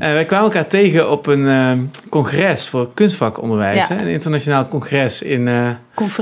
Eh, 0.00 0.12
wij 0.12 0.24
kwamen 0.24 0.46
elkaar 0.46 0.66
tegen 0.68 1.10
op 1.10 1.26
een 1.26 1.46
eh, 1.46 1.72
congres 2.08 2.68
voor 2.68 2.88
kunstvakonderwijs. 2.94 3.76
Ja. 3.76 3.96
Hè? 3.96 4.02
Een 4.02 4.08
internationaal 4.08 4.68
congres 4.68 5.22
in 5.22 5.48
eh. 5.48 5.70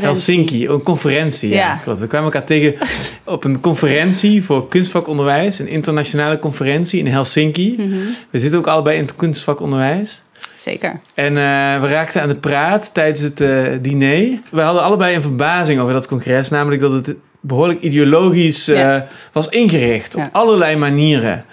Helsinki. 0.00 0.68
Oh, 0.68 0.74
Een 0.74 0.82
conferentie, 0.82 1.48
ja. 1.48 1.76
Klopt. 1.76 1.98
We 1.98 2.06
kwamen 2.06 2.32
elkaar 2.32 2.46
tegen 2.46 2.74
op 3.24 3.44
een 3.44 3.60
conferentie 3.60 4.44
voor 4.44 4.68
kunstvakonderwijs. 4.68 5.58
Een 5.58 5.68
internationale 5.68 6.38
conferentie 6.38 6.98
in 6.98 7.06
Helsinki. 7.06 7.74
Mhm, 7.76 7.96
We 8.30 8.38
zitten 8.38 8.58
ook 8.58 8.66
allebei 8.66 8.96
in 8.96 9.02
het 9.02 9.16
kunstvakonderwijs. 9.16 10.22
Zeker. 10.56 11.00
En 11.14 11.36
eh, 11.36 11.80
we 11.80 11.86
raakten 11.88 12.22
aan 12.22 12.28
de 12.28 12.36
praat 12.36 12.94
tijdens 12.94 13.20
het 13.20 13.36
diner. 13.84 14.40
We 14.50 14.60
hadden 14.60 14.82
allebei 14.82 15.14
een 15.14 15.22
verbazing 15.22 15.80
over 15.80 15.92
dat 15.92 16.06
congres. 16.06 16.48
Namelijk 16.48 16.80
dat 16.80 16.92
het 16.92 17.14
behoorlijk 17.40 17.80
ideologisch 17.80 18.68
eh, 18.68 18.96
was 19.32 19.48
ingericht. 19.48 20.14
Op 20.14 20.28
allerlei 20.32 20.76
manieren. 20.76 21.44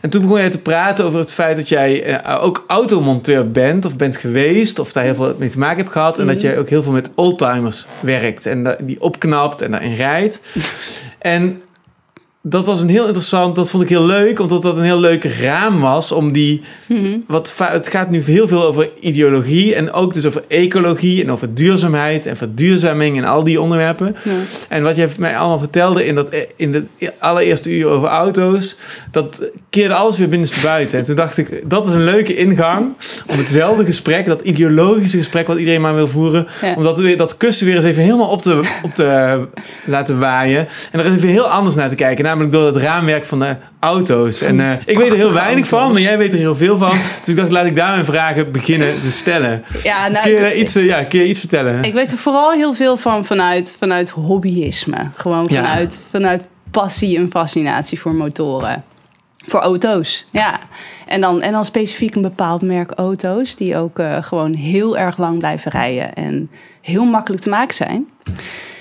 En 0.00 0.10
toen 0.10 0.22
begon 0.22 0.38
jij 0.38 0.50
te 0.50 0.58
praten 0.58 1.04
over 1.04 1.18
het 1.18 1.32
feit 1.32 1.56
dat 1.56 1.68
jij 1.68 2.02
eh, 2.02 2.44
ook 2.44 2.64
automonteur 2.66 3.50
bent. 3.50 3.84
Of 3.84 3.96
bent 3.96 4.16
geweest. 4.16 4.78
Of 4.78 4.92
daar 4.92 5.04
heel 5.04 5.14
veel 5.14 5.34
mee 5.38 5.50
te 5.50 5.58
maken 5.58 5.76
hebt 5.78 5.92
gehad. 5.92 6.18
En 6.18 6.26
dat 6.26 6.36
Mhm. 6.36 6.44
jij 6.44 6.58
ook 6.58 6.68
heel 6.68 6.82
veel 6.82 6.92
met 6.92 7.10
oldtimers 7.14 7.86
werkt. 8.00 8.46
En 8.46 8.76
die 8.82 9.00
opknapt 9.00 9.62
en 9.62 9.70
daarin 9.70 9.94
rijdt. 9.94 10.40
en 11.18 11.62
dat 12.48 12.66
was 12.66 12.80
een 12.80 12.88
heel 12.88 13.04
interessant, 13.06 13.54
dat 13.56 13.70
vond 13.70 13.82
ik 13.82 13.88
heel 13.88 14.04
leuk, 14.06 14.40
omdat 14.40 14.62
dat 14.62 14.76
een 14.76 14.84
heel 14.84 15.00
leuk 15.00 15.24
raam 15.24 15.80
was 15.80 16.12
om 16.12 16.32
die, 16.32 16.62
Mhm. 16.86 17.18
wat, 17.26 17.54
het 17.58 17.88
gaat 17.88 18.10
nu 18.10 18.22
heel 18.22 18.48
veel 18.48 18.62
over 18.64 18.88
ideologie 19.00 19.74
en 19.74 19.92
ook 19.92 20.14
dus 20.14 20.26
over 20.26 20.44
ecologie 20.48 21.22
en 21.22 21.30
over 21.30 21.54
duurzaamheid 21.54 22.26
en 22.26 22.36
verduurzaming 22.36 23.16
en 23.16 23.24
al 23.24 23.44
die 23.44 23.60
onderwerpen. 23.60 24.16
Ja. 24.24 24.30
En 24.68 24.82
wat 24.82 24.96
jij 24.96 25.08
mij 25.18 25.36
allemaal 25.36 25.58
vertelde 25.58 26.04
in, 26.06 26.14
dat, 26.14 26.30
in 26.56 26.72
de 26.72 27.12
allereerste 27.18 27.70
uur 27.70 27.86
over 27.86 28.08
auto's, 28.08 28.76
dat 29.10 29.42
keerde 29.70 29.94
alles 29.94 30.18
weer 30.18 30.28
binnenstebuiten. 30.28 30.98
En 30.98 31.04
toen 31.04 31.16
dacht 31.16 31.38
ik, 31.38 31.62
dat 31.70 31.86
is 31.86 31.92
een 31.92 32.04
leuke 32.04 32.36
ingang 32.36 32.86
om 33.26 33.38
hetzelfde 33.38 33.84
gesprek, 33.84 34.26
dat 34.26 34.40
ideologische 34.40 35.16
gesprek 35.16 35.46
wat 35.46 35.58
iedereen 35.58 35.80
maar 35.80 35.94
wil 35.94 36.08
voeren, 36.08 36.46
Ja. 36.62 36.74
om 36.76 36.82
dat, 37.16 37.36
kussen 37.36 37.66
weer 37.66 37.74
eens 37.74 37.84
even 37.84 38.02
helemaal 38.02 38.28
op 38.28 38.42
te, 38.42 38.60
op 38.82 38.94
te 38.94 39.40
laten 39.84 40.18
waaien. 40.18 40.68
En 40.92 41.00
er 41.00 41.12
even 41.12 41.28
heel 41.28 41.48
anders 41.48 41.74
naar 41.74 41.88
te 41.88 41.94
kijken, 41.94 42.24
namelijk 42.36 42.52
door 42.52 42.66
het 42.66 42.76
raamwerk 42.76 43.24
van 43.24 43.38
de 43.38 43.56
auto's. 43.80 44.40
En 44.40 44.60
eh, 44.60 44.72
ik 44.84 44.98
weet 44.98 45.10
er 45.10 45.16
heel 45.16 45.32
weinig 45.32 45.66
van, 45.68 45.92
maar 45.92 46.00
jij 46.00 46.18
weet 46.18 46.32
er 46.32 46.38
heel 46.38 46.54
veel 46.56 46.78
van. 46.78 46.88
Dus 46.90 47.28
ik 47.28 47.36
dacht, 47.36 47.50
laat 47.50 47.66
ik 47.66 47.76
daar 47.76 47.90
mijn 47.90 48.04
vragen 48.04 48.52
beginnen 48.52 49.00
te 49.00 49.10
stellen. 49.10 49.64
Ja, 49.82 50.06
Dus 50.06 50.16
nou, 50.16 50.28
kun 50.28 50.34
je 50.34 50.40
daar 50.40 50.54
iets, 50.54 50.74
eh, 50.74 50.84
ja, 50.84 51.04
kun 51.04 51.18
je 51.18 51.26
iets 51.26 51.38
vertellen? 51.38 51.84
Ik 51.84 51.92
weet 51.92 52.12
er 52.12 52.18
vooral 52.18 52.52
heel 52.52 52.74
veel 52.74 52.96
van 52.96 53.24
vanuit, 53.24 53.74
vanuit 53.78 54.10
hobbyisme. 54.10 55.10
Gewoon 55.14 55.46
Ja. 55.48 55.62
vanuit, 55.62 56.00
vanuit 56.10 56.42
passie 56.70 57.18
en 57.18 57.30
fascinatie 57.30 58.00
voor 58.00 58.14
motoren. 58.14 58.84
Voor 59.46 59.60
auto's, 59.60 60.26
ja. 60.30 60.58
En 61.06 61.20
dan, 61.20 61.42
en 61.42 61.52
dan 61.52 61.64
specifiek 61.64 62.14
een 62.14 62.22
bepaald 62.22 62.62
merk 62.62 62.90
auto's... 62.90 63.56
die 63.56 63.76
ook 63.76 63.98
eh, 63.98 64.16
gewoon 64.22 64.54
heel 64.54 64.98
erg 64.98 65.18
lang 65.18 65.38
blijven 65.38 65.70
rijden... 65.70 66.14
en 66.14 66.50
heel 66.80 67.04
makkelijk 67.04 67.42
te 67.42 67.48
maken 67.48 67.74
zijn. 67.74 68.06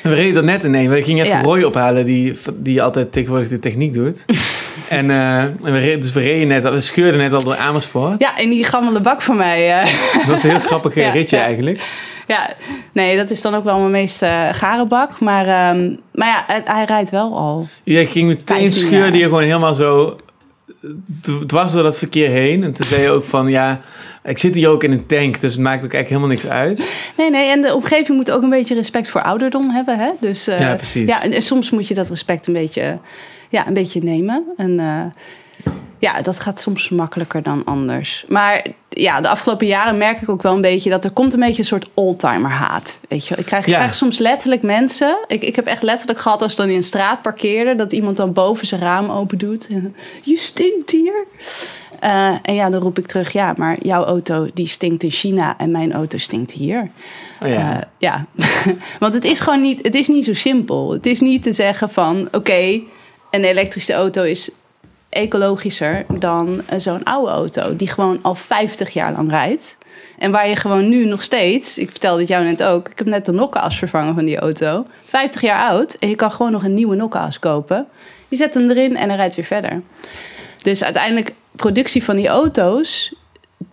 We 0.10 0.14
reden 0.14 0.36
er 0.38 0.44
net 0.44 0.64
in 0.64 0.74
een. 0.74 0.90
We 0.90 1.04
gingen 1.04 1.26
even 1.26 1.38
Ja. 1.38 1.44
Roy 1.44 1.64
ophalen, 1.64 2.06
die, 2.06 2.34
die 2.56 2.82
altijd 2.82 3.12
tegenwoordig 3.12 3.50
de 3.50 3.60
techniek 3.60 3.94
doet. 3.94 4.26
en, 4.90 5.10
eh, 5.10 5.38
en 5.42 5.58
we 5.62 5.78
reden, 5.80 6.00
dus 6.00 6.12
we 6.14 6.20
reden 6.20 6.48
net, 6.48 6.64
we 6.64 6.82
scheurden 6.82 7.20
net 7.22 7.34
al 7.34 7.44
door 7.44 7.56
Amersfoort. 7.56 8.20
Ja, 8.20 8.38
in 8.38 8.50
die 8.50 8.64
gammele 8.64 9.00
bak 9.00 9.22
van 9.22 9.38
mij... 9.38 9.80
eh, 9.82 9.92
Dat 10.18 10.26
was 10.26 10.44
een 10.44 10.50
heel 10.50 10.60
grappig 10.60 10.96
eh, 10.96 11.04
Ja, 11.04 11.12
ritje 11.12 11.38
ja. 11.38 11.44
eigenlijk. 11.44 11.80
Ja, 12.28 12.50
nee, 12.92 13.18
dat 13.18 13.30
is 13.32 13.42
dan 13.42 13.56
ook 13.56 13.64
wel 13.64 13.80
mijn 13.80 13.92
meest 13.92 14.22
eh 14.22 14.48
gare 14.52 14.86
bak. 14.86 15.20
Maar, 15.20 15.46
ehm, 15.48 15.96
maar 16.12 16.28
ja, 16.28 16.44
hij, 16.48 16.62
hij 16.66 16.84
rijdt 16.86 17.10
wel 17.10 17.38
al. 17.38 17.66
Je 17.84 18.06
ging 18.06 18.28
meteen 18.28 18.58
15 18.58 18.72
scheurde 18.88 19.18
je 19.18 19.24
gewoon 19.24 19.44
helemaal 19.44 19.76
zo 19.76 20.18
dwars 21.46 21.72
door 21.72 21.84
dat 21.84 21.98
verkeer 21.98 22.30
heen. 22.30 22.64
En 22.64 22.74
toen 22.74 22.86
zei 22.88 23.02
je 23.02 23.10
ook 23.10 23.26
van, 23.26 23.48
ja, 23.48 23.82
ik 24.26 24.38
zit 24.38 24.56
hier 24.56 24.70
ook 24.70 24.84
in 24.84 24.92
een 24.92 25.06
tank, 25.06 25.42
dus 25.42 25.54
het 25.54 25.62
maakt 25.62 25.86
ook 25.86 25.94
eigenlijk 25.94 26.10
helemaal 26.10 26.30
niks 26.30 26.48
uit. 26.48 26.92
Nee, 27.18 27.30
nee, 27.30 27.50
en 27.50 27.62
de 27.62 27.76
omgeving 27.76 28.18
moet 28.18 28.32
ook 28.32 28.42
een 28.42 28.50
beetje 28.50 28.76
respect 28.76 29.10
voor 29.10 29.22
ouderdom 29.22 29.70
hebben. 29.70 29.98
Hè? 29.98 30.12
Dus, 30.20 30.48
eh, 30.48 30.60
Ja, 30.60 30.76
precies. 30.76 31.10
Ja, 31.10 31.24
en, 31.24 31.32
en 31.32 31.42
soms 31.42 31.70
moet 31.70 31.88
je 31.88 31.94
dat 31.94 32.10
respect 32.10 32.48
een 32.48 32.54
beetje, 32.54 33.00
ja, 33.50 33.68
een 33.68 33.74
beetje 33.74 34.04
nemen. 34.04 34.44
En 34.58 34.80
eh, 34.80 35.06
ja, 36.00 36.22
dat 36.22 36.40
gaat 36.40 36.62
soms 36.62 36.90
makkelijker 36.90 37.42
dan 37.42 37.64
anders. 37.64 38.26
Maar 38.28 38.66
ja, 38.90 39.22
de 39.22 39.28
afgelopen 39.28 39.68
jaren 39.68 39.98
merk 39.98 40.22
ik 40.22 40.30
ook 40.30 40.42
wel 40.42 40.54
een 40.54 40.62
beetje 40.62 40.90
dat 40.90 41.04
er 41.04 41.12
komt 41.12 41.34
een 41.34 41.40
beetje 41.40 41.60
een 41.60 41.66
soort 41.68 41.90
oldtimer 41.94 42.52
haat. 42.52 43.00
Weet 43.10 43.28
je, 43.28 43.36
ik 43.36 43.46
krijg, 43.46 43.68
ik 43.68 43.74
krijg 43.74 43.96
soms 43.96 44.18
letterlijk 44.18 44.62
mensen. 44.62 45.18
Ik, 45.28 45.44
ik 45.44 45.56
heb 45.56 45.66
echt 45.66 45.84
letterlijk 45.84 46.20
gehad 46.20 46.42
als 46.42 46.52
ik 46.52 46.58
dan 46.58 46.70
in 46.70 46.76
een 46.76 46.84
straat 46.84 47.22
parkeerde, 47.22 47.76
dat 47.76 47.92
iemand 47.92 48.18
dan 48.18 48.34
boven 48.34 48.68
zijn 48.68 48.82
raam 48.82 49.10
open 49.10 49.38
doet. 49.38 49.68
En, 49.68 49.96
je 50.24 50.38
stinkt 50.38 50.92
hier. 50.92 51.26
Eh, 52.06 52.36
en 52.42 52.54
ja, 52.54 52.70
dan 52.70 52.82
roep 52.82 52.98
ik 52.98 53.08
terug, 53.08 53.32
ja, 53.32 53.54
maar 53.58 53.78
jouw 53.82 54.04
auto 54.04 54.48
die 54.54 54.68
stinkt 54.68 55.04
in 55.04 55.12
China 55.12 55.58
en 55.58 55.72
mijn 55.72 55.94
auto 55.94 56.18
stinkt 56.18 56.52
hier. 56.52 56.90
Oh, 57.42 57.48
ja. 57.48 57.76
Eh, 57.76 57.82
ja, 57.98 58.26
want 59.00 59.14
het 59.14 59.24
is 59.24 59.40
gewoon 59.40 59.62
niet, 59.62 59.80
het 59.82 59.96
is 59.96 60.08
niet 60.08 60.26
zo 60.26 60.34
simpel. 60.34 60.92
Het 60.92 61.06
is 61.06 61.20
niet 61.20 61.44
te 61.44 61.52
zeggen 61.52 61.90
van, 61.90 62.28
oké, 62.32 62.82
een 63.32 63.44
elektrische 63.44 63.94
auto 63.94 64.24
is 64.24 64.50
ecologischer 65.10 66.06
dan 66.20 66.62
eh, 66.66 66.80
zo'n 66.80 67.04
oude 67.04 67.32
auto 67.32 67.76
die 67.76 67.88
gewoon 67.88 68.20
al 68.22 68.36
50 68.36 68.90
jaar 68.90 69.12
lang 69.12 69.30
rijdt. 69.30 69.78
En 70.18 70.32
waar 70.32 70.50
je 70.50 70.56
gewoon 70.56 70.90
nu 70.90 71.06
nog 71.06 71.24
steeds, 71.24 71.78
ik 71.78 71.90
vertelde 71.90 72.20
het 72.20 72.30
jou 72.30 72.44
net 72.44 72.64
ook, 72.64 72.90
ik 72.90 72.98
heb 72.98 73.08
net 73.08 73.26
de 73.26 73.32
nokkeas 73.32 73.78
vervangen 73.78 74.16
van 74.16 74.26
die 74.26 74.38
auto. 74.38 74.86
50 75.06 75.42
jaar 75.42 75.70
oud 75.70 75.94
en 75.94 76.10
je 76.10 76.16
kan 76.16 76.32
gewoon 76.32 76.52
nog 76.52 76.64
een 76.64 76.74
nieuwe 76.74 76.96
nokkeas 76.96 77.40
kopen. 77.40 77.88
Je 78.28 78.36
zet 78.36 78.54
hem 78.54 78.70
erin 78.70 78.98
en 78.98 79.08
hij 79.08 79.18
rijdt 79.18 79.36
weer 79.36 79.46
verder. 79.46 79.82
Dus 80.62 80.84
uiteindelijk, 80.84 81.34
productie 81.56 82.04
van 82.04 82.16
die 82.16 82.28
auto's, 82.28 83.14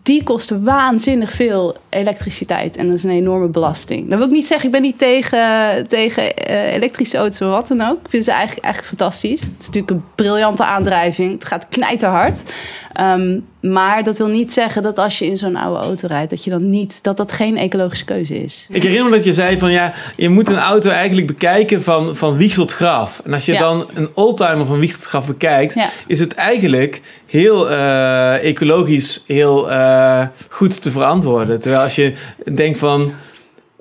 die 0.03 0.23
kosten 0.23 0.65
waanzinnig 0.65 1.33
veel 1.33 1.77
elektriciteit. 1.89 2.77
En 2.77 2.87
dat 2.87 2.97
is 2.97 3.05
een 3.05 3.11
enorme 3.11 3.49
belasting. 3.49 4.09
Dat 4.09 4.19
wil 4.19 4.27
ik 4.27 4.33
niet 4.33 4.47
zeggen, 4.47 4.67
ik 4.67 4.73
ben 4.73 4.83
niet 4.83 4.99
tegen, 4.99 5.87
tegen 5.89 6.37
eh, 6.37 6.75
elektrische 6.75 7.17
auto's 7.17 7.41
of 7.41 7.49
wat 7.49 7.69
dan 7.69 7.81
ook. 7.81 7.95
Ik 8.05 8.09
vind 8.11 8.25
ze 8.25 8.31
eigenlijk, 8.33 8.65
eigenlijk 8.65 8.97
fantastisch. 8.99 9.41
Het 9.41 9.51
is 9.59 9.67
natuurlijk 9.67 9.93
een 9.93 10.05
briljante 10.15 10.65
aandrijving. 10.65 11.33
Het 11.33 11.45
gaat 11.45 11.67
knijterhard. 11.69 12.43
Ehm, 12.93 13.39
maar 13.61 14.03
dat 14.03 14.19
wil 14.19 14.27
niet 14.27 14.53
zeggen 14.53 14.83
dat 14.83 14.99
als 14.99 15.19
je 15.19 15.27
in 15.27 15.37
zo'n 15.37 15.57
oude 15.57 15.81
auto 15.85 16.07
rijdt... 16.07 16.31
dat 16.31 16.45
je 16.45 16.51
dan 16.51 16.71
niet, 16.71 17.03
dat 17.03 17.17
dat 17.17 17.33
geen 17.33 17.57
ecologische 17.59 18.05
keuze 18.05 18.43
is. 18.43 18.67
Ik 18.69 18.83
herinner 18.83 19.11
me 19.11 19.17
dat 19.17 19.25
je 19.25 19.33
zei 19.33 19.59
van 19.59 19.71
ja, 19.71 19.93
je 20.17 20.29
moet 20.29 20.51
een 20.51 20.59
auto 20.59 20.91
eigenlijk 20.91 21.27
bekijken 21.27 21.83
van, 21.83 22.17
van 22.17 22.37
wieg 22.37 22.55
tot 22.55 22.73
graf. 22.73 23.21
En 23.25 23.33
als 23.33 23.45
je 23.45 23.53
Ja. 23.53 23.59
dan 23.61 23.89
een 23.95 24.09
oldtimer 24.15 24.67
van 24.67 24.79
wieg 24.79 24.93
tot 24.95 25.05
graf 25.05 25.27
bekijkt, 25.27 25.75
Ja. 25.75 25.89
is 26.07 26.21
het 26.21 26.35
eigenlijk 26.35 27.01
heel 27.27 27.71
eh, 27.71 28.45
ecologisch 28.45 29.25
heel 29.27 29.71
eh, 29.93 30.27
goed 30.49 30.83
te 30.83 30.91
verantwoorden. 30.91 31.61
Terwijl 31.61 31.83
als 31.83 31.95
je 31.95 32.13
denkt 32.55 32.79
van. 32.79 33.13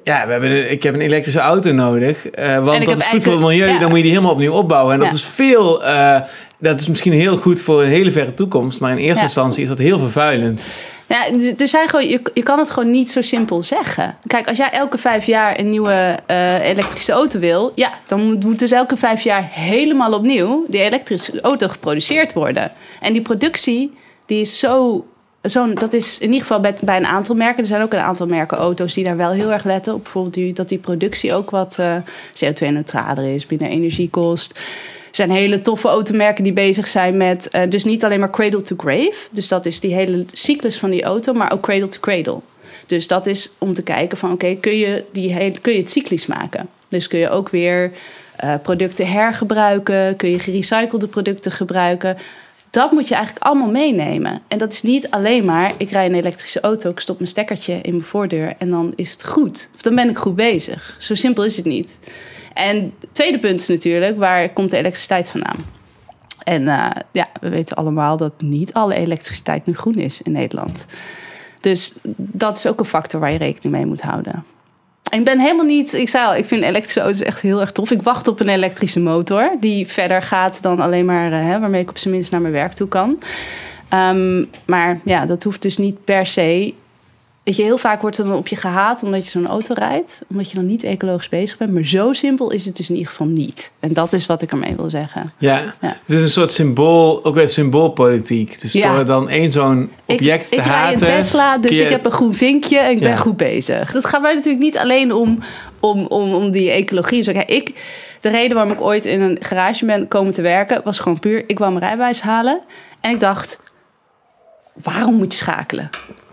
Ja, 0.03 0.25
we 0.25 0.31
hebben 0.31 0.51
een- 0.51 0.71
ik 0.71 0.83
heb 0.83 0.93
een 0.93 1.01
elektrische 1.01 1.39
auto 1.39 1.71
nodig. 1.71 2.27
eh, 2.29 2.63
want 2.63 2.85
dat 2.85 2.97
is 2.97 3.05
goed 3.05 3.23
voor 3.23 3.31
het 3.31 3.41
milieu. 3.41 3.67
ja. 3.67 3.79
Dan 3.79 3.87
moet 3.89 3.97
je 3.97 4.03
die 4.03 4.11
helemaal 4.11 4.31
opnieuw 4.33 4.53
opbouwen. 4.53 4.93
En 4.93 4.99
dat 4.99 5.07
Ja. 5.07 5.13
is 5.13 5.23
veel. 5.23 5.83
eh, 5.83 6.21
dat 6.59 6.79
is 6.79 6.87
misschien 6.87 7.13
heel 7.13 7.37
goed 7.37 7.61
voor 7.61 7.81
een 7.83 7.89
hele 7.89 8.11
verre 8.11 8.33
toekomst. 8.33 8.79
Maar 8.79 8.91
in 8.91 8.97
eerste 8.97 9.15
Ja. 9.15 9.21
instantie 9.23 9.61
is 9.63 9.69
dat 9.69 9.77
heel 9.77 9.99
vervuilend. 9.99 10.65
Ja, 11.07 11.25
er 11.57 11.67
zijn 11.67 11.89
gewoon, 11.89 12.07
je, 12.07 12.21
je 12.33 12.43
kan 12.43 12.59
het 12.59 12.69
gewoon 12.69 12.91
niet 12.91 13.11
zo 13.11 13.21
simpel 13.21 13.63
zeggen. 13.63 14.15
Kijk, 14.27 14.47
als 14.47 14.57
jij 14.57 14.69
elke 14.69 14.97
vijf 14.97 15.25
jaar 15.25 15.59
een 15.59 15.69
nieuwe 15.69 16.19
elektrische 16.61 17.11
auto 17.11 17.39
wil, 17.39 17.71
ja, 17.75 17.91
dan 18.07 18.21
moet, 18.25 18.43
moet 18.43 18.59
dus 18.59 18.71
elke 18.71 18.97
vijf 18.97 19.21
jaar 19.21 19.47
helemaal 19.51 20.13
opnieuw 20.13 20.65
die 20.67 20.81
elektrische 20.81 21.41
auto 21.41 21.67
geproduceerd 21.67 22.33
worden. 22.33 22.71
En 23.01 23.13
die 23.13 23.21
productie, 23.21 23.93
die 24.25 24.41
is 24.41 24.59
zo. 24.59 25.05
Zo'n, 25.41 25.73
dat 25.73 25.93
is 25.93 26.17
in 26.17 26.27
ieder 26.27 26.41
geval 26.41 26.59
bij, 26.59 26.75
bij 26.83 26.97
een 26.97 27.05
aantal 27.05 27.35
merken. 27.35 27.59
Er 27.59 27.65
zijn 27.65 27.81
ook 27.81 27.93
een 27.93 27.99
aantal 27.99 28.27
merken 28.27 28.57
auto's 28.57 28.93
die 28.93 29.03
daar 29.03 29.17
wel 29.17 29.31
heel 29.31 29.51
erg 29.51 29.63
letten 29.63 29.93
op. 29.93 30.03
Bijvoorbeeld 30.03 30.33
die, 30.33 30.53
dat 30.53 30.69
die 30.69 30.77
productie 30.77 31.33
ook 31.33 31.49
wat 31.49 31.79
eh, 31.79 31.95
CO2-neutraler 32.43 33.35
is, 33.35 33.45
minder 33.45 33.67
energie 33.67 34.09
kost. 34.09 34.51
Er 34.51 35.17
zijn 35.17 35.31
hele 35.31 35.61
toffe 35.61 35.87
automerken 35.87 36.43
die 36.43 36.53
bezig 36.53 36.87
zijn 36.87 37.17
met... 37.17 37.49
eh, 37.49 37.69
dus 37.69 37.83
niet 37.83 38.03
alleen 38.03 38.19
maar 38.19 38.29
cradle 38.29 38.61
to 38.61 38.75
grave. 38.77 39.15
Dus 39.31 39.47
dat 39.47 39.65
is 39.65 39.79
die 39.79 39.93
hele 39.93 40.25
cyclus 40.33 40.77
van 40.77 40.89
die 40.89 41.03
auto, 41.03 41.33
maar 41.33 41.51
ook 41.51 41.61
cradle 41.61 41.87
to 41.87 41.99
cradle. 41.99 42.39
Dus 42.85 43.07
dat 43.07 43.27
is 43.27 43.51
om 43.57 43.73
te 43.73 43.83
kijken 43.83 44.17
van... 44.17 44.31
oké, 44.31 44.55
kun, 44.55 44.77
je 44.77 45.03
die 45.11 45.59
kun 45.61 45.73
je 45.73 45.79
het 45.79 45.91
cyclisch 45.91 46.25
maken? 46.25 46.69
Dus 46.87 47.07
kun 47.07 47.19
je 47.19 47.29
ook 47.29 47.49
weer 47.49 47.91
eh, 48.35 48.53
producten 48.63 49.07
hergebruiken... 49.07 50.15
kun 50.15 50.29
je 50.29 50.39
gerecyclede 50.39 51.07
producten 51.07 51.51
gebruiken... 51.51 52.17
Dat 52.71 52.91
moet 52.91 53.07
je 53.07 53.15
eigenlijk 53.15 53.45
allemaal 53.45 53.71
meenemen. 53.71 54.41
En 54.47 54.57
dat 54.57 54.73
is 54.73 54.81
niet 54.81 55.09
alleen 55.09 55.45
maar, 55.45 55.73
ik 55.77 55.89
rij 55.89 56.05
een 56.05 56.15
elektrische 56.15 56.59
auto, 56.59 56.89
ik 56.89 56.99
stop 56.99 57.17
mijn 57.17 57.29
stekkertje 57.29 57.73
in 57.73 57.91
mijn 57.91 58.03
voordeur 58.03 58.53
en 58.57 58.69
dan 58.69 58.93
is 58.95 59.11
het 59.11 59.25
goed. 59.25 59.69
Of 59.75 59.81
dan 59.81 59.95
ben 59.95 60.09
ik 60.09 60.17
goed 60.17 60.35
bezig. 60.35 60.95
Zo 60.99 61.15
simpel 61.15 61.45
is 61.45 61.57
het 61.57 61.65
niet. 61.65 61.99
En 62.53 62.93
het 62.99 63.13
tweede 63.13 63.39
punt 63.39 63.59
is 63.59 63.67
natuurlijk, 63.67 64.17
waar 64.17 64.49
komt 64.49 64.69
de 64.69 64.77
elektriciteit 64.77 65.29
vandaan? 65.29 65.65
En 66.43 66.67
eh, 66.67 66.89
ja, 67.11 67.27
we 67.41 67.49
weten 67.49 67.77
allemaal 67.77 68.17
dat 68.17 68.41
niet 68.41 68.73
alle 68.73 68.95
elektriciteit 68.95 69.65
nu 69.65 69.75
groen 69.75 69.95
is 69.95 70.21
in 70.21 70.31
Nederland. 70.31 70.85
Dus 71.61 71.93
dat 72.15 72.57
is 72.57 72.67
ook 72.67 72.79
een 72.79 72.85
factor 72.85 73.19
waar 73.19 73.31
je 73.31 73.37
rekening 73.37 73.75
mee 73.75 73.85
moet 73.85 74.01
houden. 74.01 74.45
Ik 75.11 75.23
ben 75.23 75.39
helemaal 75.39 75.65
niet, 75.65 75.93
ik 75.93 76.09
zei 76.09 76.25
al, 76.25 76.35
ik 76.35 76.45
vind 76.45 76.61
elektrische 76.61 76.99
auto's 76.99 77.21
echt 77.21 77.41
heel 77.41 77.61
erg 77.61 77.71
tof. 77.71 77.91
Ik 77.91 78.01
wacht 78.01 78.27
op 78.27 78.39
een 78.39 78.49
elektrische 78.49 78.99
motor 78.99 79.51
die 79.59 79.87
verder 79.87 80.21
gaat 80.21 80.61
dan 80.61 80.79
alleen 80.79 81.05
maar, 81.05 81.31
eh, 81.31 81.45
hè, 81.45 81.59
waarmee 81.59 81.81
ik 81.81 81.89
op 81.89 81.97
zijn 81.97 82.13
minst 82.13 82.31
naar 82.31 82.41
mijn 82.41 82.53
werk 82.53 82.73
toe 82.73 82.87
kan. 82.87 83.19
Ehm, 83.89 84.45
maar 84.65 84.99
ja, 85.03 85.25
dat 85.25 85.43
hoeft 85.43 85.61
dus 85.61 85.77
niet 85.77 86.03
per 86.03 86.25
se. 86.25 86.73
Weet 87.43 87.55
je, 87.55 87.63
heel 87.63 87.77
vaak 87.77 88.01
wordt 88.01 88.17
er 88.17 88.25
dan 88.25 88.35
op 88.35 88.47
je 88.47 88.55
gehaat 88.55 89.03
omdat 89.03 89.23
je 89.23 89.29
zo'n 89.29 89.47
auto 89.47 89.73
rijdt. 89.73 90.21
Omdat 90.29 90.49
je 90.51 90.55
dan 90.55 90.65
niet 90.65 90.83
ecologisch 90.83 91.29
bezig 91.29 91.57
bent. 91.57 91.73
Maar 91.73 91.83
zo 91.83 92.13
simpel 92.13 92.51
is 92.51 92.65
het 92.65 92.75
dus 92.75 92.89
in 92.89 92.95
ieder 92.95 93.11
geval 93.11 93.27
niet. 93.27 93.71
En 93.79 93.93
dat 93.93 94.13
is 94.13 94.25
wat 94.25 94.41
ik 94.41 94.51
ermee 94.51 94.75
wil 94.75 94.89
zeggen. 94.89 95.33
Ja, 95.37 95.57
Ja. 95.81 95.97
het 96.05 96.15
is 96.15 96.21
een 96.21 96.29
soort 96.29 96.51
symbool, 96.51 97.25
ook 97.25 97.35
weer 97.35 97.49
symboolpolitiek. 97.49 98.61
Dus 98.61 98.73
Ja. 98.73 98.95
door 98.95 99.05
dan 99.05 99.29
één 99.29 99.51
zo'n 99.51 99.91
object 100.05 100.43
ik, 100.43 100.49
te 100.49 100.55
ik 100.55 100.63
rij 100.63 100.73
haten... 100.73 101.07
een 101.07 101.13
Tesla, 101.15 101.57
dus 101.57 101.77
je 101.77 101.83
ik 101.83 101.89
heb 101.89 102.05
een 102.05 102.11
groen 102.11 102.33
vinkje 102.33 102.77
en 102.77 102.91
ik 102.91 102.99
Ja. 102.99 103.07
ben 103.07 103.17
goed 103.17 103.37
bezig. 103.37 103.91
Dat 103.91 104.05
gaat 104.05 104.21
mij 104.21 104.33
natuurlijk 104.33 104.63
niet 104.63 104.77
alleen 104.77 105.13
om, 105.13 105.39
om, 105.79 106.05
om, 106.05 106.33
om 106.33 106.51
die 106.51 106.71
ecologie. 106.71 107.23
Zo, 107.23 107.31
kijk, 107.31 107.49
ik, 107.49 107.73
de 108.21 108.29
reden 108.29 108.55
waarom 108.55 108.73
ik 108.73 108.81
ooit 108.81 109.05
in 109.05 109.21
een 109.21 109.37
garage 109.41 109.85
ben 109.85 110.07
komen 110.07 110.33
te 110.33 110.41
werken... 110.41 110.81
was 110.83 110.99
gewoon 110.99 111.19
puur, 111.19 111.43
ik 111.47 111.59
wou 111.59 111.71
mijn 111.71 111.83
rijbewijs 111.85 112.21
halen. 112.21 112.59
En 112.99 113.11
ik 113.11 113.19
dacht, 113.19 113.59
waarom 114.73 115.15
moet 115.15 115.31
je 115.31 115.37
schakelen? 115.37 115.89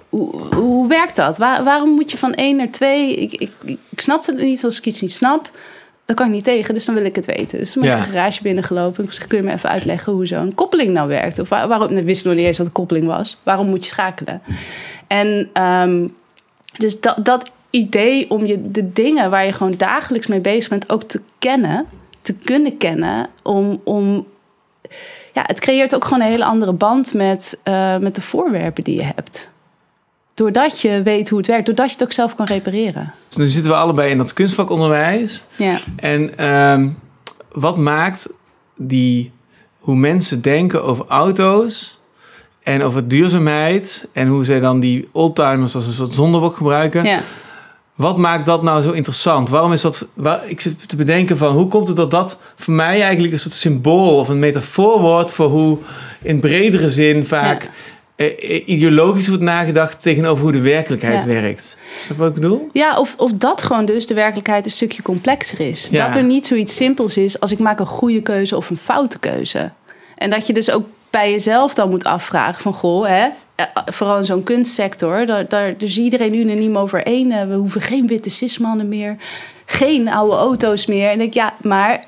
Hoe, 0.09 0.55
hoe 0.55 0.89
werkt 0.89 1.17
dat? 1.17 1.39
Waar- 1.39 1.65
waarom 1.65 1.91
moet 1.91 2.11
je 2.11 2.19
van 2.19 2.35
één 2.35 2.57
naar 2.57 2.71
twee? 2.71 3.15
Ik, 3.17 3.33
ik, 3.33 3.51
ik, 3.65 3.79
snapte 4.01 4.33
het 4.33 4.41
niet, 4.43 4.65
als 4.65 4.79
ik 4.79 4.87
iets 4.87 5.01
niet 5.01 5.13
snap... 5.13 5.51
Dan 6.05 6.17
kan 6.17 6.27
ik 6.27 6.33
niet 6.33 6.45
tegen, 6.45 6.75
dus 6.75 6.85
dan 6.85 6.95
wil 6.95 7.05
ik 7.05 7.15
het 7.17 7.27
weten. 7.27 7.59
Dus 7.59 7.73
toen 7.73 7.83
ben 7.83 7.91
ik 7.91 7.97
Ja. 7.99 8.05
een 8.05 8.11
garage 8.11 8.43
binnengelopen. 8.43 9.05
Ik 9.05 9.13
zeg, 9.13 9.27
kun 9.27 9.39
je 9.39 9.45
me 9.45 9.53
even 9.53 9.69
uitleggen 9.69 10.13
hoe 10.13 10.27
zo'n 10.27 10.55
koppeling 10.55 10.91
nou 10.93 11.09
werkt? 11.09 11.39
Of 11.39 11.49
waar- 11.49 11.69
waarom, 11.69 11.97
ik 11.97 12.05
wist 12.05 12.25
nog 12.25 12.35
niet 12.35 12.45
eens 12.47 12.59
wat 12.59 12.67
een 12.67 12.73
koppeling 12.73 13.07
was. 13.07 13.39
Waarom 13.43 13.67
moet 13.69 13.85
je 13.85 13.91
schakelen? 13.91 14.43
En 15.07 15.51
ehm, 15.53 16.09
dus 16.77 17.01
dat, 17.01 17.17
dat 17.25 17.51
idee 17.71 18.31
om 18.31 18.47
je 18.47 18.71
de 18.71 18.93
dingen 18.93 19.31
waar 19.31 19.45
je 19.47 19.53
gewoon 19.53 19.75
dagelijks 19.77 20.27
mee 20.27 20.41
bezig 20.41 20.69
bent 20.71 20.91
ook 20.91 21.03
te 21.03 21.21
kennen, 21.39 21.87
te 22.23 22.33
kunnen 22.35 22.77
kennen, 22.77 23.29
om, 23.43 23.81
om 23.85 24.27
ja, 25.33 25.43
het 25.47 25.61
creëert 25.61 25.95
ook 25.95 26.05
gewoon 26.05 26.21
een 26.21 26.31
hele 26.31 26.45
andere 26.45 26.73
band 26.73 27.15
met, 27.15 27.59
eh, 27.63 27.99
met 27.99 28.15
de 28.15 28.23
voorwerpen 28.23 28.85
die 28.85 28.97
je 28.97 29.11
hebt. 29.15 29.51
Doordat 30.39 30.81
je 30.81 31.03
weet 31.03 31.29
hoe 31.29 31.39
het 31.39 31.47
werkt, 31.47 31.67
doordat 31.67 31.87
je 31.87 31.93
het 31.93 32.03
ook 32.03 32.13
zelf 32.13 32.35
kan 32.35 32.47
repareren. 32.47 33.13
Dus 33.29 33.37
nu 33.37 33.47
zitten 33.47 33.71
we 33.71 33.77
allebei 33.79 34.11
in 34.11 34.19
dat 34.19 34.33
kunstvakonderwijs. 34.33 35.45
Ja, 35.57 35.79
En 35.97 36.39
ehm, 36.39 36.89
wat 37.53 37.77
maakt 37.77 38.33
die, 38.77 39.33
hoe 39.79 39.97
mensen 39.97 40.43
denken 40.43 40.85
over 40.85 41.05
auto's 41.09 42.01
en 42.63 42.83
over 42.83 43.09
duurzaamheid 43.09 44.09
en 44.13 44.29
hoe 44.29 44.45
zij 44.45 44.61
dan 44.61 44.81
die 44.81 45.09
oldtimers 45.13 45.75
als 45.75 45.87
een 45.87 45.93
soort 45.93 46.15
zondebok 46.15 46.57
gebruiken. 46.57 47.05
ja. 47.05 47.21
Wat 47.95 48.17
maakt 48.17 48.47
dat 48.47 48.63
nou 48.63 48.83
zo 48.83 48.91
interessant? 48.91 49.49
Waarom 49.49 49.73
is 49.73 49.81
dat? 49.81 50.07
Waar, 50.15 50.49
ik 50.49 50.61
zit 50.61 50.89
te 50.89 50.97
bedenken 50.97 51.37
van 51.37 51.53
hoe 51.53 51.67
komt 51.67 51.89
het 51.89 51.97
dat 51.97 52.11
dat 52.11 52.39
voor 52.57 52.75
mij 52.75 53.03
eigenlijk 53.03 53.33
een 53.33 53.39
soort 53.39 53.55
symbool 53.55 54.19
of 54.19 54.29
een 54.29 54.39
metafoor 54.39 55.01
wordt 55.01 55.33
voor 55.33 55.49
hoe 55.49 55.79
in 56.23 56.41
bredere 56.41 56.91
zin 56.91 57.25
vaak 57.25 57.63
Ja. 57.63 57.69
Eh, 58.27 58.69
ideologisch 58.69 59.29
wordt 59.29 59.43
nagedacht 59.43 60.03
tegenover 60.03 60.43
hoe 60.43 60.53
de 60.53 60.61
werkelijkheid 60.61 61.21
Ja. 61.21 61.27
werkt. 61.27 61.77
Snap 62.05 62.17
je 62.17 62.23
wat 62.23 62.29
ik 62.29 62.35
bedoel? 62.35 62.69
Ja, 62.73 62.99
of, 62.99 63.15
of 63.19 63.33
dat 63.33 63.63
gewoon 63.63 63.85
dus 63.85 64.07
de 64.07 64.15
werkelijkheid 64.15 64.65
een 64.65 64.71
stukje 64.71 65.03
complexer 65.03 65.61
is. 65.61 65.89
Ja. 65.91 66.07
Dat 66.07 66.17
er 66.17 66.23
niet 66.25 66.47
zoiets 66.47 66.75
simpels 66.77 67.17
is 67.17 67.41
als 67.41 67.53
ik 67.53 67.59
maak 67.59 67.79
een 67.81 67.87
goede 67.87 68.23
keuze 68.23 68.57
of 68.57 68.71
een 68.71 68.77
foute 68.77 69.19
keuze. 69.19 69.71
En 70.17 70.31
dat 70.31 70.47
je 70.47 70.53
dus 70.53 70.71
ook 70.71 70.87
bij 71.11 71.31
jezelf 71.31 71.75
dan 71.75 71.91
moet 71.91 72.05
afvragen 72.05 72.63
van... 72.63 72.73
goh, 72.73 73.07
hè, 73.07 73.27
eh, 73.55 73.65
vooral 73.87 74.17
in 74.19 74.25
zo'n 74.25 74.43
kunstsector... 74.43 75.27
Daar, 75.27 75.49
daar, 75.49 75.73
daar 75.79 75.89
is 75.89 75.99
iedereen 75.99 76.35
unaniem 76.35 76.77
over 76.79 77.03
één. 77.03 77.31
eh, 77.33 77.47
We 77.49 77.55
hoeven 77.55 77.81
geen 77.81 78.07
witte 78.07 78.31
cismannen 78.31 78.89
meer. 78.89 79.17
Geen 79.67 80.09
oude 80.09 80.37
auto's 80.37 80.87
meer. 80.87 81.11
En 81.11 81.21
ik 81.21 81.35
ja, 81.35 81.53
maar... 81.63 82.05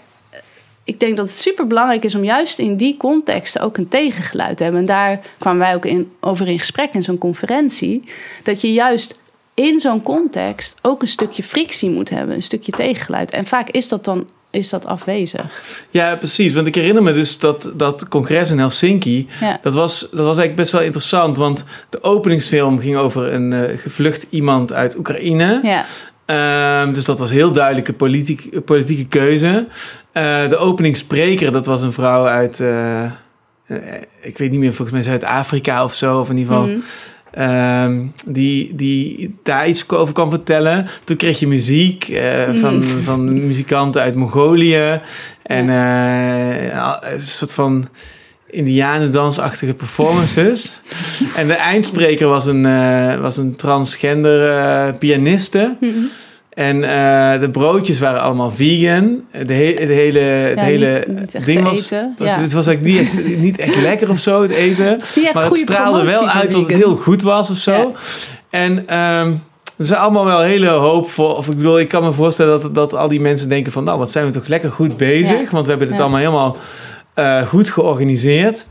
Ik 0.90 1.00
denk 1.00 1.16
dat 1.16 1.26
het 1.26 1.38
super 1.38 1.66
belangrijk 1.66 2.04
is 2.04 2.14
om 2.14 2.24
juist 2.24 2.58
in 2.58 2.76
die 2.76 2.96
contexten 2.96 3.60
ook 3.60 3.76
een 3.76 3.88
tegengeluid 3.88 4.56
te 4.56 4.62
hebben. 4.62 4.80
En 4.80 4.86
daar 4.86 5.20
kwamen 5.38 5.60
wij 5.60 5.74
ook 5.74 5.84
in, 5.84 6.12
over 6.20 6.48
in 6.48 6.58
gesprek 6.58 6.94
in 6.94 7.02
zo'n 7.02 7.18
conferentie. 7.18 8.04
Dat 8.42 8.60
je 8.60 8.72
juist 8.72 9.18
in 9.54 9.80
zo'n 9.80 10.02
context 10.02 10.78
ook 10.82 11.02
een 11.02 11.08
stukje 11.08 11.42
frictie 11.42 11.90
moet 11.90 12.10
hebben, 12.10 12.34
een 12.34 12.42
stukje 12.42 12.72
tegengeluid. 12.72 13.30
En 13.30 13.44
vaak 13.44 13.70
is 13.70 13.88
dat 13.88 14.04
dan 14.04 14.28
is 14.50 14.68
dat 14.68 14.86
afwezig. 14.86 15.62
Ja, 15.90 16.16
precies. 16.16 16.52
Want 16.52 16.66
ik 16.66 16.74
herinner 16.74 17.02
me 17.02 17.12
dus 17.12 17.38
dat, 17.38 17.70
dat 17.74 18.08
congres 18.08 18.50
in 18.50 18.58
Helsinki. 18.58 19.28
Ja. 19.40 19.58
Dat 19.62 19.74
was, 19.74 20.00
dat 20.00 20.10
was 20.10 20.24
eigenlijk 20.24 20.56
best 20.56 20.72
wel 20.72 20.82
interessant. 20.82 21.36
Want 21.36 21.64
de 21.88 22.02
openingsfilm 22.02 22.78
ging 22.78 22.96
over 22.96 23.32
een 23.32 23.52
eh, 23.52 23.78
gevlucht 23.78 24.26
iemand 24.30 24.72
uit 24.72 24.96
Oekraïne. 24.96 25.60
Ja, 25.62 25.86
Ehm, 26.30 26.92
dus 26.92 27.04
dat 27.04 27.18
was 27.18 27.30
heel 27.30 27.52
duidelijke 27.52 27.92
politiek, 27.92 28.64
politieke 28.64 29.06
keuze. 29.06 29.66
Eh, 30.12 30.48
de 30.48 30.56
openingsspreker, 30.56 31.52
dat 31.52 31.66
was 31.66 31.82
een 31.82 31.92
vrouw 31.92 32.26
uit, 32.26 32.60
eh, 32.60 33.04
eh, 33.04 33.10
ik 34.20 34.38
weet 34.38 34.50
niet 34.50 34.60
meer, 34.60 34.72
volgens 34.74 34.90
mij 34.90 35.02
Zuid-Afrika 35.02 35.84
of 35.84 35.94
zo. 35.94 36.18
Of 36.18 36.30
in 36.30 36.36
ieder 36.38 36.54
geval, 36.54 36.68
Mhm. 36.68 36.78
ehm, 37.30 37.98
die, 38.26 38.74
die 38.74 39.34
daar 39.42 39.68
iets 39.68 39.88
over 39.88 40.14
kwam 40.14 40.30
vertellen. 40.30 40.86
Toen 41.04 41.16
kreeg 41.16 41.38
je 41.38 41.46
muziek 41.46 42.04
van, 42.60 42.78
Mhm. 42.78 43.00
van 43.00 43.46
muzikanten 43.46 44.02
uit 44.02 44.14
Mongolië. 44.14 45.00
En 45.42 45.68
een 45.68 47.20
soort 47.20 47.54
van 47.54 47.88
indianendansachtige 48.50 49.74
performances. 49.74 50.80
en 51.36 51.46
de 51.46 51.54
eindsspreker 51.54 52.28
was 52.28 52.46
een, 52.46 52.62
was 53.20 53.36
een 53.36 53.56
transgender 53.56 54.94
pianiste. 54.94 55.76
Mhm. 55.80 55.90
En 56.60 56.82
eh, 56.84 57.40
de 57.40 57.50
broodjes 57.50 57.98
waren 57.98 58.20
allemaal 58.20 58.50
vegan. 58.50 59.20
De, 59.46 59.54
he- 59.54 59.86
de 59.86 59.92
hele, 59.92 60.18
het 60.18 60.58
Ja, 60.58 60.64
hele 60.64 61.04
niet- 61.06 61.18
niet 61.18 61.34
echt 61.34 61.46
ding 61.46 61.62
was, 61.62 61.90
eten, 61.90 62.14
was, 62.18 62.28
ja. 62.28 62.40
Het 62.40 62.52
was 62.52 62.66
eigenlijk 62.66 62.98
niet 62.98 63.08
echt, 63.08 63.36
niet 63.38 63.58
echt 63.58 63.82
lekker 63.90 64.10
of 64.10 64.18
zo, 64.18 64.42
het 64.42 64.50
eten. 64.50 64.84
Het 64.86 65.30
maar 65.34 65.44
het 65.44 65.56
straalde 65.56 66.04
wel 66.04 66.28
uit 66.28 66.52
dat 66.52 66.60
het 66.60 66.76
heel 66.76 66.96
goed 66.96 67.22
was 67.22 67.50
of 67.50 67.56
zo. 67.56 67.72
Ja. 67.72 67.86
En 68.50 68.86
ehm 68.88 69.32
er 69.76 69.86
zijn 69.86 70.00
allemaal 70.00 70.24
wel 70.24 70.40
hele 70.40 70.68
hoopvol. 70.68 71.32
Of 71.34 71.48
ik 71.48 71.56
bedoel, 71.56 71.78
ik 71.78 71.88
kan 71.88 72.02
me 72.02 72.12
voorstellen 72.12 72.60
dat, 72.60 72.74
dat 72.74 72.94
al 72.94 73.08
die 73.08 73.20
mensen 73.20 73.48
denken 73.48 73.72
van... 73.72 73.84
nou, 73.84 73.98
wat 73.98 74.10
zijn 74.10 74.26
we 74.26 74.32
toch 74.32 74.46
lekker 74.46 74.70
goed 74.70 74.96
bezig. 74.96 75.40
Ja. 75.40 75.50
Want 75.50 75.64
we 75.64 75.70
hebben 75.70 75.88
het 75.88 75.96
Ja. 75.96 76.02
allemaal 76.02 76.20
helemaal 76.20 76.56
eh, 77.14 77.42
goed 77.46 77.70
georganiseerd. 77.70 78.66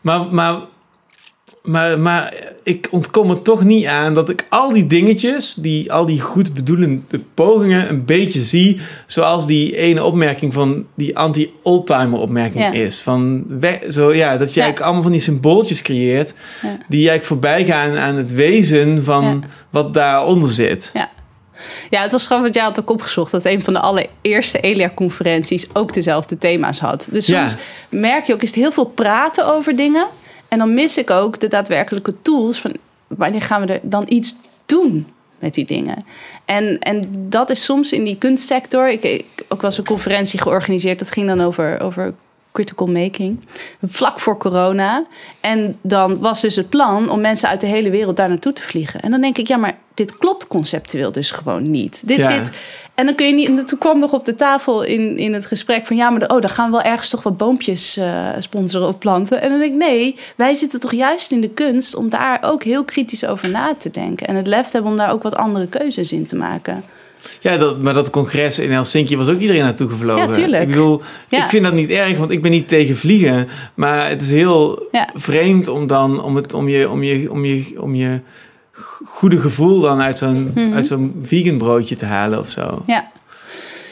Maar, 0.00 0.26
maar, 0.30 0.54
maar, 1.62 1.98
maar 1.98 2.34
ik 2.62 2.88
ontkom 2.90 3.30
er 3.30 3.42
toch 3.42 3.64
niet 3.64 3.86
aan 3.86 4.14
dat 4.14 4.28
ik 4.28 4.46
al 4.48 4.72
die 4.72 4.86
dingetjes... 4.86 5.54
Die, 5.54 5.92
al 5.92 6.06
die 6.06 6.20
goed 6.20 6.54
bedoelende 6.54 7.20
pogingen 7.34 7.88
een 7.88 8.04
beetje 8.04 8.40
zie... 8.40 8.80
zoals 9.06 9.46
die 9.46 9.76
ene 9.76 10.04
opmerking 10.04 10.54
van 10.54 10.86
die 10.94 11.18
anti-oldtimer 11.18 12.18
opmerking 12.18 12.64
Ja. 12.64 12.72
is. 12.72 13.00
Van 13.00 13.44
zo, 13.88 14.14
ja, 14.14 14.36
dat 14.36 14.54
je 14.54 14.60
Ja. 14.60 14.66
eigenlijk 14.66 14.80
allemaal 14.80 15.02
van 15.02 15.12
die 15.12 15.20
symbooltjes 15.20 15.82
creëert... 15.82 16.34
Ja. 16.62 16.68
die 16.88 17.08
eigenlijk 17.08 17.24
voorbij 17.24 17.64
gaan 17.64 17.96
aan 17.96 18.16
het 18.16 18.32
wezen 18.32 19.04
van 19.04 19.44
wat 19.70 19.94
daaronder 19.94 20.48
zit. 20.50 20.90
Ja. 20.94 21.10
Ja, 21.90 22.02
het 22.02 22.12
was 22.12 22.26
grappig, 22.26 22.44
want 22.44 22.54
jij 22.54 22.64
had 22.64 22.80
ook 22.80 22.90
opgezocht 22.90 23.30
dat 23.30 23.44
een 23.44 23.62
van 23.62 23.72
de 23.72 23.80
allereerste 23.80 24.60
Elia-conferenties 24.60 25.66
ook 25.72 25.92
dezelfde 25.94 26.38
thema's 26.38 26.78
had. 26.78 27.08
Dus 27.10 27.26
Ja. 27.26 27.48
soms 27.48 27.60
merk 27.90 28.24
je 28.26 28.32
ook, 28.32 28.42
is 28.42 28.48
het 28.48 28.58
heel 28.58 28.72
veel 28.72 28.84
praten 28.84 29.54
over 29.54 29.76
dingen. 29.76 30.06
En 30.48 30.58
dan 30.58 30.74
mis 30.74 30.98
ik 30.98 31.10
ook 31.10 31.40
de 31.40 31.48
daadwerkelijke 31.48 32.22
tools 32.22 32.60
van 32.60 32.76
wanneer 33.06 33.42
gaan 33.42 33.66
we 33.66 33.72
er 33.72 33.80
dan 33.82 34.04
iets 34.08 34.36
doen 34.66 35.06
met 35.38 35.54
die 35.54 35.66
dingen. 35.66 36.06
En, 36.44 36.78
en 36.78 37.02
dat 37.28 37.50
is 37.50 37.64
soms 37.64 37.92
in 37.92 38.04
die 38.04 38.18
kunstsector. 38.18 38.88
Ik, 38.88 39.02
ik 39.02 39.44
ook 39.48 39.62
was 39.62 39.78
een 39.78 39.84
conferentie 39.84 40.40
georganiseerd, 40.40 40.98
dat 40.98 41.10
ging 41.10 41.26
dan 41.26 41.40
over, 41.40 41.80
over 41.80 42.14
critical 42.58 42.86
making. 42.86 43.40
Vlak 43.82 44.20
voor 44.20 44.36
corona. 44.38 45.04
En 45.40 45.78
dan 45.82 46.18
was 46.18 46.40
dus 46.40 46.56
het 46.56 46.68
plan 46.68 47.10
om 47.10 47.20
mensen 47.20 47.48
uit 47.48 47.60
de 47.60 47.66
hele 47.66 47.90
wereld 47.90 48.16
daar 48.16 48.28
naartoe 48.28 48.52
te 48.52 48.62
vliegen. 48.62 49.00
En 49.00 49.10
dan 49.10 49.20
denk 49.20 49.38
ik, 49.38 49.48
ja, 49.48 49.56
maar 49.56 49.76
dit 49.94 50.16
klopt 50.16 50.46
conceptueel 50.46 51.12
dus 51.12 51.30
gewoon 51.30 51.70
niet. 51.70 52.06
Dit, 52.06 52.16
Ja. 52.16 52.28
dit, 52.38 52.50
en 52.94 53.04
dan 53.06 53.14
kun 53.14 53.26
je 53.26 53.32
niet. 53.32 53.48
En 53.48 53.66
toen 53.66 53.78
kwam 53.78 53.98
nog 53.98 54.12
op 54.12 54.24
de 54.24 54.34
tafel 54.34 54.82
in, 54.82 55.16
in 55.16 55.32
het 55.32 55.46
gesprek 55.46 55.86
van 55.86 55.96
ja, 55.96 56.10
maar 56.10 56.20
de- 56.20 56.28
oh, 56.34 56.40
dan 56.40 56.50
gaan 56.50 56.70
we 56.70 56.76
wel 56.76 56.82
ergens 56.92 57.08
toch 57.10 57.22
wat 57.22 57.36
boompjes 57.36 57.96
eh, 57.96 58.28
sponsoren 58.38 58.88
of 58.88 58.98
planten. 58.98 59.40
En 59.42 59.50
dan 59.50 59.58
denk 59.58 59.72
ik, 59.72 59.78
nee, 59.78 60.16
wij 60.36 60.54
zitten 60.54 60.80
toch 60.80 60.92
juist 60.92 61.30
in 61.30 61.40
de 61.40 61.48
kunst 61.50 61.94
om 61.94 62.08
daar 62.08 62.38
ook 62.42 62.62
heel 62.62 62.84
kritisch 62.84 63.26
over 63.26 63.50
na 63.50 63.74
te 63.74 63.90
denken. 63.90 64.26
En 64.26 64.34
het 64.36 64.46
lef 64.46 64.70
hebben 64.72 64.90
om 64.90 64.96
daar 64.96 65.12
ook 65.12 65.22
wat 65.22 65.36
andere 65.36 65.66
keuzes 65.66 66.12
in 66.12 66.26
te 66.26 66.36
maken. 66.36 66.84
Ja, 67.40 67.56
dat, 67.56 67.82
maar 67.82 67.94
dat 67.94 68.10
congres 68.10 68.58
in 68.58 68.70
Helsinki 68.72 69.16
was 69.16 69.28
ook 69.28 69.38
iedereen 69.40 69.62
naartoe 69.62 69.88
gevlogen. 69.88 70.26
Ja, 70.26 70.32
tuurlijk. 70.32 70.62
Ik 70.62 70.68
bedoel, 70.68 71.02
Ja. 71.28 71.44
ik 71.44 71.48
vind 71.50 71.64
dat 71.64 71.72
niet 71.72 71.90
erg, 71.90 72.18
want 72.18 72.30
ik 72.30 72.42
ben 72.42 72.50
niet 72.50 72.68
tegen 72.68 72.96
vliegen. 72.96 73.48
Maar 73.74 74.08
het 74.08 74.22
is 74.22 74.30
heel 74.30 74.86
Ja. 74.92 75.08
vreemd 75.14 75.68
om 75.68 75.86
dan 75.86 76.22
om, 76.22 76.36
het, 76.36 76.54
om, 76.54 76.68
je, 76.68 76.90
om, 76.90 77.02
je, 77.02 77.30
om, 77.30 77.44
je, 77.44 77.82
om 77.82 77.94
je 77.94 78.20
goede 79.04 79.40
gevoel 79.40 79.80
dan 79.80 80.00
uit 80.00 80.18
zo'n 80.18 80.50
Mhm. 80.54 80.72
uit 80.74 80.86
zo'n 80.86 81.20
vegan 81.22 81.58
broodje 81.58 81.96
te 81.96 82.06
halen 82.06 82.38
of 82.38 82.50
zo. 82.50 82.82
Ja, 82.86 83.08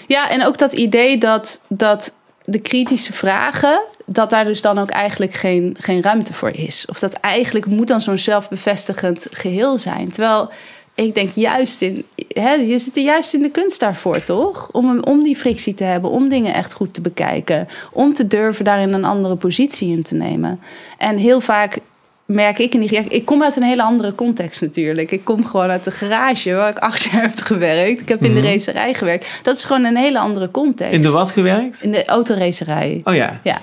ja 0.07 0.31
en 0.31 0.45
ook 0.47 0.59
dat 0.59 0.73
idee 0.73 1.19
dat, 1.19 1.63
dat 1.69 2.15
de 2.45 2.59
kritische 2.59 3.13
vragen, 3.13 3.81
dat 4.07 4.31
daar 4.31 4.45
dus 4.45 4.61
dan 4.61 4.79
ook 4.79 4.91
eigenlijk 4.91 5.35
geen, 5.35 5.77
geen 5.81 6.03
ruimte 6.03 6.33
voor 6.33 6.51
is. 6.51 6.85
Of 6.89 6.99
dat 6.99 7.13
eigenlijk 7.13 7.67
moet 7.67 7.87
dan 7.87 8.01
zo'n 8.01 8.19
zelfbevestigend 8.19 9.27
geheel 9.31 9.79
zijn. 9.79 10.11
Terwijl 10.11 10.51
ik 10.97 11.15
denk 11.15 11.31
juist 11.35 11.83
in, 11.83 12.05
hè, 12.29 12.53
je 12.53 12.79
zit 12.79 12.97
er 12.97 13.03
juist 13.03 13.35
in 13.35 13.43
de 13.43 13.51
kunst 13.51 13.81
daarvoor, 13.81 14.23
toch? 14.23 14.69
Om, 14.73 15.01
om 15.03 15.23
die 15.23 15.37
frictie 15.37 15.75
te 15.75 15.85
hebben, 15.85 16.11
om 16.11 16.29
dingen 16.29 16.55
echt 16.55 16.73
goed 16.73 16.95
te 16.95 17.01
bekijken. 17.01 17.69
Om 17.93 18.13
te 18.13 18.27
durven 18.27 18.65
daarin 18.65 18.93
een 18.93 19.05
andere 19.05 19.37
positie 19.37 19.91
in 19.97 20.03
te 20.03 20.15
nemen. 20.15 20.61
En 20.99 21.17
heel 21.17 21.41
vaak 21.41 21.79
merk 22.27 22.59
ik 22.59 22.75
in 22.75 22.81
die. 22.81 22.91
Ik 23.09 23.25
kom 23.25 23.43
uit 23.43 23.57
een 23.57 23.63
hele 23.63 23.83
andere 23.83 24.15
context 24.15 24.61
natuurlijk. 24.61 25.11
Ik 25.11 25.25
kom 25.25 25.47
gewoon 25.47 25.71
uit 25.71 25.85
de 25.85 25.91
garage 25.91 26.55
waar 26.55 26.71
ik 26.71 26.79
acht 26.79 27.03
jaar 27.03 27.23
heb 27.23 27.33
gewerkt. 27.41 28.01
Ik 28.01 28.09
heb 28.09 28.25
in 28.25 28.35
de 28.35 28.41
Mhm. 28.41 28.49
racerij 28.49 28.95
gewerkt. 28.95 29.27
Dat 29.43 29.57
is 29.57 29.65
gewoon 29.65 29.85
een 29.85 29.97
hele 29.97 30.19
andere 30.19 30.51
context. 30.51 30.93
In 30.93 31.03
de 31.03 31.11
wat 31.11 31.31
gewerkt? 31.31 31.83
In 31.83 31.91
de 31.93 32.05
autoracerij. 32.05 33.01
Oh 33.05 33.15
ja, 33.15 33.41
Ja. 33.43 33.59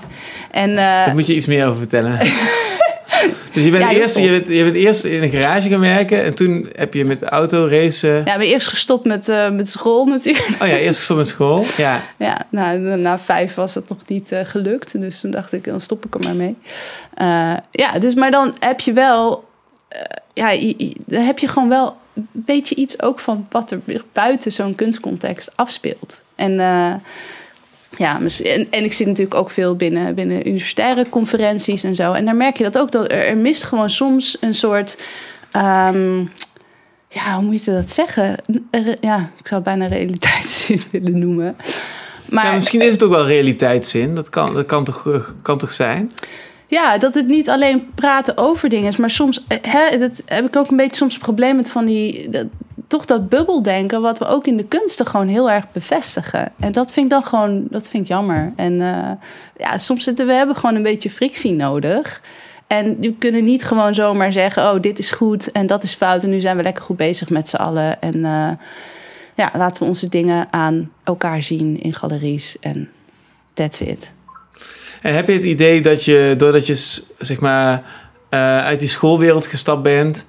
En 0.51 0.69
eh, 0.69 0.75
daar 0.75 1.13
moet 1.13 1.27
je 1.27 1.35
iets 1.35 1.45
meer 1.45 1.65
over 1.65 1.77
vertellen. 1.77 2.17
dus 3.53 3.63
je 3.63 3.72
bent, 3.72 3.83
Ja, 3.83 3.91
eerst, 3.91 4.17
je, 4.17 4.29
bent, 4.29 4.48
je 4.48 4.63
bent 4.63 4.75
eerst 4.75 5.03
in 5.03 5.24
een 5.24 5.29
garage 5.29 5.69
gaan 5.69 5.79
werken 5.79 6.24
en 6.24 6.33
toen 6.33 6.69
heb 6.75 6.93
je 6.93 7.05
met 7.05 7.24
autoracen... 7.24 8.10
ja, 8.25 8.33
ik 8.33 8.38
ben 8.39 8.48
eerst 8.48 8.67
gestopt 8.67 9.05
met, 9.05 9.29
eh, 9.29 9.50
met 9.50 9.69
school 9.69 10.05
natuurlijk. 10.05 10.48
Oh 10.62 10.67
ja, 10.67 10.75
eerst 10.77 10.98
gestopt 11.00 11.19
met 11.19 11.27
school. 11.29 11.65
Ja. 11.77 12.01
Ja, 12.17 12.45
nou, 12.50 12.79
na 12.79 13.19
vijf 13.19 13.53
was 13.55 13.75
het 13.75 13.89
nog 13.89 13.98
niet 14.07 14.31
eh, 14.31 14.45
gelukt. 14.45 15.01
Dus 15.01 15.19
toen 15.19 15.31
dacht 15.31 15.53
ik, 15.53 15.63
dan 15.63 15.81
stop 15.81 16.05
ik 16.05 16.13
er 16.13 16.19
maar 16.24 16.36
mee. 16.36 16.55
Eh, 17.13 17.53
ja, 17.72 18.00
dus 18.00 18.13
maar 18.15 18.31
dan 18.31 18.53
heb 18.60 18.79
je 18.79 18.93
wel... 18.93 19.43
ja, 20.33 20.50
je- 20.51 20.74
je- 20.77 20.95
dan 21.05 21.24
heb 21.24 21.39
je 21.39 21.48
gewoon 21.48 21.69
wel... 21.69 21.95
Weet 22.45 22.69
je 22.69 22.75
iets 22.75 23.01
ook 23.01 23.19
van 23.19 23.48
wat 23.51 23.72
er 23.72 23.79
buiten 24.13 24.51
zo'n 24.51 24.75
kunstcontext 24.75 25.51
afspeelt. 25.55 26.22
En... 26.36 26.60
ja, 27.97 28.19
en, 28.43 28.67
en 28.69 28.83
ik 28.83 28.93
zit 28.93 29.07
natuurlijk 29.07 29.35
ook 29.35 29.51
veel 29.51 29.75
binnen, 29.75 30.15
binnen 30.15 30.47
universitaire 30.47 31.09
conferenties 31.09 31.83
en 31.83 31.95
zo. 31.95 32.13
En 32.13 32.25
daar 32.25 32.35
merk 32.35 32.57
je 32.57 32.63
dat 32.63 32.77
ook. 32.77 32.91
Dat 32.91 33.12
er, 33.12 33.27
er 33.27 33.38
mist 33.38 33.63
gewoon 33.63 33.89
soms 33.89 34.38
een 34.39 34.53
soort. 34.53 34.97
ehm, 35.51 36.19
ja, 37.09 37.35
hoe 37.35 37.43
moet 37.43 37.65
je 37.65 37.71
dat 37.71 37.91
zeggen? 37.91 38.35
Ja, 39.01 39.31
ik 39.39 39.47
zou 39.47 39.62
bijna 39.62 39.88
realiteitszin 39.88 40.81
willen 40.91 41.19
noemen. 41.19 41.55
Maar 42.29 42.45
ja, 42.45 42.53
misschien 42.53 42.81
is 42.81 42.91
het 42.91 43.03
ook 43.03 43.12
wel 43.12 43.25
realiteitszin. 43.25 44.15
Dat 44.15 44.29
kan, 44.29 44.53
dat 44.53 44.65
kan, 44.65 44.83
toch, 44.83 45.07
eh, 45.07 45.21
kan 45.41 45.57
toch 45.57 45.71
zijn? 45.71 46.12
Ja, 46.67 46.97
dat 46.97 47.13
het 47.13 47.27
niet 47.27 47.50
alleen 47.50 47.88
praten 47.95 48.38
over 48.38 48.69
dingen 48.69 48.88
is, 48.88 48.97
maar 48.97 49.09
soms 49.09 49.43
eh, 49.47 49.57
hè, 49.62 49.97
dat 49.97 50.21
heb 50.25 50.45
ik 50.45 50.55
ook 50.55 50.71
een 50.71 50.77
beetje 50.77 50.95
soms 50.95 51.13
een 51.13 51.19
probleem 51.21 51.55
met 51.55 51.69
van 51.69 51.85
die 51.85 52.29
dat, 52.29 52.45
toch 52.87 53.05
dat 53.05 53.29
bubbeldenken, 53.29 54.01
wat 54.01 54.19
we 54.19 54.25
ook 54.25 54.47
in 54.47 54.57
de 54.57 54.65
kunsten 54.65 55.05
gewoon 55.05 55.27
heel 55.27 55.51
erg 55.51 55.71
bevestigen. 55.71 56.51
En 56.59 56.71
dat 56.71 56.91
vind 56.91 57.05
ik 57.05 57.11
dan 57.11 57.23
gewoon, 57.23 57.67
dat 57.69 57.87
vind 57.87 58.03
ik 58.03 58.09
jammer. 58.09 58.53
En 58.55 58.81
eh, 58.81 59.11
ja, 59.57 59.77
soms 59.77 60.03
zitten 60.03 60.27
we 60.27 60.33
hebben 60.33 60.55
gewoon 60.55 60.75
een 60.75 60.83
beetje 60.83 61.09
frictie 61.09 61.53
nodig. 61.53 62.21
En 62.67 62.99
we 62.99 63.13
kunnen 63.13 63.43
niet 63.43 63.63
gewoon 63.63 63.93
zomaar 63.93 64.31
zeggen: 64.31 64.63
oh, 64.63 64.81
dit 64.81 64.99
is 64.99 65.11
goed 65.11 65.51
en 65.51 65.67
dat 65.67 65.83
is 65.83 65.93
fout. 65.93 66.23
En 66.23 66.29
nu 66.29 66.39
zijn 66.39 66.57
we 66.57 66.63
lekker 66.63 66.83
goed 66.83 66.97
bezig 66.97 67.29
met 67.29 67.49
z'n 67.49 67.55
allen. 67.55 68.01
En 68.01 68.25
eh, 68.25 68.51
ja, 69.35 69.51
laten 69.57 69.83
we 69.83 69.89
onze 69.89 70.09
dingen 70.09 70.47
aan 70.51 70.91
elkaar 71.03 71.41
zien 71.41 71.81
in 71.81 71.93
galeries. 71.93 72.57
En 72.59 72.89
that's 73.53 73.79
it. 73.81 74.13
En 75.01 75.15
heb 75.15 75.27
je 75.27 75.33
het 75.33 75.43
idee 75.43 75.81
dat 75.81 76.05
je, 76.05 76.33
doordat 76.37 76.67
je 76.67 77.01
zeg 77.17 77.39
maar, 77.39 77.83
eh, 78.29 78.57
uit 78.57 78.79
die 78.79 78.89
schoolwereld 78.89 79.47
gestapt 79.47 79.83
bent, 79.83 80.25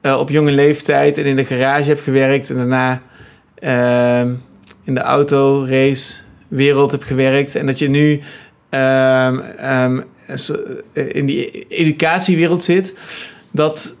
eh, 0.00 0.18
op 0.18 0.30
jonge 0.30 0.52
leeftijd 0.52 1.18
en 1.18 1.24
in 1.24 1.36
de 1.36 1.44
garage 1.44 1.88
hebt 1.88 2.00
gewerkt 2.00 2.50
en 2.50 2.56
daarna 2.56 3.02
ehm, 3.54 4.34
in 4.84 4.94
de 4.94 5.00
autoracewereld 5.00 6.90
hebt 6.90 7.04
gewerkt. 7.04 7.54
En 7.54 7.66
dat 7.66 7.78
je 7.78 7.88
nu 7.88 8.20
ehm, 8.68 9.38
ehm, 9.38 10.00
eh, 10.92 11.04
in 11.08 11.26
die 11.26 11.66
educatiewereld 11.68 12.64
zit, 12.64 12.94
dat 13.50 13.96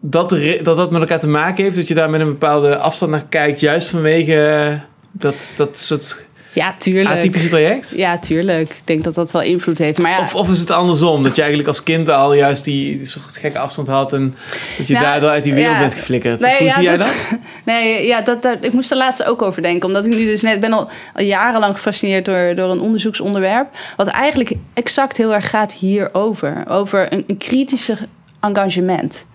dat, 0.00 0.30
dat 0.62 0.76
dat 0.76 0.90
met 0.90 1.00
elkaar 1.00 1.20
te 1.20 1.28
maken 1.28 1.64
heeft, 1.64 1.76
dat 1.76 1.88
je 1.88 1.94
daar 1.94 2.10
met 2.10 2.20
een 2.20 2.26
bepaalde 2.26 2.76
afstand 2.76 3.12
naar 3.12 3.26
kijkt, 3.28 3.60
juist 3.60 3.88
vanwege 3.88 4.80
dat, 5.12 5.52
dat 5.56 5.76
soort 5.76 6.26
Ja, 6.52 6.74
tuurlijk. 6.78 7.08
atypische 7.18 7.48
traject? 7.48 7.92
Ja, 7.96 8.18
tuurlijk. 8.18 8.70
Ik 8.70 8.80
denk 8.84 9.04
dat 9.04 9.14
dat 9.14 9.32
wel 9.32 9.42
invloed 9.42 9.78
heeft. 9.78 9.98
Maar 9.98 10.10
ja, 10.10 10.18
Of, 10.20 10.34
of 10.34 10.50
is 10.50 10.60
het 10.60 10.70
andersom? 10.70 11.22
Dat 11.22 11.34
je 11.34 11.40
eigenlijk 11.40 11.68
als 11.68 11.82
kind 11.82 12.08
al 12.08 12.34
juist 12.34 12.64
die, 12.64 13.04
soort 13.04 13.36
gekke 13.38 13.58
afstand 13.58 13.88
had 13.88 14.12
en 14.12 14.34
dat 14.76 14.86
je 14.86 14.92
Nou, 14.92 15.04
daardoor 15.04 15.30
uit 15.30 15.44
die 15.44 15.54
wereld 15.54 15.74
ja. 15.74 15.80
bent 15.80 15.94
geflikkerd. 15.94 16.40
Nee, 16.40 16.56
Hoe 16.58 16.66
ja, 16.66 16.72
zie 16.72 16.82
jij 16.82 16.96
dat- 16.96 17.06
dat? 17.30 17.38
nee, 17.64 18.06
ja, 18.06 18.20
dat, 18.20 18.46
ik 18.60 18.72
moest 18.72 18.90
er 18.90 18.96
laatst 18.96 19.24
ook 19.24 19.42
over 19.42 19.62
denken. 19.62 19.86
Omdat 19.88 20.06
ik 20.06 20.14
nu 20.14 20.24
dus 20.24 20.42
net 20.42 20.60
ben 20.60 20.72
al, 20.72 20.88
al 21.14 21.24
jarenlang 21.24 21.74
gefascineerd 21.74 22.24
door, 22.24 22.54
door 22.54 22.70
een 22.70 22.80
onderzoeksonderwerp. 22.80 23.68
Wat 23.96 24.06
eigenlijk 24.06 24.52
exact 24.74 25.16
heel 25.16 25.34
erg 25.34 25.50
gaat 25.50 25.72
hierover. 25.72 26.64
Over 26.68 27.12
een, 27.12 27.24
een 27.26 27.38
kritische 27.38 27.96
engagement. 28.40 29.26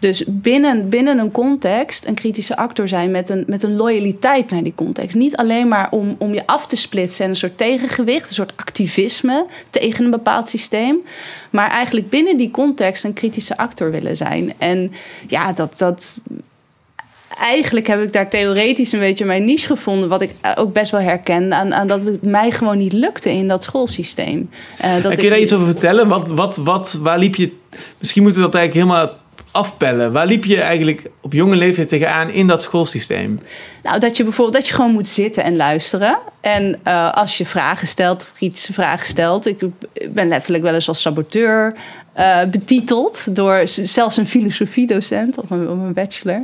Dus 0.00 0.24
binnen, 0.26 0.88
binnen 0.88 1.18
een 1.18 1.30
context 1.30 2.06
een 2.06 2.14
kritische 2.14 2.56
actor 2.56 2.88
zijn 2.88 3.10
met 3.10 3.28
een, 3.28 3.44
met 3.46 3.62
een 3.62 3.76
loyaliteit 3.76 4.50
naar 4.50 4.62
die 4.62 4.74
context. 4.74 5.16
Niet 5.16 5.36
alleen 5.36 5.68
maar 5.68 5.88
om, 5.90 6.16
om 6.18 6.34
je 6.34 6.46
af 6.46 6.66
te 6.66 6.76
splitsen 6.76 7.24
en 7.24 7.30
een 7.30 7.36
soort 7.36 7.58
tegengewicht, 7.58 8.28
een 8.28 8.34
soort 8.34 8.52
activisme 8.56 9.46
tegen 9.70 10.04
een 10.04 10.10
bepaald 10.10 10.48
systeem. 10.48 10.96
Maar 11.50 11.70
eigenlijk 11.70 12.08
binnen 12.10 12.36
die 12.36 12.50
context 12.50 13.04
een 13.04 13.12
kritische 13.12 13.56
actor 13.56 13.90
willen 13.90 14.16
zijn. 14.16 14.52
En 14.58 14.92
ja, 15.26 15.52
dat, 15.52 15.78
dat, 15.78 16.18
eigenlijk 17.38 17.86
heb 17.86 18.02
ik 18.02 18.12
daar 18.12 18.30
theoretisch 18.30 18.92
een 18.92 19.00
beetje 19.00 19.24
mijn 19.24 19.44
niche 19.44 19.66
gevonden. 19.66 20.08
Wat 20.08 20.20
ik 20.22 20.30
eh, 20.40 20.52
ook 20.56 20.72
best 20.72 20.90
wel 20.90 21.00
herken 21.00 21.52
aan, 21.52 21.74
aan 21.74 21.86
dat 21.86 22.04
het 22.04 22.22
mij 22.22 22.50
gewoon 22.50 22.78
niet 22.78 22.92
lukte 22.92 23.30
in 23.32 23.48
dat 23.48 23.64
schoolsysteem. 23.64 24.50
Eh, 24.78 24.94
dat 24.94 24.96
En 24.96 25.02
kun 25.02 25.10
je 25.16 25.22
ik- 25.22 25.30
daar 25.30 25.40
iets 25.40 25.52
over 25.52 25.66
vertellen? 25.66 26.08
Wat, 26.08 26.28
wat, 26.28 26.56
wat, 26.56 26.98
waar 27.02 27.18
liep 27.18 27.34
je... 27.34 27.52
Misschien 27.98 28.22
moeten 28.22 28.40
we 28.40 28.46
dat 28.46 28.56
eigenlijk 28.56 28.86
helemaal 28.88 29.18
afpellen. 29.52 30.12
Waar 30.12 30.26
liep 30.26 30.44
je 30.44 30.60
eigenlijk 30.60 31.10
op 31.20 31.32
jonge 31.32 31.56
leeftijd 31.56 31.88
tegenaan 31.88 32.30
in 32.30 32.46
dat 32.46 32.62
schoolsysteem? 32.62 33.40
Nou, 33.82 33.98
dat 33.98 34.16
je 34.16 34.22
bijvoorbeeld 34.22 34.56
dat 34.56 34.68
je 34.68 34.74
gewoon 34.74 34.92
moet 34.92 35.08
zitten 35.08 35.44
en 35.44 35.56
luisteren. 35.56 36.18
En 36.40 36.78
eh, 36.82 37.12
als 37.12 37.38
je 37.38 37.46
vragen 37.46 37.88
stelt 37.88 38.22
of 38.22 38.32
kritische 38.36 38.72
vragen 38.72 39.06
stelt. 39.06 39.46
Ik 39.46 39.58
ben 40.10 40.28
letterlijk 40.28 40.62
wel 40.62 40.74
eens 40.74 40.88
als 40.88 41.00
saboteur 41.00 41.74
eh, 42.12 42.38
betiteld 42.50 43.34
door 43.36 43.62
zelfs 43.64 44.16
een 44.16 44.26
filosofiedocent 44.26 45.38
op 45.38 45.48
mijn, 45.48 45.68
op 45.68 45.80
mijn 45.80 45.92
bachelor. 45.92 46.42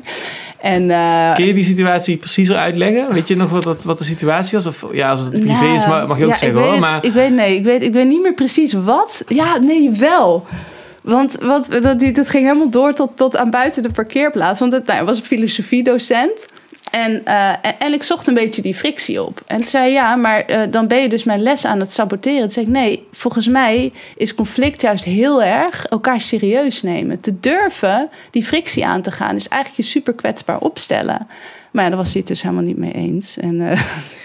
En, 0.61 0.91
eh, 0.91 1.35
Kun 1.35 1.47
je 1.47 1.55
die 1.55 1.65
situatie 1.65 2.17
preciezer 2.17 2.57
uitleggen? 2.57 3.15
Weet 3.15 3.29
je 3.29 3.37
nog 3.37 3.51
wat, 3.51 3.63
dat, 3.63 3.85
wat 3.85 3.99
de 3.99 4.05
situatie 4.05 4.53
was? 4.53 4.67
Of 4.67 4.87
ja, 4.93 5.11
als 5.11 5.21
het 5.21 5.31
privé 5.31 5.65
nou, 5.65 5.77
is, 5.77 5.87
mag, 5.87 6.07
mag 6.07 6.19
je 6.19 6.25
ook 6.25 6.31
ja, 6.31 6.37
zeggen 6.37 6.61
weet 6.61 6.71
hoor. 6.71 6.79
Maar 6.81 7.05
Ik 7.05 7.13
weet, 7.13 7.33
nee, 7.33 7.57
ik 7.57 7.65
weet, 7.65 7.83
ik 7.83 7.93
weet 7.93 8.07
niet 8.07 8.23
meer 8.23 8.35
precies 8.35 8.73
wat. 8.73 9.25
Ja, 9.29 9.59
nee, 9.59 9.91
wel. 9.91 10.47
Want 11.07 11.37
wat, 11.41 11.69
dat, 11.83 12.01
dat 12.01 12.31
ging 12.31 12.45
helemaal 12.45 12.71
door 12.71 12.93
tot, 12.93 13.17
tot 13.17 13.37
aan 13.37 13.51
buiten 13.51 13.83
de 13.83 13.91
parkeerplaats. 13.91 14.61
Want 14.61 14.73
het 14.73 14.87
nou, 14.87 15.05
was 15.05 15.19
een 15.19 15.25
filosofiedocent. 15.25 16.47
En, 16.91 17.25
eh, 17.25 17.49
en, 17.49 17.79
en 17.79 17.93
ik 17.93 18.03
zocht 18.03 18.27
een 18.27 18.35
beetje 18.35 18.63
die 18.63 18.75
frictie 18.75 19.23
op. 19.23 19.43
En 19.47 19.57
toen 19.57 19.69
zei 19.69 19.93
ja, 19.93 20.17
maar 20.17 20.41
eh, 20.41 20.61
dan 20.71 20.87
ben 20.87 21.03
je 21.03 21.09
dus 21.09 21.25
mijn 21.25 21.41
les 21.41 21.65
aan 21.65 21.81
het 21.81 21.93
saboteren. 21.93 22.41
Toen 22.41 22.51
zei 22.51 22.67
ik, 22.67 22.73
nee, 22.73 23.07
volgens 23.13 23.49
mij 23.49 23.93
is 24.17 24.35
conflict 24.35 24.81
juist 24.81 25.05
heel 25.05 25.43
erg 25.43 25.85
elkaar 25.85 26.21
serieus 26.21 26.83
nemen. 26.83 27.21
Te 27.21 27.41
durven 27.41 28.09
die 28.31 28.45
frictie 28.45 28.87
aan 28.87 29.03
te 29.03 29.11
gaan 29.11 29.37
is 29.37 29.49
eigenlijk 29.49 29.83
je 29.83 29.93
super 29.93 30.15
kwetsbaar 30.15 30.59
opstellen. 30.59 31.27
Maar 31.71 31.85
ja, 31.85 31.89
daar 31.89 31.99
was 31.99 32.13
hij 32.13 32.19
het 32.19 32.29
dus 32.29 32.43
helemaal 32.43 32.65
niet 32.65 32.79
mee 32.79 32.93
eens. 32.93 33.37
En, 33.39 33.71
eh, 33.71 33.81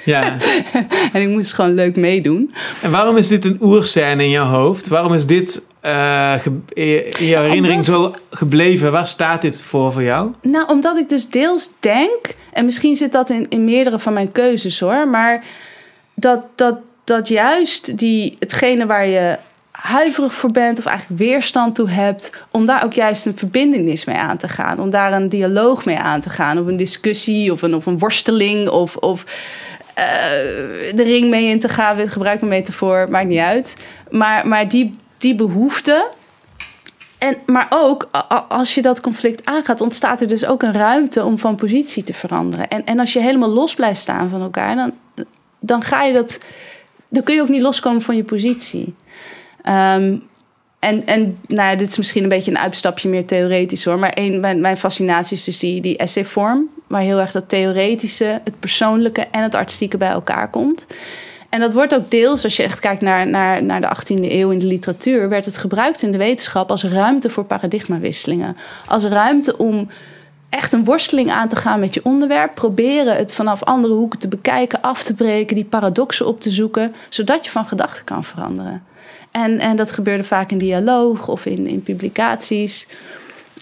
ja. 0.06 0.38
en 1.14 1.22
ik 1.22 1.28
moest 1.28 1.54
gewoon 1.54 1.74
leuk 1.74 1.96
meedoen. 1.96 2.54
En 2.82 2.92
waarom 2.92 3.18
is 3.18 3.28
dit 3.28 3.46
een 3.46 3.58
oerscène 3.62 4.24
in 4.24 4.30
jouw 4.30 4.48
hoofd? 4.48 4.88
Waarom 4.88 5.14
is 5.14 5.26
dit 5.26 5.62
eh, 5.82 6.34
ge- 6.34 6.60
in 7.20 7.26
jouw 7.28 7.44
herinnering 7.44 7.86
zo 7.86 8.14
gebleven? 8.30 8.92
Waar 8.92 9.08
staat 9.08 9.42
dit 9.42 9.62
voor 9.62 9.92
voor 9.92 10.04
jou? 10.04 10.32
Nou, 10.42 10.68
omdat 10.68 10.98
ik 10.98 11.10
dus 11.10 11.30
deels 11.30 11.70
denk, 11.80 12.36
en 12.54 12.66
misschien 12.66 12.96
zit 12.96 13.12
dat 13.12 13.30
in, 13.30 13.46
in 13.50 13.64
meerdere 13.64 14.00
van 14.00 14.14
mijn 14.14 14.32
keuzes 14.32 14.80
hoor, 14.80 15.08
maar 15.08 15.44
dat, 16.14 16.40
dat, 16.56 16.76
dat 17.04 17.28
juist 17.28 17.98
die, 17.98 18.36
hetgene 18.40 18.86
waar 18.86 19.06
je 19.08 19.38
huiverig 19.72 20.34
voor 20.34 20.52
bent 20.52 20.80
of 20.80 20.86
eigenlijk 20.86 21.20
weerstand 21.20 21.76
toe 21.76 21.90
hebt, 21.90 22.32
om 22.52 22.66
daar 22.66 22.84
ook 22.84 22.94
juist 22.94 23.26
een 23.26 23.38
verbindenis 23.38 24.06
mee 24.06 24.16
aan 24.16 24.38
te 24.38 24.48
gaan, 24.48 24.80
om 24.80 24.90
daar 24.90 25.14
een 25.14 25.30
dialoog 25.30 25.86
mee 25.86 25.98
aan 25.98 26.22
te 26.22 26.30
gaan, 26.30 26.60
of 26.60 26.68
een 26.68 26.78
discussie 26.78 27.52
of 27.52 27.62
een, 27.62 27.76
of 27.76 27.86
een 27.86 27.98
worsteling 27.98 28.70
of, 28.70 28.96
of 28.96 29.24
eh, 29.94 30.06
de 30.96 31.04
ring 31.04 31.30
mee 31.30 31.46
in 31.46 31.60
te 31.60 31.70
gaan, 31.70 32.00
ik 32.00 32.10
gebruik 32.10 32.42
een 32.42 32.48
metafoor, 32.48 33.08
maakt 33.10 33.28
niet 33.28 33.40
uit. 33.40 33.76
Maar, 34.10 34.48
maar 34.48 34.68
die, 34.68 34.92
die 35.22 35.36
behoefte, 35.36 36.10
en, 37.18 37.36
maar 37.46 37.68
ook 37.70 38.10
als 38.48 38.76
je 38.76 38.82
dat 38.82 39.02
conflict 39.02 39.46
aangaat, 39.46 39.82
ontstaat 39.82 40.22
er 40.22 40.28
dus 40.28 40.46
ook 40.46 40.64
een 40.64 40.74
ruimte 40.74 41.24
om 41.24 41.38
van 41.38 41.56
positie 41.56 42.04
te 42.04 42.14
veranderen. 42.14 42.68
En, 42.68 42.86
en 42.86 43.00
als 43.00 43.14
je 43.14 43.20
helemaal 43.20 43.50
los 43.50 43.76
blijft 43.76 44.00
staan 44.00 44.30
van 44.30 44.42
elkaar, 44.42 44.76
dan, 44.76 44.94
dan 45.60 45.82
ga 45.82 46.04
je 46.04 46.14
dat. 46.14 46.40
Dan 47.10 47.24
kun 47.24 47.36
je 47.36 47.42
ook 47.42 47.50
niet 47.50 47.62
loskomen 47.62 48.02
van 48.02 48.16
je 48.16 48.24
positie. 48.24 48.96
Ehm, 49.62 50.18
en, 50.80 51.06
en 51.06 51.38
nou 51.48 51.78
dit 51.78 51.88
is 51.88 51.98
misschien 51.98 52.24
een 52.24 52.30
beetje 52.30 52.52
een 52.52 52.58
uitstapje 52.58 53.10
meer 53.10 53.26
theoretisch 53.26 53.86
hoor. 53.86 54.00
Maar 54.00 54.12
een, 54.16 54.40
mijn, 54.40 54.62
mijn 54.62 54.78
fascinatie 54.78 55.38
is 55.38 55.44
dus 55.44 55.60
die, 55.60 55.82
die 55.82 55.98
essayvorm. 55.98 56.70
Waar 56.88 57.02
heel 57.02 57.20
erg 57.20 57.32
dat 57.32 57.50
theoretische, 57.50 58.42
het 58.44 58.60
persoonlijke 58.60 59.22
en 59.32 59.44
het 59.44 59.56
artistieke 59.56 59.98
bij 59.98 60.10
elkaar 60.10 60.50
komt. 60.50 60.88
En 61.52 61.60
dat 61.60 61.74
wordt 61.74 61.96
ook 61.96 62.12
deels, 62.12 62.44
als 62.44 62.56
je 62.56 62.64
echt 62.64 62.80
kijkt 62.80 63.02
naar, 63.02 63.28
naar, 63.28 63.64
naar 63.64 63.82
de 63.82 63.96
18e 63.96 64.32
eeuw 64.32 64.50
in 64.50 64.60
de 64.60 64.66
literatuur, 64.66 65.30
werd 65.30 65.46
het 65.46 65.58
gebruikt 65.58 66.02
in 66.02 66.12
de 66.12 66.18
wetenschap 66.18 66.72
als 66.72 66.84
ruimte 66.84 67.30
voor 67.30 67.46
paradigmawisselingen. 67.46 68.58
Als 68.86 69.04
ruimte 69.04 69.58
om 69.58 69.90
echt 70.50 70.74
een 70.74 70.84
worsteling 70.84 71.32
aan 71.32 71.48
te 71.48 71.56
gaan 71.56 71.80
met 71.80 71.94
je 71.94 72.04
onderwerp. 72.04 72.56
Proberen 72.56 73.16
het 73.16 73.34
vanaf 73.34 73.64
andere 73.64 73.94
hoeken 73.94 74.20
te 74.20 74.28
bekijken, 74.28 74.82
af 74.82 75.04
te 75.04 75.14
breken, 75.14 75.56
die 75.56 75.66
paradoxen 75.66 76.26
op 76.28 76.40
te 76.40 76.50
zoeken, 76.52 76.96
zodat 77.10 77.46
je 77.46 77.52
van 77.52 77.66
gedachten 77.66 78.04
kan 78.04 78.24
veranderen. 78.24 78.84
En, 79.32 79.60
en 79.60 79.76
dat 79.76 79.92
gebeurde 79.92 80.24
vaak 80.24 80.52
in 80.52 80.58
dialoog 80.58 81.28
of 81.28 81.46
in, 81.46 81.68
in 81.68 81.84
publicaties. 81.84 82.88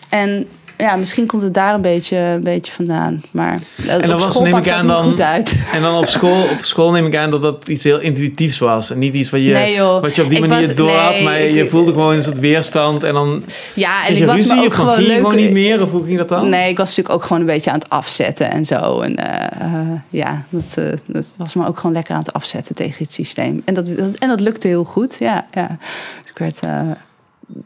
En 0.10 0.48
ja, 0.80 0.96
misschien 0.96 1.26
komt 1.26 1.44
het 1.44 1.54
daar 1.54 1.74
een 1.74 1.82
beetje, 1.82 2.18
een 2.18 2.44
beetje 2.44 2.72
vandaan. 2.72 3.22
Maar 3.32 3.60
en 3.88 4.02
dan 4.02 4.14
op 4.14 4.20
was, 4.20 4.34
school 4.34 4.44
neem 4.44 4.58
ik 4.58 4.70
aan 4.70 4.88
dan, 4.88 5.04
goed 5.04 5.22
uit. 5.22 5.66
En 5.74 5.82
dan 5.82 5.98
op 5.98 6.06
school, 6.06 6.42
op 6.42 6.58
school 6.62 6.92
neem 6.92 7.06
ik 7.06 7.16
aan 7.16 7.32
dat 7.32 7.42
dat 7.42 7.68
iets 7.68 7.84
heel 7.84 8.00
intuïtiefs 8.00 8.58
was. 8.60 8.92
En 8.92 8.98
niet 9.00 9.14
iets 9.14 9.30
wat 9.30 9.42
je, 9.44 9.52
Nee, 9.52 9.82
wat 9.82 10.16
je 10.16 10.24
op 10.24 10.30
die 10.30 10.40
manier 10.40 10.66
was- 10.66 10.76
door 10.76 10.90
had. 10.98 11.14
nee, 11.14 11.24
Maar 11.24 11.40
ik- 11.40 11.56
je 11.56 11.68
voelde 11.68 11.92
gewoon 11.92 12.16
een 12.16 12.24
soort 12.24 12.40
weerstand. 12.40 13.04
En 13.04 13.14
dan 13.14 13.44
Ja, 13.74 14.06
en 14.08 14.12
ik 14.14 14.18
je 14.20 14.26
was 14.26 14.36
ruzie 14.36 14.54
me 14.56 14.60
ook 14.62 14.68
of 14.68 14.76
dan 14.76 14.86
gewoon 14.88 15.04
leuk. 15.08 15.16
gewoon 15.16 15.36
niet 15.36 15.52
meer? 15.52 15.82
Of 15.82 15.92
hoe 15.92 16.06
ging 16.06 16.18
dat 16.18 16.30
dan? 16.30 16.50
Nee, 16.50 16.70
ik 16.70 16.78
was 16.78 16.88
natuurlijk 16.88 17.16
ook 17.16 17.24
gewoon 17.24 17.40
een 17.42 17.48
beetje 17.48 17.72
aan 17.72 17.80
het 17.80 17.90
afzetten 17.90 18.52
en 18.52 18.66
zo. 18.66 19.02
En 19.02 19.16
eh, 19.16 19.62
eh, 19.66 19.88
ja, 20.10 20.44
dat, 20.50 20.64
eh, 20.76 20.84
dat 21.06 21.34
was 21.38 21.54
me 21.54 21.68
ook 21.68 21.78
gewoon 21.80 21.96
lekker 21.96 22.14
aan 22.14 22.20
het 22.22 22.34
afzetten 22.34 22.76
tegen 22.76 23.04
het 23.04 23.14
systeem. 23.14 23.62
En 23.66 23.74
dat, 23.74 23.86
dat- 23.88 24.18
en 24.20 24.28
dat 24.30 24.40
lukte 24.40 24.68
heel 24.68 24.84
goed, 24.84 25.16
ja. 25.20 25.46
ja. 25.54 25.78
Dus 26.22 26.30
ik 26.32 26.38
werd, 26.38 26.60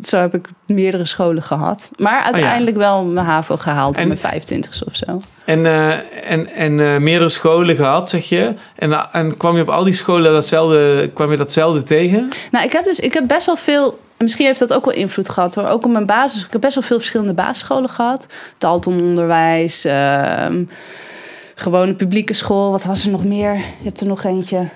zo 0.02 0.18
heb 0.18 0.34
ik 0.34 0.48
meerdere 0.66 1.06
scholen 1.06 1.44
gehad. 1.44 1.90
Maar 1.98 2.22
uiteindelijk 2.24 2.78
wel 2.78 3.06
mijn 3.06 3.26
HAVO 3.26 3.58
gehaald 3.58 3.96
En- 3.96 4.02
op 4.02 4.08
mijn 4.08 4.20
25 4.20 4.84
of 4.86 4.96
zo. 4.96 5.20
En, 5.46 5.66
eh, 5.66 6.32
en, 6.32 6.48
en 6.48 6.80
eh, 6.80 6.98
meerdere 6.98 7.30
scholen 7.30 7.76
gehad, 7.76 8.10
zeg 8.10 8.30
je. 8.30 8.54
En, 8.76 9.12
en 9.12 9.38
kwam 9.38 9.56
je 9.56 9.62
op 9.62 9.70
al 9.70 9.84
die 9.84 9.94
scholen 9.94 10.32
datzelfde, 10.32 11.12
kwam 11.14 11.32
je 11.32 11.38
datzelfde 11.38 11.84
tegen? 11.84 12.30
Nou, 12.52 12.66
ik 12.66 12.72
heb 12.72 12.84
dus 12.86 13.00
ik 13.00 13.14
heb 13.14 13.28
best 13.28 13.46
wel 13.46 13.56
veel. 13.56 14.00
Misschien 14.18 14.46
heeft 14.46 14.60
dat 14.60 14.74
ook 14.74 14.86
wel 14.86 14.94
invloed 14.94 15.30
gehad 15.30 15.56
hoor. 15.56 15.68
Ook 15.68 15.86
op 15.86 15.92
mijn 15.92 16.06
basis. 16.06 16.46
Ik 16.46 16.52
heb 16.52 16.62
best 16.62 16.74
wel 16.76 16.84
veel 16.84 16.98
verschillende 16.98 17.34
basisscholen 17.34 17.90
gehad. 17.90 18.28
Dalton 18.58 19.02
onderwijs. 19.02 19.86
ehm, 19.86 20.64
gewone 21.56 21.96
publieke 21.96 22.34
school. 22.34 22.72
Wat 22.72 22.84
was 22.84 23.06
er 23.06 23.12
nog 23.12 23.24
meer? 23.24 23.54
Je 23.56 23.84
hebt 23.84 24.00
er 24.02 24.08
nog 24.08 24.24
eentje. 24.24 24.70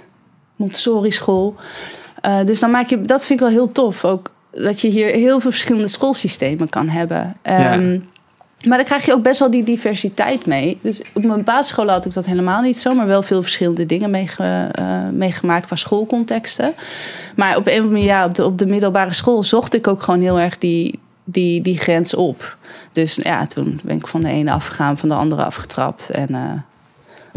Montessori 0.56 1.12
school. 1.12 1.56
Eh, 2.22 2.40
dus 2.46 2.60
dan 2.60 2.72
maak 2.72 2.90
je. 2.90 3.02
Dat 3.02 3.26
vind 3.26 3.40
ik 3.40 3.46
wel 3.46 3.56
heel 3.56 3.72
tof. 3.72 4.06
Ook 4.06 4.32
dat 4.64 4.82
je 4.82 4.88
hier 4.88 5.10
heel 5.10 5.40
veel 5.40 5.52
verschillende 5.52 5.88
schoolsystemen 5.88 6.70
kan 6.70 6.90
hebben. 6.90 7.36
Ehm, 7.42 8.00
Maar 8.66 8.78
dan 8.78 8.86
krijg 8.86 9.06
je 9.06 9.14
ook 9.14 9.24
best 9.24 9.40
wel 9.40 9.52
die 9.52 9.64
diversiteit 9.64 10.46
mee. 10.46 10.78
Dus 10.82 11.02
op 11.14 11.24
mijn 11.26 11.44
basisschool 11.44 11.90
had 11.90 12.06
ik 12.06 12.14
dat 12.14 12.26
helemaal 12.26 12.62
niet 12.62 12.78
zo, 12.78 12.94
maar 12.94 13.08
wel 13.08 13.24
veel 13.24 13.42
verschillende 13.42 13.86
dingen 13.86 14.10
meege- 14.10 14.70
eh, 14.72 15.10
meegemaakt 15.12 15.66
qua 15.66 15.76
schoolcontexten. 15.76 16.74
Maar 17.36 17.58
op 17.58 17.66
een 17.68 17.72
of 17.74 17.78
andere 17.78 17.92
manier, 17.94 18.08
ja, 18.08 18.26
op 18.26 18.36
de, 18.36 18.46
op 18.46 18.58
de 18.58 18.66
middelbare 18.66 19.14
school 19.14 19.44
zocht 19.44 19.74
ik 19.76 19.88
ook 19.88 20.02
gewoon 20.04 20.22
heel 20.22 20.40
erg 20.40 20.58
die, 20.58 21.00
die, 21.24 21.62
die 21.62 21.78
grens 21.78 22.14
op. 22.14 22.58
Dus 22.92 23.16
ja, 23.16 23.46
toen 23.46 23.80
ben 23.84 23.96
ik 23.98 24.08
van 24.08 24.22
de 24.22 24.30
ene 24.30 24.52
afgegaan, 24.52 24.98
van 24.98 25.10
de 25.10 25.16
andere 25.16 25.44
afgetrapt. 25.44 26.10
En 26.10 26.36
eh, 26.36 26.52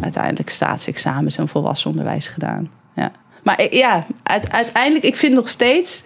uiteindelijk 0.03 0.51
staatsexamens 0.51 1.37
en 1.37 1.49
volwassen 1.49 1.91
onderwijs 1.91 2.29
gedaan. 2.29 2.71
Ja. 2.97 3.11
Maar 3.43 3.75
ja, 3.75 4.07
uit- 4.23 4.51
uiteindelijk, 4.53 5.05
ik 5.05 5.17
vind 5.17 5.35
nog 5.35 5.49
steeds, 5.49 6.05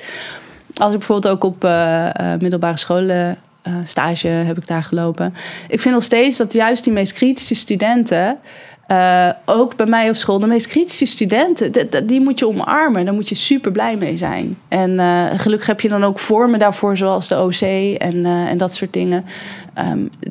als 0.74 0.92
ik 0.92 0.98
bijvoorbeeld 0.98 1.34
ook 1.34 1.44
op 1.44 1.64
eh, 1.64 2.06
eh, 2.32 2.40
middelbare 2.40 2.76
scholen 2.78 3.38
eh, 3.62 3.72
stage 3.84 4.28
heb 4.28 4.58
ik 4.58 4.66
daar 4.66 4.82
gelopen. 4.82 5.34
Ik 5.68 5.80
vind 5.80 5.94
nog 5.94 6.04
steeds 6.04 6.36
dat 6.36 6.52
juist 6.52 6.84
die 6.84 6.92
meest 6.92 7.12
kritische 7.12 7.54
studenten. 7.54 8.38
ook 9.44 9.76
bij 9.76 9.86
mij 9.86 10.08
op 10.08 10.14
school, 10.16 10.38
de 10.38 10.46
meest 10.46 10.66
kritische 10.66 11.06
studenten, 11.06 11.72
d- 11.72 11.90
d- 11.90 12.08
die 12.08 12.20
moet 12.20 12.38
je 12.38 12.48
omarmen. 12.48 13.04
Daar 13.04 13.14
moet 13.14 13.28
je 13.28 13.34
super 13.34 13.72
blij 13.72 13.96
mee 13.96 14.16
zijn. 14.16 14.58
En 14.68 14.98
eh, 14.98 15.24
gelukkig 15.36 15.66
heb 15.66 15.80
je 15.80 15.88
dan 15.88 16.04
ook 16.04 16.18
vormen 16.18 16.58
daarvoor, 16.58 16.96
zoals 16.96 17.28
de 17.28 17.42
OC 17.42 17.60
en, 17.98 18.26
en 18.26 18.58
dat 18.58 18.74
soort 18.74 18.92
dingen. 18.92 19.24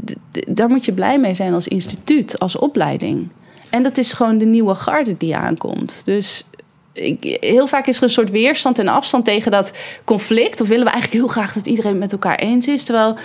D- 0.06 0.16
daar 0.58 0.70
moet 0.70 0.86
je 0.86 0.92
blij 0.94 1.20
mee 1.20 1.34
zijn 1.34 1.54
als 1.54 1.68
instituut, 1.68 2.40
als 2.40 2.56
opleiding. 2.58 3.30
En 3.70 3.84
dat 3.84 3.98
is 3.98 4.14
gewoon 4.14 4.38
de 4.38 4.46
nieuwe 4.46 4.76
garde 4.76 5.18
die 5.18 5.36
aankomt. 5.36 6.02
Dus 6.06 6.46
ik, 6.94 7.38
heel 7.40 7.68
vaak 7.68 7.88
is 7.88 7.98
er 7.98 8.04
een 8.04 8.10
soort 8.10 8.32
weerstand 8.32 8.80
en 8.80 8.88
afstand 8.88 9.26
tegen 9.26 9.52
dat 9.52 9.74
conflict. 10.04 10.62
Of 10.62 10.68
willen 10.68 10.86
we 10.86 10.92
eigenlijk 10.92 11.22
heel 11.24 11.32
graag 11.34 11.54
dat 11.54 11.66
iedereen 11.66 11.98
met 11.98 12.12
elkaar 12.12 12.36
eens 12.36 12.68
is. 12.68 12.84
Terwijl, 12.84 13.18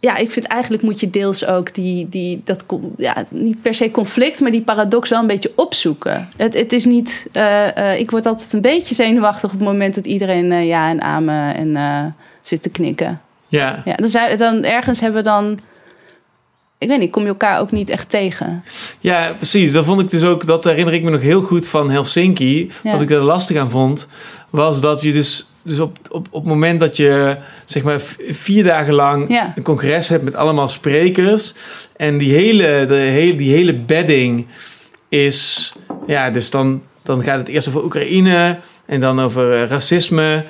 ja, 0.00 0.16
ik 0.16 0.30
vind 0.30 0.46
eigenlijk 0.46 0.82
moet 0.82 1.00
je 1.00 1.10
deels 1.10 1.46
ook 1.46 1.74
die, 1.74 2.08
die 2.08 2.40
dat, 2.44 2.64
ja, 2.96 3.24
niet 3.28 3.62
per 3.62 3.74
se 3.74 3.90
conflict, 3.90 4.40
maar 4.40 4.50
die 4.50 4.62
paradox 4.62 5.10
wel 5.10 5.20
een 5.20 5.26
beetje 5.26 5.52
opzoeken. 5.56 6.28
Het, 6.36 6.54
het 6.54 6.72
is 6.72 6.84
niet, 6.84 7.28
eh, 7.32 7.76
eh, 7.76 8.00
ik 8.00 8.10
word 8.10 8.26
altijd 8.26 8.52
een 8.52 8.60
beetje 8.60 8.94
zenuwachtig 8.94 9.52
op 9.52 9.58
het 9.58 9.68
moment 9.68 9.94
dat 9.94 10.06
iedereen 10.06 10.52
eh, 10.52 10.66
ja 10.66 10.88
en 10.88 11.02
amen 11.02 11.76
en 11.76 12.14
zit 12.40 12.62
te 12.62 12.70
knikken. 12.70 13.20
Ja. 13.48 13.82
Ja, 13.84 13.94
dan, 13.96 14.08
zou, 14.08 14.36
dan 14.36 14.64
ergens 14.64 15.00
hebben 15.00 15.22
we 15.22 15.28
dan, 15.28 15.60
ik 16.82 16.88
weet 16.88 16.98
niet, 16.98 17.10
kom 17.10 17.22
je 17.22 17.28
elkaar 17.28 17.60
ook 17.60 17.70
niet 17.70 17.90
echt 17.90 18.08
tegen. 18.10 18.64
Ja, 19.00 19.32
precies. 19.36 19.72
Dat 19.72 19.84
vond 19.84 20.00
ik 20.00 20.10
dus 20.10 20.24
ook, 20.24 20.46
dat 20.46 20.64
herinner 20.64 20.94
ik 20.94 21.02
me 21.02 21.10
nog 21.10 21.20
heel 21.20 21.42
goed 21.42 21.68
van 21.68 21.90
Helsinki. 21.90 22.70
Ja. 22.82 22.92
Wat 22.92 23.00
ik 23.00 23.10
er 23.10 23.22
lastig 23.24 23.56
aan 23.56 23.70
vond, 23.70 24.08
was 24.50 24.80
dat 24.80 25.02
je 25.02 25.12
dus, 25.12 25.46
dus 25.62 25.80
op, 25.80 25.98
op, 26.10 26.26
op 26.30 26.42
het 26.42 26.52
moment 26.52 26.80
dat 26.80 26.96
je 26.96 27.36
zeg 27.64 27.82
maar 27.82 28.00
vier 28.30 28.64
dagen 28.64 28.94
lang 28.94 29.28
Ja. 29.28 29.52
een 29.56 29.62
congres 29.62 30.08
hebt 30.08 30.24
met 30.24 30.34
allemaal 30.34 30.68
sprekers. 30.68 31.54
En 31.96 32.18
die 32.18 32.32
hele, 32.32 32.84
de 32.88 32.94
hele, 32.94 33.36
die 33.36 33.54
hele 33.54 33.74
bedding 33.74 34.46
is, 35.08 35.72
ja, 36.06 36.30
dus 36.30 36.50
dan, 36.50 36.82
dan 37.02 37.22
gaat 37.22 37.38
het 37.38 37.48
eerst 37.48 37.68
over 37.68 37.84
Oekraïne 37.84 38.58
en 38.92 39.00
dan 39.00 39.20
over 39.20 39.62
eh, 39.62 39.68
racisme. 39.68 40.44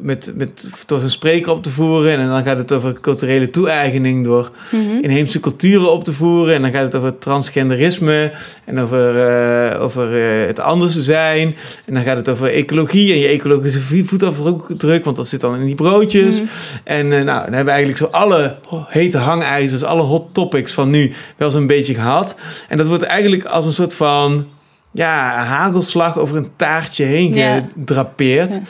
Met, 0.00 0.32
met, 0.36 0.70
door 0.86 0.98
zijn 0.98 1.10
spreker 1.10 1.50
op 1.52 1.62
te 1.62 1.70
voeren. 1.70 2.18
En 2.18 2.28
dan 2.28 2.42
gaat 2.42 2.56
het 2.56 2.72
over 2.72 3.00
culturele 3.00 3.50
toe-eigening 3.50 4.24
door 4.24 4.50
Mhm. 4.70 5.02
inheemse 5.02 5.40
culturen 5.40 5.92
op 5.92 6.04
te 6.04 6.12
voeren. 6.12 6.54
En 6.54 6.62
dan 6.62 6.70
gaat 6.70 6.82
het 6.84 6.94
over 6.94 7.18
transgenderisme 7.18 8.32
en 8.64 8.78
over, 8.80 9.26
eh, 9.28 9.80
over 9.82 10.22
eh, 10.40 10.46
het 10.46 10.60
anders 10.60 10.98
zijn. 10.98 11.56
En 11.84 11.94
dan 11.94 12.02
gaat 12.02 12.16
het 12.16 12.28
over 12.28 12.52
ecologie 12.52 13.12
en 13.12 13.18
je 13.18 13.26
ecologische 13.26 13.80
vo- 13.80 14.04
voetafdruk, 14.04 15.04
want 15.04 15.16
dat 15.16 15.28
zit 15.28 15.40
dan 15.40 15.54
in 15.54 15.66
die 15.66 15.74
broodjes. 15.74 16.40
Mhm. 16.40 16.48
En 16.84 17.08
nou, 17.08 17.24
dan 17.24 17.34
hebben 17.36 17.64
we 17.64 17.70
eigenlijk 17.70 17.98
zo 17.98 18.08
alle 18.10 18.56
hete 18.88 19.18
hangijzers, 19.18 19.82
alle 19.84 20.02
hot 20.02 20.26
topics 20.34 20.72
van 20.72 20.90
nu 20.90 21.12
wel 21.36 21.50
zo'n 21.50 21.66
beetje 21.66 21.94
gehad. 21.94 22.36
En 22.68 22.78
dat 22.78 22.86
wordt 22.86 23.02
eigenlijk 23.02 23.44
als 23.44 23.66
een 23.66 23.72
soort 23.72 23.94
van 23.94 24.46
ja, 24.92 25.44
hagelslag 25.44 26.18
over 26.18 26.36
een 26.36 26.50
taartje 26.56 27.04
heen 27.04 27.34
Ja. 27.34 27.64
gedrapeerd. 27.74 28.54
Ja. 28.54 28.60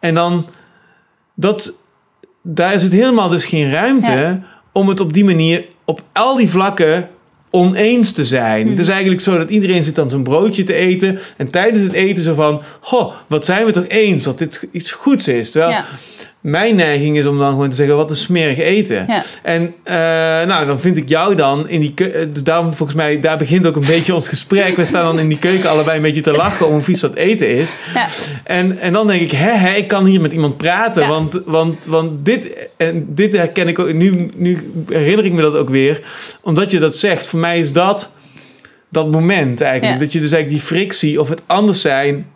En 0.00 0.14
dan, 0.14 0.46
dat, 1.34 1.72
daar 2.42 2.74
is 2.74 2.82
het 2.82 2.92
helemaal 2.92 3.28
dus 3.28 3.44
geen 3.44 3.70
ruimte 3.70 4.12
Ja. 4.12 4.42
om 4.72 4.88
het 4.88 5.00
op 5.00 5.12
die 5.12 5.24
manier 5.24 5.64
op 5.84 6.02
al 6.12 6.36
die 6.36 6.50
vlakken 6.50 7.08
oneens 7.50 8.12
te 8.12 8.24
zijn. 8.24 8.60
Mhm. 8.60 8.70
Het 8.70 8.80
is 8.80 8.88
eigenlijk 8.88 9.20
zo 9.20 9.38
dat 9.38 9.50
iedereen 9.50 9.82
zit 9.84 9.94
dan 9.94 10.10
zijn 10.10 10.22
broodje 10.22 10.64
te 10.64 10.74
eten 10.74 11.18
en 11.36 11.50
tijdens 11.50 11.84
het 11.84 11.92
eten 11.92 12.22
zo 12.24 12.34
van, 12.34 12.62
goh, 12.80 13.12
wat 13.26 13.44
zijn 13.44 13.64
we 13.66 13.72
toch 13.72 13.86
eens 13.88 14.22
dat 14.22 14.38
dit 14.38 14.68
iets 14.72 14.90
goeds 14.92 15.28
is. 15.28 15.50
Terwijl 15.50 15.72
Ja. 15.72 15.84
Mijn 16.46 16.76
neiging 16.76 17.18
is 17.18 17.26
om 17.26 17.38
dan 17.38 17.50
gewoon 17.50 17.70
te 17.70 17.76
zeggen, 17.76 17.96
wat 17.96 18.10
een 18.10 18.16
smerig 18.16 18.58
eten. 18.58 19.04
Ja. 19.08 19.22
En 19.42 19.74
eh, 19.82 19.94
nou, 20.46 20.66
dan 20.66 20.80
vind 20.80 20.96
ik 20.96 21.08
jou 21.08 21.34
dan 21.34 21.68
in 21.68 21.80
die 21.80 21.94
keuken. 21.94 22.32
Dus 22.32 22.42
daarom 22.42 22.74
volgens 22.74 22.98
mij, 22.98 23.20
daar 23.20 23.38
begint 23.38 23.66
ook 23.66 23.76
een 23.76 23.86
beetje 23.94 24.14
ons 24.14 24.28
gesprek. 24.28 24.76
We 24.76 24.84
staan 24.84 25.04
dan 25.04 25.18
in 25.18 25.28
die 25.28 25.38
keuken 25.38 25.70
allebei 25.70 25.96
een 25.96 26.02
beetje 26.02 26.20
te 26.20 26.32
lachen 26.32 26.66
om 26.66 26.72
hoe 26.72 26.82
vies 26.82 27.00
dat 27.00 27.14
eten 27.14 27.48
is. 27.48 27.74
Ja. 27.94 28.08
En, 28.44 28.78
en 28.78 28.92
dan 28.92 29.06
denk 29.06 29.20
ik, 29.20 29.32
hè, 29.32 29.50
hè, 29.50 29.74
ik 29.74 29.88
kan 29.88 30.04
hier 30.04 30.20
met 30.20 30.32
iemand 30.32 30.56
praten. 30.56 31.02
Ja. 31.02 31.08
Want, 31.08 31.40
want, 31.44 31.84
want 31.84 32.24
dit, 32.24 32.68
en 32.76 33.06
dit 33.08 33.32
herken 33.32 33.68
ik 33.68 33.78
ook. 33.78 33.92
Nu, 33.92 34.30
nu 34.36 34.72
herinner 34.88 35.24
ik 35.24 35.32
me 35.32 35.42
dat 35.42 35.56
ook 35.56 35.68
weer. 35.68 36.00
Omdat 36.42 36.70
je 36.70 36.78
dat 36.78 36.96
zegt. 36.96 37.26
Voor 37.26 37.38
mij 37.38 37.58
is 37.58 37.72
dat 37.72 38.12
dat 38.90 39.10
moment 39.10 39.60
eigenlijk. 39.60 40.00
Dat 40.00 40.12
je 40.12 40.20
dus 40.20 40.32
eigenlijk 40.32 40.62
die 40.62 40.76
frictie 40.76 41.20
of 41.20 41.28
het 41.28 41.42
anders 41.46 41.80
zijn 41.80 42.26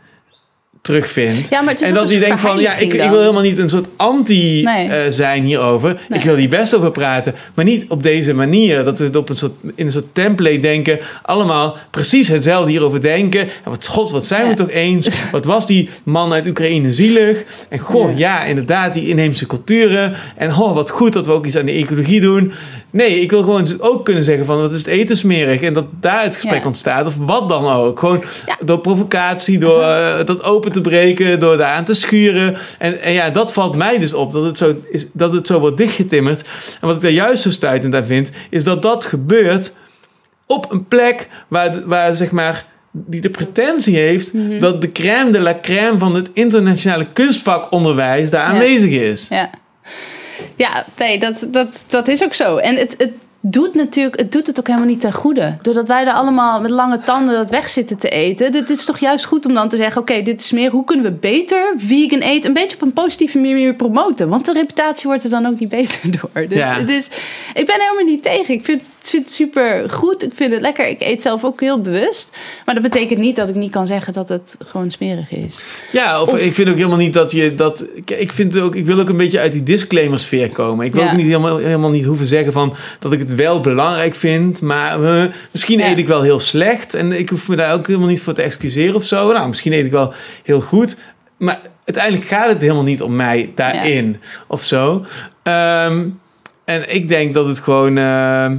terugvindt. 0.91 1.49
Ja, 1.49 1.61
maar 1.61 1.73
het 1.73 1.83
is 1.83 1.89
En 1.89 1.95
dat 1.95 2.11
je 2.11 2.19
denkt 2.19 2.41
van, 2.41 2.59
ja, 2.59 2.75
ik, 2.75 2.93
ik 2.93 3.11
wil 3.11 3.21
helemaal 3.21 3.43
niet 3.43 3.59
een 3.59 3.71
soort 3.71 3.87
anti 3.97 4.63
Nee. 4.63 4.89
eh, 4.89 5.11
zijn 5.11 5.45
hierover. 5.45 6.01
Nee. 6.09 6.19
Ik 6.19 6.25
wil 6.25 6.35
hier 6.37 6.49
best 6.49 6.75
over 6.75 6.91
praten. 6.91 7.35
Maar 7.55 7.65
niet 7.65 7.85
op 7.89 8.03
deze 8.03 8.35
manier. 8.35 8.85
Dat 8.85 8.99
we 8.99 9.05
het 9.05 9.17
op 9.17 9.29
een 9.29 9.37
soort, 9.37 9.53
in 9.75 9.87
een 9.87 9.93
soort 9.93 10.15
template 10.15 10.61
denken. 10.61 10.99
Allemaal 11.23 11.77
precies 11.91 12.29
hetzelfde 12.29 12.71
hierover 12.71 13.01
denken. 13.01 13.41
En 13.41 13.71
wat 13.71 13.87
god, 13.87 14.11
wat 14.11 14.27
zijn 14.27 14.49
we 14.49 14.55
toch 14.55 14.71
eens? 14.71 15.09
Wat 15.33 15.45
was 15.45 15.67
die 15.67 15.89
man 16.03 16.33
uit 16.33 16.47
Oekraïne 16.47 16.93
zielig? 16.93 17.45
En 17.69 17.79
goh, 17.79 18.19
ja, 18.19 18.45
inderdaad, 18.45 18.95
die 18.95 19.09
inheemse 19.09 19.47
culturen. 19.47 20.15
En 20.37 20.51
oh, 20.57 20.75
wat 20.75 20.91
goed 20.91 21.13
dat 21.13 21.27
we 21.27 21.33
ook 21.33 21.47
iets 21.47 21.57
aan 21.57 21.67
de 21.67 21.73
ecologie 21.73 22.21
doen. 22.21 22.53
Nee, 22.91 23.21
ik 23.21 23.31
wil 23.31 23.41
gewoon 23.41 23.69
ook 23.79 24.05
kunnen 24.05 24.25
zeggen 24.25 24.45
van, 24.47 24.61
wat 24.61 24.73
is 24.73 24.79
het 24.79 24.87
eten 24.87 25.17
smerig? 25.17 25.61
En 25.63 25.73
dat 25.75 25.85
daar 26.01 26.23
het 26.23 26.35
gesprek 26.35 26.67
ontstaat. 26.67 27.07
Of 27.07 27.15
wat 27.19 27.49
dan 27.49 27.67
ook. 27.67 27.99
Gewoon 27.99 28.23
door 28.65 28.79
provocatie, 28.81 29.59
door 29.59 29.83
eh, 29.83 30.25
dat 30.25 30.43
open 30.45 30.73
te 30.73 30.80
breken, 30.81 31.41
door 31.41 31.57
daar 31.57 31.73
aan 31.75 31.85
te 31.85 31.95
schuren. 31.95 32.57
En, 32.79 33.01
en 33.03 33.13
ja, 33.13 33.31
dat 33.31 33.53
valt 33.53 33.77
mij 33.77 33.99
dus 33.99 34.15
op, 34.15 34.33
dat 34.33 34.45
het, 34.45 34.59
zo 34.59 34.75
is, 34.91 35.07
dat 35.13 35.33
het 35.33 35.47
zo 35.47 35.61
wordt 35.61 35.77
dichtgetimmerd. 35.77 36.43
En 36.81 36.87
wat 36.87 36.97
ik 36.97 37.03
daar 37.03 37.11
juist 37.11 37.43
zo 37.43 37.51
stuitend 37.51 37.95
aan 37.95 38.05
vind, 38.05 38.31
is 38.51 38.65
dat 38.65 38.83
dat 38.83 39.07
gebeurt 39.07 39.73
op 40.47 40.73
een 40.73 40.87
plek 40.87 41.29
waar, 41.49 41.87
waar 41.87 42.15
zeg 42.17 42.31
maar, 42.31 42.67
die 42.93 43.21
de 43.21 43.31
pretentie 43.31 43.97
heeft 43.97 44.33
Mhm. 44.33 44.59
dat 44.59 44.81
de 44.81 44.93
crème 44.93 45.31
de 45.31 45.41
la 45.41 45.59
crème 45.63 45.99
van 45.99 46.15
het 46.15 46.29
internationale 46.33 47.07
kunstvakonderwijs 47.13 48.31
daar 48.31 48.41
Ja. 48.49 48.53
aanwezig 48.53 48.91
is. 48.91 49.27
Ja. 49.31 49.51
Ja, 50.57 50.85
nee, 50.99 51.19
dat, 51.19 51.49
dat, 51.51 51.85
dat 51.89 52.09
is 52.09 52.25
ook 52.25 52.35
zo. 52.35 52.57
En 52.57 52.77
het, 52.77 52.95
het 52.99 53.13
doet 53.43 53.75
natuurlijk, 53.75 54.19
het 54.19 54.33
doet 54.33 54.47
het 54.47 54.59
ook 54.59 54.67
helemaal 54.67 54.89
niet 54.89 55.01
ten 55.01 55.13
goede. 55.13 55.57
Doordat 55.63 55.89
wij 55.89 56.07
er 56.07 56.13
allemaal 56.13 56.61
met 56.61 56.71
lange 56.71 56.99
tanden 56.99 57.35
dat 57.35 57.51
weg 57.51 57.69
zitten 57.69 57.97
te 57.99 58.09
eten. 58.09 58.53
Dit 58.53 58.71
is 58.71 58.85
toch 58.85 58.99
juist 58.99 59.25
goed 59.25 59.47
om 59.47 59.55
dan 59.55 59.69
te 59.69 59.77
zeggen: 59.77 60.01
oké, 60.01 60.23
dit 60.23 60.41
is 60.41 60.53
meer. 60.53 60.71
Hoe 60.71 60.85
kunnen 60.85 61.05
we 61.05 61.13
beter 61.13 61.75
vegan 61.77 62.19
eten? 62.19 62.47
Een 62.49 62.53
beetje 62.55 62.77
op 62.77 62.83
een 62.83 62.93
positieve 62.93 63.39
manier 63.39 63.75
promoten. 63.75 64.29
Want 64.29 64.45
de 64.45 64.53
reputatie 64.53 65.09
wordt 65.09 65.25
er 65.25 65.31
dan 65.31 65.47
ook 65.47 65.59
niet 65.61 65.69
beter 65.79 66.01
door. 66.21 66.49
Dus, 66.49 66.59
Ja. 66.59 66.81
dus 66.81 67.07
ik 67.55 67.67
ben 67.67 67.81
helemaal 67.81 68.05
niet 68.05 68.23
tegen. 68.23 68.55
Ik 68.55 68.65
vind, 68.65 68.81
het- 68.81 69.09
vind 69.11 69.23
het 69.25 69.33
super 69.33 69.91
goed. 69.91 70.23
Ik 70.25 70.33
vind 70.35 70.53
het 70.53 70.61
lekker. 70.63 70.89
Ik 70.89 71.01
eet 71.01 71.23
zelf 71.23 71.45
ook 71.45 71.61
heel 71.61 71.81
bewust. 71.81 72.39
Maar 72.65 72.75
dat 72.75 72.83
betekent 72.85 73.19
niet 73.19 73.37
dat 73.37 73.49
ik 73.49 73.55
niet 73.55 73.71
kan 73.71 73.87
zeggen 73.87 74.13
dat 74.13 74.29
het 74.29 74.57
gewoon 74.65 74.91
smerig 74.91 75.31
is. 75.33 75.63
Ja, 75.93 76.23
of, 76.23 76.33
Of- 76.33 76.41
ik 76.41 76.55
vind 76.55 76.69
ook 76.69 76.77
helemaal 76.77 76.97
niet 76.99 77.13
dat 77.13 77.33
je 77.33 77.55
dat. 77.55 77.87
Ik, 78.05 78.33
vind 78.33 78.59
ook, 78.59 78.75
ik 78.75 78.87
wil 78.87 78.99
ook 79.01 79.09
een 79.09 79.17
beetje 79.17 79.39
uit 79.39 79.53
die 79.53 79.63
disclaimer 79.63 80.19
sfeer 80.19 80.51
komen. 80.51 80.87
Ik 80.87 80.93
wil 80.93 81.03
Ja. 81.03 81.11
ook 81.11 81.17
niet 81.17 81.27
helemaal, 81.27 81.57
helemaal 81.57 81.91
niet 81.91 82.05
hoeven 82.05 82.27
zeggen 82.27 82.53
van 82.53 82.75
dat 82.99 83.13
ik 83.13 83.19
het 83.19 83.30
wel 83.35 83.61
belangrijk 83.61 84.15
vind, 84.15 84.61
maar 84.61 85.03
eh, 85.03 85.33
misschien 85.53 85.79
Ja. 85.79 85.91
eet 85.91 85.99
ik 85.99 86.09
wel 86.09 86.23
heel 86.23 86.39
slecht 86.39 86.95
en 86.95 87.13
ik 87.13 87.29
hoef 87.29 87.49
me 87.49 87.57
daar 87.57 87.73
ook 87.73 87.87
helemaal 87.87 88.09
niet 88.09 88.23
voor 88.23 88.33
te 88.35 88.43
excuseren 88.43 88.95
of 88.95 89.05
zo. 89.05 89.33
Nou, 89.33 89.49
misschien 89.49 89.73
eet 89.73 89.85
ik 89.85 89.91
wel 89.91 90.13
heel 90.43 90.61
goed, 90.61 90.97
maar 91.39 91.61
uiteindelijk 91.85 92.27
gaat 92.27 92.49
het 92.49 92.61
helemaal 92.61 92.83
niet 92.83 93.03
om 93.03 93.17
mij 93.17 93.53
daarin 93.55 94.21
of 94.47 94.65
zo. 94.65 95.05
Ehm, 95.43 96.07
en 96.65 96.95
ik 96.95 97.09
denk 97.09 97.35
dat 97.35 97.47
het 97.47 97.61
gewoon 97.61 97.99
ehm, 97.99 98.57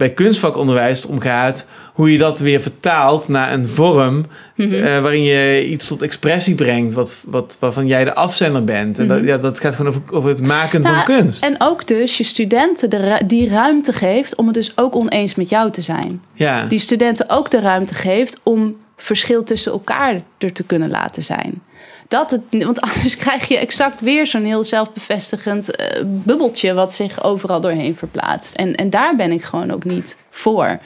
bij 0.00 0.10
kunstvakonderwijs 0.10 1.04
erom 1.04 1.20
gaat 1.20 1.66
hoe 1.92 2.12
je 2.12 2.18
dat 2.18 2.38
weer 2.38 2.60
vertaalt 2.60 3.28
naar 3.28 3.52
een 3.52 3.68
vorm 3.68 4.26
Mhm. 4.56 4.74
eh, 4.74 5.00
waarin 5.00 5.22
je 5.22 5.66
iets 5.66 5.88
tot 5.88 6.02
expressie 6.02 6.54
brengt 6.54 6.94
wat, 6.94 7.16
wat, 7.26 7.56
waarvan 7.58 7.86
jij 7.86 8.04
de 8.04 8.14
afzender 8.14 8.64
bent. 8.64 8.98
En 8.98 9.08
dat, 9.08 9.18
Mhm. 9.18 9.26
ja, 9.26 9.36
dat 9.36 9.60
gaat 9.60 9.74
gewoon 9.74 9.92
over, 9.92 10.02
over 10.16 10.28
het 10.30 10.46
maken 10.46 10.80
Nou, 10.80 10.94
van 10.94 11.04
kunst. 11.04 11.44
En 11.44 11.54
ook 11.58 11.86
dus 11.86 12.16
je 12.18 12.24
studenten 12.24 12.90
de, 12.90 13.20
die 13.26 13.48
ruimte 13.48 13.92
geeft 13.92 14.34
om 14.36 14.46
het 14.46 14.54
dus 14.54 14.72
ook 14.76 14.96
oneens 14.96 15.34
met 15.34 15.48
jou 15.48 15.70
te 15.70 15.80
zijn. 15.82 16.22
ja. 16.32 16.64
Die 16.68 16.78
studenten 16.78 17.28
ook 17.28 17.50
de 17.50 17.60
ruimte 17.60 17.94
geeft 17.94 18.40
om 18.42 18.76
verschil 18.96 19.42
tussen 19.44 19.72
elkaar 19.72 20.22
er 20.38 20.52
te 20.52 20.62
kunnen 20.64 20.90
laten 20.90 21.22
zijn. 21.22 21.62
Dat 22.10 22.30
het, 22.30 22.64
want 22.64 22.80
anders 22.80 23.16
krijg 23.26 23.48
je 23.48 23.58
exact 23.58 24.00
weer 24.00 24.26
zo'n 24.26 24.44
heel 24.44 24.64
zelfbevestigend 24.64 25.76
eh, 25.76 26.02
bubbeltje 26.04 26.74
wat 26.74 26.94
zich 26.94 27.24
overal 27.24 27.60
doorheen 27.60 27.96
verplaatst. 27.96 28.54
En, 28.54 28.74
en 28.74 28.90
daar 28.90 29.16
ben 29.16 29.32
ik 29.32 29.44
gewoon 29.44 29.70
ook 29.70 29.84
niet 29.84 30.16
voor. 30.30 30.78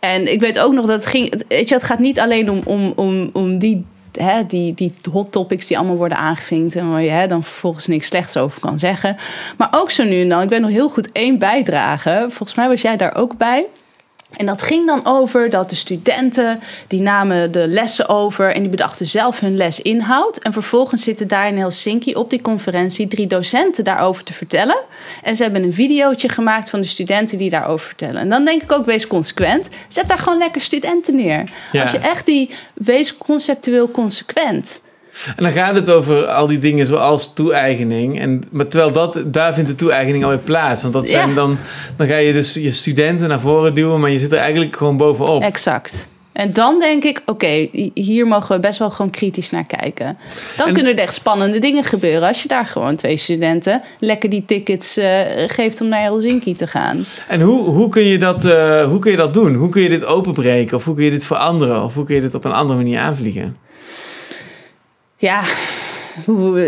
En 0.00 0.32
ik 0.32 0.40
weet 0.40 0.58
ook 0.58 0.72
nog 0.72 0.86
dat 0.86 0.94
het 0.94 1.06
ging. 1.06 1.42
Weet 1.48 1.68
je, 1.68 1.74
het 1.74 1.84
gaat 1.84 1.98
niet 1.98 2.20
alleen 2.20 2.50
om, 2.50 2.60
om, 2.64 2.92
om, 2.96 3.30
om 3.32 3.58
die, 3.58 3.84
hè, 4.12 4.46
die, 4.46 4.74
die 4.74 4.92
hot 5.12 5.32
topics 5.32 5.66
die 5.66 5.78
allemaal 5.78 5.96
worden 5.96 6.18
aangevinkt. 6.18 6.76
En 6.76 6.90
waar 6.90 7.02
je 7.02 7.28
dan 7.28 7.42
vervolgens 7.42 7.86
niks 7.86 8.06
slechts 8.06 8.36
over 8.36 8.60
kan 8.60 8.78
zeggen. 8.78 9.16
Maar 9.56 9.68
ook 9.70 9.90
zo 9.90 10.04
nu 10.04 10.20
en 10.20 10.28
dan. 10.28 10.42
Ik 10.42 10.48
weet 10.48 10.60
nog 10.60 10.70
heel 10.70 10.88
goed 10.88 11.12
één 11.12 11.38
bijdrage. 11.38 12.26
Volgens 12.28 12.54
mij 12.54 12.68
was 12.68 12.82
jij 12.82 12.96
daar 12.96 13.14
ook 13.14 13.36
bij. 13.36 13.66
En 14.30 14.46
dat 14.46 14.62
ging 14.62 14.86
dan 14.86 15.00
over 15.06 15.50
dat 15.50 15.70
de 15.70 15.76
studenten, 15.76 16.60
die 16.86 17.00
namen 17.00 17.52
de 17.52 17.68
lessen 17.68 18.08
over 18.08 18.54
en 18.54 18.60
die 18.60 18.70
bedachten 18.70 19.06
zelf 19.06 19.40
hun 19.40 19.56
lesinhoud. 19.56 20.38
En 20.38 20.52
vervolgens 20.52 21.02
zitten 21.02 21.28
daar 21.28 21.48
in 21.48 21.58
Helsinki 21.58 22.14
op 22.14 22.30
die 22.30 22.42
conferentie 22.42 23.08
drie 23.08 23.26
docenten 23.26 23.84
daarover 23.84 24.24
te 24.24 24.32
vertellen. 24.32 24.78
En 25.22 25.36
ze 25.36 25.42
hebben 25.42 25.62
een 25.62 25.72
videootje 25.72 26.28
gemaakt 26.28 26.70
van 26.70 26.80
de 26.80 26.86
studenten 26.86 27.38
die 27.38 27.50
daarover 27.50 27.86
vertellen. 27.86 28.20
En 28.20 28.28
dan 28.28 28.44
denk 28.44 28.62
ik 28.62 28.72
ook, 28.72 28.84
wees 28.84 29.06
consequent. 29.06 29.68
Zet 29.88 30.08
daar 30.08 30.18
gewoon 30.18 30.38
lekker 30.38 30.60
studenten 30.60 31.14
neer. 31.14 31.50
Ja. 31.72 31.82
Als 31.82 31.90
je 31.90 31.98
echt 31.98 32.26
die, 32.26 32.50
wees 32.74 33.16
conceptueel 33.16 33.90
consequent. 33.90 34.80
En 35.36 35.42
dan 35.42 35.52
gaat 35.52 35.74
het 35.74 35.90
over 35.90 36.26
al 36.26 36.46
die 36.46 36.58
dingen 36.58 36.86
zoals 36.86 37.32
toe-eigening. 37.34 38.20
En, 38.20 38.42
maar 38.50 38.68
terwijl 38.68 38.92
dat, 38.92 39.22
daar 39.26 39.54
vindt 39.54 39.70
de 39.70 39.76
toe-eigening 39.76 40.24
alweer 40.24 40.38
plaats. 40.38 40.82
Want 40.82 40.94
dat 40.94 41.08
zijn 41.08 41.28
Ja. 41.28 41.34
dan, 41.34 41.58
dan 41.96 42.06
ga 42.06 42.16
je 42.16 42.32
dus 42.32 42.54
je 42.54 42.70
studenten 42.72 43.28
naar 43.28 43.40
voren 43.40 43.74
duwen, 43.74 44.00
maar 44.00 44.10
je 44.10 44.18
zit 44.18 44.32
er 44.32 44.38
eigenlijk 44.38 44.76
gewoon 44.76 44.96
bovenop. 44.96 45.42
Exact. 45.42 46.08
En 46.32 46.52
dan 46.52 46.80
denk 46.80 47.04
ik, 47.04 47.22
oké, 47.26 47.68
hier 47.94 48.26
mogen 48.26 48.54
we 48.56 48.60
best 48.60 48.78
wel 48.78 48.90
gewoon 48.90 49.10
kritisch 49.10 49.50
naar 49.50 49.66
kijken. 49.66 50.16
Dan 50.56 50.66
En- 50.68 50.74
kunnen 50.74 50.92
er 50.92 50.98
echt 51.02 51.14
spannende 51.14 51.58
dingen 51.58 51.84
gebeuren. 51.84 52.28
Als 52.28 52.42
je 52.42 52.48
daar 52.48 52.66
gewoon 52.66 52.96
twee 52.96 53.16
studenten 53.16 53.82
lekker 54.00 54.30
die 54.30 54.44
tickets 54.46 54.96
eh, 54.96 55.20
geeft 55.46 55.80
om 55.80 55.88
naar 55.88 56.02
Helsinki 56.02 56.56
te 56.56 56.66
gaan. 56.66 57.04
En 57.28 57.40
hoe, 57.40 57.68
hoe, 57.68 57.88
kun 57.88 58.02
je 58.04 58.18
dat, 58.18 58.44
eh, 58.44 58.84
hoe 58.88 58.98
kun 58.98 59.10
je 59.10 59.16
dat 59.16 59.34
doen? 59.34 59.54
Hoe 59.54 59.68
kun 59.68 59.82
je 59.82 59.88
dit 59.88 60.04
openbreken? 60.04 60.76
Of 60.76 60.84
hoe 60.84 60.94
kun 60.94 61.04
je 61.04 61.10
dit 61.10 61.26
veranderen? 61.26 61.82
Of 61.84 61.94
hoe 61.94 62.04
kun 62.04 62.14
je 62.14 62.20
dit 62.20 62.34
op 62.34 62.44
een 62.44 62.52
andere 62.52 62.78
manier 62.78 62.98
aanvliegen? 62.98 63.56
Ja, 65.16 65.42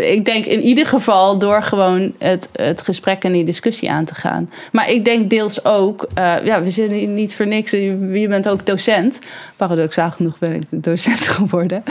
ik 0.01 0.25
denk 0.25 0.45
in 0.45 0.61
ieder 0.61 0.85
geval 0.85 1.37
door 1.37 1.63
gewoon 1.63 2.13
het, 2.17 2.49
het 2.53 2.81
gesprek 2.81 3.23
en 3.23 3.31
die 3.31 3.43
discussie 3.43 3.91
aan 3.91 4.05
te 4.05 4.15
gaan. 4.15 4.49
Maar 4.71 4.89
ik 4.89 5.05
denk 5.05 5.29
deels 5.29 5.65
ook, 5.65 6.07
eh, 6.13 6.33
ja, 6.43 6.63
we 6.63 6.69
zitten 6.69 6.97
hier 6.97 7.07
niet 7.07 7.35
voor 7.35 7.47
niks. 7.47 7.71
Je, 7.71 8.09
je 8.13 8.27
bent 8.27 8.49
ook 8.49 8.65
docent. 8.65 9.19
Paradoxaal 9.55 10.11
genoeg 10.11 10.37
ben 10.39 10.53
ik 10.53 10.63
docent 10.71 11.27
geworden. 11.37 11.83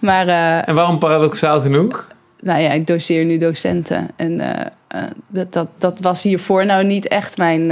Maar 0.00 0.28
eh, 0.28 0.68
En 0.68 0.74
waarom 0.74 0.98
paradoxaal 0.98 1.60
genoeg? 1.60 2.06
nou 2.40 2.60
ja, 2.60 2.70
ik 2.70 2.86
doseer 2.86 3.24
nu 3.24 3.38
docenten. 3.38 4.08
En 4.16 4.40
eh, 4.40 5.02
dat, 5.28 5.52
dat, 5.52 5.68
dat 5.78 6.00
was 6.00 6.22
hiervoor 6.22 6.66
nou 6.66 6.84
niet 6.84 7.08
echt 7.08 7.36
mijn. 7.36 7.68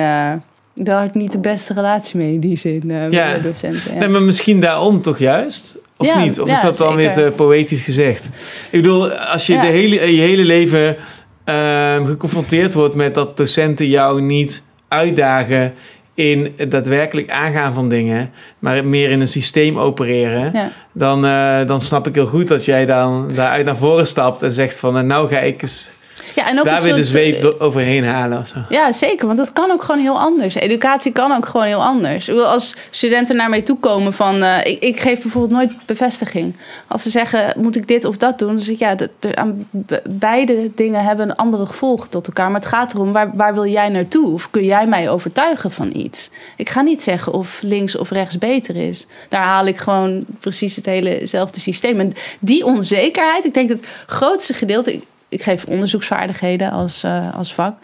daar 0.74 0.98
had 0.98 1.08
ik 1.08 1.14
niet 1.14 1.32
de 1.32 1.38
beste 1.38 1.74
relatie 1.74 2.18
mee 2.18 2.32
in 2.32 2.40
die 2.40 2.56
zin 2.56 2.90
eh, 2.90 3.10
Ja. 3.10 3.26
met 3.26 3.36
de 3.36 3.42
docenten. 3.48 3.92
Ja. 3.92 3.98
Nee, 3.98 4.08
maar 4.08 4.22
misschien 4.22 4.60
daarom 4.60 5.02
toch 5.02 5.18
juist? 5.18 5.76
Of 5.96 6.06
Ja, 6.06 6.24
niet? 6.24 6.40
Of 6.40 6.48
ja, 6.48 6.54
is 6.56 6.62
dat 6.62 6.76
dan 6.76 6.96
weer 6.96 7.12
te 7.12 7.32
poëtisch 7.36 7.82
gezegd? 7.82 8.24
Ik 8.70 8.82
bedoel, 8.82 9.10
als 9.12 9.46
je 9.46 9.52
Ja. 9.52 9.60
de 9.60 9.66
hele, 9.66 10.14
je 10.14 10.20
hele 10.20 10.44
leven 10.44 10.96
ehm, 11.44 12.06
geconfronteerd 12.06 12.74
wordt 12.74 12.94
met 12.94 13.14
dat 13.14 13.36
docenten 13.36 13.88
jou 13.88 14.20
niet 14.22 14.62
uitdagen 14.88 15.74
in 16.14 16.52
het 16.56 16.70
daadwerkelijk 16.70 17.30
aangaan 17.30 17.74
van 17.74 17.88
dingen, 17.88 18.30
maar 18.58 18.86
meer 18.86 19.10
in 19.10 19.20
een 19.20 19.28
systeem 19.28 19.78
opereren, 19.78 20.50
Ja. 20.52 20.70
dan, 20.92 21.26
eh, 21.26 21.66
dan 21.66 21.80
snap 21.80 22.06
ik 22.06 22.14
heel 22.14 22.26
goed 22.26 22.48
dat 22.48 22.64
jij 22.64 22.86
dan 22.86 23.30
daaruit 23.34 23.66
naar 23.66 23.76
voren 23.76 24.06
stapt 24.06 24.42
en 24.42 24.52
zegt 24.52 24.78
van, 24.78 24.96
eh, 24.96 25.02
nou 25.02 25.28
ga 25.28 25.38
ik 25.38 25.62
eens 25.62 25.92
Ja, 26.34 26.48
en 26.48 26.58
ook 26.58 26.64
daar 26.64 26.82
weer 26.82 26.94
de 26.94 27.04
zweep 27.04 27.40
do- 27.40 27.54
overheen 27.58 28.04
halen. 28.04 28.38
Of 28.38 28.46
zo. 28.48 28.58
Ja, 28.68 28.92
zeker. 28.92 29.26
Want 29.26 29.38
dat 29.38 29.52
kan 29.52 29.70
ook 29.70 29.82
gewoon 29.82 30.00
heel 30.00 30.18
anders. 30.18 30.54
Educatie 30.54 31.12
kan 31.12 31.32
ook 31.32 31.46
gewoon 31.48 31.66
heel 31.66 31.82
anders. 31.84 32.30
Als 32.30 32.76
studenten 32.90 33.36
naar 33.36 33.48
mij 33.48 33.62
toe 33.62 33.78
komen 33.78 34.12
van... 34.12 34.42
eh, 34.42 34.58
ik, 34.72 34.82
ik 34.82 35.00
geef 35.00 35.22
bijvoorbeeld 35.22 35.52
nooit 35.52 35.86
bevestiging. 35.86 36.56
Als 36.88 37.02
ze 37.02 37.10
zeggen, 37.10 37.54
moet 37.56 37.76
ik 37.76 37.88
dit 37.88 38.04
of 38.04 38.16
dat 38.16 38.38
doen? 38.38 38.48
Dan 38.48 38.60
zeg 38.60 38.74
ik, 38.74 38.80
ja, 38.80 38.94
de, 38.94 39.10
de- 39.18 39.36
aan 39.36 39.68
be- 39.70 40.02
beide 40.08 40.70
dingen 40.74 41.04
hebben 41.04 41.28
een 41.28 41.36
andere 41.36 41.66
gevolgen 41.66 42.10
tot 42.10 42.26
elkaar. 42.26 42.50
Maar 42.50 42.60
het 42.60 42.68
gaat 42.68 42.94
erom, 42.94 43.12
waar, 43.12 43.30
waar 43.34 43.54
wil 43.54 43.66
jij 43.66 43.88
naartoe? 43.88 44.32
Of 44.32 44.50
kun 44.50 44.64
jij 44.64 44.86
mij 44.86 45.10
overtuigen 45.10 45.70
van 45.72 45.90
iets? 45.94 46.30
Ik 46.56 46.68
ga 46.68 46.80
niet 46.80 47.02
zeggen 47.02 47.32
of 47.32 47.58
links 47.62 47.96
of 47.96 48.10
rechts 48.10 48.38
beter 48.38 48.76
is. 48.76 49.06
Daar 49.28 49.42
haal 49.42 49.66
ik 49.66 49.76
gewoon 49.76 50.24
precies 50.40 50.76
het 50.76 50.86
helezelfde 50.86 51.60
systeem. 51.60 52.00
En 52.00 52.12
die 52.40 52.64
onzekerheid, 52.64 53.44
ik 53.44 53.54
denk 53.54 53.68
dat 53.68 53.78
het 53.78 53.88
grootste 54.06 54.52
gedeelte... 54.54 55.00
Ik, 55.34 55.42
geef 55.42 55.64
onderzoeksvaardigheden 55.64 56.70
als, 56.70 57.02
eh, 57.02 57.34
als 57.34 57.54
vak. 57.54 57.76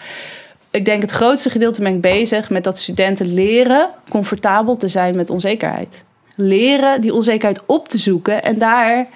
Ik 0.70 0.84
denk 0.84 1.02
het 1.02 1.10
grootste 1.10 1.50
gedeelte 1.50 1.82
ben 1.82 1.94
ik 1.94 2.00
bezig 2.00 2.50
met 2.50 2.64
dat 2.64 2.78
studenten 2.78 3.34
leren 3.34 3.88
comfortabel 4.08 4.76
te 4.76 4.88
zijn 4.88 5.16
met 5.16 5.30
onzekerheid. 5.30 6.04
Leren 6.34 7.00
die 7.00 7.14
onzekerheid 7.14 7.60
op 7.66 7.88
te 7.88 7.98
zoeken 7.98 8.42
en 8.42 8.58
daar, 8.58 9.06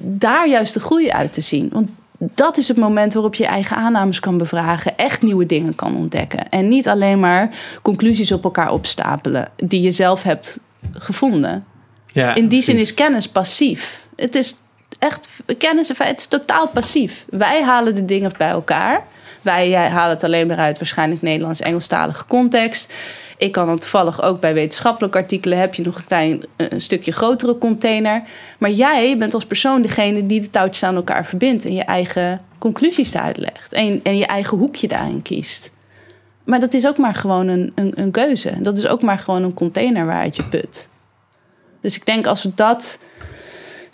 daar 0.00 0.48
juist 0.48 0.74
de 0.74 0.80
groei 0.80 1.10
uit 1.10 1.32
te 1.32 1.40
zien. 1.40 1.68
Want 1.72 1.88
dat 2.18 2.56
is 2.56 2.68
het 2.68 2.76
moment 2.76 3.12
waarop 3.12 3.34
je 3.34 3.42
je 3.42 3.48
eigen 3.48 3.76
aannames 3.76 4.20
kan 4.20 4.38
bevragen, 4.38 4.96
echt 4.96 5.22
nieuwe 5.22 5.46
dingen 5.46 5.74
kan 5.74 5.96
ontdekken. 5.96 6.48
En 6.48 6.68
niet 6.68 6.88
alleen 6.88 7.20
maar 7.20 7.50
conclusies 7.82 8.32
op 8.32 8.44
elkaar 8.44 8.72
opstapelen 8.72 9.50
die 9.56 9.80
je 9.80 9.90
zelf 9.90 10.22
hebt 10.22 10.58
gevonden. 10.92 11.64
Ja, 12.06 12.34
In 12.34 12.48
die 12.48 12.62
zin 12.62 12.76
is 12.76 12.94
kennis 12.94 13.28
passief. 13.28 14.06
Het 14.16 14.34
is 14.34 14.56
echt 14.98 15.28
kennis, 15.58 15.88
het 15.88 16.18
is 16.18 16.26
totaal 16.26 16.68
passief. 16.68 17.24
Wij 17.30 17.62
halen 17.62 17.94
de 17.94 18.04
dingen 18.04 18.32
bij 18.36 18.50
elkaar. 18.50 19.04
Wij 19.42 19.74
eh, 19.74 19.92
halen 19.92 20.14
het 20.14 20.24
alleen 20.24 20.46
maar 20.46 20.56
uit 20.56 20.78
waarschijnlijk 20.78 21.22
Nederlands-Engelstalige 21.22 22.24
context. 22.24 22.92
Ik 23.36 23.52
kan 23.52 23.66
dan 23.66 23.78
toevallig 23.78 24.22
ook 24.22 24.40
bij 24.40 24.54
wetenschappelijke 24.54 25.18
artikelen 25.18 25.58
heb 25.58 25.74
je 25.74 25.82
nog 25.82 25.96
een 25.96 26.06
klein 26.06 26.44
eh, 26.56 26.66
stukje 26.76 27.12
grotere 27.12 27.58
container. 27.58 28.22
Maar 28.58 28.70
jij 28.70 29.18
bent 29.18 29.34
als 29.34 29.44
persoon 29.44 29.82
degene 29.82 30.26
die 30.26 30.40
de 30.40 30.50
touwtjes 30.50 30.82
aan 30.82 30.94
elkaar 30.94 31.26
verbindt 31.26 31.64
en 31.64 31.74
je 31.74 31.84
eigen 31.84 32.40
conclusies 32.58 33.12
daaruit 33.12 33.36
legt. 33.36 33.72
En, 33.72 34.00
en 34.02 34.18
je 34.18 34.26
eigen 34.26 34.58
hoekje 34.58 34.88
daarin 34.88 35.22
kiest. 35.22 35.70
Maar 36.44 36.60
dat 36.60 36.74
is 36.74 36.86
ook 36.86 36.98
maar 36.98 37.14
gewoon 37.14 37.48
een, 37.48 37.72
een, 37.74 37.92
een 37.94 38.10
keuze. 38.10 38.52
Dat 38.60 38.78
is 38.78 38.86
ook 38.86 39.02
maar 39.02 39.18
gewoon 39.18 39.42
een 39.42 39.54
container 39.54 40.06
waaruit 40.06 40.36
je 40.36 40.44
put. 40.44 40.88
Dus 41.80 41.96
ik 41.96 42.06
denk 42.06 42.26
als 42.26 42.42
we 42.42 42.52
dat. 42.54 42.98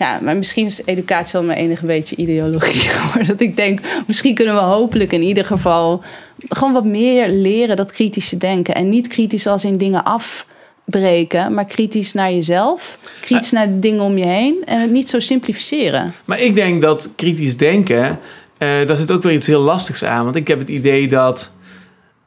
Ja, 0.05 0.19
maar 0.23 0.37
misschien 0.37 0.67
is 0.67 0.83
educatie 0.85 1.33
wel 1.33 1.43
mijn 1.43 1.59
enige 1.59 1.87
beetje 1.87 2.17
ideologie 2.17 2.81
geworden. 2.91 3.27
Dat 3.27 3.41
ik 3.41 3.57
denk, 3.57 3.81
misschien 4.07 4.35
kunnen 4.35 4.55
we 4.55 4.61
hopelijk 4.61 5.13
in 5.13 5.23
ieder 5.23 5.45
geval 5.45 6.03
gewoon 6.49 6.73
wat 6.73 6.85
meer 6.85 7.29
leren 7.29 7.77
dat 7.77 7.93
kritische 7.93 8.37
denken. 8.37 8.75
En 8.75 8.89
niet 8.89 9.09
kritisch 9.09 9.47
als 9.47 9.65
in 9.65 9.77
dingen 9.77 10.05
afbreken, 10.05 11.55
maar 11.55 11.65
kritisch 11.65 12.13
naar 12.13 12.33
jezelf. 12.33 12.99
Kritisch 13.21 13.51
naar 13.51 13.69
de 13.69 13.79
dingen 13.79 14.03
om 14.03 14.19
je 14.19 14.25
heen. 14.25 14.63
En 14.65 14.81
het 14.81 14.91
niet 14.91 15.09
zo 15.09 15.19
simplificeren. 15.19 16.13
Maar 16.25 16.41
ik 16.41 16.55
denk 16.55 16.83
dat 16.83 17.11
kritisch 17.17 17.57
denken 17.57 18.19
eh, 18.59 18.87
daar 18.87 18.97
zit 18.97 19.13
ook 19.13 19.23
weer 19.23 19.33
iets 19.33 19.47
heel 19.47 19.61
lastigs 19.61 20.05
aan. 20.05 20.25
Want 20.25 20.37
ik 20.37 20.49
heb 20.49 20.59
het 20.59 20.69
idee 20.69 21.09
dat 21.09 21.51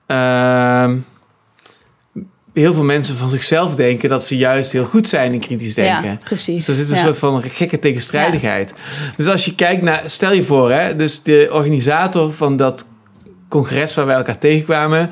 ehm, 0.06 0.98
heel 2.62 2.74
veel 2.74 2.84
mensen 2.84 3.16
van 3.16 3.30
zichzelf 3.30 3.76
denken 3.76 4.10
dat 4.10 4.26
ze 4.26 4.38
juist 4.38 4.72
heel 4.72 4.86
goed 4.86 5.10
zijn 5.10 5.34
in 5.34 5.40
kritisch 5.40 5.74
denken. 5.74 6.10
Ja, 6.10 6.20
precies. 6.24 6.66
Dus 6.66 6.68
er 6.68 6.84
zit 6.84 6.90
een 6.92 6.98
Ja. 6.98 7.04
soort 7.04 7.20
van 7.20 7.44
gekke 7.44 7.80
tegenstrijdigheid. 7.80 8.74
Dus 9.18 9.28
als 9.28 9.46
je 9.46 9.56
kijkt 9.56 9.82
naar, 9.82 10.04
stel 10.06 10.34
je 10.34 10.44
voor, 10.44 10.72
hè, 10.72 10.96
dus 10.96 11.24
de 11.24 11.50
organisator 11.52 12.32
van 12.34 12.58
dat 12.58 12.88
congres 13.50 13.94
waar 13.96 14.06
wij 14.06 14.16
elkaar 14.16 14.38
tegenkwamen, 14.38 15.12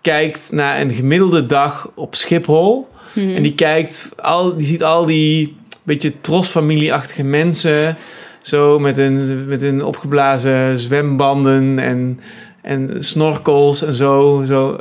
kijkt 0.00 0.52
naar 0.52 0.80
een 0.80 0.92
gemiddelde 0.92 1.46
dag 1.46 1.90
op 1.94 2.14
Schiphol. 2.14 2.88
Mhm. 3.12 3.30
En 3.30 3.42
die 3.42 3.54
kijkt, 3.54 4.08
al, 4.16 4.56
die 4.56 4.66
ziet 4.66 4.82
al 4.82 5.06
die 5.06 5.56
beetje 5.82 6.20
trosfamilieachtige 6.20 7.22
mensen, 7.22 7.96
zo 8.40 8.78
met 8.78 8.96
hun, 8.96 9.44
met 9.48 9.62
hun 9.62 9.84
opgeblazen 9.84 10.78
zwembanden 10.78 11.78
en, 11.78 12.20
en 12.62 12.96
snorkels 12.98 13.82
en 13.82 13.94
zo, 13.94 14.42
zo 14.46 14.76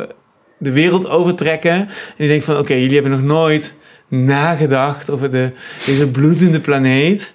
de 0.57 0.71
wereld 0.71 1.09
overtrekken. 1.09 1.71
En 1.71 1.87
die 2.17 2.27
denkt 2.27 2.45
van, 2.45 2.57
oké, 2.57 2.73
jullie 2.73 2.93
hebben 2.93 3.11
nog 3.11 3.21
nooit 3.21 3.75
nagedacht 4.07 5.09
over 5.09 5.29
de, 5.29 5.51
deze 5.85 6.07
bloedende 6.07 6.59
planeet. 6.59 7.33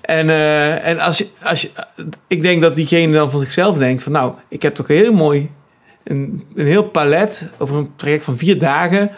En, 0.00 0.30
eh, 0.30 0.86
en 0.86 0.98
als 0.98 1.18
je, 1.18 1.26
als 1.42 1.60
je, 1.62 1.70
ik 2.26 2.42
denk 2.42 2.62
dat 2.62 2.74
diegene 2.76 3.12
dan 3.12 3.30
van 3.30 3.40
zichzelf 3.40 3.76
denkt 3.78 4.02
van, 4.02 4.12
nou, 4.12 4.32
ik 4.48 4.62
heb 4.62 4.74
toch 4.74 4.86
heel 4.86 5.12
mooi 5.12 5.50
een, 6.04 6.44
een 6.54 6.66
heel 6.66 6.84
palet 6.84 7.48
over 7.58 7.76
een 7.76 7.90
traject 7.96 8.24
van 8.24 8.38
vier 8.38 8.58
dagen 8.58 9.10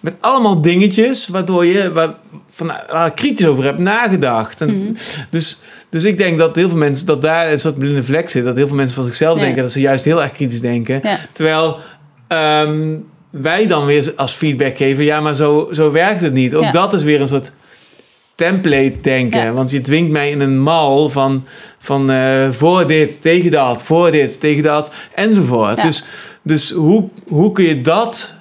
met 0.00 0.14
allemaal 0.20 0.60
dingetjes 0.60 1.28
waardoor 1.28 1.64
je 1.66 1.92
waar, 1.92 2.14
van, 2.50 2.66
waar 2.90 3.12
kritisch 3.14 3.46
over 3.46 3.64
hebt 3.64 3.78
nagedacht. 3.78 4.60
En, 4.60 4.74
Mhm. 4.76 4.92
dus, 5.30 5.60
dus 5.88 6.04
ik 6.04 6.18
denk 6.18 6.38
dat 6.38 6.56
heel 6.56 6.68
veel 6.68 6.78
mensen, 6.78 7.06
dat 7.06 7.22
daar 7.22 7.52
een 7.52 7.60
soort 7.60 7.78
blinde 7.78 8.02
vlek 8.02 8.28
zit, 8.30 8.44
dat 8.44 8.56
heel 8.56 8.66
veel 8.66 8.76
mensen 8.76 8.94
van 8.94 9.04
zichzelf 9.06 9.38
Ja. 9.38 9.44
denken 9.44 9.62
dat 9.62 9.72
ze 9.72 9.80
juist 9.80 10.04
heel 10.04 10.22
erg 10.22 10.32
kritisch 10.32 10.60
denken. 10.60 11.00
Ja. 11.02 11.16
Terwijl 11.32 11.78
ehm, 12.32 12.96
wij 13.30 13.66
dan 13.66 13.84
weer 13.84 14.12
als 14.16 14.32
feedback 14.32 14.76
geven, 14.76 15.04
ja, 15.04 15.20
maar 15.20 15.34
zo, 15.34 15.68
zo 15.72 15.90
werkt 15.90 16.20
het 16.20 16.32
niet. 16.32 16.54
Ook 16.54 16.62
Ja. 16.62 16.70
dat 16.70 16.94
is 16.94 17.02
weer 17.02 17.20
een 17.20 17.28
soort 17.28 17.52
template 18.34 19.00
denken. 19.02 19.40
Ja. 19.40 19.52
Want 19.52 19.70
je 19.70 19.80
dwingt 19.80 20.10
mij 20.10 20.30
in 20.30 20.40
een 20.40 20.60
mal 20.60 21.08
van, 21.08 21.46
van 21.78 22.10
eh, 22.10 22.50
voor 22.50 22.86
dit, 22.86 23.22
tegen 23.22 23.50
dat, 23.50 23.82
voor 23.82 24.10
dit, 24.10 24.40
tegen 24.40 24.62
dat, 24.62 24.92
enzovoort. 25.14 25.76
Ja. 25.76 25.82
Dus, 25.82 26.04
dus 26.42 26.70
hoe, 26.70 27.08
hoe 27.28 27.52
kun 27.52 27.64
je 27.64 27.80
dat 27.80 28.36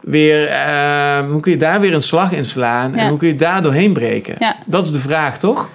weer, 0.00 0.48
eh, 0.48 1.30
hoe 1.30 1.40
kun 1.40 1.52
je 1.52 1.58
daar 1.58 1.80
weer 1.80 1.94
een 1.94 2.02
slag 2.02 2.32
in 2.32 2.44
slaan? 2.44 2.94
En 2.94 3.08
hoe 3.08 3.18
kun 3.18 3.28
je 3.28 3.36
daar 3.36 3.62
doorheen 3.62 3.92
breken? 3.92 4.36
Dat 4.66 4.86
is 4.86 4.92
de 4.92 5.00
vraag, 5.00 5.38
toch? 5.38 5.68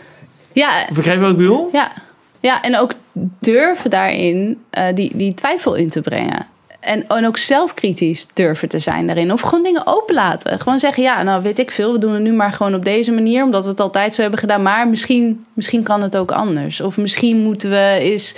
Ja, 0.54 0.86
Begrijp 0.94 1.16
je 1.18 1.22
wat 1.22 1.32
ik 1.32 1.38
bedoel? 1.38 1.70
Ja, 1.72 1.92
ja 2.40 2.62
en 2.62 2.78
ook 2.78 2.92
durven 3.40 3.90
daarin 3.90 4.58
eh, 4.70 4.84
die, 4.94 5.12
die 5.18 5.34
twijfel 5.34 5.76
in 5.76 5.90
te 5.90 6.02
brengen. 6.02 6.46
En, 6.88 7.08
en 7.08 7.28
ook 7.28 7.38
zelfkritisch 7.38 8.28
durven 8.34 8.70
te 8.70 8.80
zijn 8.80 9.08
daarin. 9.08 9.34
Of 9.34 9.42
gewoon 9.42 9.64
dingen 9.64 9.88
openlaten. 9.88 10.60
Gewoon 10.60 10.80
zeggen, 10.80 11.04
ja, 11.04 11.24
nou 11.24 11.42
weet 11.42 11.60
ik 11.60 11.72
veel. 11.72 11.92
We 11.92 12.00
doen 12.00 12.14
het 12.14 12.22
nu 12.22 12.34
maar 12.34 12.52
gewoon 12.52 12.76
op 12.76 12.86
deze 12.86 13.12
manier. 13.12 13.44
Omdat 13.44 13.64
we 13.64 13.70
het 13.70 13.80
altijd 13.80 14.16
zo 14.16 14.22
hebben 14.22 14.40
gedaan. 14.40 14.62
Maar 14.62 14.88
misschien, 14.88 15.46
misschien 15.54 15.84
kan 15.84 16.02
het 16.02 16.18
ook 16.18 16.32
anders. 16.32 16.82
Of 16.82 16.98
misschien 16.98 17.38
moeten 17.38 17.70
we 17.70 17.98
eens 18.00 18.36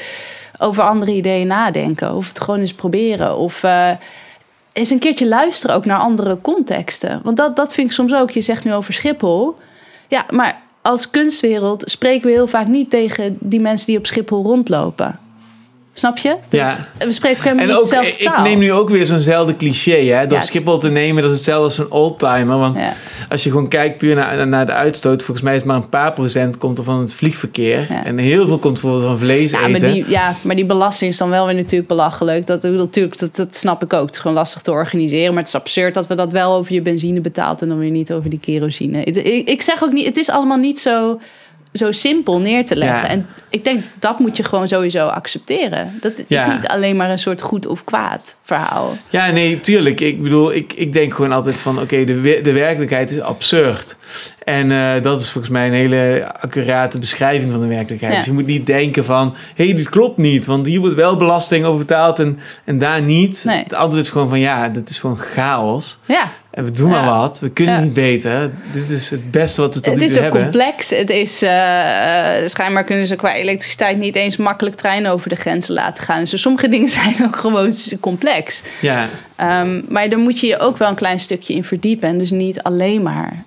over 0.58 0.84
andere 0.84 1.12
ideeën 1.12 1.48
nadenken. 1.48 2.16
Of 2.16 2.28
het 2.28 2.40
gewoon 2.40 2.60
eens 2.60 2.74
proberen. 2.74 3.38
Of 3.38 3.64
eh, 3.64 3.92
eens 4.74 4.90
een 4.90 5.00
keertje 5.00 5.28
luisteren 5.28 5.76
ook 5.76 5.86
naar 5.86 6.00
andere 6.00 6.38
contexten. 6.42 7.22
Want 7.24 7.38
dat, 7.38 7.56
dat 7.56 7.74
vind 7.74 7.88
ik 7.88 7.94
soms 7.94 8.14
ook. 8.14 8.32
Je 8.32 8.42
zegt 8.42 8.64
nu 8.64 8.74
over 8.74 8.94
Schiphol. 8.94 9.58
Ja, 10.08 10.26
maar 10.30 10.62
als 10.82 11.10
kunstwereld 11.10 11.90
spreken 11.90 12.28
we 12.28 12.34
heel 12.34 12.48
vaak 12.48 12.68
niet 12.68 12.90
tegen 12.90 13.38
die 13.40 13.60
mensen 13.60 13.88
die 13.88 13.98
op 13.98 14.06
Schiphol 14.06 14.44
rondlopen. 14.44 15.20
Snap 16.00 16.18
je? 16.18 16.36
Dus 16.50 16.60
Ja. 16.60 16.88
we 17.06 17.12
spreken 17.12 17.60
En 17.60 17.68
niet 17.68 17.76
ook, 17.76 17.82
dezelfde 17.84 18.12
ik 18.12 18.24
taal. 18.24 18.44
neem 18.44 18.60
nu 18.60 18.72
ook 18.72 18.90
weer 18.90 19.06
zo'nzelfde 19.06 19.56
cliché. 19.56 19.92
Hè? 19.92 20.28
Door 20.28 20.38
Ja, 20.38 20.44
Schiphol 20.44 20.78
te 20.78 20.90
nemen, 20.92 21.22
dat 21.22 21.32
is 21.32 21.38
hetzelfde 21.38 21.64
als 21.64 21.78
een 21.78 21.92
oldtimer. 21.92 22.58
Want 22.58 22.78
Ja. 22.78 22.94
als 23.30 23.44
je 23.44 23.50
gewoon 23.50 23.68
kijkt 23.68 23.98
puur 23.98 24.16
naar, 24.16 24.48
naar 24.48 24.66
de 24.66 24.72
uitstoot... 24.72 25.24
volgens 25.24 25.46
mij 25.46 25.56
is 25.56 25.64
maar 25.64 25.76
een 25.76 25.90
paar 25.90 26.14
procent 26.14 26.58
komt 26.58 26.78
er 26.78 26.84
van 26.84 27.00
het 27.00 27.14
vliegverkeer. 27.14 27.88
En 28.04 28.18
heel 28.18 28.48
veel 28.48 28.58
komt 28.60 28.74
bijvoorbeeld 28.74 29.04
van 29.04 29.18
vlees 29.20 29.52
Ja 29.52 29.58
eten. 29.60 29.72
maar, 29.72 29.80
die, 29.92 30.06
ja, 30.10 30.36
maar 30.42 30.56
die 30.56 30.66
belasting 30.66 31.12
is 31.12 31.18
dan 31.18 31.30
wel 31.30 31.46
weer 31.46 31.56
natuurlijk 31.56 31.88
belachelijk. 31.90 32.46
Dat, 32.48 32.56
ik 32.64 32.72
bedoel, 32.72 32.86
natuurlijk, 32.86 33.18
dat, 33.20 33.36
dat 33.36 33.56
snap 33.56 33.84
ik 33.84 33.94
ook. 33.94 34.06
Het 34.06 34.16
is 34.16 34.22
gewoon 34.22 34.38
lastig 34.38 34.62
te 34.62 34.72
organiseren. 34.72 35.30
Maar 35.34 35.44
het 35.44 35.48
is 35.54 35.60
absurd 35.60 35.94
dat 35.94 36.08
we 36.08 36.16
dat 36.16 36.32
wel 36.32 36.54
over 36.56 36.74
je 36.74 36.82
benzine 36.82 37.22
betaalt... 37.22 37.62
en 37.62 37.68
dan 37.68 37.80
weer 37.80 37.90
niet 37.92 38.14
over 38.14 38.30
die 38.30 38.40
kerosine. 38.40 39.04
Ik, 39.04 39.48
ik 39.50 39.62
zeg 39.62 39.84
ook 39.84 39.92
niet, 39.92 40.06
het 40.06 40.18
is 40.18 40.30
allemaal 40.30 40.58
niet 40.58 40.80
zo, 40.80 41.20
zo 41.74 41.92
simpel 41.92 42.40
neer 42.40 42.66
te 42.66 42.76
leggen. 42.76 43.02
Ja. 43.02 43.08
En 43.08 43.28
ik 43.50 43.64
denk, 43.64 43.84
dat 44.00 44.20
moet 44.20 44.38
je 44.38 44.44
gewoon 44.44 44.68
sowieso 44.68 45.08
accepteren. 45.08 45.98
Dat 46.02 46.18
is 46.18 46.26
Ja. 46.28 46.54
niet 46.56 46.68
alleen 46.68 46.96
maar 46.96 47.10
een 47.10 47.20
soort 47.20 47.42
goed 47.42 47.66
of 47.68 47.84
kwaad 47.84 48.36
verhaal. 48.42 48.98
Ja, 49.10 49.32
nee, 49.32 49.60
tuurlijk. 49.62 50.02
Ik 50.02 50.24
bedoel, 50.24 50.54
ik, 50.54 50.74
ik 50.74 50.94
denk 50.94 51.14
gewoon 51.14 51.32
altijd 51.32 51.62
van... 51.62 51.80
oké, 51.82 52.04
de, 52.04 52.40
de 52.44 52.52
werkelijkheid 52.52 53.12
is 53.12 53.22
absurd. 53.22 53.98
En 54.43 54.71
eh, 54.71 55.02
dat 55.02 55.21
is 55.21 55.30
volgens 55.32 55.54
mij 55.54 55.67
een 55.67 55.73
hele 55.73 56.32
accurate 56.41 56.99
beschrijving 56.99 57.52
van 57.52 57.62
de 57.62 57.67
werkelijkheid. 57.67 58.12
Ja. 58.13 58.17
Dus 58.17 58.28
je 58.28 58.34
moet 58.34 58.45
niet 58.45 58.65
denken 58.65 59.06
van... 59.06 59.36
hé, 59.56 59.65
hey, 59.65 59.75
dit 59.75 59.89
klopt 59.89 60.17
niet, 60.17 60.45
want 60.45 60.65
hier 60.65 60.80
wordt 60.80 60.95
wel 60.95 61.15
belasting 61.15 61.65
over 61.65 61.80
betaald... 61.80 62.19
en, 62.19 62.39
en 62.65 62.80
daar 62.80 63.02
niet. 63.02 63.43
Nee. 63.45 63.63
Het 63.63 63.73
antwoord 63.73 64.04
is 64.06 64.10
gewoon 64.12 64.30
van... 64.30 64.39
ja, 64.39 64.69
dat 64.69 64.89
is 64.89 64.99
gewoon 64.99 65.17
chaos. 65.17 65.99
Ja, 66.06 66.32
En 66.52 66.63
we 66.63 66.71
doen 66.71 66.89
maar 66.89 67.06
wat. 67.06 67.39
We 67.39 67.49
kunnen 67.49 67.75
Ja. 67.75 67.82
niet 67.82 67.93
beter. 67.93 68.52
Dit 68.71 68.89
is 68.89 69.10
het 69.10 69.32
beste 69.32 69.62
wat 69.62 69.75
we 69.75 69.82
tot 69.82 69.91
Het 69.91 69.99
nu 70.02 70.06
is 70.08 70.13
toe 70.13 70.25
ook 70.25 70.34
hebben. 70.34 70.41
complex. 70.52 70.89
Het 70.89 71.10
is, 71.10 71.41
eh, 71.41 72.41
eh, 72.43 72.47
schijnbaar 72.47 72.84
kunnen 72.84 73.08
ze 73.08 73.15
qua 73.15 73.34
elektriciteit 73.34 73.97
niet 73.97 74.15
eens 74.15 74.38
makkelijk 74.38 74.75
treinen 74.75 75.12
over 75.12 75.30
de 75.30 75.36
grenzen 75.36 75.73
laten 75.73 76.04
gaan. 76.04 76.19
Dus 76.23 76.41
sommige 76.41 76.69
dingen 76.75 76.89
zijn 76.89 77.15
ook 77.23 77.36
gewoon 77.36 77.73
complex. 77.99 78.62
Ja, 78.82 79.08
Ehm, 79.36 79.82
maar 79.89 80.10
daar 80.10 80.19
moet 80.19 80.39
je 80.39 80.47
je 80.47 80.60
ook 80.60 80.78
wel 80.78 80.89
een 80.89 80.95
klein 80.95 81.19
stukje 81.19 81.54
in 81.54 81.63
verdiepen. 81.63 82.10
En 82.10 82.17
dus 82.17 82.32
niet 82.32 82.63
alleen 82.63 83.02
maar 83.02 83.43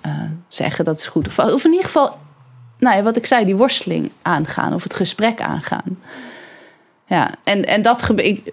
zeggen 0.54 0.84
dat 0.84 0.96
is 0.96 1.06
goed. 1.06 1.26
Of, 1.26 1.38
of 1.38 1.64
in 1.64 1.70
ieder 1.70 1.86
geval, 1.86 2.18
nou 2.78 2.96
ja, 2.96 3.02
wat 3.02 3.16
ik 3.16 3.26
zei, 3.26 3.44
die 3.44 3.56
worsteling 3.56 4.10
aangaan. 4.22 4.74
Of 4.74 4.82
het 4.82 4.94
gesprek 4.94 5.40
aangaan. 5.40 5.98
Ja, 7.06 7.34
en, 7.44 7.64
en 7.64 7.82
dat 7.82 8.08
ik, 8.08 8.46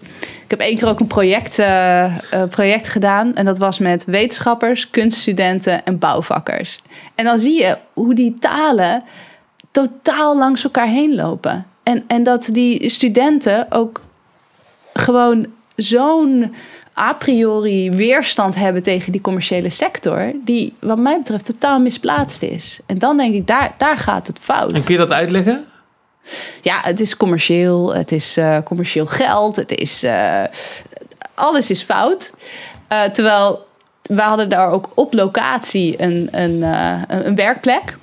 ik 0.44 0.50
heb 0.50 0.60
één 0.60 0.78
keer 0.78 0.88
ook 0.88 1.00
een 1.00 1.08
project, 1.08 1.60
eh, 1.60 2.06
eh, 2.06 2.50
project 2.50 2.88
gedaan. 2.88 3.36
En 3.36 3.46
dat 3.46 3.58
was 3.58 3.80
met 3.80 4.06
wetenschappers, 4.06 4.90
kunststudenten 4.90 5.86
en 5.86 6.00
bouwvakkers. 6.00 6.80
En 7.16 7.26
dan 7.26 7.40
zie 7.40 7.62
je 7.62 7.78
hoe 7.94 8.14
die 8.16 8.34
talen 8.40 9.04
totaal 9.72 10.38
langs 10.38 10.64
elkaar 10.64 10.88
heen 10.88 11.16
lopen. 11.16 11.66
En, 11.84 12.04
en 12.08 12.24
dat 12.24 12.50
die 12.52 12.90
studenten 12.90 13.68
ook 13.70 14.02
gewoon 14.94 15.48
zo'n 15.76 16.54
a 17.00 17.14
priori 17.14 17.92
weerstand 17.92 18.56
hebben 18.56 18.84
tegen 18.84 19.12
die 19.12 19.22
commerciële 19.22 19.70
sector, 19.70 20.34
die 20.46 20.76
wat 20.80 21.00
mij 21.00 21.18
betreft 21.18 21.46
totaal 21.46 21.80
misplaatst 21.80 22.42
is. 22.42 22.80
En 22.86 22.98
dan 22.98 23.18
denk 23.18 23.34
ik, 23.34 23.48
daar, 23.48 23.74
daar 23.78 23.98
gaat 23.98 24.28
het 24.28 24.40
fout. 24.42 24.74
en 24.74 24.84
kun 24.84 24.94
je 24.94 25.00
dat 25.00 25.12
uitleggen? 25.12 25.66
Ja, 26.62 26.80
het 26.82 27.00
is 27.00 27.18
commercieel, 27.18 27.96
het 27.96 28.12
is 28.12 28.38
eh, 28.38 28.58
commercieel 28.64 29.06
geld, 29.06 29.56
het 29.56 29.72
is, 29.72 30.04
eh, 30.04 30.44
alles 31.34 31.70
is 31.70 31.82
fout. 31.82 32.34
Eh, 32.88 33.04
terwijl 33.04 33.68
we 34.02 34.22
hadden 34.22 34.50
daar 34.50 34.72
ook 34.72 34.90
op 34.94 35.14
locatie 35.14 36.02
een, 36.02 36.28
een, 36.32 36.62
een 36.62 37.28
een 37.28 37.36
werkplek. 37.36 37.98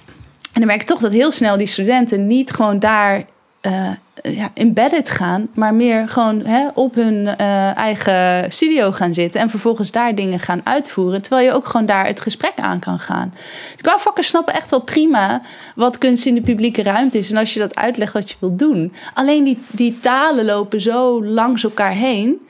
En 0.52 0.62
dan 0.62 0.66
merk 0.66 0.80
ik 0.80 0.86
toch 0.86 1.00
dat 1.00 1.12
heel 1.12 1.30
snel 1.30 1.56
die 1.56 1.66
studenten 1.66 2.26
niet 2.26 2.50
gewoon 2.50 2.78
daar 2.78 3.24
eh 3.66 3.90
ja, 4.22 4.50
embedded 4.54 5.10
gaan, 5.10 5.48
maar 5.54 5.74
meer 5.74 6.08
gewoon 6.08 6.44
hè, 6.44 6.68
op 6.74 6.94
hun 6.94 7.26
eh, 7.26 7.76
eigen 7.76 8.52
studio 8.52 8.92
gaan 8.92 9.14
zitten 9.14 9.40
en 9.40 9.50
vervolgens 9.50 9.90
daar 9.90 10.14
dingen 10.14 10.38
gaan 10.38 10.60
uitvoeren. 10.64 11.22
Terwijl 11.22 11.46
je 11.46 11.52
ook 11.52 11.66
gewoon 11.66 11.86
daar 11.86 12.06
het 12.06 12.20
gesprek 12.20 12.52
aan 12.56 12.78
kan 12.78 12.98
gaan. 12.98 13.34
Die 13.74 13.82
bouwvakkers 13.82 14.26
snappen 14.26 14.54
echt 14.54 14.70
wel 14.70 14.80
prima 14.80 15.42
wat 15.74 15.98
kunst 15.98 16.26
in 16.26 16.34
de 16.34 16.40
publieke 16.40 16.82
ruimte 16.82 17.18
is 17.18 17.30
en 17.30 17.36
als 17.36 17.54
je 17.54 17.60
dat 17.60 17.76
uitlegt 17.76 18.12
wat 18.12 18.30
je 18.30 18.36
wilt 18.38 18.58
doen. 18.58 18.92
Alleen 19.14 19.44
die, 19.44 19.58
die 19.70 19.98
talen 20.00 20.44
lopen 20.44 20.80
zo 20.80 21.24
langs 21.24 21.64
elkaar 21.64 21.92
heen. 21.92 22.40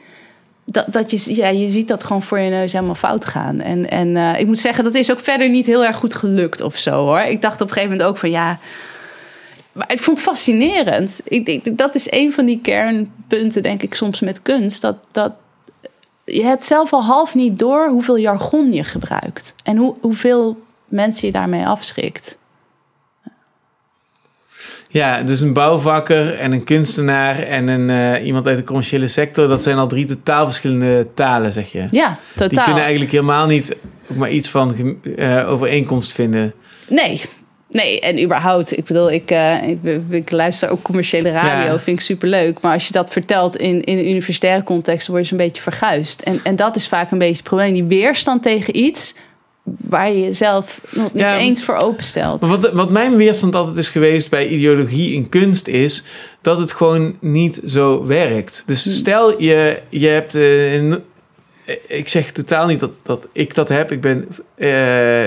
Dat, 0.65 0.87
dat 0.89 1.11
je, 1.11 1.35
ja, 1.35 1.49
je 1.49 1.71
ziet 1.71 1.89
dat 1.89 2.05
gewoon 2.05 2.23
voor 2.23 2.39
je 2.39 2.51
neus 2.51 2.73
helemaal 2.73 2.95
fout 2.95 3.25
gaan. 3.25 3.61
En, 3.61 3.91
en 3.91 4.17
eh, 4.17 4.41
ik 4.41 4.47
moet 4.47 4.59
zeggen, 4.59 4.85
dat 4.85 4.95
is 4.95 5.13
ook 5.13 5.21
verder 5.21 5.49
niet 5.49 5.67
heel 5.67 5.85
erg 5.85 5.97
goed 5.97 6.15
gelukt 6.15 6.61
of 6.61 6.77
zo 6.77 6.91
hoor. 6.91 7.21
Ik 7.21 7.41
dacht 7.41 7.61
op 7.61 7.69
een 7.69 7.73
gegeven 7.73 7.91
moment 7.91 8.09
ook 8.09 8.17
van 8.17 8.31
ja. 8.31 8.59
Maar 9.77 9.93
ik 9.93 10.03
vond 10.03 10.19
het 10.19 10.27
fascinerend. 10.27 11.21
Ik, 11.25 11.47
denk 11.47 11.79
dat 11.79 11.95
is 11.95 12.11
een 12.11 12.33
van 12.33 12.47
die 12.47 12.61
kernpunten, 12.62 13.62
denk 13.62 13.83
ik, 13.83 13.95
soms 13.95 14.21
met 14.21 14.43
kunst. 14.43 14.81
Dat, 14.81 14.97
dat 15.12 15.33
je 16.25 16.43
hebt 16.43 16.65
zelf 16.65 16.93
al 16.93 17.03
half 17.05 17.35
niet 17.35 17.59
door 17.59 17.89
hoeveel 17.89 18.19
jargon 18.19 18.73
je 18.73 18.85
gebruikt. 18.85 19.55
En 19.62 19.77
hoe, 19.77 19.95
hoeveel 20.01 20.65
mensen 20.89 21.27
je 21.27 21.33
daarmee 21.33 21.67
afschrikt. 21.67 22.39
Ja, 24.89 25.23
dus 25.23 25.41
een 25.41 25.53
bouwvakker 25.53 26.39
en 26.39 26.53
een 26.53 26.65
kunstenaar 26.65 27.39
en 27.39 27.69
een, 27.69 27.91
eh, 27.91 28.27
iemand 28.27 28.47
uit 28.47 28.57
de 28.57 28.65
commerciële 28.65 29.09
sector... 29.09 29.49
dat 29.49 29.62
zijn 29.62 29.79
al 29.79 29.89
drie 29.89 30.07
totaal 30.07 30.45
verschillende 30.45 31.07
talen, 31.15 31.53
zeg 31.53 31.73
je. 31.73 31.87
Ja, 31.91 32.19
Die 32.35 32.49
totaal. 32.49 32.65
kunnen 32.65 32.83
eigenlijk 32.83 33.12
helemaal 33.12 33.47
niet 33.47 33.77
ook 34.11 34.17
maar 34.17 34.31
iets 34.31 34.49
van 34.49 34.99
eh, 35.17 35.51
overeenkomst 35.51 36.12
vinden. 36.12 36.55
Nee, 36.89 37.21
Nee, 37.77 38.01
en 38.01 38.23
überhaupt, 38.23 38.77
ik 38.79 38.85
bedoel, 38.85 39.11
ik, 39.11 39.31
eh, 39.31 39.69
ik, 39.69 39.79
ik 40.11 40.31
luister 40.31 40.69
ook 40.71 40.83
commerciële 40.83 41.31
radio, 41.31 41.73
Ja. 41.73 41.79
vind 41.81 41.99
ik 41.99 42.05
superleuk. 42.05 42.61
Maar 42.61 42.73
als 42.73 42.87
je 42.87 42.93
dat 42.93 43.12
vertelt 43.12 43.57
in, 43.57 43.83
in 43.85 43.99
een 43.99 44.09
universitaire 44.11 44.62
context, 44.65 45.09
word 45.09 45.25
je 45.27 45.33
een 45.33 45.39
beetje 45.39 45.62
verguisd. 45.62 46.21
En, 46.23 46.41
en 46.43 46.57
dat 46.57 46.77
is 46.77 46.89
vaak 46.89 47.11
een 47.11 47.19
beetje 47.19 47.35
het 47.35 47.43
probleem. 47.43 47.73
Die 47.73 47.85
weerstand 47.85 48.43
tegen 48.43 48.77
iets 48.77 49.15
waar 49.89 50.12
je 50.12 50.21
jezelf 50.21 50.81
nog 50.91 51.12
niet 51.12 51.23
Ja. 51.23 51.39
eens 51.39 51.65
voor 51.65 51.75
openstelt. 51.77 52.47
Wat, 52.47 52.73
wat 52.73 52.91
mijn 52.91 53.17
weerstand 53.17 53.55
altijd 53.55 53.77
is 53.77 53.89
geweest 53.89 54.31
bij 54.31 54.49
ideologie 54.49 55.12
in 55.15 55.29
kunst 55.29 55.69
is 55.69 56.05
dat 56.43 56.59
het 56.59 56.73
gewoon 56.73 57.17
niet 57.21 57.61
zo 57.65 58.07
werkt. 58.07 58.62
Dus 58.67 58.85
Hmm. 58.85 58.93
stel 58.93 59.43
je, 59.43 59.81
je 59.89 60.07
hebt 60.07 60.35
eh, 60.35 60.75
een. 60.75 61.03
Ik 61.87 62.09
zeg 62.09 62.31
totaal 62.33 62.67
niet 62.67 62.81
dat, 62.81 62.93
dat 63.03 63.29
ik 63.33 63.55
dat 63.55 63.69
heb. 63.69 63.93
Ik 63.93 64.01
ben, 64.01 64.29
eh, 64.55 64.69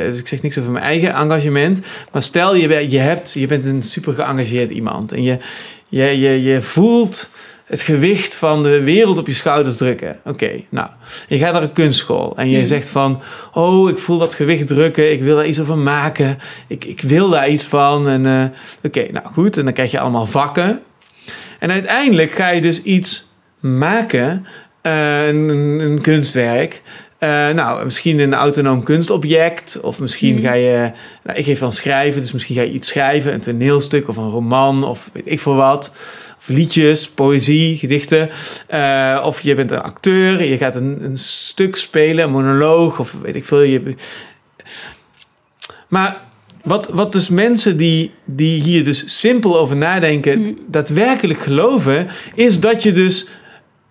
dus 0.09 0.19
ik 0.19 0.27
zeg 0.27 0.41
niks 0.41 0.57
over 0.57 0.71
mijn 0.71 0.83
eigen 0.83 1.13
engagement. 1.13 1.81
Maar 2.11 2.23
stel 2.23 2.55
je, 2.55 2.89
je, 2.89 2.97
hebt, 2.99 3.31
je 3.33 3.47
bent 3.47 3.65
een 3.65 3.83
super 3.83 4.13
geëngageerd 4.13 4.69
iemand. 4.69 5.11
En 5.11 5.23
je, 5.23 5.37
je, 5.87 6.19
je, 6.19 6.43
je 6.43 6.61
voelt 6.61 7.29
het 7.65 7.81
gewicht 7.81 8.35
van 8.37 8.63
de 8.63 8.81
wereld 8.81 9.17
op 9.17 9.27
je 9.27 9.33
schouders 9.33 9.77
drukken. 9.77 10.19
Oké, 10.25 10.51
nou, 10.69 10.87
je 11.27 11.37
gaat 11.37 11.53
naar 11.53 11.63
een 11.63 11.73
kunstschool. 11.73 12.37
En 12.37 12.49
je 12.49 12.57
Mhm. 12.57 12.67
zegt 12.67 12.89
van, 12.89 13.21
oh, 13.53 13.89
ik 13.89 13.97
voel 13.97 14.17
dat 14.17 14.35
gewicht 14.35 14.67
drukken. 14.67 15.11
Ik 15.11 15.21
wil 15.21 15.35
daar 15.35 15.45
iets 15.45 15.59
over 15.59 15.77
maken. 15.77 16.37
Ik, 16.67 16.85
ik 16.85 17.01
wil 17.01 17.29
daar 17.29 17.49
iets 17.49 17.63
van. 17.63 18.07
En 18.09 18.25
eh, 18.25 18.45
oké, 18.83 19.07
nou 19.11 19.25
goed. 19.25 19.57
En 19.57 19.63
dan 19.63 19.73
krijg 19.73 19.91
je 19.91 19.99
allemaal 19.99 20.25
vakken. 20.25 20.81
En 21.59 21.71
uiteindelijk 21.71 22.31
ga 22.31 22.49
je 22.49 22.61
dus 22.61 22.81
iets 22.83 23.27
maken, 23.59 24.45
eh, 24.45 24.47
een, 24.81 25.49
een 25.79 26.01
kunstwerk. 26.01 26.81
Eh, 27.17 27.29
nou, 27.49 27.83
misschien 27.83 28.19
een 28.19 28.33
autonoom 28.33 28.83
kunstobject. 28.83 29.79
Of 29.81 29.99
misschien 29.99 30.33
Mhm. 30.35 30.43
ga 30.43 30.53
je. 30.53 30.91
Nou, 31.23 31.37
ik 31.39 31.45
geef 31.45 31.59
dan 31.59 31.71
schrijven, 31.71 32.21
dus 32.21 32.31
misschien 32.31 32.55
ga 32.55 32.61
je 32.61 32.71
iets 32.71 32.87
schrijven: 32.87 33.33
een 33.33 33.39
toneelstuk 33.39 34.07
of 34.07 34.17
een 34.17 34.29
roman 34.29 34.83
of 34.83 35.09
weet 35.13 35.31
ik 35.31 35.39
veel 35.39 35.55
wat. 35.55 35.91
Of 36.39 36.47
liedjes, 36.47 37.09
poëzie, 37.09 37.77
gedichten. 37.77 38.29
Eh, 38.67 39.21
of 39.25 39.41
je 39.41 39.55
bent 39.55 39.71
een 39.71 39.81
acteur, 39.81 40.43
je 40.43 40.57
gaat 40.57 40.75
een, 40.75 41.03
een 41.03 41.17
stuk 41.17 41.75
spelen, 41.75 42.23
een 42.25 42.31
monoloog 42.31 42.99
of 42.99 43.15
weet 43.21 43.35
ik 43.35 43.45
veel. 43.45 43.61
Je, 43.61 43.81
maar 45.87 46.21
wat, 46.63 46.89
wat 46.93 47.11
dus 47.13 47.29
mensen 47.29 47.77
die, 47.77 48.11
die 48.25 48.61
hier 48.61 48.83
dus 48.85 49.19
simpel 49.19 49.59
over 49.59 49.75
nadenken, 49.77 50.39
Mhm. 50.39 50.51
daadwerkelijk 50.67 51.39
geloven, 51.39 52.07
is 52.35 52.59
dat 52.59 52.83
je 52.83 52.91
dus 52.91 53.27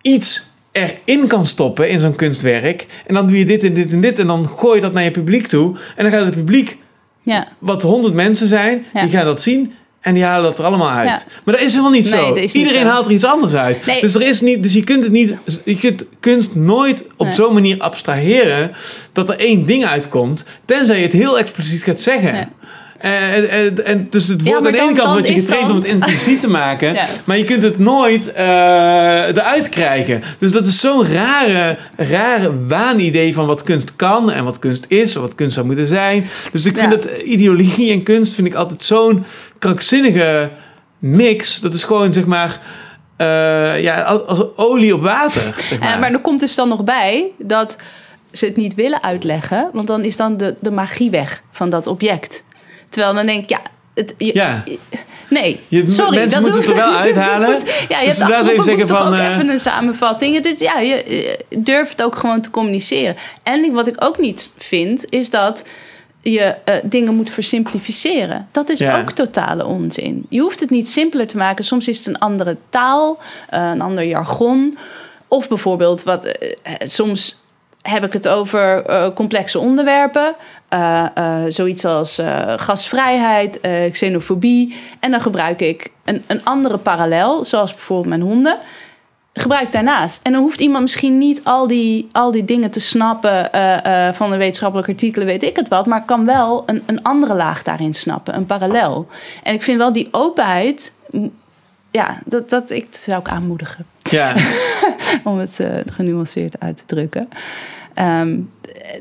iets 0.01 0.47
erin 0.71 1.27
kan 1.27 1.45
stoppen 1.45 1.89
in 1.89 1.99
zo'n 1.99 2.15
kunstwerk. 2.15 2.85
En 3.07 3.13
dan 3.13 3.27
doe 3.27 3.37
je 3.37 3.45
dit 3.45 3.63
en 3.63 3.73
dit 3.73 3.91
en 3.91 4.01
dit. 4.01 4.19
En 4.19 4.27
dan 4.27 4.47
gooi 4.57 4.75
je 4.75 4.81
dat 4.81 4.93
naar 4.93 5.03
je 5.03 5.11
publiek 5.11 5.47
toe. 5.47 5.75
En 5.95 6.03
dan 6.03 6.11
gaat 6.13 6.25
het 6.25 6.35
publiek, 6.35 6.77
Ja, 7.21 7.47
wat 7.59 7.81
honderd 7.83 8.13
mensen 8.13 8.47
zijn, 8.47 8.85
Ja. 8.93 9.01
die 9.01 9.09
gaan 9.11 9.25
dat 9.25 9.41
zien. 9.41 9.73
En 10.01 10.13
die 10.13 10.23
halen 10.23 10.43
dat 10.49 10.59
er 10.59 10.65
allemaal 10.65 10.89
uit. 10.89 11.07
Ja. 11.07 11.23
Maar 11.43 11.55
dat 11.55 11.63
is 11.63 11.71
helemaal 11.71 11.91
niet 11.91 12.11
Nee, 12.11 12.19
zo. 12.21 12.33
niet 12.33 12.53
Iedereen 12.53 12.81
zo. 12.81 12.87
haalt 12.87 13.05
er 13.05 13.11
iets 13.11 13.23
anders 13.25 13.53
uit. 13.53 13.85
Nee. 13.85 14.01
Dus, 14.01 14.15
er 14.15 14.21
is 14.21 14.41
niet, 14.41 14.63
dus 14.63 14.73
je 14.73 14.83
kunt 14.83 15.03
het 15.03 15.11
niet. 15.11 15.33
Je 15.65 15.77
kunt 15.77 16.05
kunst 16.19 16.55
nooit 16.55 17.03
op 17.17 17.25
Nee. 17.25 17.35
zo'n 17.35 17.53
manier 17.53 17.77
abstraheren 17.79 18.71
dat 19.13 19.29
er 19.29 19.39
één 19.39 19.65
ding 19.65 19.85
uitkomt. 19.85 20.45
Tenzij 20.65 20.97
je 20.97 21.03
het 21.03 21.13
heel 21.13 21.39
expliciet 21.39 21.83
gaat 21.83 21.99
zeggen. 22.01 22.49
Nee. 23.01 23.11
En, 23.11 23.49
en, 23.49 23.85
en 23.85 24.07
dus 24.09 24.27
het 24.27 24.41
wordt 24.41 24.65
aan 24.65 24.71
de 24.71 24.79
ene 24.81 24.93
kant 24.93 25.11
word 25.11 25.27
je 25.27 25.33
getraind 25.33 25.67
dan- 25.67 25.75
om 25.75 25.81
het 25.81 25.91
impliciet 25.91 26.39
te 26.41 26.49
maken. 26.49 26.93
Ja. 26.99 27.05
Maar 27.25 27.37
je 27.37 27.43
kunt 27.43 27.63
het 27.63 27.79
nooit 27.79 28.31
eh, 28.31 28.45
eruit 29.27 29.69
krijgen. 29.69 30.23
Dus 30.39 30.51
dat 30.51 30.65
is 30.65 30.79
zo'n 30.79 31.07
rare, 31.13 31.77
rare 31.97 32.65
waanidee 32.67 33.33
van 33.33 33.45
wat 33.47 33.63
kunst 33.63 33.95
kan 33.95 34.31
en 34.31 34.43
wat 34.43 34.59
kunst 34.59 34.85
is 34.87 35.15
en 35.15 35.21
wat 35.21 35.35
kunst 35.35 35.53
zou 35.53 35.65
moeten 35.65 35.87
zijn. 35.87 36.29
Dus 36.51 36.65
ik 36.65 36.77
vind 36.77 36.91
dat 36.91 37.05
ideologie 37.25 37.91
en 37.91 38.03
kunst 38.03 38.33
vind 38.33 38.47
ik 38.47 38.53
altijd 38.55 38.83
zo'n 38.83 39.23
krankzinnige 39.59 40.51
mix. 40.99 41.61
Dat 41.61 41.73
is 41.73 41.83
gewoon 41.83 42.13
zeg 42.13 42.25
maar. 42.25 42.59
eh, 43.17 43.81
ja, 43.81 44.01
als, 44.01 44.43
olie 44.55 44.93
op 44.93 45.01
water. 45.01 45.41
Zeg 45.69 45.79
maar. 45.79 45.93
Eh, 45.93 45.99
maar 45.99 46.11
er 46.11 46.19
komt 46.19 46.39
dus 46.39 46.55
dan 46.55 46.67
nog 46.69 46.83
bij 46.83 47.25
dat 47.37 47.77
ze 48.31 48.45
het 48.45 48.55
niet 48.55 48.75
willen 48.75 49.03
uitleggen, 49.03 49.69
want 49.73 49.87
dan 49.87 50.03
is 50.03 50.17
dan 50.17 50.37
de, 50.37 50.55
de 50.59 50.71
magie 50.71 51.09
weg 51.09 51.41
van 51.51 51.69
dat 51.69 51.87
object. 51.87 52.43
Terwijl 52.89 53.13
dan 53.13 53.25
denk 53.25 53.43
ik, 53.43 53.49
ja, 53.49 53.61
het, 53.93 54.13
je- 54.17 54.31
ja. 54.33 54.63
nee, 55.29 55.59
Je- 55.67 55.89
sorry, 55.89 56.15
mensen 56.15 56.43
dat 56.43 56.51
moeten 56.51 56.73
doe 56.75 56.81
het 56.81 56.85
er 56.85 56.91
wel 56.91 56.99
uithalen. 57.05 57.59
Ja, 57.89 57.99
je 57.99 58.07
Dus 58.07 58.17
hebt 58.19 58.47
even 58.47 58.63
zeggen 58.63 58.87
van, 58.87 59.07
ook 59.07 59.13
eh, 59.13 59.29
even 59.33 59.49
een 59.49 59.59
samenvatting. 59.59 60.59
Ja, 60.59 60.79
je 60.79 61.37
durft 61.49 61.91
het 61.91 62.03
ook 62.03 62.15
gewoon 62.15 62.41
te 62.41 62.49
communiceren. 62.49 63.15
En 63.43 63.71
wat 63.73 63.87
ik 63.87 63.95
ook 64.03 64.17
niet 64.19 64.53
vind, 64.57 65.05
is 65.09 65.29
dat 65.29 65.63
je 66.21 66.39
eh, 66.65 66.75
dingen 66.83 67.15
moet 67.15 67.29
versimplificeren. 67.29 68.47
Dat 68.51 68.69
is 68.69 68.79
Ja. 68.79 68.99
ook 68.99 69.11
totale 69.11 69.65
onzin. 69.65 70.25
Je 70.29 70.39
hoeft 70.39 70.59
het 70.59 70.69
niet 70.69 70.89
simpeler 70.89 71.27
te 71.27 71.37
maken. 71.37 71.63
Soms 71.65 71.87
is 71.87 71.97
het 71.97 72.07
een 72.07 72.19
andere 72.19 72.57
taal, 72.69 73.19
eh, 73.49 73.69
een 73.73 73.81
ander 73.81 74.03
jargon. 74.03 74.77
Of 75.27 75.47
bijvoorbeeld, 75.47 76.03
wat, 76.03 76.37
soms 76.83 77.37
heb 77.81 78.03
ik 78.03 78.13
het 78.13 78.27
over 78.27 78.85
eh, 78.85 79.07
complexe 79.15 79.59
onderwerpen. 79.59 80.35
Eh, 80.67 81.05
eh, 81.13 81.43
zoiets 81.47 81.85
als 81.85 82.21
gasvrijheid, 82.55 83.59
xenofobie. 83.91 84.75
En 84.99 85.11
dan 85.11 85.21
gebruik 85.21 85.61
ik 85.61 85.91
een, 86.05 86.23
een 86.27 86.45
andere 86.45 86.77
parallel, 86.77 87.45
zoals 87.45 87.71
bijvoorbeeld 87.71 88.07
mijn 88.07 88.21
honden. 88.21 88.57
Gebruik 89.33 89.71
daarnaast. 89.71 90.19
En 90.23 90.31
dan 90.31 90.41
hoeft 90.41 90.61
iemand 90.61 90.81
misschien 90.81 91.17
niet 91.17 91.41
al 91.43 91.67
die, 91.67 92.09
al 92.11 92.31
die 92.31 92.45
dingen 92.45 92.71
te 92.71 92.79
snappen 92.79 93.49
van 94.13 94.31
de 94.31 94.37
wetenschappelijke 94.37 94.91
artikelen, 94.91 95.27
weet 95.27 95.43
ik 95.43 95.55
het 95.55 95.67
wat. 95.67 95.85
Maar 95.85 96.05
kan 96.05 96.25
wel 96.25 96.63
een, 96.65 96.83
een 96.85 97.03
andere 97.03 97.35
laag 97.35 97.63
daarin 97.63 97.93
snappen, 97.93 98.35
een 98.35 98.45
parallel. 98.45 99.07
En 99.43 99.53
ik 99.53 99.61
vind 99.61 99.77
wel 99.77 99.93
die 99.93 100.07
openheid, 100.11 100.93
ja, 101.91 102.17
dat, 102.25 102.49
dat 102.49 102.69
ik 102.69 102.87
zou 102.91 103.19
ik 103.19 103.27
aanmoedigen 103.27 103.85
ja. 103.99 104.35
om 105.23 105.37
het 105.37 105.59
eh, 105.59 105.69
genuanceerd 105.85 106.59
uit 106.59 106.77
te 106.77 106.85
drukken. 106.85 107.29
Ehm, 107.93 108.39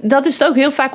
dat 0.03 0.27
is 0.27 0.39
het 0.39 0.49
ook 0.49 0.55
heel 0.55 0.71
vaak 0.71 0.93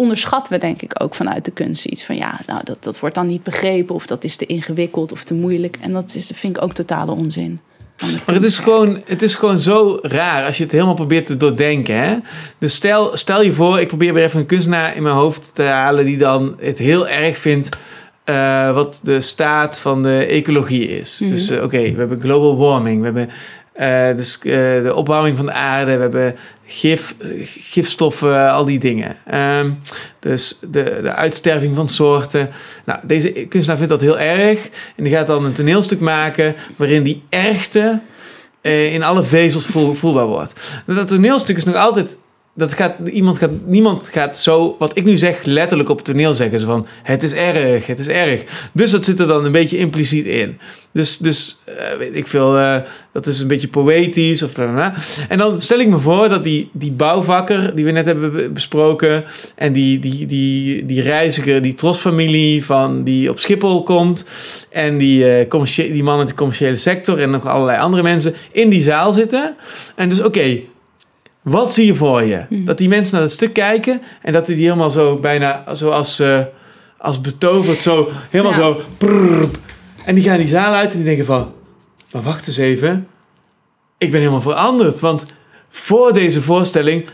onderschatten 0.00 0.52
we 0.52 0.58
denk 0.58 0.82
ik 0.82 1.02
ook 1.02 1.14
vanuit 1.14 1.44
de 1.44 1.50
kunst 1.50 1.84
iets 1.84 2.04
van 2.04 2.16
ja, 2.16 2.40
nou 2.46 2.60
dat, 2.64 2.82
dat 2.82 3.00
wordt 3.00 3.14
dan 3.14 3.26
niet 3.26 3.42
begrepen 3.42 3.94
of 3.94 4.06
dat 4.06 4.24
is 4.24 4.36
te 4.36 4.46
ingewikkeld 4.46 5.12
of 5.12 5.24
te 5.24 5.34
moeilijk 5.34 5.76
en 5.80 5.92
dat 5.92 6.14
is, 6.14 6.30
vind 6.34 6.56
ik 6.56 6.62
ook 6.62 6.72
totale 6.72 7.12
onzin. 7.12 7.60
van 7.96 8.08
Maar 8.26 8.34
het 8.34 8.44
is, 8.44 8.58
gewoon, 8.58 9.02
het 9.04 9.22
is 9.22 9.34
gewoon 9.34 9.60
zo 9.60 9.98
raar 10.02 10.46
als 10.46 10.56
je 10.56 10.62
het 10.62 10.72
helemaal 10.72 10.94
probeert 10.94 11.26
te 11.26 11.36
doordenken. 11.36 11.94
Hè? 11.94 12.16
Dus 12.58 12.74
stel, 12.74 13.16
stel 13.16 13.42
je 13.42 13.52
voor, 13.52 13.80
ik 13.80 13.88
probeer 13.88 14.14
weer 14.14 14.24
even 14.24 14.40
een 14.40 14.46
kunstenaar 14.46 14.96
in 14.96 15.02
mijn 15.02 15.14
hoofd 15.14 15.54
te 15.54 15.62
halen 15.62 16.04
die 16.04 16.18
dan 16.18 16.56
het 16.60 16.78
heel 16.78 17.08
erg 17.08 17.38
vindt 17.38 17.68
eh, 18.30 18.74
wat 18.74 19.00
de 19.02 19.20
staat 19.20 19.80
van 19.80 20.02
de 20.02 20.26
ecologie 20.26 20.86
is. 20.88 21.18
Mhm. 21.20 21.30
Dus 21.30 21.50
eh, 21.50 21.62
oké, 21.62 21.92
we 21.92 21.98
hebben 21.98 22.20
global 22.20 22.56
warming, 22.56 22.98
we 22.98 23.04
hebben 23.04 23.28
dus, 24.16 24.38
de 24.40 24.92
opwarming 24.94 25.36
van 25.36 25.46
de 25.46 25.52
aarde, 25.52 25.94
we 25.94 26.00
hebben 26.00 26.36
gif, 26.66 27.14
gifstoffen, 27.44 28.50
al 28.50 28.64
die 28.64 28.78
dingen. 28.78 29.16
Ehm, 29.26 29.70
dus 30.18 30.58
de, 30.60 30.98
de 31.02 31.12
uitsterving 31.12 31.76
van 31.76 31.88
soorten. 31.88 32.50
Nou, 32.84 32.98
deze 33.02 33.30
kunstenaar 33.32 33.76
vindt 33.76 33.92
dat 33.92 34.00
heel 34.00 34.18
erg. 34.18 34.68
En 34.96 35.04
die 35.04 35.12
gaat 35.12 35.26
dan 35.26 35.44
een 35.44 35.52
toneelstuk 35.52 36.00
maken 36.00 36.54
waarin 36.76 37.02
die 37.02 37.22
ergte 37.28 38.00
eh, 38.60 38.94
in 38.94 39.02
alle 39.02 39.22
vezels 39.22 39.66
voel- 39.66 39.94
voelbaar 39.94 40.26
wordt. 40.26 40.82
Dat 40.86 41.08
toneelstuk 41.08 41.56
is 41.56 41.64
nog 41.64 41.74
altijd. 41.74 42.18
Dat 42.60 42.74
gaat, 42.74 42.94
iemand 43.08 43.38
gaat, 43.38 43.50
niemand 43.64 44.08
gaat 44.08 44.38
zo, 44.38 44.76
wat 44.78 44.96
ik 44.96 45.04
nu 45.04 45.16
zeg, 45.16 45.42
letterlijk 45.44 45.88
op 45.88 45.96
het 45.96 46.06
toneel 46.06 46.34
zeggen. 46.34 46.60
Zo 46.60 46.66
van, 46.66 46.86
het 47.02 47.22
is 47.22 47.32
erg, 47.32 47.86
het 47.86 47.98
is 47.98 48.06
erg. 48.08 48.42
Dus 48.72 48.90
dat 48.90 49.04
zit 49.04 49.20
er 49.20 49.26
dan 49.26 49.44
een 49.44 49.52
beetje 49.52 49.76
impliciet 49.78 50.24
in. 50.24 50.58
Dus, 50.92 51.16
dus 51.16 51.58
eh, 51.64 51.74
weet 51.98 52.14
ik 52.14 52.26
veel, 52.26 52.58
eh, 52.58 52.76
dat 53.12 53.26
is 53.26 53.40
een 53.40 53.48
beetje 53.48 53.68
poëtisch 53.68 54.42
of 54.42 54.52
bla 54.52 54.64
bla 54.64 54.72
bla. 54.72 54.94
En 55.28 55.38
dan 55.38 55.60
stel 55.62 55.78
ik 55.78 55.88
me 55.88 55.98
voor 55.98 56.28
dat 56.28 56.44
die, 56.44 56.70
die 56.72 56.92
bouwvakker 56.92 57.74
die 57.76 57.84
we 57.84 57.90
net 57.90 58.06
hebben 58.06 58.32
be- 58.32 58.48
besproken... 58.48 59.24
en 59.56 59.72
die, 59.72 59.98
die, 59.98 60.26
die, 60.26 60.86
die 60.86 61.02
reiziger, 61.02 61.62
die 61.62 61.74
trosfamilie 61.74 62.64
van, 62.64 63.04
die 63.04 63.30
op 63.30 63.38
Schiphol 63.38 63.82
komt... 63.82 64.24
en 64.70 64.98
die, 64.98 65.46
commercie- 65.46 65.92
die 65.92 66.02
man 66.02 66.18
uit 66.18 66.28
de 66.28 66.34
commerciële 66.34 66.76
sector 66.76 67.20
en 67.20 67.30
nog 67.30 67.46
allerlei 67.46 67.78
andere 67.78 68.02
mensen 68.02 68.34
in 68.52 68.68
die 68.68 68.82
zaal 68.82 69.12
zitten. 69.12 69.56
En 69.94 70.08
dus 70.08 70.22
oké, 70.22 70.60
wat 71.42 71.72
zie 71.72 71.86
je 71.86 71.94
voor 71.94 72.22
je? 72.22 72.44
Mhm. 72.48 72.64
Dat 72.64 72.78
die 72.78 72.88
mensen 72.88 73.14
naar 73.14 73.22
het 73.22 73.32
stuk 73.32 73.52
kijken 73.52 74.02
en 74.22 74.32
dat 74.32 74.46
die 74.46 74.56
die 74.56 74.64
helemaal 74.64 74.90
zo 74.90 75.16
bijna 75.16 75.64
zoals 75.74 76.18
eh, 76.18 76.40
als 76.98 77.20
betoverd 77.20 77.82
zo 77.82 78.08
helemaal 78.30 78.52
Ja. 78.52 78.58
zo 78.58 78.80
en 80.04 80.14
die 80.14 80.24
gaan 80.24 80.38
die 80.38 80.48
zaal 80.48 80.72
uit 80.74 80.90
en 80.90 80.96
die 80.96 81.06
denken 81.06 81.24
van 81.24 81.52
maar 82.12 82.22
wacht 82.22 82.46
eens 82.46 82.56
even 82.56 83.06
ik 83.98 84.10
ben 84.10 84.20
helemaal 84.20 84.40
veranderd 84.40 85.00
want 85.00 85.26
voor 85.68 86.12
deze 86.12 86.42
voorstelling 86.42 87.06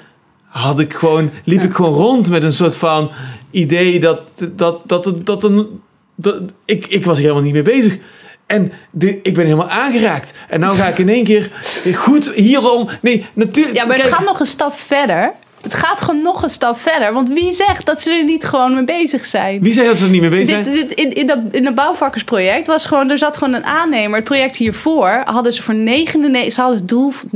had 0.45 0.81
ik 0.81 0.95
gewoon 0.95 1.31
liep 1.45 1.61
Ja. 1.61 1.67
ik 1.67 1.75
gewoon 1.75 1.93
rond 1.95 2.31
met 2.31 2.43
een 2.43 2.53
soort 2.53 2.77
van 2.77 3.11
idee 3.51 4.01
dat 4.01 4.23
dat 4.53 4.83
dat 4.89 5.05
dat, 5.05 5.27
dat 5.27 5.45
een 5.45 5.81
dat, 6.15 6.41
ik, 6.65 6.87
ik 6.87 7.05
was 7.05 7.19
helemaal 7.19 7.43
niet 7.43 7.53
mee 7.53 7.63
bezig. 7.63 7.99
En 8.47 8.73
de, 8.91 9.21
ik 9.23 9.35
ben 9.35 9.45
helemaal 9.45 9.69
aangeraakt. 9.69 10.33
En 10.49 10.61
nou 10.61 10.77
ga 10.77 10.87
ik 10.87 10.99
in 10.99 11.09
één 11.09 11.25
keer 11.25 11.51
goed 11.95 12.31
hierom. 12.35 12.89
Nee, 13.01 13.27
natuurlijk. 13.33 13.77
Ja, 13.77 13.85
maar 13.85 13.97
het 13.97 14.07
gaat 14.07 14.25
nog 14.25 14.41
een 14.41 14.47
stap 14.47 14.79
verder. 14.79 15.33
het 15.63 15.75
gaat 15.75 16.01
gewoon 16.01 16.23
nog 16.23 16.43
een 16.43 16.51
stap 16.51 16.79
verder. 16.79 17.13
Want 17.13 17.29
wie 17.29 17.53
zegt 17.53 17.87
dat 17.87 18.03
ze 18.03 18.13
er 18.13 18.25
niet 18.25 18.45
gewoon 18.45 18.75
mee 18.75 18.85
bezig 18.85 19.27
zijn? 19.27 19.61
Wie 19.61 19.73
zegt 19.73 19.87
dat 19.87 19.99
ze 19.99 20.05
er 20.05 20.11
niet 20.11 20.21
mee 20.21 20.31
bezig 20.31 20.65
zijn? 20.65 20.77
dit, 20.77 20.93
in, 20.93 21.13
in, 21.13 21.27
dat, 21.27 21.39
in 21.51 21.67
het 21.67 21.75
bouwvakkersproject 21.75 22.67
was 22.67 22.85
gewoon, 22.85 23.11
er 23.11 23.19
zat 23.19 23.37
gewoon 23.37 23.55
een 23.55 23.65
aannemer. 23.65 24.17
Het 24.17 24.25
project 24.25 24.57
hiervoor 24.57 25.23
hadden 25.25 25.53
ze 25.53 25.63
voor 25.63 25.75
99, 25.75 26.53
ze 26.53 26.61
hadden 26.61 26.79
het 26.79 26.89
doel 26.89 27.11
van 27.11 27.29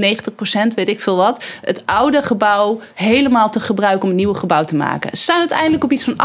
90%, 0.70 0.74
weet 0.74 0.88
ik 0.88 1.00
veel 1.00 1.16
wat, 1.16 1.44
het 1.61 1.82
oude 1.86 2.22
gebouw 2.22 2.80
helemaal 2.94 3.50
te 3.50 3.61
gebruiken 3.61 4.02
om 4.02 4.11
een 4.11 4.16
nieuw 4.16 4.34
gebouw 4.34 4.64
te 4.64 4.76
maken. 4.76 5.16
Ze 5.16 5.24
zijn 5.24 5.38
uiteindelijk 5.38 5.84
op 5.84 5.92
iets 5.92 6.04
van 6.04 6.16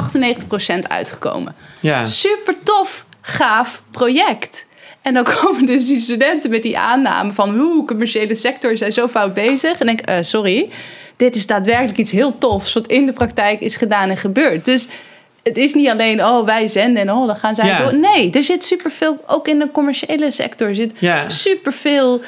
98% 0.85 0.87
uitgekomen. 0.87 1.55
Ja. 1.79 2.05
Super 2.05 2.55
tof, 2.63 3.05
gaaf 3.21 3.81
project. 3.91 4.65
En 5.05 5.13
dan 5.13 5.23
komen 5.41 5.65
dus 5.65 5.85
die 5.85 5.99
studenten 5.99 6.49
met 6.49 6.63
die 6.63 6.77
aanname 6.77 7.33
van... 7.33 7.57
hoe 7.59 7.85
commerciële 7.85 8.35
sector 8.35 8.77
zijn 8.77 8.93
zo 8.93 9.07
fout 9.07 9.33
bezig. 9.33 9.79
En 9.79 9.85
denk 9.85 9.99
ik, 9.99 10.05
eh, 10.05 10.17
sorry, 10.21 10.69
dit 11.15 11.35
is 11.35 11.45
daadwerkelijk 11.47 11.97
iets 11.97 12.11
heel 12.11 12.37
tofs... 12.37 12.73
wat 12.73 12.87
in 12.87 13.05
de 13.05 13.13
praktijk 13.13 13.59
is 13.59 13.75
gedaan 13.75 14.09
en 14.09 14.17
gebeurd. 14.17 14.65
Dus 14.65 14.87
het 15.43 15.57
is 15.57 15.73
niet 15.73 15.89
alleen, 15.89 16.25
oh, 16.25 16.45
wij 16.45 16.67
zenden 16.67 17.01
en 17.01 17.11
oh, 17.11 17.27
dan 17.27 17.35
gaan 17.35 17.55
zij... 17.55 17.65
Ja. 17.65 17.81
door. 17.81 17.95
Nee, 17.95 18.31
er 18.31 18.43
zit 18.43 18.63
superveel, 18.63 19.17
ook 19.27 19.47
in 19.47 19.59
de 19.59 19.71
commerciële 19.71 20.31
sector... 20.31 20.75
zit 20.75 20.93
Ja. 20.99 21.29
superveel... 21.29 22.21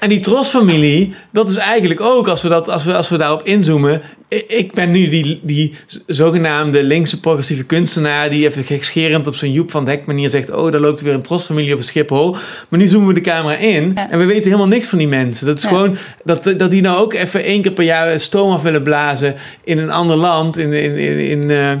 En 0.00 0.08
die 0.08 0.20
trosfamilie, 0.20 1.14
dat 1.32 1.48
is 1.48 1.56
eigenlijk 1.56 2.00
ook, 2.00 2.28
als 2.28 2.42
we, 2.42 2.48
dat, 2.48 2.68
als 2.68 2.84
we, 2.84 2.94
als 2.94 3.08
we 3.08 3.16
daarop 3.16 3.42
inzoomen. 3.42 4.02
Ik 4.46 4.72
ben 4.72 4.90
nu 4.90 5.08
die, 5.08 5.40
die 5.42 5.74
zogenaamde 6.06 6.82
linkse 6.82 7.20
progressieve 7.20 7.64
kunstenaar. 7.64 8.30
die 8.30 8.46
even 8.46 8.64
gekscherend 8.64 9.26
op 9.26 9.34
zo'n 9.34 9.52
Joep 9.52 9.70
van 9.70 9.88
Hek 9.88 10.06
manier 10.06 10.30
zegt. 10.30 10.50
Oh, 10.50 10.72
daar 10.72 10.80
loopt 10.80 11.00
weer 11.00 11.14
een 11.14 11.22
trosfamilie 11.22 11.72
over 11.72 11.84
Schiphol. 11.84 12.36
Maar 12.68 12.78
nu 12.80 12.86
zoomen 12.86 13.08
we 13.08 13.14
de 13.14 13.20
camera 13.20 13.56
in. 13.56 13.92
Ja. 13.94 14.10
En 14.10 14.18
we 14.18 14.24
weten 14.24 14.44
helemaal 14.44 14.66
niks 14.66 14.88
van 14.88 14.98
die 14.98 15.08
mensen. 15.08 15.46
Dat 15.46 15.56
is 15.56 15.62
Ja. 15.62 15.68
gewoon 15.68 15.96
dat, 16.24 16.44
dat 16.56 16.70
die 16.70 16.82
nou 16.82 16.98
ook 16.98 17.12
even 17.14 17.44
één 17.44 17.62
keer 17.62 17.72
per 17.72 17.84
jaar 17.84 18.20
stoom 18.20 18.52
af 18.52 18.62
willen 18.62 18.82
blazen. 18.82 19.34
in 19.64 19.78
een 19.78 19.90
ander 19.90 20.16
land. 20.16 20.56
In, 20.58 20.72
in, 20.72 20.96
in, 20.96 21.18
in 21.18 21.50
eh, 21.50 21.72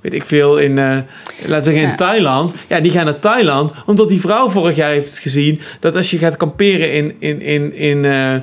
weet 0.00 0.14
ik 0.14 0.24
veel, 0.24 0.58
in, 0.58 0.78
eh, 0.78 0.98
laten 1.46 1.72
we 1.72 1.78
zeggen 1.78 1.90
in. 1.90 1.96
Thailand. 1.96 2.54
Ja, 2.68 2.80
die 2.80 2.92
gaan 2.92 3.04
naar 3.04 3.20
Thailand. 3.20 3.72
Omdat 3.86 4.08
die 4.08 4.20
vrouw 4.20 4.48
vorig 4.48 4.76
jaar 4.76 4.92
heeft 4.92 5.18
gezien. 5.18 5.60
dat 5.80 5.96
als 5.96 6.10
je 6.10 6.18
gaat 6.18 6.36
kamperen 6.36 6.92
in, 6.92 7.14
in, 7.18 7.40
in, 7.40 7.74
in, 7.74 8.04
eh, 8.04 8.34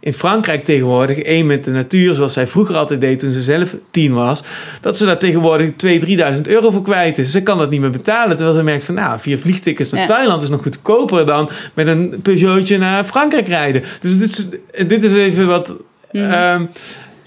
in 0.00 0.12
Frankrijk 0.12 0.64
tegenwoordig. 0.64 1.18
één 1.18 1.46
met 1.46 1.64
de 1.64 1.70
natuur, 1.70 2.14
zoals 2.14 2.32
zij 2.32 2.46
vroeger 2.46 2.76
altijd 2.76 3.00
deed 3.00 3.18
toen 3.18 3.32
ze 3.32 3.42
zelf 3.42 3.76
tien 3.90 4.14
was. 4.14 4.42
dat 4.80 4.96
ze 4.96 5.04
daar 5.04 5.18
tegenwoordig 5.18 5.70
2.000, 5.70 6.36
3.000 6.36 6.40
euro 6.42 6.70
voor 6.70 6.82
kwijt 6.82 7.18
is. 7.18 7.30
Ze 7.30 7.42
kan 7.42 7.58
dat 7.58 7.70
niet 7.70 7.80
meer 7.80 7.90
betalen. 7.90 8.36
Terwijl 8.36 8.58
ze 8.58 8.62
merkt 8.64 8.84
van, 8.84 8.94
nou, 8.94 9.18
vier 9.18 9.38
vliegtickets 9.38 9.90
naar 9.90 10.00
Ja. 10.00 10.06
Thailand 10.06 10.42
is 10.42 10.48
nog 10.48 10.62
goedkoper 10.62 11.26
dan 11.26 11.50
met 11.74 11.86
een 11.86 12.20
Peugeotje 12.22 12.78
naar 12.78 13.04
Frankrijk 13.04 13.46
rijden. 13.46 13.82
Dus 14.00 14.18
dit 14.18 14.28
is, 14.28 14.46
dit 14.86 15.04
is 15.04 15.12
even 15.12 15.46
wat. 15.46 15.74
Mhm. 16.12 16.24
ehm, 16.24 16.64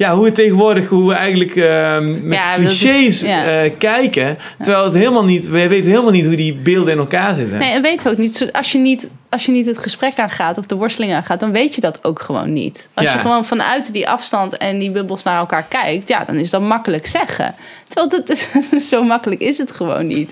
ja, 0.04 0.16
hoe 0.16 0.24
we 0.26 0.32
tegenwoordig, 0.32 0.88
hoe 0.88 1.08
we 1.08 1.14
eigenlijk 1.14 1.56
ehm, 1.56 2.28
met 2.28 2.34
Ja, 2.38 2.58
dat 2.58 2.72
is- 2.72 2.80
clichés 2.80 3.22
ja. 3.22 3.46
eh, 3.46 3.72
kijken. 3.78 4.38
Terwijl 4.62 4.84
het 4.86 4.94
helemaal 4.94 5.24
niet, 5.24 5.48
we 5.50 5.68
weten 5.68 5.90
helemaal 5.90 6.12
niet 6.12 6.26
hoe 6.26 6.36
die 6.36 6.56
beelden 6.56 6.94
in 6.94 7.00
elkaar 7.00 7.36
zitten. 7.36 7.58
Nee, 7.60 7.72
en 7.72 7.82
weten 7.82 8.06
we 8.08 8.12
ook 8.14 8.18
niet. 8.20 8.50
Als 8.52 8.72
je 8.72 8.78
niet, 8.78 9.10
als 9.30 9.46
je 9.46 9.52
niet 9.52 9.66
het 9.66 9.78
gesprek 9.78 10.18
aangaat 10.18 10.58
of 10.58 10.66
de 10.66 10.76
worsteling 10.76 11.14
aangaat, 11.14 11.40
dan 11.40 11.52
weet 11.52 11.76
je 11.76 11.82
dat 11.82 12.04
ook 12.04 12.22
gewoon 12.22 12.54
niet. 12.54 12.90
Als 12.94 13.06
Ja. 13.06 13.14
je 13.14 13.20
gewoon 13.20 13.46
vanuit 13.46 13.94
die 13.94 14.10
afstand 14.10 14.58
en 14.58 14.80
die 14.80 14.92
bubbels 14.92 15.24
naar 15.24 15.38
elkaar 15.40 15.66
kijkt, 15.70 16.08
ja, 16.08 16.24
dan 16.26 16.36
is 16.36 16.50
dat 16.50 16.62
makkelijk 16.62 17.08
zeggen. 17.08 17.56
Terwijl 17.88 18.10
dat 18.10 18.30
is, 18.30 18.48
zo 18.90 19.04
makkelijk 19.04 19.42
is 19.42 19.58
het 19.58 19.72
gewoon 19.72 20.08
niet. 20.08 20.32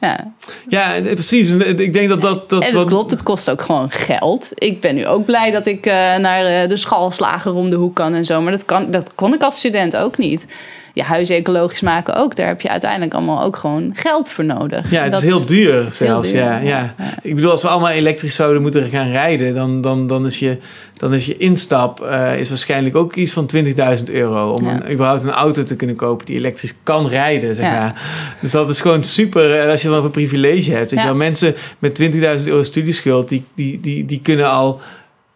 Ja. 0.00 0.32
Ja, 0.68 0.94
eh, 0.94 1.02
precies. 1.02 1.50
En 1.50 1.78
Ik 1.78 1.92
denk 1.92 2.08
dat 2.08 2.20
dat... 2.22 2.48
dat 2.48 2.60
En 2.60 2.66
het 2.66 2.76
wat- 2.76 2.86
klopt, 2.86 3.10
het 3.10 3.22
kost 3.22 3.50
ook 3.50 3.62
gewoon 3.62 3.90
geld. 3.90 4.50
Ik 4.54 4.80
ben 4.80 4.94
nu 4.94 5.06
ook 5.06 5.24
blij 5.24 5.50
dat 5.50 5.66
ik 5.66 5.86
eh, 5.86 5.92
naar 6.16 6.44
eh, 6.44 6.68
de 6.68 6.76
schalslager 6.76 7.54
om 7.54 7.70
de 7.70 7.76
hoek 7.76 7.94
kan 7.94 8.14
en 8.14 8.24
zo. 8.24 8.40
Maar 8.40 8.52
dat, 8.52 8.64
kan, 8.64 8.90
dat 8.90 9.14
kon 9.14 9.34
ik 9.34 9.42
als 9.42 9.58
student 9.58 9.96
ook 9.96 10.18
niet. 10.18 10.46
Je 10.94 11.02
huizen 11.02 11.36
ecologisch 11.36 11.80
maken 11.80 12.14
ook. 12.16 12.36
Daar 12.36 12.46
heb 12.46 12.60
je 12.60 12.68
uiteindelijk 12.68 13.14
allemaal 13.14 13.42
ook 13.42 13.56
gewoon 13.56 13.90
geld 13.94 14.30
voor 14.30 14.44
nodig. 14.44 14.90
Ja, 14.90 15.02
het 15.02 15.10
dat 15.12 15.22
is 15.22 15.28
heel 15.28 15.46
duur 15.46 15.86
zelfs. 15.90 16.30
duur, 16.30 16.40
ja, 16.40 16.58
ja. 16.58 16.94
Ik 17.22 17.34
bedoel, 17.34 17.50
als 17.50 17.62
we 17.62 17.68
allemaal 17.68 17.90
elektrisch 17.90 18.34
zouden 18.34 18.62
moeten 18.62 18.82
gaan 18.90 19.10
rijden, 19.10 19.54
dan, 19.54 19.80
dan, 19.80 20.06
dan, 20.06 20.26
is, 20.26 20.38
je, 20.38 20.58
dan 20.96 21.14
is 21.14 21.26
je 21.26 21.36
instap 21.36 22.00
eh, 22.00 22.38
is 22.38 22.48
waarschijnlijk 22.48 22.96
ook 22.96 23.14
iets 23.14 23.32
van 23.32 23.50
20.000 23.56 23.64
euro. 24.12 24.52
Om 24.52 24.66
een, 24.68 24.92
überhaupt 24.92 25.22
een 25.22 25.30
auto 25.30 25.62
te 25.62 25.76
kunnen 25.76 25.96
kopen 25.96 26.26
die 26.26 26.36
elektrisch 26.36 26.74
kan 26.82 27.08
rijden. 27.08 27.54
Zeg 27.54 27.64
Ja. 27.64 27.78
maar. 27.78 28.02
Dus 28.40 28.50
dat 28.50 28.70
is 28.70 28.80
gewoon 28.80 29.02
super. 29.02 29.56
En 29.58 29.70
als 29.70 29.82
je 29.82 29.88
dan 29.88 30.04
een 30.04 30.10
privilege 30.10 30.70
hebt. 30.72 30.90
Weet 30.90 30.98
Ja. 30.98 31.04
je 31.04 31.06
wel, 31.10 31.16
mensen 31.18 31.54
met 31.78 31.94
20.000 31.94 32.18
euro 32.46 32.62
studieschuld, 32.62 33.28
die, 33.28 33.44
die, 33.54 33.80
die, 33.80 34.04
die 34.06 34.20
kunnen 34.22 34.50
al. 34.50 34.80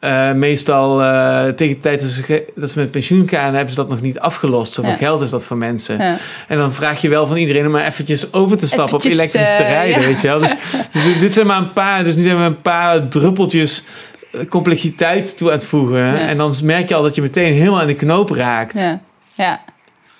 Eh, 0.00 0.32
meestal 0.32 1.02
eh, 1.02 1.44
tegen 1.48 1.74
de 1.74 1.80
tijd 1.80 2.00
dat 2.00 2.10
ze, 2.10 2.22
ge- 2.22 2.52
dat 2.56 2.70
ze 2.70 2.78
met 2.78 2.90
pensioen 2.90 3.28
gaan, 3.28 3.52
hebben 3.54 3.70
ze 3.70 3.76
dat 3.76 3.88
nog 3.88 4.00
niet 4.00 4.18
afgelost. 4.18 4.72
Zoveel 4.74 4.90
Ja. 4.90 4.96
geld 4.96 5.22
is 5.22 5.30
dat 5.30 5.44
voor 5.44 5.56
mensen. 5.56 5.98
Ja. 5.98 6.16
En 6.48 6.58
dan 6.58 6.72
vraag 6.72 7.00
je 7.00 7.08
wel 7.08 7.26
van 7.26 7.36
iedereen 7.36 7.66
om 7.66 7.72
maar 7.72 7.84
eventjes 7.86 8.32
over 8.32 8.56
te 8.56 8.66
stappen 8.66 8.94
op 8.94 9.04
elektrisch 9.04 9.32
te 9.56 9.62
eh, 9.62 9.68
rijden, 9.68 10.00
ja. 10.00 10.06
weet 10.06 10.20
je 10.20 10.26
wel. 10.26 10.38
Dus, 10.38 10.54
dus 10.92 11.18
dit- 11.20 11.32
zijn 11.32 11.46
maar 11.46 11.58
een 11.58 11.72
paar, 11.72 12.04
dus 12.04 12.14
nu 12.14 12.22
zijn 12.22 12.36
we 12.36 12.42
een 12.42 12.62
paar 12.62 13.08
druppeltjes 13.08 13.84
complexiteit 14.48 15.36
toe 15.36 15.48
aan 15.50 15.56
het 15.56 15.64
voegen. 15.66 16.18
En 16.28 16.36
dan 16.36 16.54
merk 16.62 16.88
je 16.88 16.94
al 16.94 17.02
dat 17.02 17.14
je 17.14 17.22
meteen 17.22 17.52
helemaal 17.52 17.80
aan 17.80 17.86
de 17.86 17.94
knoop 17.94 18.30
raakt. 18.30 18.78
Ja, 18.78 19.00
Ja, 19.34 19.60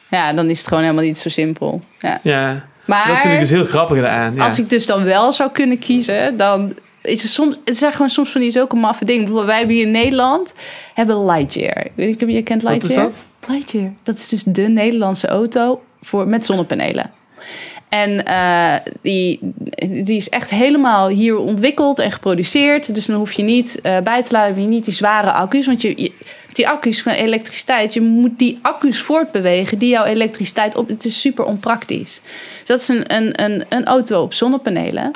ja. 0.08 0.32
dan 0.32 0.50
is 0.50 0.58
het 0.58 0.68
gewoon 0.68 0.82
helemaal 0.82 1.04
niet 1.04 1.18
zo 1.18 1.28
simpel. 1.28 1.82
Ja. 2.22 2.66
Maar 2.84 3.06
dat 3.08 3.18
vind 3.18 3.34
ik 3.34 3.40
dus 3.40 3.50
heel 3.50 3.64
grappig 3.64 3.98
eraan. 3.98 4.34
Ja. 4.34 4.44
als 4.44 4.58
ik 4.58 4.70
dus 4.70 4.86
dan 4.86 5.04
wel 5.04 5.32
zou 5.32 5.50
kunnen 5.50 5.78
kiezen, 5.78 6.36
dan 6.36 6.72
is 7.08 7.22
het 7.22 7.30
soms, 7.30 7.58
het 7.64 7.76
zijn 7.76 7.92
gewoon 7.92 8.10
soms 8.10 8.30
van 8.30 8.40
die 8.40 8.50
zulke 8.50 8.76
maffe 8.76 9.04
dingen. 9.04 9.20
Bijvoorbeeld 9.24 9.48
wij 9.50 9.58
hebben 9.58 9.76
hier 9.76 9.84
in 9.86 9.90
Nederland 9.92 10.54
hebben 10.94 11.24
Lightyear. 11.24 11.84
Ik 11.84 11.92
weet 11.94 12.06
niet 12.06 12.22
of 12.22 12.28
je 12.28 12.42
kent 12.42 12.62
Wat 12.62 12.72
Lightyear. 12.72 13.06
is 13.06 13.14
dat? 13.14 13.24
Lightyear. 13.48 13.92
Dat 14.02 14.18
is 14.18 14.28
dus 14.28 14.42
de 14.42 14.62
Nederlandse 14.68 15.26
auto 15.26 15.82
voor, 16.00 16.28
met 16.28 16.46
zonnepanelen. 16.46 17.10
En 17.88 18.24
eh, 18.24 18.74
die, 19.02 19.38
die 20.04 20.16
is 20.16 20.28
echt 20.28 20.50
helemaal 20.50 21.08
hier 21.08 21.38
ontwikkeld 21.38 21.98
en 21.98 22.10
geproduceerd. 22.10 22.94
Dus 22.94 23.06
dan 23.06 23.16
hoef 23.16 23.32
je 23.32 23.42
niet 23.42 23.80
eh, 23.80 23.98
bij 23.98 24.22
te 24.22 24.52
je 24.56 24.66
niet 24.66 24.84
die 24.84 24.94
zware 24.94 25.32
accu's. 25.32 25.66
Want 25.66 25.82
je, 25.82 26.12
die 26.52 26.68
accu's 26.68 27.02
van 27.02 27.12
elektriciteit, 27.12 27.94
je 27.94 28.00
moet 28.00 28.38
die 28.38 28.58
accu's 28.62 28.98
voortbewegen 28.98 29.78
die 29.78 29.88
jouw 29.88 30.04
elektriciteit 30.04 30.76
op. 30.76 30.88
Het 30.88 31.04
is 31.04 31.20
super 31.20 31.44
onpraktisch. 31.44 32.20
Dus 32.58 32.66
dat 32.66 32.80
is 32.80 32.88
een, 32.88 33.14
een, 33.14 33.44
een, 33.44 33.64
een 33.68 33.84
auto 33.84 34.22
op 34.22 34.34
zonnepanelen. 34.34 35.10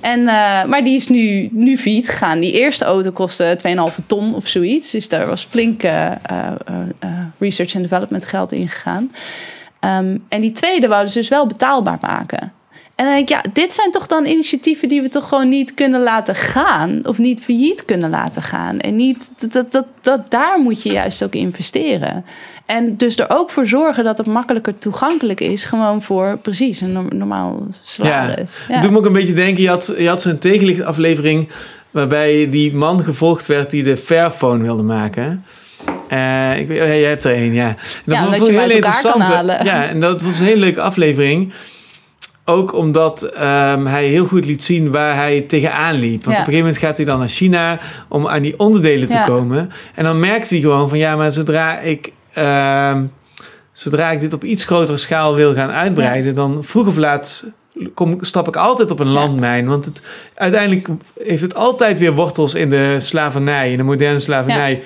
En, 0.00 0.20
eh, 0.20 0.64
maar 0.64 0.84
die 0.84 0.96
is 0.96 1.08
nu, 1.08 1.48
nu 1.52 1.78
gegaan. 2.08 2.40
Die 2.40 2.52
eerste 2.52 2.84
auto 2.84 3.10
kostte 3.10 3.58
2,5 3.90 4.06
ton 4.06 4.34
of 4.34 4.48
zoiets. 4.48 4.90
Dus 4.90 5.08
daar 5.08 5.26
was 5.26 5.46
flink 5.50 5.82
research 7.38 7.74
and 7.74 7.82
development 7.82 8.24
geld 8.24 8.52
in 8.52 8.68
gegaan. 8.68 9.10
Ehm, 9.82 10.18
en 10.28 10.40
die 10.40 10.52
tweede 10.52 10.88
wouden 10.88 11.12
ze 11.12 11.18
dus 11.18 11.28
wel 11.28 11.46
betaalbaar 11.46 11.98
maken. 12.00 12.52
En 12.94 13.04
dan 13.04 13.14
denk 13.14 13.28
ik, 13.28 13.28
ja, 13.28 13.44
dit 13.52 13.72
zijn 13.72 13.90
toch 13.90 14.06
dan 14.06 14.26
initiatieven 14.26 14.88
die 14.88 15.02
we 15.02 15.08
toch 15.08 15.28
gewoon 15.28 15.48
niet 15.48 15.74
kunnen 15.74 16.02
laten 16.02 16.34
gaan. 16.34 17.06
Of 17.06 17.18
niet 17.18 17.42
failliet 17.42 17.84
kunnen 17.84 18.10
laten 18.10 18.42
gaan. 18.42 18.78
En 18.78 18.96
niet, 18.96 19.30
dat, 19.38 19.52
dat, 19.52 19.72
dat, 19.72 19.86
dat, 20.00 20.30
daar 20.30 20.60
moet 20.60 20.82
je 20.82 20.92
juist 20.92 21.24
ook 21.24 21.34
investeren. 21.34 22.24
En 22.66 22.96
dus 22.96 23.18
er 23.18 23.30
ook 23.30 23.50
voor 23.50 23.66
zorgen 23.66 24.04
dat 24.04 24.18
het 24.18 24.26
makkelijker 24.26 24.78
toegankelijk 24.78 25.40
is. 25.40 25.64
Gewoon 25.64 26.02
voor 26.02 26.38
precies 26.38 26.80
een 26.80 26.92
norm- 26.92 27.16
normaal 27.16 27.66
salaris. 27.82 28.56
Ja. 28.68 28.74
Het 28.74 28.82
doet 28.82 28.90
me 28.90 28.98
ook 28.98 29.06
een 29.06 29.12
beetje 29.12 29.34
denken, 29.34 29.62
je 29.62 29.68
had, 29.68 29.94
je 29.98 30.08
had 30.08 30.22
zo'n 30.22 30.38
tegenlichtaflevering 30.38 31.48
waarbij 31.90 32.50
die 32.50 32.74
man 32.74 33.04
gevolgd 33.04 33.46
werd 33.46 33.70
die 33.70 33.82
de 33.82 33.96
Fairphone 33.96 34.62
wilde 34.62 34.82
maken. 34.82 35.44
Eh, 36.08 36.58
ik 36.58 36.68
weet, 36.68 36.80
oh 36.80 36.86
ja, 36.86 36.94
jij 36.94 37.08
hebt 37.08 37.24
er 37.24 37.36
een, 37.36 37.52
ja. 37.52 37.68
En 37.68 37.76
dat 38.04 38.14
Ja, 38.14 38.26
een 38.26 38.70
elkaar 38.70 39.02
kan 39.02 39.20
halen. 39.20 39.64
Ja, 39.64 39.88
en 39.88 40.00
dat 40.00 40.22
was 40.22 40.38
een 40.38 40.44
hele 40.44 40.60
leuke 40.60 40.80
aflevering. 40.80 41.52
Ook 42.44 42.74
omdat 42.74 43.22
ehm, 43.22 43.86
hij 43.86 44.04
heel 44.06 44.26
goed 44.26 44.44
liet 44.44 44.64
zien 44.64 44.90
waar 44.90 45.14
hij 45.16 45.40
tegenaan 45.40 45.94
liep. 45.94 46.24
Want 46.24 46.24
Ja. 46.24 46.30
op 46.30 46.38
een 46.38 46.44
gegeven 46.44 46.58
moment 46.58 46.76
gaat 46.76 46.96
hij 46.96 47.06
dan 47.06 47.18
naar 47.18 47.28
China 47.28 47.80
om 48.08 48.28
aan 48.28 48.42
die 48.42 48.58
onderdelen 48.58 49.08
te 49.08 49.16
Ja. 49.16 49.24
komen. 49.24 49.70
En 49.94 50.04
dan 50.04 50.20
merkt 50.20 50.50
hij 50.50 50.60
gewoon 50.60 50.88
van 50.88 50.98
ja, 50.98 51.16
maar 51.16 51.32
zodra 51.32 51.78
ik, 51.78 52.12
ehm, 52.32 53.02
zodra 53.72 54.10
ik 54.10 54.20
dit 54.20 54.32
op 54.32 54.44
iets 54.44 54.64
grotere 54.64 54.96
schaal 54.96 55.34
wil 55.34 55.54
gaan 55.54 55.70
uitbreiden, 55.70 56.34
dan 56.34 56.64
vroeg 56.64 56.86
of 56.86 56.96
laat 56.96 57.44
kom, 57.94 58.16
stap 58.20 58.48
ik 58.48 58.56
altijd 58.56 58.90
op 58.90 59.00
een 59.00 59.08
landmijn. 59.08 59.66
Want 59.68 59.84
het, 59.84 60.02
uiteindelijk 60.34 60.88
heeft 61.24 61.42
het 61.42 61.54
altijd 61.54 61.98
weer 61.98 62.14
wortels 62.14 62.54
in 62.54 62.70
de 62.70 62.96
slavernij, 63.00 63.70
in 63.70 63.76
de 63.76 63.82
moderne 63.82 64.20
slavernij. 64.20 64.82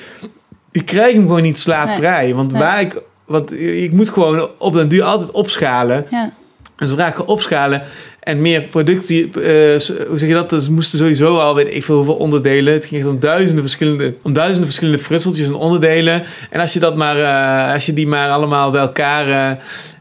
Ik 0.76 0.86
krijg 0.86 1.14
hem 1.14 1.22
gewoon 1.22 1.42
niet 1.42 1.58
slaafvrij. 1.58 2.34
Want 2.34 2.52
Nee. 2.52 2.60
waar 2.62 2.80
ik. 2.80 3.02
Want 3.24 3.52
ik 3.60 3.92
moet 3.92 4.10
gewoon 4.10 4.48
op 4.58 4.72
den 4.72 4.88
duur 4.88 5.02
altijd 5.02 5.30
opschalen. 5.30 6.06
Ja. 6.10 6.32
En 6.76 6.88
zodra 6.88 7.08
ik 7.08 7.14
ga 7.14 7.22
opschalen 7.22 7.82
en 8.20 8.40
meer 8.40 8.62
productie, 8.62 9.24
eh, 9.24 9.80
hoe 10.08 10.18
zeg 10.18 10.28
je 10.28 10.34
dat? 10.34 10.50
Dus 10.50 10.68
moesten 10.68 10.98
sowieso 10.98 11.36
al, 11.38 11.54
weet 11.54 11.74
ik 11.74 11.84
veel 11.84 11.96
hoeveel 11.96 12.14
onderdelen. 12.14 12.72
Het 12.72 12.84
ging 12.84 13.00
echt 13.00 13.10
om 13.10 13.18
duizenden 13.18 13.62
verschillende, 13.62 14.14
om 14.22 14.32
duizenden 14.32 14.64
verschillende 14.64 14.98
frutseltjes 14.98 15.46
en 15.46 15.54
onderdelen. 15.54 16.22
En 16.50 16.60
als 16.60 16.72
je 16.72 16.80
dat 16.80 16.96
maar, 16.96 17.18
eh, 17.20 17.72
als 17.72 17.86
je 17.86 17.92
die 17.92 18.06
maar 18.06 18.30
allemaal 18.30 18.70
bij 18.70 18.80
elkaar, 18.80 19.28
eh, 19.50 19.56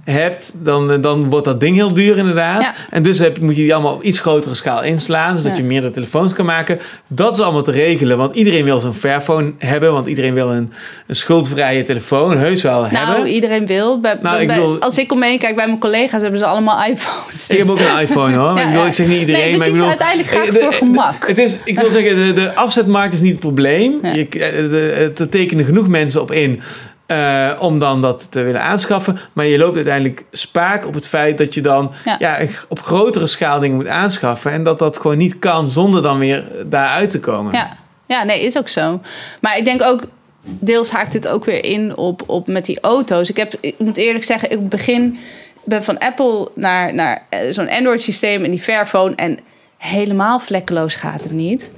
hebt, 0.06 0.54
dan, 0.64 0.92
eh, 0.92 1.02
dan 1.02 1.30
wordt 1.30 1.46
dat 1.46 1.60
ding 1.60 1.76
heel 1.76 1.94
duur 1.94 2.18
inderdaad. 2.18 2.62
Ja. 2.62 2.74
En 2.90 3.04
dus 3.04 3.20
heb, 3.20 3.40
moet 3.40 3.56
je 3.56 3.62
die 3.62 3.74
allemaal 3.74 3.94
op 3.94 4.04
iets 4.04 4.20
grotere 4.20 4.56
schaal 4.56 4.84
inslaan, 4.84 5.38
zodat 5.38 5.52
Ja. 5.52 5.58
je 5.58 5.64
meerdere 5.64 5.94
telefoons 5.94 6.34
kan 6.34 6.46
maken. 6.46 6.80
Dat 7.08 7.38
is 7.38 7.44
allemaal 7.44 7.62
te 7.64 7.72
regelen, 7.72 8.18
want 8.18 8.36
iedereen 8.36 8.64
wil 8.64 8.80
zo'n 8.80 8.94
Fairphone 8.94 9.54
hebben, 9.58 9.92
want 9.94 10.08
iedereen 10.08 10.34
wil 10.34 10.52
een, 10.52 10.72
een 11.08 11.16
schuldvrije 11.16 11.84
telefoon 11.84 12.38
heus 12.38 12.62
wel 12.62 12.82
Nou, 12.82 12.96
hebben. 12.96 13.28
iedereen 13.28 13.66
wil. 13.66 14.00
Bij, 14.00 14.18
Nou, 14.22 14.40
ik 14.42 14.52
als 14.84 14.98
ik 14.98 15.12
om 15.12 15.20
me 15.20 15.26
heen 15.26 15.40
kijk 15.40 15.56
bij 15.56 15.66
mijn 15.68 15.80
collega's, 15.80 16.22
hebben 16.22 16.40
ze 16.40 16.46
allemaal 16.46 16.84
iPhones. 16.90 17.50
Ik 17.50 17.58
heb 17.58 17.68
Dus- 17.68 17.70
ook 17.72 17.80
een 17.80 18.00
iPhone 18.02 18.36
hoor. 18.38 18.54
Maar 18.54 18.72
Ja, 18.74 18.82
ik, 18.82 18.88
ik 18.88 18.94
zeg 18.94 19.08
niet 19.08 19.20
iedereen. 19.20 19.42
Nee, 19.42 19.58
maar 19.58 19.68
ik 19.68 19.74
bedoel, 19.74 19.88
uiteindelijk 19.88 20.30
voor 20.30 20.52
de- 20.52 20.72
gemak. 20.72 21.28
Het 21.28 21.38
is, 21.38 21.58
ik 21.64 21.80
wil 21.80 21.90
zeggen, 21.90 22.16
de, 22.16 22.34
de 22.34 22.54
afzetmarkt 22.56 23.14
is 23.14 23.20
niet 23.22 23.32
het 23.32 23.40
probleem. 23.40 24.00
Je, 24.02 24.28
eh, 24.30 24.40
de, 24.70 25.12
er 25.18 25.30
tekenen 25.30 25.66
genoeg 25.66 25.88
mensen 25.88 26.22
op 26.22 26.32
in 26.32 26.62
eh, 27.06 27.52
om 27.60 27.80
dan 27.80 28.02
dat 28.02 28.32
te 28.32 28.42
willen 28.42 28.62
aanschaffen. 28.62 29.20
Maar 29.34 29.46
je 29.46 29.58
loopt 29.58 29.76
uiteindelijk 29.76 30.26
spaak 30.32 30.86
op 30.86 30.94
het 30.94 31.08
feit 31.08 31.38
dat 31.38 31.54
je 31.54 31.62
dan 31.62 31.92
Ja. 32.06 32.16
ja. 32.20 32.40
op 32.70 32.82
grotere 32.82 33.28
schaal 33.28 33.60
dingen 33.60 33.76
moet 33.76 33.88
aanschaffen. 33.88 34.52
En 34.52 34.64
dat 34.64 34.80
dat 34.80 34.98
gewoon 34.98 35.18
niet 35.18 35.40
kan 35.40 35.70
zonder 35.70 36.02
dan 36.02 36.20
weer 36.20 36.46
daaruit 36.66 37.10
te 37.10 37.20
komen. 37.20 37.54
Ja. 37.54 37.70
ja, 38.06 38.24
nee, 38.24 38.42
is 38.42 38.58
ook 38.58 38.70
zo. 38.70 39.02
Maar 39.40 39.58
ik 39.58 39.66
denk 39.66 39.84
ook, 39.84 40.04
deels 40.46 40.92
haakt 40.92 41.12
dit 41.12 41.28
ook 41.28 41.46
weer 41.46 41.66
in 41.66 41.98
op, 41.98 42.24
op 42.26 42.48
met 42.48 42.66
die 42.66 42.80
auto's. 42.80 43.30
Ik, 43.30 43.38
heb, 43.38 43.54
ik 43.60 43.76
moet 43.78 43.98
eerlijk 43.98 44.24
zeggen, 44.24 44.52
ik 44.52 44.70
begin 44.70 45.18
ben 45.66 45.84
van 45.84 45.98
Apple 45.98 46.50
naar, 46.56 46.94
naar 46.94 47.26
eh, 47.30 47.40
zo'n 47.50 47.70
Android 47.70 48.02
systeem 48.02 48.44
en 48.44 48.52
die 48.52 48.62
Fairphone. 48.62 49.16
En 49.16 49.40
helemaal 49.78 50.40
vlekkeloos 50.40 50.96
gaat 50.96 51.24
het 51.24 51.32
niet. 51.32 51.72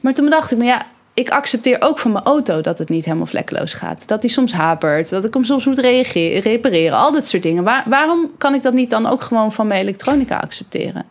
Maar 0.00 0.14
toen 0.14 0.30
dacht 0.30 0.52
ik 0.52 0.58
me, 0.58 0.64
ja, 0.64 0.86
ik 1.18 1.30
accepteer 1.30 1.76
ook 1.80 1.98
van 1.98 2.12
mijn 2.12 2.24
auto 2.24 2.60
dat 2.60 2.78
het 2.78 2.88
niet 2.88 3.04
helemaal 3.04 3.26
vlekkeloos 3.26 3.72
gaat. 3.74 4.08
Dat 4.08 4.20
die 4.20 4.30
soms 4.30 4.52
hapert, 4.52 5.08
dat 5.10 5.24
ik 5.24 5.34
hem 5.34 5.44
soms 5.44 5.66
moet 5.66 5.78
reageren, 5.78 6.40
repareren, 6.40 6.98
al 6.98 7.12
dat 7.12 7.26
soort 7.26 7.42
dingen. 7.42 7.64
Waar, 7.64 7.84
waarom 7.86 8.30
kan 8.38 8.54
ik 8.54 8.62
dat 8.62 8.72
niet 8.72 8.90
dan 8.90 9.06
ook 9.06 9.22
gewoon 9.22 9.52
van 9.52 9.66
mijn 9.66 9.80
elektronica 9.80 10.36
accepteren? 10.36 11.04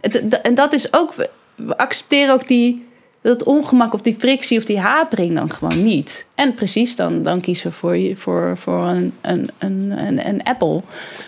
Het, 0.00 0.40
en 0.40 0.54
dat 0.54 0.72
is 0.72 0.92
ook, 0.94 1.14
we- 1.14 1.28
accepteren 1.76 2.34
ook 2.34 2.48
die, 2.48 2.86
dat 3.22 3.42
ongemak 3.44 3.94
of 3.94 4.00
die 4.00 4.16
frictie 4.18 4.58
of 4.58 4.64
die 4.64 4.78
hapering 4.78 5.34
dan 5.34 5.50
gewoon 5.50 5.82
niet. 5.82 6.26
En 6.34 6.54
precies, 6.54 6.96
dan, 6.96 7.22
dan 7.22 7.40
kiezen 7.40 7.70
we 7.70 7.76
voor, 7.76 7.96
je- 7.96 8.16
voor, 8.16 8.56
voor 8.58 8.82
een, 8.86 9.12
een, 9.20 9.50
een, 9.58 10.28
een, 10.28 10.42
Apple. 10.42 10.82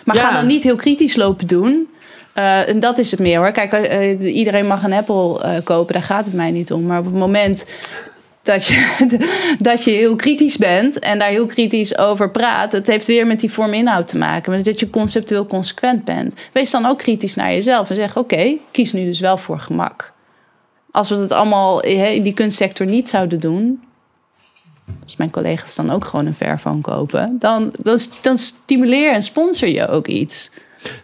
Maar 0.05 0.15
Ja. 0.15 0.21
ga 0.27 0.31
dan 0.35 0.47
niet 0.47 0.63
heel 0.63 0.75
kritisch 0.75 1.15
lopen 1.15 1.47
doen. 1.47 1.89
Eh, 2.33 2.67
en 2.69 2.79
dat 2.79 2.97
is 2.97 3.11
het 3.11 3.19
meer 3.19 3.37
hoor. 3.37 3.51
Kijk, 3.51 3.71
eh, 3.73 4.35
iedereen 4.35 4.67
mag 4.67 4.83
een 4.83 4.93
Apple 4.93 5.61
kopen, 5.63 5.93
daar 5.93 6.03
gaat 6.03 6.25
het 6.25 6.33
mij 6.33 6.51
niet 6.51 6.71
om. 6.71 6.85
Maar 6.85 6.99
op 6.99 7.05
het 7.05 7.13
moment 7.13 7.65
dat 8.43 8.65
je, 8.65 9.07
dat 9.59 9.83
je 9.83 9.91
heel 9.91 10.15
kritisch 10.15 10.57
bent 10.57 10.99
en 10.99 11.19
daar 11.19 11.29
heel 11.29 11.45
kritisch 11.45 11.97
over 11.97 12.31
praat, 12.31 12.71
het 12.71 12.87
heeft 12.87 13.07
weer 13.07 13.27
met 13.27 13.39
die 13.39 13.51
vorm 13.51 13.73
inhoud 13.73 14.07
te 14.07 14.17
maken. 14.17 14.51
Met 14.51 14.65
dat 14.65 14.79
je 14.79 14.89
conceptueel 14.89 15.47
consequent 15.47 16.03
bent. 16.03 16.35
Wees 16.51 16.71
dan 16.71 16.85
ook 16.85 16.97
kritisch 16.97 17.35
naar 17.35 17.53
jezelf 17.53 17.89
en 17.89 17.95
zeg: 17.95 18.17
Oké, 18.17 18.55
kies 18.71 18.93
nu 18.93 19.05
dus 19.05 19.19
wel 19.19 19.37
voor 19.37 19.59
gemak. 19.59 20.11
Als 20.91 21.09
we 21.09 21.15
het 21.15 21.31
allemaal 21.31 21.81
in 21.81 22.23
die 22.23 22.33
kunstsector 22.33 22.85
niet 22.85 23.09
zouden 23.09 23.39
doen, 23.39 23.83
als 25.03 25.15
mijn 25.15 25.31
collega's 25.31 25.75
dan 25.75 25.89
ook 25.89 26.05
gewoon 26.05 26.25
een 26.25 26.33
Fairphone 26.33 26.81
kopen, 26.81 27.35
dan, 27.39 27.71
dan, 27.77 27.99
dan 28.21 28.37
stimuleer 28.37 29.13
en 29.13 29.23
sponsor 29.23 29.69
je 29.69 29.87
ook 29.87 30.07
iets. 30.07 30.51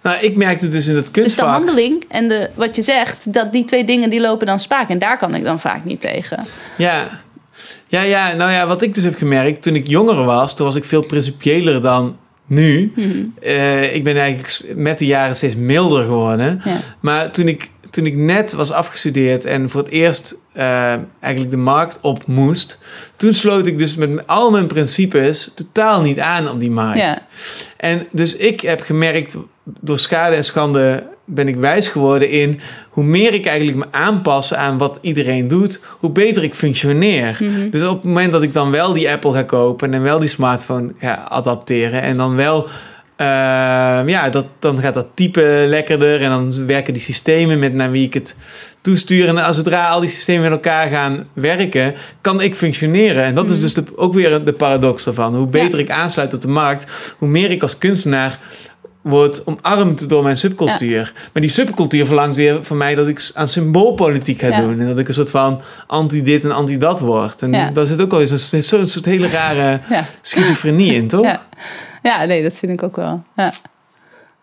Nou, 0.02 0.20
ik 0.20 0.36
merkte 0.36 0.70
dus 0.70 0.88
in 0.88 0.96
het 0.96 1.06
Dus 1.06 1.14
de 1.14 1.22
kunstvak... 1.22 1.50
handeling 1.50 2.06
en 2.08 2.28
de, 2.28 2.50
wat 2.54 2.76
je 2.76 2.82
zegt, 2.82 3.34
dat 3.34 3.52
die 3.52 3.66
twee 3.66 3.84
dingen 3.84 4.10
die 4.10 4.22
lopen 4.22 4.48
dan 4.48 4.60
spaak. 4.60 4.90
En 4.90 5.00
daar 5.00 5.18
kan 5.18 5.36
ik 5.36 5.44
dan 5.44 5.60
vaak 5.60 5.84
niet 5.84 6.02
tegen. 6.02 6.46
Ja. 6.78 7.08
Ja, 7.88 8.02
ja, 8.02 8.34
nou 8.34 8.52
ja, 8.52 8.68
wat 8.68 8.82
ik 8.82 8.94
dus 8.94 9.04
heb 9.04 9.16
gemerkt 9.16 9.62
toen 9.62 9.76
ik 9.76 9.88
jonger 9.88 10.26
was, 10.26 10.56
toen 10.56 10.66
was 10.66 10.76
ik 10.76 10.84
veel 10.84 11.02
principiëler 11.02 11.82
dan 11.82 12.18
nu. 12.46 12.92
Mhm. 12.96 13.26
Eh, 13.42 13.96
ik 13.96 14.04
ben 14.04 14.18
eigenlijk 14.18 14.76
met 14.76 15.00
de 15.00 15.06
jaren 15.06 15.36
steeds 15.36 15.56
milder 15.56 16.04
geworden. 16.04 16.62
Ja. 16.66 16.78
Maar 17.00 17.32
toen 17.32 17.48
ik, 17.48 17.70
toen 17.90 18.06
ik 18.06 18.16
net 18.16 18.54
was 18.54 18.72
afgestudeerd 18.72 19.46
en 19.46 19.70
voor 19.70 19.82
het 19.82 19.90
eerst 19.90 20.40
eh, 20.54 20.94
eigenlijk 21.20 21.52
de 21.52 21.58
markt 21.58 22.00
op 22.02 22.28
moest, 22.28 22.80
toen 23.16 23.34
sloot 23.34 23.68
ik 23.68 23.78
dus 23.78 23.96
met 23.96 24.28
al 24.28 24.52
mijn 24.52 24.68
principes 24.68 25.52
totaal 25.56 26.02
niet 26.02 26.20
aan 26.20 26.50
op 26.50 26.60
die 26.60 26.72
markt. 26.72 27.00
Ja. 27.00 27.28
En 27.78 28.08
dus 28.12 28.36
ik 28.36 28.62
heb 28.62 28.82
gemerkt, 28.82 29.38
door 29.64 30.00
schade 30.00 30.36
en 30.36 30.44
schande 30.44 31.04
ben 31.30 31.48
ik 31.48 31.56
wijs 31.56 31.88
geworden 31.88 32.30
in 32.30 32.60
hoe 32.90 33.04
meer 33.04 33.34
ik 33.34 33.46
eigenlijk 33.46 33.78
me 33.78 33.86
aanpas 33.92 34.54
aan 34.54 34.78
wat 34.78 35.00
iedereen 35.02 35.48
doet, 35.48 35.82
hoe 36.00 36.12
beter 36.12 36.44
ik 36.44 36.54
functioneer. 36.54 37.38
Mhm. 37.40 37.70
Dus 37.70 37.84
op 37.84 37.96
het 37.96 38.04
moment 38.04 38.32
dat 38.32 38.42
ik 38.42 38.54
dan 38.54 38.72
wel 38.72 38.94
die 38.94 39.10
Apple 39.12 39.34
ga 39.34 39.44
kopen 39.44 39.94
en 39.94 40.02
wel 40.02 40.20
die 40.20 40.30
smartphone 40.30 40.94
ga 40.98 41.16
adapteren 41.30 42.02
en 42.02 42.18
dan 42.18 42.36
wel, 42.36 42.68
eh, 43.16 43.26
ja, 44.06 44.30
dat, 44.30 44.46
dan 44.60 44.80
gaat 44.80 44.94
dat 44.94 45.08
typen 45.14 45.68
lekkerder 45.68 46.22
en 46.22 46.30
dan 46.30 46.66
werken 46.68 46.94
die 46.94 47.02
systemen 47.02 47.60
met 47.60 47.74
naar 47.74 47.92
wie 47.92 48.06
ik 48.06 48.14
het 48.14 48.36
toestuur. 48.82 49.28
En 49.28 49.38
als 49.38 49.56
zodra 49.56 49.90
al 49.90 50.00
die 50.00 50.10
systemen 50.10 50.42
met 50.44 50.52
elkaar 50.52 50.90
gaan 50.90 51.28
werken, 51.34 51.94
kan 52.22 52.42
ik 52.42 52.56
functioneren. 52.56 53.24
En 53.24 53.36
dat 53.36 53.46
is 53.50 53.52
Mhm. 53.52 53.62
dus 53.62 53.74
de, 53.74 53.84
ook 53.96 54.14
weer 54.14 54.46
de 54.46 54.54
paradox 54.54 55.04
daarvan. 55.04 55.36
Hoe 55.36 55.48
beter 55.48 55.80
ik 55.80 55.90
aansluit 55.90 56.34
op 56.34 56.42
de 56.42 56.48
markt, 56.48 57.14
hoe 57.18 57.28
meer 57.28 57.52
ik 57.52 57.62
als 57.62 57.78
kunstenaar 57.78 58.40
word 59.08 59.44
omarmd 59.46 60.10
door 60.10 60.24
mijn 60.24 60.38
subcultuur. 60.38 61.14
Maar 61.34 61.42
die 61.42 61.52
subcultuur 61.52 62.06
verlangt 62.06 62.36
weer 62.36 62.64
van 62.64 62.78
mij 62.78 62.96
dat 62.96 63.08
ik 63.08 63.32
aan 63.34 63.48
symboolpolitiek 63.48 64.40
ga 64.40 64.48
Ja. 64.48 64.62
doen. 64.62 64.80
En 64.80 64.88
dat 64.88 65.00
ik 65.00 65.08
een 65.08 65.14
soort 65.14 65.30
van 65.30 65.62
anti-dit 65.88 66.44
en 66.44 66.52
anti-dat 66.52 67.00
word. 67.00 67.42
En 67.42 67.52
Ja. 67.52 67.72
daar 67.72 67.86
zit 67.86 68.02
ook 68.02 68.12
wel 68.12 68.22
eens 68.22 68.52
een, 68.52 68.64
soort 68.64 69.06
hele 69.06 69.28
rare 69.28 69.80
schizofrenie 70.22 70.94
in, 70.94 71.08
toch? 71.08 71.24
Ja. 71.26 71.46
ja, 72.04 72.26
nee, 72.26 72.44
dat 72.44 72.54
vind 72.54 72.72
ik 72.72 72.84
ook 72.84 72.96
wel. 72.96 73.24
Ja. 73.36 73.54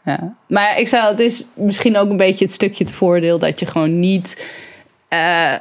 Ja. 0.04 0.34
Maar 0.48 0.78
ik 0.80 0.88
zou, 0.88 1.10
het 1.10 1.20
is 1.20 1.46
misschien 1.54 1.96
ook 1.96 2.10
een 2.10 2.16
beetje 2.16 2.44
het 2.44 2.54
stukje 2.54 2.84
het 2.84 2.92
voordeel 2.92 3.38
dat 3.38 3.60
je 3.60 3.66
gewoon 3.66 4.00
niet. 4.00 4.48
eh, 5.08 5.52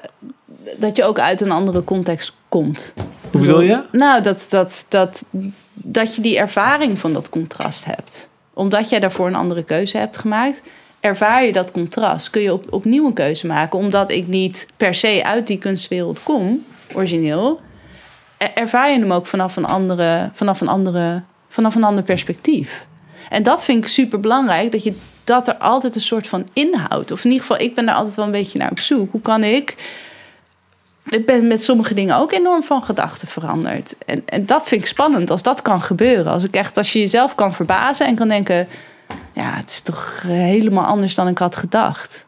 dat 0.78 0.98
je 0.98 1.04
ook 1.04 1.20
uit 1.20 1.42
een 1.42 1.52
andere 1.52 1.84
context 1.84 2.34
komt. 2.50 2.94
Hoe 3.32 3.42
bedoel 3.42 3.62
je? 3.62 3.84
Nou, 3.92 4.22
dat, 4.22 4.46
dat, 4.50 4.86
dat, 4.90 5.26
dat 5.74 6.16
je 6.16 6.22
die 6.22 6.38
ervaring 6.38 7.00
van 7.00 7.14
dat 7.14 7.30
contrast 7.30 7.86
hebt. 7.86 8.30
Omdat 8.54 8.90
jij 8.90 9.00
daarvoor 9.00 9.28
een 9.28 9.36
andere 9.36 9.64
keuze 9.64 9.98
hebt 9.98 10.18
gemaakt, 10.18 10.62
ervaar 11.00 11.46
je 11.46 11.54
dat 11.54 11.72
contrast. 11.72 12.30
Kun 12.30 12.42
je 12.42 12.54
op, 12.54 12.66
opnieuw 12.74 13.06
een 13.06 13.14
keuze 13.14 13.48
maken. 13.48 13.80
Omdat 13.80 14.10
ik 14.12 14.28
niet 14.28 14.68
per 14.78 14.94
se 14.94 15.22
uit 15.24 15.48
die 15.48 15.58
kunstwereld 15.58 16.24
kom, 16.24 16.66
origineel, 16.96 17.60
er- 18.38 18.52
ervaar 18.54 18.92
je 18.92 19.00
hem 19.00 19.14
ook 19.14 19.26
vanaf 19.26 19.56
een, 19.56 19.66
andere, 19.66 20.30
vanaf 20.34 20.62
een, 20.62 20.68
andere, 20.68 21.22
vanaf 21.48 21.76
een 21.76 21.84
ander 21.84 22.04
perspectief. 22.04 22.86
En 23.30 23.44
dat 23.44 23.64
vind 23.64 23.84
ik 23.84 23.90
super 23.90 24.20
belangrijk, 24.20 24.72
dat 24.72 24.84
je 24.84 24.94
dat 25.24 25.48
er 25.48 25.56
altijd 25.56 25.96
een 25.96 26.02
soort 26.02 26.28
van 26.28 26.48
inhoudt. 26.54 27.12
Of 27.12 27.24
in 27.26 27.32
ieder 27.32 27.46
geval, 27.48 27.62
ik 27.66 27.76
ben 27.76 27.86
daar 27.86 27.96
altijd 27.96 28.16
wel 28.16 28.26
een 28.26 28.32
beetje 28.32 28.60
naar 28.60 28.72
op 28.72 28.80
zoek. 28.80 29.12
Hoe 29.12 29.22
kan 29.22 29.44
ik 29.44 29.76
ik 31.10 31.26
ben 31.26 31.48
met 31.48 31.64
sommige 31.64 31.94
dingen 31.94 32.18
ook 32.18 32.32
enorm 32.32 32.64
van 32.64 32.84
gedachten 32.84 33.28
veranderd. 33.28 33.96
En, 34.06 34.24
en 34.26 34.46
dat 34.46 34.68
vind 34.68 34.82
ik 34.82 34.88
spannend 34.88 35.30
als 35.30 35.44
dat 35.44 35.62
kan 35.62 35.82
gebeuren. 35.82 36.32
Als, 36.32 36.44
ik 36.44 36.56
echt, 36.56 36.78
als 36.78 36.94
je 36.94 37.00
jezelf 37.00 37.36
kan 37.36 37.54
verbazen 37.54 38.06
en 38.08 38.16
kan 38.16 38.28
denken... 38.28 38.68
ja, 39.34 39.52
het 39.54 39.70
is 39.70 39.82
toch 39.82 40.22
helemaal 40.28 40.86
anders 40.86 41.16
dan 41.16 41.28
ik 41.28 41.38
had 41.38 41.56
gedacht. 41.56 42.26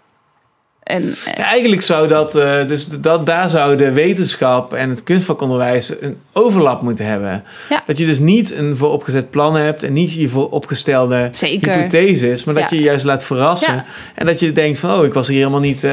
En, 0.84 1.02
en- 1.26 1.34
Ja, 1.38 1.44
eigenlijk 1.44 1.82
zou 1.82 2.08
dat, 2.08 2.36
eh, 2.36 2.68
dus 2.68 2.88
dat, 2.88 3.26
daar 3.26 3.50
zou 3.50 3.76
de 3.76 3.92
wetenschap 3.92 4.74
en 4.74 4.90
het 4.90 5.04
kunstvakonderwijs 5.04 6.02
een 6.02 6.18
overlap 6.34 6.82
moeten 6.82 7.06
hebben. 7.06 7.44
Ja. 7.70 7.84
Dat 7.88 7.98
je 7.98 8.06
dus 8.06 8.20
niet 8.20 8.52
een 8.52 8.78
vooropgezet 8.78 9.30
plan 9.30 9.56
hebt 9.56 9.84
en 9.84 9.94
niet 9.94 10.14
je 10.14 10.30
vooropgestelde 10.30 11.28
Zeker. 11.32 11.74
hypotheses, 11.74 12.44
maar 12.44 12.54
dat 12.54 12.64
Ja. 12.64 12.70
je 12.70 12.76
je 12.76 12.82
juist 12.84 13.06
laat 13.06 13.24
verrassen. 13.24 13.86
En 14.16 14.26
dat 14.26 14.40
je 14.40 14.52
denkt 14.54 14.80
van, 14.80 15.00
oh, 15.00 15.06
ik 15.06 15.14
was 15.14 15.28
hier 15.28 15.38
helemaal 15.38 15.60
niet... 15.60 15.84
eh, 15.84 15.92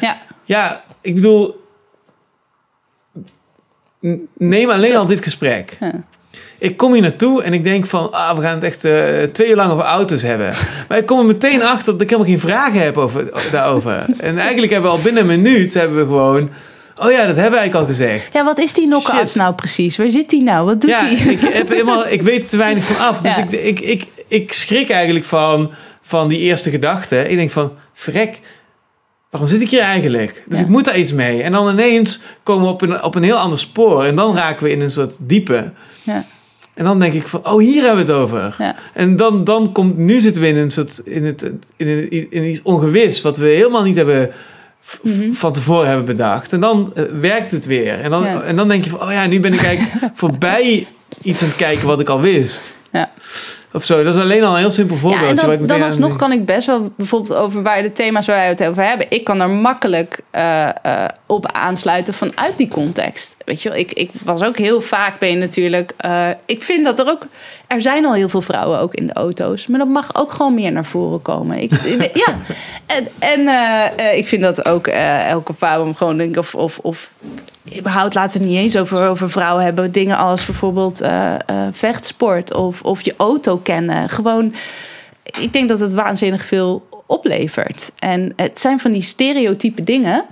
ja, 0.00 0.16
Ja, 0.44 0.82
ik 1.00 1.14
bedoel... 1.14 1.60
Neem 4.38 4.70
alleen 4.70 4.96
al 4.96 5.06
dit 5.06 5.22
gesprek. 5.22 5.76
Ja. 5.80 5.92
Ik 6.58 6.76
kom 6.76 6.92
hier 6.92 7.02
naartoe 7.02 7.42
en 7.42 7.52
ik 7.52 7.64
denk 7.64 7.86
van... 7.86 8.12
Ah, 8.12 8.36
we 8.36 8.42
gaan 8.42 8.54
het 8.54 8.64
echt 8.64 8.84
eh, 8.84 9.22
twee 9.32 9.48
uur 9.48 9.56
lang 9.56 9.70
over 9.72 9.84
auto's 9.84 10.22
hebben. 10.22 10.52
Maar 10.88 10.98
ik 10.98 11.06
kom 11.06 11.18
er 11.18 11.24
meteen 11.24 11.62
achter 11.62 11.92
dat 11.92 12.00
ik 12.02 12.10
helemaal 12.10 12.30
geen 12.30 12.40
vragen 12.40 12.80
heb 12.80 12.98
over, 12.98 13.30
daarover. 13.50 14.04
En 14.18 14.38
eigenlijk 14.38 14.72
hebben 14.72 14.90
we 14.90 14.96
al 14.96 15.02
binnen 15.02 15.22
een 15.30 15.42
minuut... 15.42 15.74
hebben 15.74 15.98
we 15.98 16.04
gewoon... 16.04 16.50
Oh 16.96 17.10
ja, 17.10 17.26
dat 17.26 17.36
hebben 17.36 17.52
we 17.52 17.58
eigenlijk 17.58 17.74
al 17.74 17.86
gezegd. 17.86 18.34
ja, 18.34 18.44
wat 18.44 18.58
is 18.58 18.72
die 18.72 18.86
knock-out 18.86 19.34
nou 19.34 19.54
precies? 19.54 19.96
Waar 19.96 20.10
zit 20.10 20.30
die 20.30 20.42
nou? 20.42 20.66
Wat 20.66 20.80
doet 20.80 20.90
Ja, 20.90 21.08
die? 21.08 21.18
ik, 21.18 21.40
heb 21.40 21.68
helemaal, 21.76 22.06
ik 22.08 22.22
weet 22.22 22.42
er 22.42 22.48
te 22.48 22.56
weinig 22.56 22.84
van 22.84 23.06
af. 23.06 23.20
Dus 23.20 23.36
Ja. 23.36 23.42
ik, 23.42 23.50
ik, 23.52 23.80
ik, 23.80 24.04
ik 24.28 24.52
schrik 24.52 24.90
eigenlijk 24.90 25.24
van, 25.24 25.70
van 26.02 26.28
die 26.28 26.38
eerste 26.38 26.70
gedachte. 26.70 27.28
Ik 27.28 27.36
denk 27.36 27.50
van, 27.50 27.72
vrek, 27.92 28.40
waarom 29.32 29.50
zit 29.50 29.60
ik 29.60 29.70
hier 29.70 29.80
eigenlijk? 29.80 30.42
Dus 30.48 30.58
Ja. 30.58 30.64
ik 30.64 30.70
moet 30.70 30.84
daar 30.84 30.96
iets 30.98 31.12
mee. 31.12 31.42
En 31.42 31.52
dan 31.52 31.68
ineens 31.70 32.20
komen 32.42 32.66
we 32.66 32.72
op 32.72 32.82
een, 32.82 33.02
op 33.02 33.14
een 33.14 33.22
heel 33.22 33.36
ander 33.36 33.58
spoor. 33.58 34.04
En 34.04 34.16
dan 34.16 34.34
raken 34.36 34.64
we 34.64 34.70
in 34.70 34.80
een 34.80 34.90
soort 34.90 35.16
diepe. 35.22 35.72
Ja. 36.02 36.24
En 36.74 36.84
dan 36.84 37.00
denk 37.00 37.12
ik 37.12 37.26
van, 37.26 37.46
oh, 37.46 37.58
hier 37.60 37.82
hebben 37.82 38.06
we 38.06 38.12
het 38.12 38.20
over. 38.20 38.54
Ja. 38.58 38.76
En 38.94 39.16
dan, 39.16 39.44
dan 39.44 39.72
komt, 39.72 39.96
nu 39.96 40.20
zitten 40.20 40.42
we 40.42 40.48
in 40.48 40.56
een 40.56 40.70
soort, 40.70 41.00
in, 41.04 41.24
het, 41.24 41.42
in, 41.76 41.88
een- 41.88 42.30
in 42.30 42.44
iets 42.44 42.62
ongewis. 42.62 43.22
Wat 43.22 43.36
we 43.36 43.46
helemaal 43.46 43.82
niet 43.82 43.96
hebben 43.96 44.30
Mhm. 45.02 45.32
van 45.32 45.52
tevoren 45.52 45.86
hebben 45.86 46.04
bedacht. 46.04 46.52
En 46.52 46.60
dan 46.60 46.92
eh, 46.94 47.04
werkt 47.20 47.50
het 47.50 47.66
weer. 47.66 48.00
En 48.00 48.10
dan, 48.10 48.26
en 48.26 48.56
dan 48.56 48.68
denk 48.68 48.84
je 48.84 48.90
van, 48.90 49.02
oh 49.02 49.12
ja, 49.12 49.26
nu 49.26 49.40
ben 49.40 49.52
ik 49.52 49.62
eigenlijk 49.62 50.12
voorbij 50.14 50.86
iets 51.22 51.42
aan 51.42 51.48
het 51.48 51.56
kijken 51.56 51.86
wat 51.86 52.00
ik 52.00 52.08
al 52.08 52.20
wist. 52.20 52.72
Of 53.72 53.84
zo. 53.84 54.04
Dat 54.04 54.14
is 54.14 54.20
alleen 54.20 54.42
al 54.44 54.52
een 54.52 54.58
heel 54.58 54.70
simpel 54.70 54.96
voorbeeld. 54.96 55.40
Ja, 55.40 55.48
en 55.48 55.58
dan, 55.58 55.66
dan 55.66 55.82
alsnog 55.82 56.16
kan 56.16 56.32
ik 56.32 56.44
best 56.44 56.66
wel 56.66 56.92
bijvoorbeeld 56.96 57.34
over 57.34 57.62
waar 57.62 57.82
de 57.82 57.92
thema's 57.92 58.26
waar 58.26 58.36
wij 58.36 58.48
het 58.48 58.64
over 58.64 58.84
hebben. 58.84 59.06
Ik 59.08 59.24
kan 59.24 59.40
er 59.40 59.50
makkelijk 59.50 60.20
uh, 60.34 60.68
uh, 60.86 61.04
op 61.26 61.52
aansluiten 61.52 62.14
vanuit 62.14 62.56
die 62.56 62.68
context. 62.68 63.36
Weet 63.44 63.62
je, 63.62 63.68
wel, 63.68 63.78
ik, 63.78 63.92
ik 63.92 64.10
was 64.24 64.42
ook 64.42 64.58
heel 64.58 64.80
vaak 64.80 65.18
ben 65.18 65.28
je 65.28 65.36
natuurlijk. 65.36 65.92
Uh, 66.06 66.28
ik 66.46 66.62
vind 66.62 66.84
dat 66.84 66.98
er 66.98 67.08
ook. 67.08 67.26
Er 67.66 67.82
zijn 67.82 68.04
al 68.04 68.14
heel 68.14 68.28
veel 68.28 68.42
vrouwen 68.42 68.78
ook 68.78 68.94
in 68.94 69.06
de 69.06 69.12
auto's. 69.12 69.66
Maar 69.66 69.78
dat 69.78 69.88
mag 69.88 70.16
ook 70.16 70.32
gewoon 70.32 70.54
meer 70.54 70.72
naar 70.72 70.84
voren 70.84 71.22
komen. 71.22 71.58
Ik, 71.58 71.72
ja. 72.26 72.38
En, 72.86 73.08
en 73.18 73.48
ik 74.16 74.26
vind 74.26 74.42
dat 74.42 74.68
ook 74.68 74.86
elke 74.86 75.54
vrouw 75.54 75.92
gewoon 75.92 76.16
denk 76.16 76.36
of, 76.36 76.54
of, 76.54 76.78
of 76.78 77.10
überhaupt 77.76 78.14
laten 78.14 78.38
we 78.38 78.44
het 78.44 78.54
niet 78.54 78.62
eens 78.62 78.76
over, 78.76 79.08
over 79.08 79.30
vrouwen 79.30 79.64
hebben. 79.64 79.92
Dingen 79.92 80.16
als 80.16 80.46
bijvoorbeeld 80.46 81.02
uh, 81.02 81.34
uh, 81.50 81.66
vechtsport 81.72 82.54
of, 82.54 82.82
of 82.82 83.02
je 83.02 83.14
auto 83.16 83.56
kennen. 83.56 84.08
Gewoon, 84.08 84.54
ik 85.40 85.52
denk 85.52 85.68
dat 85.68 85.80
het 85.80 85.92
waanzinnig 85.92 86.44
veel 86.44 86.88
oplevert. 87.06 87.92
En 87.98 88.32
het 88.36 88.60
zijn 88.60 88.78
van 88.78 88.92
die 88.92 89.02
stereotype 89.02 89.82
dingen. 89.82 90.24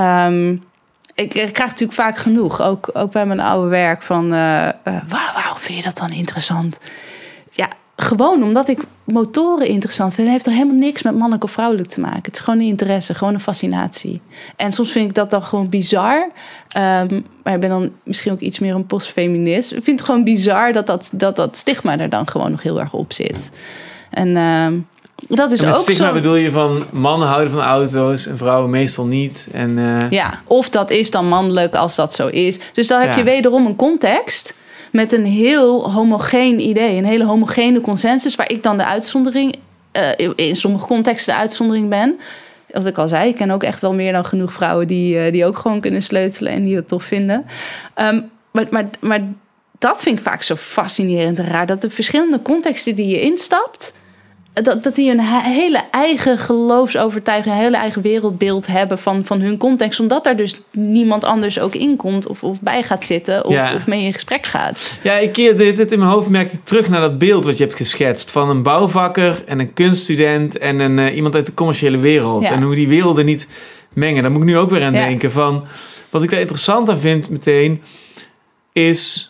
Um, 0.00 0.62
ik, 1.14 1.34
ik, 1.34 1.52
krijg 1.52 1.70
natuurlijk 1.70 1.98
vaak 1.98 2.18
genoeg, 2.18 2.62
ook, 2.62 2.90
ook 2.92 3.12
bij 3.12 3.26
mijn 3.26 3.40
oude 3.40 3.68
werk, 3.68 4.02
van 4.02 4.24
uh, 4.24 4.30
waar, 4.84 5.32
waarom 5.34 5.58
vind 5.58 5.78
je 5.78 5.84
dat 5.84 5.96
dan 5.96 6.10
interessant? 6.10 6.78
Gewoon 8.00 8.42
omdat 8.42 8.68
ik 8.68 8.78
motoren 9.04 9.66
interessant 9.66 10.14
vind. 10.14 10.26
Het 10.26 10.36
heeft 10.36 10.46
er 10.46 10.52
helemaal 10.52 10.80
niks 10.80 11.02
met 11.02 11.14
mannelijk 11.14 11.44
of 11.44 11.50
vrouwelijk 11.50 11.88
te 11.88 12.00
maken. 12.00 12.22
Het 12.22 12.34
is 12.34 12.40
gewoon 12.40 12.60
een 12.60 12.66
interesse, 12.66 13.14
gewoon 13.14 13.34
een 13.34 13.40
fascinatie. 13.40 14.20
En 14.56 14.72
soms 14.72 14.92
vind 14.92 15.08
ik 15.08 15.14
dat 15.14 15.30
dan 15.30 15.42
gewoon 15.42 15.68
bizar. 15.68 16.30
Um, 16.76 17.26
maar 17.42 17.54
ik 17.54 17.60
ben 17.60 17.68
dan 17.70 17.90
misschien 18.04 18.32
ook 18.32 18.40
iets 18.40 18.58
meer 18.58 18.74
een 18.74 18.86
postfeminist. 18.86 19.72
Ik 19.72 19.84
vind 19.84 19.98
het 19.98 20.08
gewoon 20.08 20.24
bizar 20.24 20.72
dat 20.72 20.86
dat, 20.86 21.10
dat, 21.12 21.36
dat 21.36 21.56
stigma 21.56 21.98
er 21.98 22.08
dan 22.08 22.28
gewoon 22.28 22.50
nog 22.50 22.62
heel 22.62 22.80
erg 22.80 22.92
op 22.92 23.12
zit. 23.12 23.50
En 24.10 24.28
uh, 24.28 24.66
dat 25.28 25.52
is 25.52 25.60
en 25.60 25.66
met 25.66 25.74
ook 25.74 25.82
stigma 25.82 26.06
zo. 26.06 26.12
bedoel 26.12 26.34
je 26.34 26.50
van 26.50 26.84
mannen 26.90 27.28
houden 27.28 27.50
van 27.50 27.62
auto's 27.62 28.26
en 28.26 28.36
vrouwen 28.36 28.70
meestal 28.70 29.04
niet. 29.04 29.48
En, 29.52 29.78
uh... 29.78 30.10
Ja, 30.10 30.40
of 30.44 30.68
dat 30.68 30.90
is 30.90 31.10
dan 31.10 31.28
mannelijk 31.28 31.74
als 31.74 31.94
dat 31.94 32.14
zo 32.14 32.26
is. 32.26 32.58
Dus 32.72 32.86
dan 32.86 33.00
heb 33.00 33.10
Ja. 33.10 33.16
je 33.16 33.24
wederom 33.24 33.66
een 33.66 33.76
context 33.76 34.54
met 34.90 35.12
een 35.12 35.24
heel 35.24 35.92
homogeen 35.92 36.60
idee, 36.60 36.96
een 36.96 37.04
hele 37.04 37.24
homogene 37.24 37.80
consensus, 37.80 38.34
waar 38.34 38.50
ik 38.50 38.62
dan 38.62 38.76
de 38.76 38.84
uitzondering, 38.84 39.54
uh, 40.18 40.28
in 40.36 40.56
sommige 40.56 40.86
contexten 40.86 41.34
de 41.34 41.40
uitzondering 41.40 41.88
ben. 41.88 42.18
Wat 42.70 42.86
ik 42.86 42.98
al 42.98 43.08
zei, 43.08 43.28
ik 43.28 43.36
ken 43.36 43.50
ook 43.50 43.62
echt 43.62 43.80
wel 43.80 43.94
meer 43.94 44.12
dan 44.12 44.24
genoeg 44.24 44.52
vrouwen 44.52 44.86
die, 44.86 45.26
uh, 45.26 45.32
die 45.32 45.46
ook 45.46 45.56
gewoon 45.56 45.80
kunnen 45.80 46.02
sleutelen 46.02 46.52
en 46.52 46.64
die 46.64 46.76
het 46.76 46.88
tof 46.88 47.04
vinden. 47.04 47.46
Um, 47.96 48.30
maar, 48.50 48.66
maar, 48.70 48.88
maar 49.00 49.20
dat 49.78 50.02
vind 50.02 50.18
ik 50.18 50.24
vaak 50.24 50.42
zo 50.42 50.56
fascinerend 50.56 51.38
en 51.38 51.46
raar, 51.46 51.66
dat 51.66 51.80
de 51.80 51.90
verschillende 51.90 52.42
contexten 52.42 52.94
die 52.94 53.06
je 53.06 53.20
instapt, 53.20 53.94
dat, 54.52 54.82
dat 54.82 54.94
die 54.94 55.10
een 55.10 55.20
hele 55.42 55.80
eigen 55.90 56.38
geloofsovertuiging, 56.38 57.54
een 57.54 57.60
hele 57.60 57.76
eigen 57.76 58.02
wereldbeeld 58.02 58.66
hebben 58.66 58.98
van, 58.98 59.24
van 59.24 59.40
hun 59.40 59.56
context. 59.56 60.00
Omdat 60.00 60.24
daar 60.24 60.36
dus 60.36 60.60
niemand 60.72 61.24
anders 61.24 61.58
ook 61.58 61.74
in 61.74 61.96
komt 61.96 62.26
of, 62.26 62.42
of 62.42 62.60
bij 62.60 62.82
gaat 62.82 63.04
zitten 63.04 63.44
of, 63.44 63.52
Ja. 63.52 63.74
of 63.74 63.86
mee 63.86 64.04
in 64.04 64.12
gesprek 64.12 64.46
gaat. 64.46 64.94
Ja, 65.02 65.14
ik 65.14 65.32
keer 65.32 65.56
dit, 65.56 65.76
dit 65.76 65.92
in 65.92 65.98
mijn 65.98 66.10
hoofd 66.10 66.28
merk 66.28 66.52
ik 66.52 66.64
terug 66.64 66.88
naar 66.88 67.00
dat 67.00 67.18
beeld 67.18 67.44
wat 67.44 67.56
je 67.56 67.64
hebt 67.64 67.76
geschetst. 67.76 68.30
Van 68.30 68.48
een 68.50 68.62
bouwvakker 68.62 69.42
en 69.46 69.58
een 69.60 69.72
kunststudent 69.72 70.58
en 70.58 70.78
een, 70.78 70.98
uh, 70.98 71.16
iemand 71.16 71.34
uit 71.34 71.46
de 71.46 71.54
commerciële 71.54 71.98
wereld. 71.98 72.42
Ja. 72.42 72.50
En 72.52 72.62
hoe 72.62 72.74
die 72.74 72.88
werelden 72.88 73.24
niet 73.24 73.46
mengen. 73.92 74.22
Daar 74.22 74.30
moet 74.30 74.40
ik 74.40 74.46
nu 74.46 74.58
ook 74.58 74.70
weer 74.70 74.84
aan 74.84 74.92
Ja. 74.94 75.06
denken. 75.06 75.30
Van, 75.32 75.64
wat 76.10 76.22
ik 76.22 76.30
daar 76.30 76.40
interessant 76.40 76.88
aan 76.90 76.98
vind 76.98 77.30
meteen 77.30 77.82
is... 78.72 79.24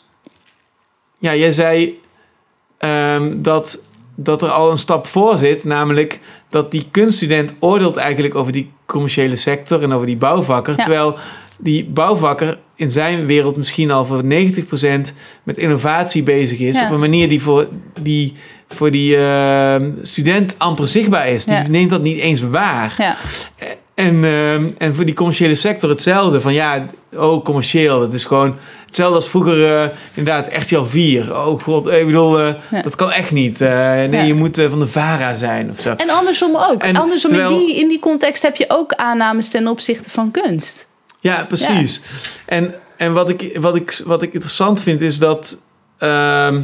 Ja, 1.19 1.35
jij 1.35 1.53
zei 1.53 2.01
um, 2.79 3.43
dat, 3.43 3.83
dat 4.23 4.43
er 4.43 4.51
al 4.51 4.71
een 4.71 4.79
stap 4.79 5.07
voor 5.07 5.39
zit. 5.39 5.65
Namelijk 5.65 6.21
dat 6.49 6.71
die 6.71 6.87
kunststudent 6.91 7.55
oordeelt 7.59 7.97
eigenlijk 7.97 8.35
over 8.35 8.53
die 8.53 8.71
commerciële 8.87 9.37
sector 9.37 9.83
en 9.83 9.93
over 9.93 10.07
die 10.07 10.17
bouwvakker. 10.17 10.75
Ja. 10.77 10.83
Terwijl 10.83 11.19
die 11.59 11.85
bouwvakker 11.85 12.59
in 12.75 12.91
zijn 12.91 13.27
wereld 13.27 13.57
misschien 13.57 13.91
al 13.91 14.05
voor 14.05 14.23
90% 14.23 14.27
met 15.43 15.59
innovatie 15.59 16.23
bezig 16.23 16.59
is. 16.59 16.79
Ja. 16.79 16.87
Op 16.87 16.93
een 16.93 17.01
manier 17.01 17.29
die 17.29 17.43
voor 17.43 17.69
die, 18.03 18.35
voor 18.69 18.91
die 18.91 19.17
uh, 19.17 19.77
student 20.03 20.55
amper 20.59 20.89
zichtbaar 20.89 21.29
is. 21.29 21.45
Die 21.45 21.55
Ja. 21.55 21.69
neemt 21.69 21.91
dat 21.91 22.03
niet 22.03 22.21
eens 22.21 22.41
waar. 22.41 22.95
Ja. 22.99 23.17
En, 23.95 24.15
uh, 24.15 24.55
en 24.55 24.95
voor 24.95 25.05
die 25.05 25.15
commerciële 25.15 25.55
sector 25.55 25.91
hetzelfde. 25.91 26.41
Van 26.41 26.53
ja, 26.55 26.87
oh, 27.17 27.45
commercieel. 27.45 28.01
Het 28.01 28.13
is 28.13 28.25
gewoon 28.25 28.55
hetzelfde 28.91 29.15
als 29.17 29.29
vroeger 29.29 29.59
uh, 29.85 29.89
inderdaad 30.15 30.49
RTL 30.63 30.83
4. 30.83 31.37
Oh 31.47 31.63
god, 31.63 31.91
ik 31.91 32.07
bedoel, 32.07 32.41
uh, 32.47 32.55
Ja. 32.71 32.83
dat 32.83 32.95
kan 32.97 33.11
echt 33.13 33.31
niet. 33.31 33.61
Uh, 33.61 33.69
nee, 33.69 34.11
Ja. 34.11 34.21
je 34.23 34.35
moet 34.35 34.61
van 34.69 34.79
de 34.79 34.87
VARA 34.89 35.35
zijn 35.35 35.71
of 35.71 35.81
zo. 35.81 35.95
En 35.97 36.11
andersom 36.11 36.57
ook. 36.57 36.83
En 36.83 36.97
andersom 36.97 37.31
terwijl- 37.31 37.51
in, 37.61 37.67
die, 37.67 37.77
in 37.81 37.89
die 37.89 37.99
context 37.99 38.43
heb 38.43 38.57
je 38.57 38.65
ook 38.69 38.93
aannames 38.93 39.49
ten 39.49 39.69
opzichte 39.69 40.11
van 40.11 40.31
kunst. 40.31 40.87
Ja, 41.21 41.45
precies. 41.49 42.01
En, 42.47 42.75
en 42.97 43.13
wat, 43.13 43.29
ik, 43.29 43.59
wat, 43.61 43.77
ik, 43.77 44.03
wat 44.05 44.23
ik 44.23 44.33
interessant 44.33 44.83
vind 44.83 45.01
is 45.01 45.19
dat... 45.19 45.61
ehm, 45.99 46.61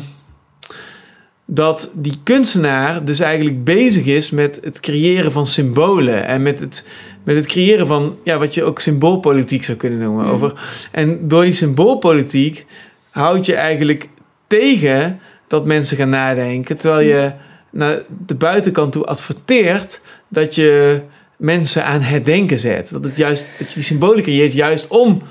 dat 1.48 1.90
die 1.94 2.20
kunstenaar 2.22 3.04
dus 3.04 3.20
eigenlijk 3.20 3.64
bezig 3.64 4.04
is 4.04 4.30
met 4.30 4.58
het 4.62 4.80
creëren 4.80 5.32
van 5.32 5.46
symbolen. 5.46 6.26
En 6.26 6.42
met 6.42 6.60
het, 6.60 6.86
met 7.26 7.36
het 7.36 7.46
creëren 7.46 7.86
van 7.86 8.16
ja, 8.24 8.38
wat 8.38 8.54
je 8.54 8.64
ook 8.64 8.80
symboolpolitiek 8.80 9.64
zou 9.64 9.78
kunnen 9.78 9.98
noemen. 9.98 10.24
Mm. 10.24 10.30
Over, 10.30 10.52
en 10.90 11.28
door 11.28 11.44
die 11.44 11.52
symboolpolitiek 11.52 12.66
houd 13.10 13.46
je 13.46 13.54
eigenlijk 13.54 14.08
tegen 14.46 15.20
dat 15.48 15.66
mensen 15.66 15.96
gaan 15.96 16.08
nadenken. 16.08 16.76
Terwijl 16.76 17.08
je 17.08 17.32
naar 17.70 18.02
de 18.26 18.34
buitenkant 18.34 18.92
toe 18.92 19.04
adverteert 19.04 20.00
dat 20.28 20.54
je 20.54 21.00
mensen 21.36 21.84
aan 21.84 22.00
het 22.00 22.24
denken 22.24 22.58
zet. 22.58 22.90
Dat, 22.90 23.04
het 23.04 23.16
juist, 23.16 23.46
dat 23.58 23.68
je 23.68 23.74
die 23.74 23.82
symbolen 23.82 24.22
creëert 24.22 24.52
juist 24.52 24.88
om 24.88 25.22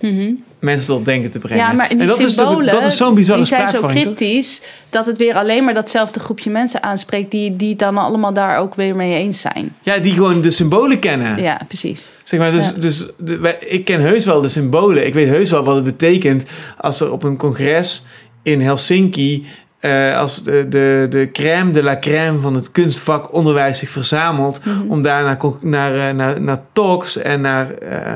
Mhm. 0.00 0.32
Mensen 0.64 0.94
tot 0.96 1.04
denken 1.04 1.30
te 1.30 1.38
brengen. 1.38 1.64
Ja, 1.66 1.72
maar 1.72 1.88
die 1.88 1.98
en 1.98 2.06
dat 2.06 2.16
symbolen, 2.30 2.66
is, 2.66 2.72
dat 2.72 2.84
is 2.84 2.96
zo'n 2.96 3.14
bizarre 3.14 3.40
die 3.40 3.48
zijn 3.48 3.68
zo 3.68 3.80
toch? 3.80 3.90
cryptisch... 3.90 4.60
dat 4.90 5.06
het 5.06 5.18
weer 5.18 5.34
alleen 5.34 5.64
maar 5.64 5.74
datzelfde 5.74 6.20
groepje 6.20 6.50
mensen 6.50 6.82
aanspreekt... 6.82 7.30
die, 7.30 7.56
die 7.56 7.76
dan 7.76 7.98
allemaal 7.98 8.32
daar 8.32 8.58
ook 8.58 8.74
weer 8.74 8.96
mee 8.96 9.14
eens 9.14 9.40
zijn. 9.40 9.76
Ja, 9.82 9.98
die 9.98 10.12
gewoon 10.12 10.40
de 10.40 10.50
symbolen 10.50 10.98
kennen. 10.98 11.42
Ja, 11.42 11.60
precies. 11.68 12.16
Zeg 12.22 12.40
maar, 12.40 12.52
dus, 12.52 12.66
Ja. 12.66 12.72
dus 12.80 13.04
de- 13.18 13.56
ik 13.60 13.84
ken 13.84 14.00
heus 14.00 14.24
wel 14.24 14.40
de 14.40 14.48
symbolen. 14.48 15.06
Ik 15.06 15.14
weet 15.14 15.28
heus 15.28 15.50
wel 15.50 15.64
wat 15.64 15.74
het 15.74 15.84
betekent 15.84 16.44
als 16.78 17.00
er 17.00 17.12
op 17.12 17.22
een 17.22 17.36
congres 17.36 18.04
in 18.42 18.60
Helsinki... 18.60 19.46
eh, 19.84 20.16
als 20.18 20.42
de, 20.42 20.66
de, 20.68 21.06
de 21.10 21.28
crème 21.32 21.70
de 21.70 21.82
la 21.82 21.98
crème 21.98 22.38
van 22.38 22.54
het 22.54 22.70
kunstvak 22.70 23.32
onderwijs 23.34 23.78
zich 23.78 23.90
verzamelt... 23.90 24.60
Mhm. 24.64 24.90
om 24.90 25.02
daar 25.02 25.22
naar, 25.24 25.36
con- 25.36 25.56
naar, 25.60 26.08
eh, 26.08 26.14
naar, 26.14 26.40
naar 26.40 26.60
talks 26.72 27.16
en 27.16 27.40
naar 27.40 27.70
eh, 27.74 28.12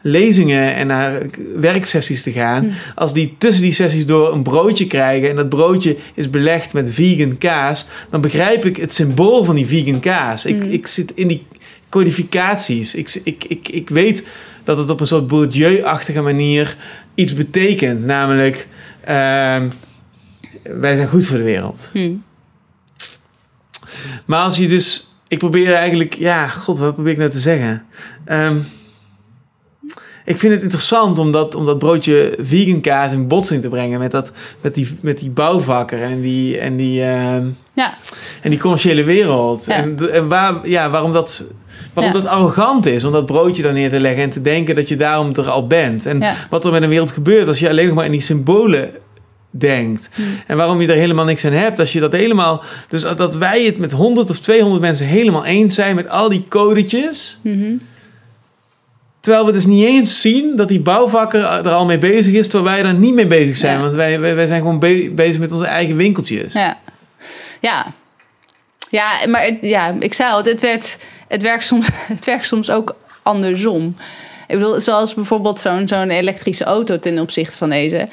lezingen 0.00 0.74
en 0.74 0.86
naar 0.86 1.22
werksessies 1.56 2.22
te 2.22 2.32
gaan... 2.32 2.64
Mhm. 2.64 2.74
als 2.94 3.12
die 3.12 3.34
tussen 3.38 3.62
die 3.62 3.72
sessies 3.72 4.06
door 4.06 4.32
een 4.32 4.42
broodje 4.42 4.86
krijgen... 4.86 5.28
en 5.28 5.36
dat 5.36 5.48
broodje 5.48 5.96
is 6.14 6.30
belegd 6.30 6.72
met 6.72 6.92
vegan 6.92 7.38
kaas... 7.38 7.86
dan 8.10 8.20
begrijp 8.20 8.64
ik 8.64 8.76
het 8.76 8.94
symbool 8.94 9.44
van 9.44 9.54
die 9.54 9.66
vegan 9.66 10.00
kaas. 10.00 10.44
Ik, 10.46 10.56
Mhm. 10.56 10.70
ik 10.70 10.86
zit 10.86 11.12
in 11.14 11.28
die 11.28 11.46
codificaties. 11.88 12.94
Ik, 12.94 13.20
ik, 13.24 13.44
ik, 13.48 13.68
ik 13.68 13.88
weet 13.88 14.26
dat 14.64 14.78
het 14.78 14.90
op 14.90 15.00
een 15.00 15.06
soort 15.06 15.26
Bourdieu-achtige 15.26 16.20
manier 16.20 16.76
iets 17.14 17.34
betekent. 17.34 18.04
Namelijk, 18.04 18.66
ehm, 19.04 19.68
wij 20.62 20.96
zijn 20.96 21.08
goed 21.08 21.24
voor 21.24 21.36
de 21.36 21.42
wereld. 21.42 21.90
Hm. 21.92 22.14
Maar 24.24 24.42
als 24.44 24.56
je 24.56 24.68
dus... 24.68 25.06
Ik 25.28 25.38
probeer 25.38 25.74
eigenlijk... 25.74 26.14
Ja, 26.14 26.48
god, 26.48 26.78
wat 26.78 26.94
probeer 26.94 27.12
ik 27.12 27.18
nou 27.18 27.30
te 27.30 27.40
zeggen? 27.40 27.84
Ehm, 28.24 28.56
ik 30.24 30.38
vind 30.38 30.54
het 30.54 30.62
interessant 30.62 31.18
om 31.18 31.32
dat, 31.32 31.54
om 31.54 31.66
dat 31.66 31.78
broodje 31.78 32.38
vegan 32.40 32.80
kaas 32.80 33.12
in 33.12 33.28
botsing 33.28 33.62
te 33.62 33.68
brengen... 33.68 33.98
met, 33.98 34.10
dat, 34.10 34.32
met, 34.60 34.74
die, 34.74 34.98
met 35.00 35.18
die 35.18 35.30
bouwvakker 35.30 36.02
en 36.02 36.20
die, 36.20 36.58
en 36.58 36.76
die, 36.76 37.02
ehm, 37.02 37.46
Ja, 37.74 37.94
en 38.42 38.50
die 38.50 38.58
commerciële 38.58 39.04
wereld. 39.04 39.64
Ja. 39.66 39.74
En, 39.76 40.12
en 40.12 40.28
waar, 40.28 40.68
ja, 40.68 40.90
waarom 40.90 41.12
dat... 41.12 41.44
Waarom 41.92 42.12
Ja. 42.14 42.20
dat 42.20 42.30
arrogant 42.30 42.86
is 42.86 43.04
om 43.04 43.12
dat 43.12 43.26
broodje 43.26 43.62
daar 43.62 43.72
neer 43.72 43.90
te 43.90 44.00
leggen 44.00 44.22
en 44.22 44.30
te 44.30 44.42
denken 44.42 44.74
dat 44.74 44.88
je 44.88 44.96
daarom 44.96 45.34
er 45.34 45.50
al 45.50 45.66
bent. 45.66 46.06
En 46.06 46.22
wat 46.50 46.64
er 46.64 46.72
met 46.72 46.82
een 46.82 46.88
wereld 46.88 47.10
gebeurt 47.10 47.48
als 47.48 47.58
je 47.58 47.68
alleen 47.68 47.86
nog 47.86 47.94
maar 47.94 48.04
in 48.04 48.10
die 48.10 48.20
symbolen 48.20 48.90
denkt. 49.54 50.10
Hm. 50.14 50.22
En 50.46 50.56
waarom 50.56 50.80
je 50.80 50.88
er 50.88 50.94
helemaal 50.96 51.24
niks 51.24 51.44
aan 51.44 51.52
hebt. 51.52 51.78
Als 51.78 51.92
je 51.92 52.00
dat 52.00 52.12
helemaal. 52.12 52.62
Dus 52.88 53.02
dat 53.02 53.34
wij 53.36 53.62
het 53.64 53.78
met 53.78 53.92
100 53.92 54.30
of 54.30 54.38
200 54.38 54.80
mensen 54.82 55.06
helemaal 55.06 55.44
eens 55.44 55.74
zijn 55.74 55.94
met 55.94 56.08
al 56.08 56.28
die 56.28 56.44
codetjes. 56.48 57.38
Mhm. 57.42 57.74
Terwijl 59.20 59.46
we 59.46 59.52
dus 59.52 59.66
niet 59.66 59.84
eens 59.86 60.20
zien 60.20 60.56
dat 60.56 60.68
die 60.68 60.80
bouwvakker 60.80 61.44
er 61.44 61.68
al 61.72 61.84
mee 61.84 61.98
bezig 61.98 62.34
is, 62.34 62.48
terwijl 62.48 62.76
wij 62.76 62.90
er 62.90 62.94
niet 62.94 63.14
mee 63.14 63.26
bezig 63.26 63.56
zijn. 63.56 63.76
Ja. 63.76 63.82
Want 63.82 63.94
wij, 63.94 64.20
wij, 64.20 64.34
wij 64.34 64.46
zijn 64.46 64.60
gewoon 64.60 64.78
be- 64.78 65.10
bezig 65.14 65.40
met 65.40 65.52
onze 65.52 65.64
eigen 65.66 65.96
winkeltjes. 65.96 66.52
ja. 66.52 66.78
Ja. 67.60 67.92
Ja, 68.90 69.12
maar 69.28 69.42
het- 69.44 69.58
ja, 69.60 69.94
ik 69.98 70.14
zei 70.14 70.32
al, 70.32 70.44
het, 70.44 70.60
werd, 70.60 70.98
het, 71.28 71.42
werkt 71.42 71.64
soms, 71.64 71.88
het 72.14 72.24
werkt 72.24 72.46
soms 72.46 72.70
ook 72.70 72.96
andersom. 73.22 73.96
Ik 74.46 74.58
bedoel, 74.58 74.80
zoals 74.80 75.14
bijvoorbeeld 75.14 75.60
zo'n 75.60 75.88
zo'n 75.88 76.10
elektrische 76.10 76.64
auto 76.64 76.98
ten 76.98 77.18
opzichte 77.18 77.56
van 77.56 77.70
deze. 77.70 78.08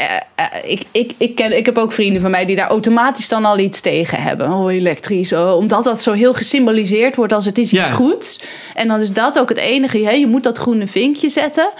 Eh, 0.00 0.16
eh, 0.34 0.70
ik, 0.70 0.82
ik, 0.90 1.12
ik, 1.16 1.34
ken, 1.34 1.56
ik 1.56 1.66
heb 1.66 1.78
ook 1.78 1.92
vrienden 1.92 2.20
van 2.22 2.30
mij 2.30 2.44
die 2.44 2.56
daar 2.56 2.68
automatisch 2.68 3.28
dan 3.28 3.44
al 3.44 3.58
iets 3.58 3.80
tegen 3.80 4.22
hebben. 4.22 4.52
Oh, 4.52 4.72
elektrisch. 4.72 5.32
Oh, 5.32 5.56
omdat 5.56 5.84
dat 5.84 6.02
zo 6.02 6.12
heel 6.12 6.32
gesymboliseerd 6.32 7.16
wordt 7.16 7.32
als 7.32 7.44
het 7.44 7.58
is 7.58 7.72
iets 7.72 7.88
Ja. 7.88 7.94
goeds. 7.94 8.40
En 8.74 8.88
dan 8.88 9.00
is 9.00 9.12
dat 9.12 9.38
ook 9.38 9.48
het 9.48 9.58
enige. 9.58 9.98
Hè? 9.98 10.10
Je 10.10 10.26
moet 10.26 10.42
dat 10.42 10.58
groene 10.58 10.86
vinkje 10.86 11.28
zetten. 11.28 11.70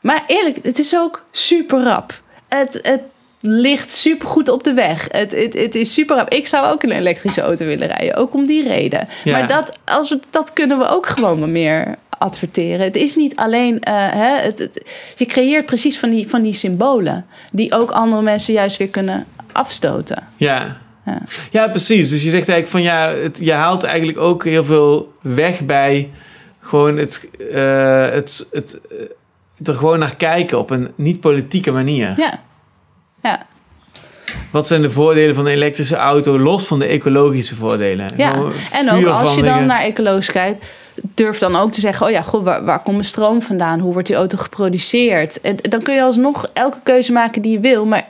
Maar 0.00 0.24
eerlijk, 0.26 0.58
het 0.62 0.78
is 0.78 0.96
ook 0.96 1.24
super 1.30 1.82
rap. 1.82 2.20
Het, 2.48 2.78
het 2.82 3.00
ligt 3.40 3.90
super 3.90 4.28
goed 4.28 4.48
op 4.48 4.64
de 4.64 4.72
weg. 4.72 5.08
Het, 5.10 5.32
het, 5.32 5.54
het 5.54 5.74
is 5.74 5.92
super 5.94 6.16
rap. 6.16 6.32
Ik 6.32 6.46
zou 6.46 6.72
ook 6.72 6.82
een 6.82 6.92
elektrische 6.92 7.40
auto 7.40 7.64
willen 7.64 7.88
rijden. 7.88 8.16
Ook 8.16 8.34
om 8.34 8.46
die 8.46 8.68
reden. 8.68 9.08
Ja. 9.24 9.38
Maar 9.38 9.46
dat, 9.46 9.78
als 9.84 10.08
we, 10.08 10.20
dat 10.30 10.52
kunnen 10.52 10.78
we 10.78 10.88
ook 10.88 11.06
gewoon 11.06 11.40
wat 11.40 11.48
meer 11.48 11.96
adverteren. 12.22 12.80
Het 12.86 12.96
is 12.96 13.14
niet 13.16 13.36
alleen... 13.36 13.80
eh, 13.80 13.94
hè, 13.94 14.40
het, 14.40 14.58
het- 14.58 14.90
je 15.16 15.26
creëert 15.26 15.66
precies 15.66 15.98
van 15.98 16.10
die, 16.10 16.28
van 16.28 16.42
die 16.42 16.52
symbolen... 16.52 17.26
die 17.52 17.72
ook 17.74 17.90
andere 17.90 18.22
mensen 18.22 18.54
juist 18.54 18.76
weer 18.76 18.88
kunnen 18.88 19.26
afstoten. 19.52 20.22
Ja. 20.36 20.80
Ja. 21.06 21.22
ja, 21.50 21.68
precies. 21.68 22.08
Dus 22.10 22.22
je 22.22 22.30
zegt 22.30 22.48
eigenlijk 22.48 22.68
van 22.68 22.82
ja, 22.82 23.14
het, 23.14 23.38
je 23.42 23.52
haalt 23.52 23.82
eigenlijk 23.82 24.18
ook 24.18 24.44
heel 24.44 24.64
veel 24.64 25.12
weg 25.20 25.64
bij 25.64 26.10
gewoon 26.60 26.96
het, 26.96 27.28
eh, 27.52 28.08
het, 28.10 28.46
het, 28.52 28.78
eh, 28.90 29.68
er 29.68 29.74
gewoon 29.74 29.98
naar 29.98 30.16
kijken 30.16 30.58
op 30.58 30.70
een 30.70 30.90
niet-politieke 30.94 31.72
manier. 31.72 32.14
Ja. 32.16 32.40
Ja. 33.22 33.42
Wat 34.50 34.66
zijn 34.66 34.82
de 34.82 34.90
voordelen 34.90 35.34
van 35.34 35.46
een 35.46 35.52
elektrische 35.52 35.96
auto 35.96 36.38
los 36.38 36.66
van 36.66 36.78
de 36.78 36.86
ecologische 36.86 37.54
voordelen? 37.54 38.06
Ja, 38.16 38.30
Gewoon 38.30 38.52
en 38.72 38.90
ook 38.90 39.04
als 39.06 39.34
je 39.34 39.42
dan 39.42 39.66
naar 39.66 39.80
ecologisch 39.82 40.30
kijkt, 40.30 40.64
durf 41.14 41.38
dan 41.38 41.56
ook 41.56 41.72
te 41.72 41.80
zeggen: 41.80 42.06
oh 42.06 42.12
ja, 42.12 42.22
goed, 42.22 42.42
waar, 42.44 42.64
waar 42.64 42.78
komt 42.82 42.96
mijn 42.96 43.08
stroom 43.08 43.42
vandaan? 43.42 43.78
Hoe 43.80 43.92
wordt 43.92 44.08
die 44.08 44.16
auto 44.16 44.38
geproduceerd? 44.38 45.40
En 45.40 45.56
dan 45.56 45.82
kun 45.82 45.94
je 45.94 46.02
alsnog 46.02 46.50
elke 46.52 46.80
keuze 46.82 47.12
maken 47.12 47.42
die 47.42 47.52
je 47.52 47.60
wil, 47.60 47.86
maar 47.86 48.04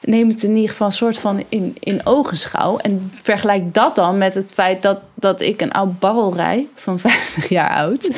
neem 0.00 0.28
het 0.28 0.42
in 0.42 0.54
ieder 0.54 0.70
geval 0.70 0.86
een 0.86 0.92
soort 0.92 1.18
van 1.18 1.42
in, 1.48 1.76
in 1.80 2.00
ogenschouw. 2.06 2.76
En 2.78 3.12
vergelijk 3.22 3.74
dat 3.74 3.94
dan 3.94 4.18
met 4.18 4.34
het 4.34 4.52
feit 4.54 4.82
dat, 4.82 4.98
dat 5.14 5.40
ik 5.40 5.60
een 5.60 5.72
oud 5.72 5.98
barrel 5.98 6.34
rij 6.34 6.66
van 6.74 6.98
50 7.08 7.48
jaar 7.48 7.70
oud. 7.74 8.10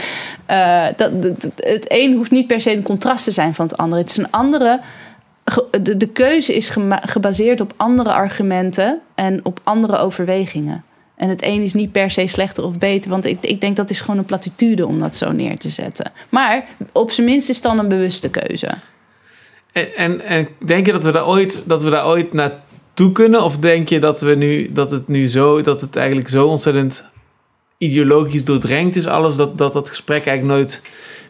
Eh, 0.46 0.84
dat, 0.96 1.22
dat- 1.22 1.42
het 1.57 1.84
een 1.88 2.14
hoeft 2.16 2.30
niet 2.30 2.46
per 2.46 2.61
se 2.61 2.72
een 2.72 2.82
contrast 2.82 3.24
te 3.24 3.30
zijn 3.30 3.55
van 3.55 3.66
het 3.66 3.76
andere. 3.76 4.00
Het 4.00 4.11
is 4.11 4.16
een 4.16 4.30
andere. 4.30 4.80
De, 5.82 5.96
de 5.96 6.09
keuze 6.09 6.55
is 6.55 6.72
gebaseerd 6.90 7.61
op 7.61 7.72
andere 7.76 8.12
argumenten 8.12 9.00
en 9.14 9.40
op 9.42 9.61
andere 9.62 9.96
overwegingen. 9.96 10.84
En 11.22 11.28
het 11.28 11.42
een 11.42 11.62
is 11.62 11.74
niet 11.74 11.92
per 11.92 12.10
se 12.10 12.26
slechter 12.26 12.64
of 12.64 12.78
beter, 12.78 13.10
want 13.10 13.24
ik, 13.24 13.38
ik 13.40 13.60
denk 13.60 13.76
dat 13.76 13.90
is 13.90 14.00
gewoon 14.00 14.18
een 14.18 14.24
platitude 14.24 14.86
om 14.86 15.00
dat 15.00 15.16
zo 15.16 15.32
neer 15.32 15.58
te 15.58 15.68
zetten. 15.68 16.12
Maar 16.28 16.64
op 16.92 17.10
zijn 17.10 17.26
minst 17.26 17.48
is 17.48 17.54
het 17.54 17.64
dan 17.64 17.78
een 17.78 17.88
bewuste 17.88 18.30
keuze. 18.30 18.68
En, 19.72 19.94
en, 19.96 20.20
en 20.20 20.48
denk 20.64 20.86
je 20.86 20.92
dat 20.92 21.04
we 21.04 21.12
daar 21.12 21.26
ooit, 21.26 21.62
dat 21.66 21.82
we 21.82 21.90
daar 21.90 22.06
ooit 22.06 22.32
naartoe 22.32 23.12
kunnen? 23.12 23.42
Of 23.42 23.58
denk 23.58 23.88
je 23.88 23.98
dat, 23.98 24.20
we 24.20 24.34
nu, 24.34 24.72
dat 24.72 24.90
het 24.90 25.08
nu 25.08 25.26
zo, 25.26 25.60
dat 25.60 25.80
het 25.80 25.96
eigenlijk 25.96 26.28
zo 26.28 26.46
ontzettend 26.46 27.04
ideologisch 27.78 28.44
doordrenkt 28.44 28.96
is, 28.96 29.06
alles, 29.06 29.36
dat 29.36 29.58
dat, 29.58 29.72
dat 29.72 29.88
gesprek 29.88 30.26
eigenlijk 30.26 30.58
nooit 30.58 30.82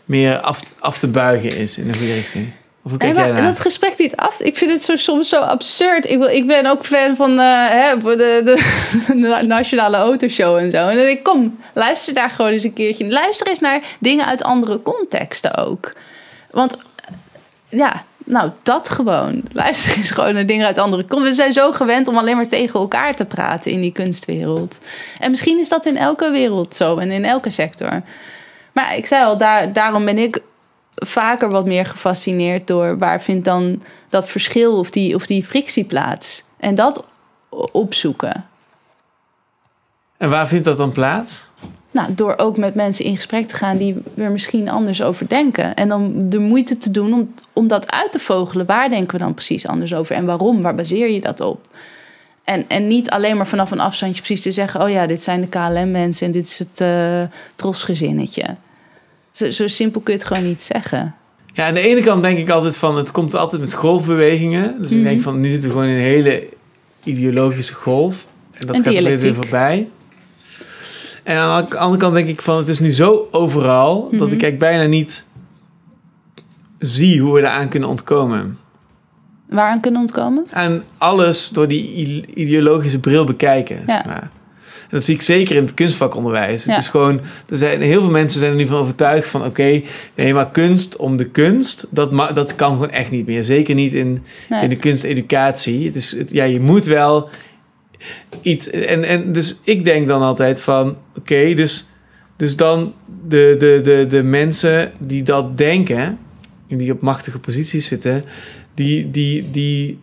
meer 0.05 0.40
af, 0.40 0.62
af 0.78 0.99
te 0.99 1.09
buigen 1.09 1.57
is 1.57 1.78
in 1.78 1.84
de 1.84 1.95
goede 1.95 2.14
richting? 2.14 2.53
Of 2.85 2.97
kijk 2.97 3.14
maar 3.14 3.43
dat 3.43 3.61
gesprek 3.61 3.99
niet 3.99 4.16
af. 4.16 4.41
Ik 4.41 4.57
vind 4.57 4.70
het 4.70 4.83
zo, 4.83 4.97
soms 4.97 5.28
zo 5.28 5.41
absurd. 5.41 6.11
Ik, 6.11 6.18
wil, 6.18 6.28
ik 6.28 6.47
ben 6.47 6.66
ook 6.66 6.85
fan 6.87 7.16
van 7.16 7.39
eh, 7.39 7.68
hè, 7.68 7.99
de, 7.99 8.41
de, 8.45 8.62
de 9.41 9.47
Nationale 9.47 9.97
Autoshow 9.97 10.57
en 10.57 10.70
zo. 10.70 10.76
En 10.76 10.97
dan 10.97 11.05
denk 11.05 11.18
ik, 11.18 11.22
kom, 11.22 11.59
luister 11.74 12.14
daar 12.14 12.30
gewoon 12.30 12.51
eens 12.51 12.64
een 12.64 12.72
keertje. 12.72 13.12
Luister 13.12 13.47
eens 13.47 13.61
naar 13.61 13.83
dingen 13.99 14.26
uit 14.26 14.43
andere 14.43 14.83
contexten 14.83 15.57
ook. 15.57 15.93
Want 16.51 16.76
ja, 17.68 18.05
nou, 18.24 18.51
dat 18.62 18.89
gewoon. 18.89 19.43
Luister 19.53 19.97
eens 19.97 20.11
gewoon 20.11 20.35
naar 20.35 20.47
dingen 20.47 20.66
uit 20.66 20.78
andere 20.78 21.05
contexten. 21.05 21.28
We 21.28 21.53
zijn 21.53 21.53
zo 21.53 21.72
gewend 21.72 22.09
om 22.09 22.16
alleen 22.18 22.37
maar 22.37 22.49
tegen 22.49 22.80
elkaar 22.80 23.14
te 23.14 23.24
praten 23.24 23.70
in 23.70 23.80
die 23.80 23.93
kunstwereld. 23.93 24.78
En 25.18 25.30
misschien 25.30 25.59
is 25.59 25.68
dat 25.68 25.87
in 25.87 25.97
elke 25.97 26.30
wereld 26.30 26.74
zo 26.74 26.97
en 26.97 27.11
in 27.11 27.24
elke 27.24 27.51
sector. 27.51 28.03
Maar 28.72 28.97
ik 28.97 29.07
zei 29.07 29.24
al, 29.24 29.37
daar, 29.37 29.72
daarom 29.72 30.05
ben 30.05 30.18
ik 30.18 30.41
vaker 30.95 31.51
wat 31.51 31.66
meer 31.66 31.86
gefascineerd 31.86 32.66
door 32.66 32.99
waar 32.99 33.22
vindt 33.22 33.45
dan 33.45 33.82
dat 34.09 34.28
verschil 34.28 34.78
of 34.78 34.90
die, 34.90 35.14
of 35.14 35.26
die 35.26 35.45
frictie 35.45 35.84
plaats. 35.84 36.45
En 36.57 36.74
dat 36.74 37.05
opzoeken. 37.72 38.45
En 40.16 40.30
waar 40.30 40.49
vindt 40.49 40.64
dat 40.64 40.76
dan 40.76 40.93
plaats? 40.93 41.51
Nou, 41.90 42.14
door 42.14 42.34
ook 42.36 42.57
met 42.57 42.74
mensen 42.74 43.05
in 43.05 43.14
gesprek 43.14 43.49
te 43.49 43.55
gaan 43.55 43.76
die 43.76 44.03
er 44.16 44.30
misschien 44.30 44.68
anders 44.68 45.03
over 45.03 45.28
denken. 45.28 45.74
En 45.74 45.88
dan 45.88 46.28
de 46.28 46.38
moeite 46.38 46.78
te 46.78 46.90
doen 46.90 47.12
om, 47.12 47.34
om 47.53 47.66
dat 47.66 47.90
uit 47.90 48.12
te 48.12 48.18
vogelen. 48.18 48.66
Waar 48.66 48.90
denken 48.90 49.18
we 49.18 49.24
dan 49.24 49.34
precies 49.34 49.66
anders 49.66 49.95
over 49.95 50.16
en 50.16 50.24
waarom? 50.24 50.62
Waar 50.62 50.74
baseer 50.74 51.11
je 51.11 51.20
dat 51.20 51.40
op? 51.40 51.68
En, 52.45 52.68
en 52.68 52.86
niet 52.86 53.11
alleen 53.11 53.36
maar 53.36 53.47
vanaf 53.47 53.70
een 53.70 53.80
afstandje 53.80 54.22
precies 54.22 54.43
te 54.43 54.53
zeggen: 54.53 54.82
oh 54.82 54.90
ja, 54.90 55.07
dit 55.07 55.22
zijn 55.22 55.40
de 55.40 55.47
KLM-mensen 55.47 56.26
en 56.26 56.32
dit 56.32 56.45
is 56.47 56.59
het 56.59 56.80
eh 56.80 57.22
trosgezinnetje. 57.57 58.45
Zo, 59.33 59.51
zo 59.51 59.66
simpel 59.68 60.01
kun 60.01 60.12
je 60.12 60.18
het 60.18 60.28
gewoon 60.28 60.45
niet 60.47 60.62
zeggen. 60.62 61.14
Ja, 61.55 61.66
aan 61.66 61.74
de 61.74 61.80
ene 61.80 62.01
kant 62.01 62.22
denk 62.22 62.39
ik 62.39 62.51
altijd 62.51 62.76
van, 62.76 62.97
het 62.97 63.11
komt 63.11 63.35
altijd 63.35 63.61
met 63.61 63.74
golfbewegingen. 63.74 64.74
Dus 64.80 64.91
ik 64.91 64.97
Mhm. 64.97 65.05
denk 65.07 65.20
van, 65.20 65.41
nu 65.41 65.51
zitten 65.51 65.68
we 65.68 65.74
gewoon 65.74 65.91
in 65.91 65.97
een 65.97 66.03
hele 66.03 66.49
ideologische 67.05 67.74
golf. 67.74 68.26
En 68.53 68.66
dat 68.66 68.76
En 68.76 68.83
gaat 68.83 68.93
er 68.95 69.03
weer 69.03 69.03
dialectiek. 69.18 69.35
voorbij. 69.43 69.89
En 71.22 71.37
aan 71.37 71.66
de 71.68 71.78
andere 71.78 71.99
kant 72.01 72.14
denk 72.14 72.28
ik 72.28 72.43
van, 72.43 72.57
het 72.57 72.68
is 72.68 72.78
nu 72.78 72.93
zo 72.93 73.28
overal... 73.30 74.01
dat 74.03 74.11
Mhm. 74.12 74.22
ik 74.22 74.28
eigenlijk 74.30 74.59
bijna 74.59 74.85
niet 74.85 75.24
zie 76.78 77.20
hoe 77.20 77.35
we 77.35 77.41
eraan 77.41 77.68
kunnen 77.68 77.89
ontkomen. 77.89 78.59
Waaraan 79.49 79.80
kunnen 79.80 80.01
ontkomen? 80.01 80.47
Aan 80.51 80.83
alles 80.99 81.49
door 81.49 81.68
die 81.68 82.24
ideologische 82.35 82.99
bril 82.99 83.24
bekijken, 83.24 83.76
zeg 83.87 83.97
Ja. 84.05 84.09
maar. 84.11 84.30
Dat 84.93 85.05
zie 85.05 85.14
ik 85.14 85.22
zeker 85.22 85.57
in 85.57 85.62
het 85.62 85.74
kunstvakonderwijs. 85.74 86.64
Ja. 86.64 86.70
Het 86.70 86.80
is 86.80 86.88
gewoon, 86.88 87.20
er 87.49 87.57
zijn, 87.57 87.82
heel 87.82 88.01
veel 88.01 88.11
mensen 88.11 88.38
zijn 88.38 88.51
er 88.51 88.57
nu 88.57 88.66
van 88.66 88.76
overtuigd 88.76 89.28
van... 89.28 89.45
oké, 89.45 89.82
nee, 90.14 90.34
maar 90.34 90.51
kunst 90.51 90.97
om 90.97 91.16
de 91.16 91.24
kunst, 91.24 91.86
dat, 91.90 92.34
dat 92.34 92.55
kan 92.55 92.72
gewoon 92.72 92.90
echt 92.90 93.11
niet 93.11 93.26
meer. 93.26 93.45
Zeker 93.45 93.74
niet 93.74 93.95
in, 93.95 94.22
Nee. 94.49 94.62
in 94.62 94.68
de 94.68 94.76
kunsteducatie. 94.76 95.86
Het 95.86 95.97
is, 95.97 96.16
het, 96.16 96.30
ja, 96.30 96.45
je 96.45 96.61
moet 96.61 96.84
wel 96.84 97.28
iets... 98.43 98.70
En, 98.70 99.05
en 99.05 99.32
dus 99.32 99.61
ik 99.64 99.84
denk 99.84 100.09
dan 100.09 100.22
altijd 100.22 100.62
van... 100.62 100.97
oké, 101.18 101.55
dus, 101.55 101.88
dus 102.36 102.57
dan 102.57 102.95
de, 103.28 103.55
de, 103.59 103.80
de, 103.82 104.07
de 104.09 104.22
mensen 104.22 104.93
die 104.99 105.22
dat 105.22 105.59
denken... 105.59 106.18
en 106.68 106.76
die 106.78 106.93
op 106.93 107.01
machtige 107.01 107.38
posities 107.38 107.86
zitten... 107.86 108.24
die, 108.74 109.11
die, 109.11 109.51
die 109.51 109.99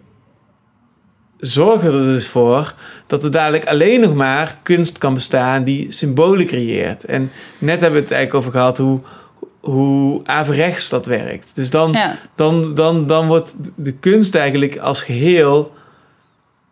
zorgen 1.40 1.94
er 1.94 2.04
dus 2.04 2.28
voor 2.28 2.74
dat 3.08 3.24
er 3.24 3.32
dadelijk 3.32 3.66
alleen 3.66 4.02
nog 4.02 4.14
maar 4.16 4.58
kunst 4.64 4.98
kan 4.98 5.14
bestaan 5.14 5.64
die 5.64 5.92
symbolen 5.92 6.46
creëert. 6.46 7.06
En 7.06 7.32
net 7.58 7.82
hebben 7.82 8.00
we 8.00 8.06
het 8.06 8.14
eigenlijk 8.14 8.34
over 8.34 8.52
gehad 8.60 8.78
hoe, 8.78 9.00
hoe 9.60 10.22
averechts 10.24 10.90
dat 10.90 11.06
werkt. 11.06 11.56
Dus 11.56 11.70
dan, 11.70 11.92
Ja. 11.92 12.16
dan, 12.36 12.74
dan, 12.76 13.08
dan 13.08 13.28
wordt 13.28 13.56
de 13.76 13.92
kunst 13.94 14.36
eigenlijk 14.36 14.78
als 14.78 15.02
geheel 15.02 15.74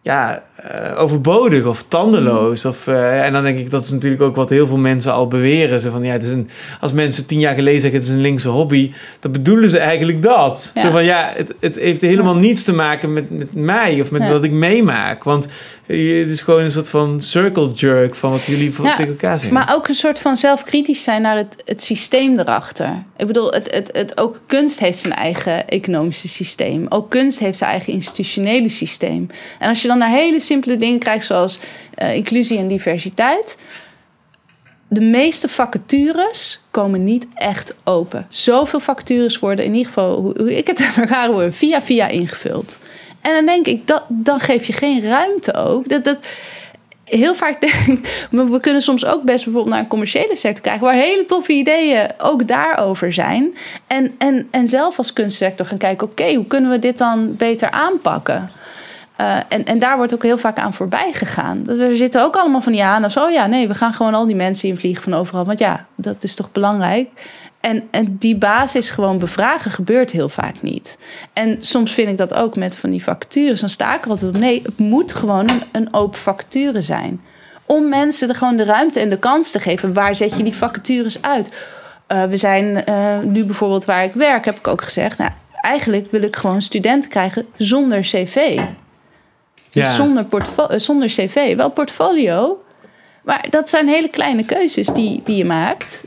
ja, 0.02 0.44
eh, 0.58 1.02
overbodig 1.02 1.66
of 1.66 1.84
tandeloos. 1.88 2.66
Of, 2.66 2.88
eh, 2.88 3.26
en 3.26 3.34
dan 3.34 3.44
denk 3.44 3.58
ik, 3.58 3.72
dat 3.72 3.84
is 3.84 3.92
natuurlijk 3.92 4.22
ook 4.22 4.36
wat 4.36 4.50
heel 4.50 4.68
veel 4.68 4.78
mensen 4.78 5.14
al 5.14 5.28
beweren. 5.28 5.82
Zo 5.82 5.90
van, 5.90 6.04
ja, 6.04 6.12
het 6.12 6.24
is 6.24 6.32
een, 6.32 6.50
als 6.80 6.94
mensen 6.94 7.26
tien 7.26 7.40
jaar 7.40 7.56
geleden 7.56 7.82
zeggen 7.82 8.00
het 8.00 8.10
is 8.10 8.16
een 8.16 8.22
linkse 8.22 8.50
hobby, 8.50 8.92
dan 9.20 9.32
bedoelen 9.32 9.70
ze 9.70 9.78
eigenlijk 9.78 10.22
dat. 10.22 10.72
Ja. 10.74 10.82
Zo 10.82 10.90
van, 10.90 11.04
ja, 11.04 11.34
het, 11.36 11.54
het 11.60 11.76
heeft 11.76 12.02
helemaal 12.02 12.36
niets 12.36 12.64
te 12.64 12.74
maken 12.74 13.14
met, 13.14 13.30
met 13.30 13.54
mij 13.54 14.02
of 14.02 14.12
met 14.12 14.22
Ja. 14.22 14.32
wat 14.32 14.44
ik 14.44 14.52
meemaak. 14.52 15.24
Want 15.24 15.48
eh, 15.88 16.20
het 16.20 16.30
is 16.30 16.42
gewoon 16.42 16.62
een 16.62 16.72
soort 16.72 16.90
van 16.90 17.22
circle 17.22 17.72
jerk 17.72 18.16
van 18.16 18.30
wat 18.30 18.44
jullie 18.44 18.74
van 18.74 18.86
Ja, 18.86 18.96
tegen 18.96 19.12
elkaar 19.12 19.40
zeggen. 19.40 19.58
Maar 19.58 19.76
ook 19.76 19.88
een 19.88 19.94
soort 19.94 20.20
van 20.20 20.38
zelfkritisch 20.38 21.04
zijn 21.04 21.22
naar 21.22 21.38
het, 21.38 21.56
het 21.66 21.82
systeem 21.82 22.40
erachter. 22.40 23.04
Ik 23.18 23.28
bedoel, 23.28 23.52
het, 23.52 23.74
het, 23.74 23.90
het, 23.92 24.18
ook 24.18 24.40
kunst 24.46 24.80
heeft 24.80 25.00
zijn 25.00 25.14
eigen 25.14 25.68
economische 25.68 26.28
systeem. 26.28 26.86
Ook 26.90 27.10
kunst 27.10 27.40
heeft 27.40 27.58
zijn 27.58 27.70
eigen 27.70 27.94
institutionele 27.94 28.70
systeem. 28.70 29.28
En 29.60 29.70
als 29.70 29.82
je 29.82 29.88
dan 29.88 29.98
naar 29.98 30.10
hele 30.10 30.40
simpele 30.48 30.78
dingen 30.78 31.00
krijgt, 31.00 31.26
zoals 31.26 31.60
eh, 31.94 32.16
inclusie 32.16 32.58
en 32.58 32.68
diversiteit. 32.68 33.58
De 34.88 35.02
meeste 35.02 35.48
vacatures 35.48 36.62
komen 36.72 37.04
niet 37.04 37.28
echt 37.34 37.76
open. 37.84 38.26
Zoveel 38.30 38.80
vacatures 38.80 39.40
worden 39.40 39.66
in 39.66 39.72
ieder 39.72 39.88
geval, 39.88 40.22
hoe, 40.22 40.58
ik 40.58 40.68
het 40.68 40.80
heb 40.84 40.96
ervaren, 40.96 41.34
worden 41.34 41.54
via 41.54 41.82
via 41.82 42.08
ingevuld. 42.08 42.78
En 43.22 43.34
dan 43.34 43.46
denk 43.46 43.66
ik, 43.66 43.88
dat, 43.88 44.04
dan 44.08 44.40
geef 44.40 44.68
je 44.68 44.74
geen 44.74 45.02
ruimte 45.02 45.54
ook. 45.54 45.90
Dat, 45.90 46.04
dat, 46.04 46.18
heel 47.08 47.36
vaak 47.36 47.62
denk 47.62 48.00
we 48.50 48.60
kunnen 48.60 48.82
soms 48.82 49.06
ook 49.06 49.24
best 49.24 49.44
bijvoorbeeld 49.44 49.74
naar 49.74 49.84
een 49.84 49.90
commerciële 49.90 50.36
sector 50.36 50.64
kijken, 50.64 50.82
waar 50.82 50.94
hele 50.94 51.26
toffe 51.26 51.54
ideeën 51.54 52.08
ook 52.18 52.48
daarover 52.48 53.14
zijn. 53.14 53.58
En, 53.88 54.16
en, 54.18 54.48
en 54.52 54.68
zelf 54.68 54.98
als 54.98 55.14
kunstsector 55.14 55.66
gaan 55.66 55.78
kijken, 55.78 56.08
oké, 56.08 56.34
hoe 56.34 56.48
kunnen 56.48 56.72
we 56.72 56.80
dit 56.80 56.98
dan 56.98 57.36
beter 57.36 57.72
aanpakken? 57.72 58.52
Uh, 59.22 59.38
en, 59.48 59.66
en 59.66 59.80
daar 59.80 59.98
wordt 59.98 60.14
ook 60.14 60.24
heel 60.24 60.38
vaak 60.38 60.58
aan 60.58 60.74
voorbij 60.74 61.14
gegaan. 61.14 61.64
Dus 61.64 61.80
er 61.80 61.98
zitten 61.98 62.22
ook 62.22 62.36
allemaal 62.36 62.62
van 62.62 62.82
aan 62.82 63.06
of 63.06 63.12
zo. 63.12 63.30
Ja, 63.30 63.48
nee, 63.48 63.68
we 63.68 63.74
gaan 63.74 63.94
gewoon 63.94 64.14
al 64.14 64.26
die 64.26 64.36
mensen 64.36 64.70
invliegen 64.70 65.04
van 65.04 65.14
overal. 65.14 65.46
Want 65.46 65.60
ja, 65.60 65.86
dat 65.96 66.24
is 66.24 66.34
toch 66.34 66.52
belangrijk. 66.52 67.10
En, 67.60 67.84
en 67.92 68.18
die 68.18 68.36
basis 68.36 68.90
gewoon 68.90 69.20
bevragen 69.20 69.72
gebeurt 69.72 70.12
heel 70.12 70.30
vaak 70.30 70.62
niet. 70.62 70.98
En 71.34 71.58
soms 71.60 71.94
vind 71.94 72.10
ik 72.10 72.18
dat 72.18 72.34
ook 72.34 72.56
met 72.56 72.76
van 72.76 72.90
die 72.90 73.04
vacatures. 73.04 73.60
Dan 73.60 73.70
sta 73.70 73.96
ik 73.96 74.04
er 74.04 74.10
altijd 74.10 74.36
op. 74.36 74.42
Nee, 74.42 74.62
het 74.64 74.80
moet 74.80 75.14
gewoon 75.14 75.50
een, 75.72 75.94
open 75.94 76.20
vacature 76.20 76.82
zijn. 76.82 77.22
Om 77.66 77.90
mensen 77.90 78.30
er 78.30 78.36
gewoon 78.36 78.58
de 78.58 78.64
ruimte 78.64 79.00
en 79.00 79.10
de 79.10 79.20
kans 79.20 79.52
te 79.52 79.60
geven. 79.60 79.94
Waar 79.94 80.16
zet 80.16 80.38
je 80.38 80.44
die 80.44 80.56
vacatures 80.56 81.22
uit? 81.22 81.50
Uh, 82.12 82.24
we 82.24 82.38
zijn 82.38 82.84
uh, 82.90 83.20
nu 83.20 83.44
bijvoorbeeld 83.44 83.86
waar 83.86 84.04
ik 84.04 84.14
werk, 84.14 84.46
heb 84.46 84.58
ik 84.58 84.68
ook 84.68 84.82
gezegd. 84.82 85.18
Nou, 85.18 85.32
eigenlijk 85.62 86.12
wil 86.12 86.22
ik 86.22 86.36
gewoon 86.36 86.62
studenten 86.62 87.10
krijgen 87.10 87.46
zonder 87.56 88.00
cv. 88.00 88.60
Dus 89.78 89.88
ja. 89.88 89.94
zonder, 89.94 90.26
zonder 90.70 91.08
cv. 91.08 91.56
Wel 91.56 91.70
portfolio. 91.70 92.64
Maar 93.24 93.46
dat 93.50 93.70
zijn 93.70 93.88
hele 93.88 94.10
kleine 94.10 94.46
keuzes 94.46 94.88
die, 94.88 95.22
die 95.24 95.36
je 95.36 95.46
maakt 95.46 96.04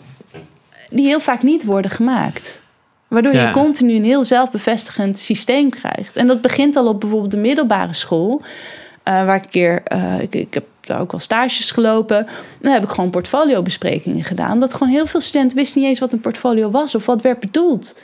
die 0.90 1.06
heel 1.06 1.20
vaak 1.20 1.42
niet 1.42 1.64
worden 1.64 1.90
gemaakt. 1.90 2.60
Waardoor 3.08 3.34
je 3.34 3.50
continu 3.52 3.94
een 3.94 4.04
heel 4.04 4.24
zelfbevestigend 4.24 5.18
systeem 5.18 5.70
krijgt. 5.70 6.16
En 6.16 6.26
dat 6.26 6.40
begint 6.40 6.76
al 6.76 6.86
op 6.86 7.00
bijvoorbeeld 7.00 7.30
de 7.30 7.36
middelbare 7.36 7.92
school. 7.92 8.40
Uh, 8.40 9.24
waar 9.24 9.36
ik 9.36 9.44
een 9.44 9.50
keer, 9.50 9.82
uh, 9.92 10.20
ik, 10.20 10.34
ik, 10.34 10.54
heb 10.54 10.64
daar 10.80 11.00
ook 11.00 11.10
wel 11.10 11.20
stages 11.20 11.70
gelopen. 11.70 12.26
Dan 12.60 12.72
heb 12.72 12.82
ik 12.82 12.88
gewoon 12.88 13.10
portfoliobesprekingen 13.10 14.24
gedaan. 14.24 14.52
Omdat 14.52 14.72
gewoon 14.72 14.92
heel 14.92 15.06
veel 15.06 15.20
studenten 15.20 15.56
wisten 15.56 15.80
niet 15.80 15.88
eens 15.88 15.98
wat 15.98 16.12
een 16.12 16.20
portfolio 16.20 16.70
was 16.70 16.94
of 16.94 17.06
wat 17.06 17.22
werd 17.22 17.40
bedoeld. 17.40 17.96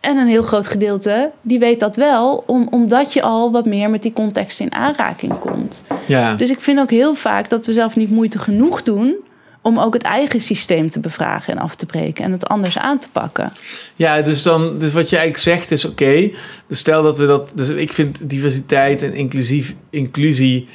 En 0.00 0.16
een 0.16 0.26
heel 0.26 0.42
groot 0.42 0.68
gedeelte 0.68 1.30
die 1.42 1.58
weet 1.58 1.80
dat 1.80 1.96
wel, 1.96 2.44
om, 2.46 2.68
omdat 2.70 3.12
je 3.12 3.22
al 3.22 3.52
wat 3.52 3.66
meer 3.66 3.90
met 3.90 4.02
die 4.02 4.12
context 4.12 4.60
in 4.60 4.74
aanraking 4.74 5.38
komt. 5.38 5.84
Ja. 6.06 6.34
Dus 6.34 6.50
ik 6.50 6.60
vind 6.60 6.78
ook 6.78 6.90
heel 6.90 7.14
vaak 7.14 7.48
dat 7.48 7.66
we 7.66 7.72
zelf 7.72 7.96
niet 7.96 8.10
moeite 8.10 8.38
genoeg 8.38 8.82
doen 8.82 9.16
om 9.62 9.78
ook 9.78 9.94
het 9.94 10.02
eigen 10.02 10.40
systeem 10.40 10.90
te 10.90 11.00
bevragen 11.00 11.52
en 11.52 11.58
af 11.58 11.74
te 11.74 11.86
breken 11.86 12.24
en 12.24 12.32
het 12.32 12.46
anders 12.46 12.78
aan 12.78 12.98
te 12.98 13.08
pakken. 13.12 13.52
Ja, 13.96 14.22
dus, 14.22 14.42
dan, 14.42 14.78
dus 14.78 14.92
wat 14.92 15.10
je 15.10 15.16
eigenlijk 15.16 15.44
zegt 15.44 15.70
is 15.70 15.84
oké. 15.84 16.30
Dus 16.66 16.78
stel 16.78 17.02
dat 17.02 17.18
we 17.18 17.26
dat. 17.26 17.52
Dus 17.54 17.68
ik 17.68 17.92
vind 17.92 18.30
diversiteit 18.30 19.02
en 19.02 19.14
inclusief, 19.14 19.74
inclusie. 19.90 20.68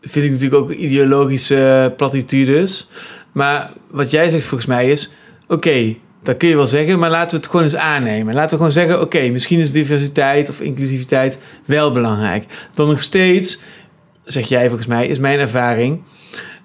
vind 0.00 0.24
ik 0.24 0.30
natuurlijk 0.30 0.62
ook 0.62 0.70
ideologische 0.70 1.92
platitudes. 1.96 2.88
Maar 3.32 3.72
wat 3.90 4.10
jij 4.10 4.30
zegt 4.30 4.44
volgens 4.44 4.70
mij 4.70 4.88
is: 4.88 5.10
oké, 5.48 5.96
dat 6.26 6.36
kun 6.36 6.48
je 6.48 6.56
wel 6.56 6.66
zeggen, 6.66 6.98
maar 6.98 7.10
laten 7.10 7.30
we 7.30 7.36
het 7.36 7.46
gewoon 7.46 7.64
eens 7.64 7.76
aannemen. 7.76 8.34
Laten 8.34 8.50
we 8.50 8.56
gewoon 8.56 8.72
zeggen: 8.72 9.00
oké, 9.00 9.28
misschien 9.28 9.60
is 9.60 9.72
diversiteit 9.72 10.48
of 10.48 10.60
inclusiviteit 10.60 11.38
wel 11.64 11.92
belangrijk. 11.92 12.44
Dan 12.74 12.88
nog 12.88 13.00
steeds, 13.00 13.60
zeg 14.24 14.48
jij 14.48 14.66
volgens 14.66 14.86
mij, 14.86 15.06
is 15.06 15.18
mijn 15.18 15.38
ervaring 15.38 16.02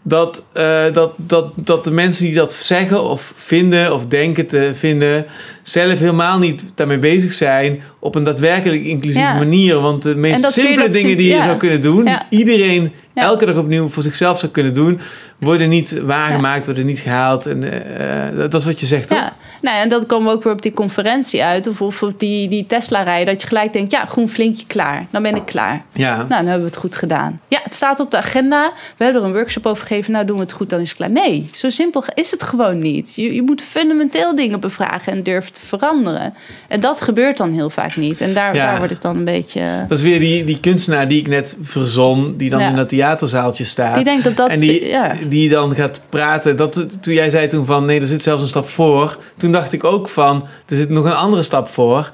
dat, 0.03 0.45
uh, 0.53 0.93
dat, 0.93 1.13
dat, 1.15 1.51
dat 1.55 1.83
de 1.83 1.91
mensen 1.91 2.25
die 2.25 2.33
dat 2.33 2.53
zeggen 2.53 3.03
of 3.03 3.33
vinden 3.35 3.93
of 3.93 4.05
denken 4.05 4.47
te 4.47 4.71
vinden, 4.73 5.25
zelf 5.63 5.99
helemaal 5.99 6.39
niet 6.39 6.63
daarmee 6.75 6.99
bezig 6.99 7.33
zijn 7.33 7.81
op 7.99 8.15
een 8.15 8.23
daadwerkelijk 8.23 8.83
inclusieve 8.83 9.27
ja. 9.27 9.37
manier. 9.37 9.79
Want 9.79 10.03
de 10.03 10.15
meest 10.15 10.51
simpele 10.51 10.89
dingen 10.89 11.17
die 11.17 11.35
je 11.35 11.43
zou 11.43 11.57
kunnen 11.57 11.81
doen, 11.81 12.05
ja. 12.05 12.25
iedereen 12.29 12.93
elke 13.21 13.45
dag 13.45 13.55
opnieuw 13.55 13.89
voor 13.89 14.03
zichzelf 14.03 14.39
zou 14.39 14.51
kunnen 14.51 14.73
doen, 14.73 14.99
worden 15.39 15.69
niet 15.69 15.99
waargemaakt, 16.01 16.65
worden 16.65 16.85
niet 16.85 16.99
gehaald. 16.99 17.45
En 17.45 17.63
uh, 17.63 18.49
dat 18.49 18.53
is 18.53 18.65
wat 18.65 18.79
je 18.79 18.85
zegt, 18.85 19.07
toch? 19.07 19.17
Ja, 19.17 19.33
nou, 19.61 19.77
en 19.77 19.89
dat 19.89 20.05
komen 20.05 20.27
we 20.27 20.33
ook 20.33 20.43
weer 20.43 20.53
op 20.53 20.61
die 20.61 20.73
conferentie 20.73 21.43
uit, 21.43 21.67
of, 21.67 21.81
of 21.81 22.03
op 22.03 22.19
die, 22.19 22.49
die 22.49 22.65
Tesla-rij, 22.65 23.25
dat 23.25 23.41
je 23.41 23.47
gelijk 23.47 23.73
denkt, 23.73 23.91
ja, 23.91 24.05
groen 24.05 24.29
flinkje 24.29 24.67
klaar. 24.67 25.05
Dan 25.09 25.21
ben 25.21 25.35
ik 25.35 25.45
klaar. 25.45 25.83
Ja. 25.91 26.15
Nou, 26.15 26.27
dan 26.27 26.37
hebben 26.37 26.59
we 26.59 26.65
het 26.65 26.75
goed 26.75 26.95
gedaan. 26.95 27.39
Ja, 27.47 27.59
het 27.63 27.75
staat 27.75 27.99
op 27.99 28.11
de 28.11 28.17
agenda. 28.17 28.71
We 28.97 29.03
hebben 29.03 29.21
er 29.21 29.27
een 29.27 29.33
workshop 29.33 29.65
over 29.65 29.87
gegeven. 29.87 30.11
Nou, 30.11 30.25
doen 30.25 30.35
we 30.35 30.41
het 30.41 30.51
goed, 30.51 30.69
dan 30.69 30.79
is 30.79 30.87
het 30.87 30.97
klaar. 30.97 31.09
Nee, 31.09 31.49
zo 31.53 31.69
simpel 31.69 32.03
is 32.13 32.31
het 32.31 32.43
gewoon 32.43 32.79
niet. 32.79 33.15
Je, 33.15 33.33
je 33.33 33.41
moet 33.41 33.61
fundamenteel 33.61 34.35
dingen 34.35 34.59
bevragen 34.59 35.13
en 35.13 35.23
durven 35.23 35.53
te 35.53 35.61
veranderen. 35.61 36.33
En 36.67 36.79
dat 36.79 37.01
gebeurt 37.01 37.37
dan 37.37 37.53
heel 37.53 37.69
vaak 37.69 37.95
niet. 37.95 38.21
En 38.21 38.33
daar, 38.33 38.53
daar 38.53 38.77
word 38.77 38.91
ik 38.91 39.01
dan 39.01 39.17
een 39.17 39.25
beetje... 39.25 39.85
Dat 39.87 39.97
is 39.97 40.03
weer 40.03 40.19
die, 40.19 40.43
die 40.43 40.59
kunstenaar 40.59 41.07
die 41.07 41.19
ik 41.19 41.27
net 41.27 41.55
verzon, 41.61 42.37
die 42.37 42.49
dan 42.49 42.61
in 42.61 42.75
dat 42.75 42.89
theaterzaaltje 43.11 43.63
staat. 43.63 43.95
Die 43.95 44.03
denkt 44.03 44.23
dat 44.23 44.37
dat... 44.37 44.49
En 44.49 44.59
die, 44.59 44.85
ja. 44.85 45.15
die 45.27 45.49
dan 45.49 45.75
gaat 45.75 46.01
praten. 46.09 46.57
Dat, 46.57 46.85
toen 47.01 47.13
jij 47.13 47.29
zei 47.29 47.47
toen 47.47 47.65
van, 47.65 47.85
nee, 47.85 48.01
er 48.01 48.07
zit 48.07 48.23
zelfs 48.23 48.41
een 48.41 48.47
stap 48.47 48.69
voor. 48.69 49.17
Toen 49.37 49.51
dacht 49.51 49.73
ik 49.73 49.83
ook 49.83 50.09
van, 50.09 50.47
er 50.67 50.75
zit 50.75 50.89
nog 50.89 51.05
een 51.05 51.13
andere 51.13 51.41
stap 51.41 51.69
voor. 51.69 52.11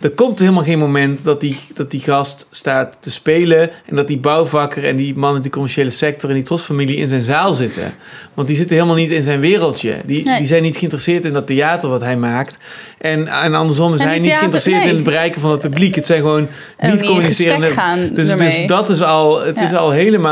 Er 0.00 0.10
komt 0.10 0.38
helemaal 0.38 0.64
geen 0.64 0.78
moment 0.78 1.24
dat 1.24 1.40
die, 1.40 1.58
dat 1.74 1.90
die 1.90 2.00
gast 2.00 2.46
staat 2.50 2.96
te 3.00 3.10
spelen... 3.10 3.70
en 3.86 3.96
dat 3.96 4.08
die 4.08 4.18
bouwvakker 4.18 4.84
en 4.84 4.96
die 4.96 5.16
man 5.16 5.36
in 5.36 5.42
de 5.42 5.50
commerciële 5.50 5.90
sector... 5.90 6.28
en 6.30 6.34
die 6.34 6.44
trosfamilie 6.44 6.96
in 6.96 7.08
zijn 7.08 7.22
zaal 7.22 7.54
zitten. 7.54 7.94
Want 8.34 8.48
die 8.48 8.56
zitten 8.56 8.76
helemaal 8.76 8.96
niet 8.96 9.10
in 9.10 9.22
zijn 9.22 9.40
wereldje. 9.40 9.94
Die, 10.04 10.24
nee. 10.24 10.38
die 10.38 10.46
zijn 10.46 10.62
niet 10.62 10.76
geïnteresseerd 10.76 11.24
in 11.24 11.32
dat 11.32 11.46
theater 11.46 11.88
wat 11.88 12.00
hij 12.00 12.16
maakt. 12.16 12.58
En, 12.98 13.28
en 13.28 13.54
andersom 13.54 13.94
is 13.94 14.02
hij 14.02 14.18
niet 14.18 14.32
geïnteresseerd 14.32 14.78
nee. 14.78 14.88
in 14.88 14.94
het 14.94 15.04
bereiken 15.04 15.40
van 15.40 15.50
het 15.50 15.60
publiek. 15.60 15.94
Het 15.94 16.06
zijn 16.06 16.20
gewoon 16.20 16.48
niet 16.78 17.04
communicerende... 17.04 17.68
Dus, 18.12 18.36
dus 18.36 18.66
dat 18.66 18.90
is 18.90 19.02
al, 19.02 19.40
het 19.40 19.56
ja. 19.58 19.64
is 19.64 19.72
al 19.72 19.90
helemaal... 19.90 20.25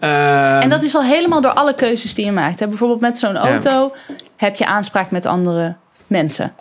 Uh, 0.00 0.62
en 0.62 0.70
dat 0.70 0.82
is 0.82 0.94
al 0.94 1.02
helemaal 1.02 1.40
door 1.40 1.52
alle 1.52 1.74
keuzes 1.74 2.14
die 2.14 2.24
je 2.24 2.32
maakt. 2.32 2.60
Hè? 2.60 2.68
Bijvoorbeeld 2.68 3.00
met 3.00 3.18
zo'n 3.18 3.36
auto 3.36 3.70
ja. 4.08 4.14
heb 4.36 4.56
je 4.56 4.66
aanspraak 4.66 5.10
met 5.10 5.26
andere 5.26 5.76
mensen. 6.06 6.52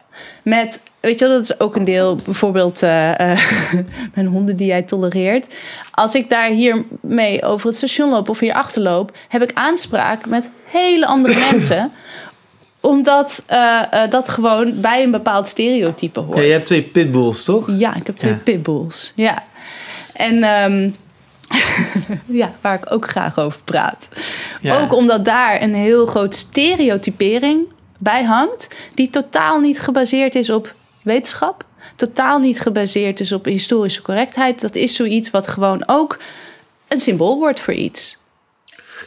Met, 0.43 0.81
weet 0.99 1.19
je 1.19 1.27
wel, 1.27 1.35
dat 1.35 1.43
is 1.43 1.59
ook 1.59 1.75
een 1.75 1.83
deel, 1.83 2.15
bijvoorbeeld 2.15 2.83
uh, 2.83 3.09
uh, 3.09 3.17
mijn 4.15 4.27
honden 4.27 4.55
die 4.55 4.67
jij 4.67 4.81
tolereert. 4.81 5.57
Als 5.91 6.15
ik 6.15 6.29
daar 6.29 6.49
hier 6.49 6.85
mee 7.01 7.43
over 7.43 7.67
het 7.67 7.77
station 7.77 8.09
loop 8.09 8.29
of 8.29 8.39
hier 8.39 8.53
achterloop, 8.53 9.17
heb 9.27 9.41
ik 9.41 9.51
aanspraak 9.53 10.25
met 10.25 10.49
hele 10.65 11.05
andere 11.05 11.39
mensen 11.51 11.91
omdat 12.81 13.43
uh, 13.51 13.81
uh, 13.93 14.09
dat 14.09 14.29
gewoon 14.29 14.81
bij 14.81 15.03
een 15.03 15.11
bepaald 15.11 15.47
stereotype 15.47 16.19
hoort. 16.19 16.37
Ja, 16.37 16.43
je 16.43 16.51
hebt 16.51 16.65
twee 16.65 16.83
pitbulls, 16.83 17.43
toch? 17.43 17.65
Ja, 17.77 17.95
ik 17.95 18.07
heb 18.07 18.17
twee 18.17 18.31
ja. 18.31 18.37
pitbulls. 18.43 19.11
Ja. 19.15 19.43
En 20.13 20.43
um, 20.43 20.95
ja, 22.25 22.53
waar 22.61 22.75
ik 22.75 22.91
ook 22.91 23.09
graag 23.09 23.39
over 23.39 23.59
praat. 23.63 24.09
Ja. 24.61 24.81
Ook 24.81 24.93
omdat 24.93 25.25
daar 25.25 25.61
een 25.61 25.73
heel 25.73 26.05
groot 26.05 26.35
stereotypering 26.35 27.67
bij 27.97 28.23
hangt, 28.23 28.75
die 28.93 29.09
totaal 29.09 29.59
niet 29.59 29.79
gebaseerd 29.79 30.35
is 30.35 30.49
op 30.49 30.73
wetenschap, 31.03 31.63
totaal 31.95 32.39
niet 32.39 32.59
gebaseerd 32.59 33.19
is 33.19 33.31
op 33.31 33.45
historische 33.45 34.01
correctheid. 34.01 34.61
Dat 34.61 34.75
is 34.75 34.95
zoiets 34.95 35.31
wat 35.31 35.47
gewoon 35.47 35.83
ook 35.85 36.17
een 36.87 36.99
symbool 36.99 37.39
wordt 37.39 37.59
voor 37.59 37.73
iets. 37.73 38.17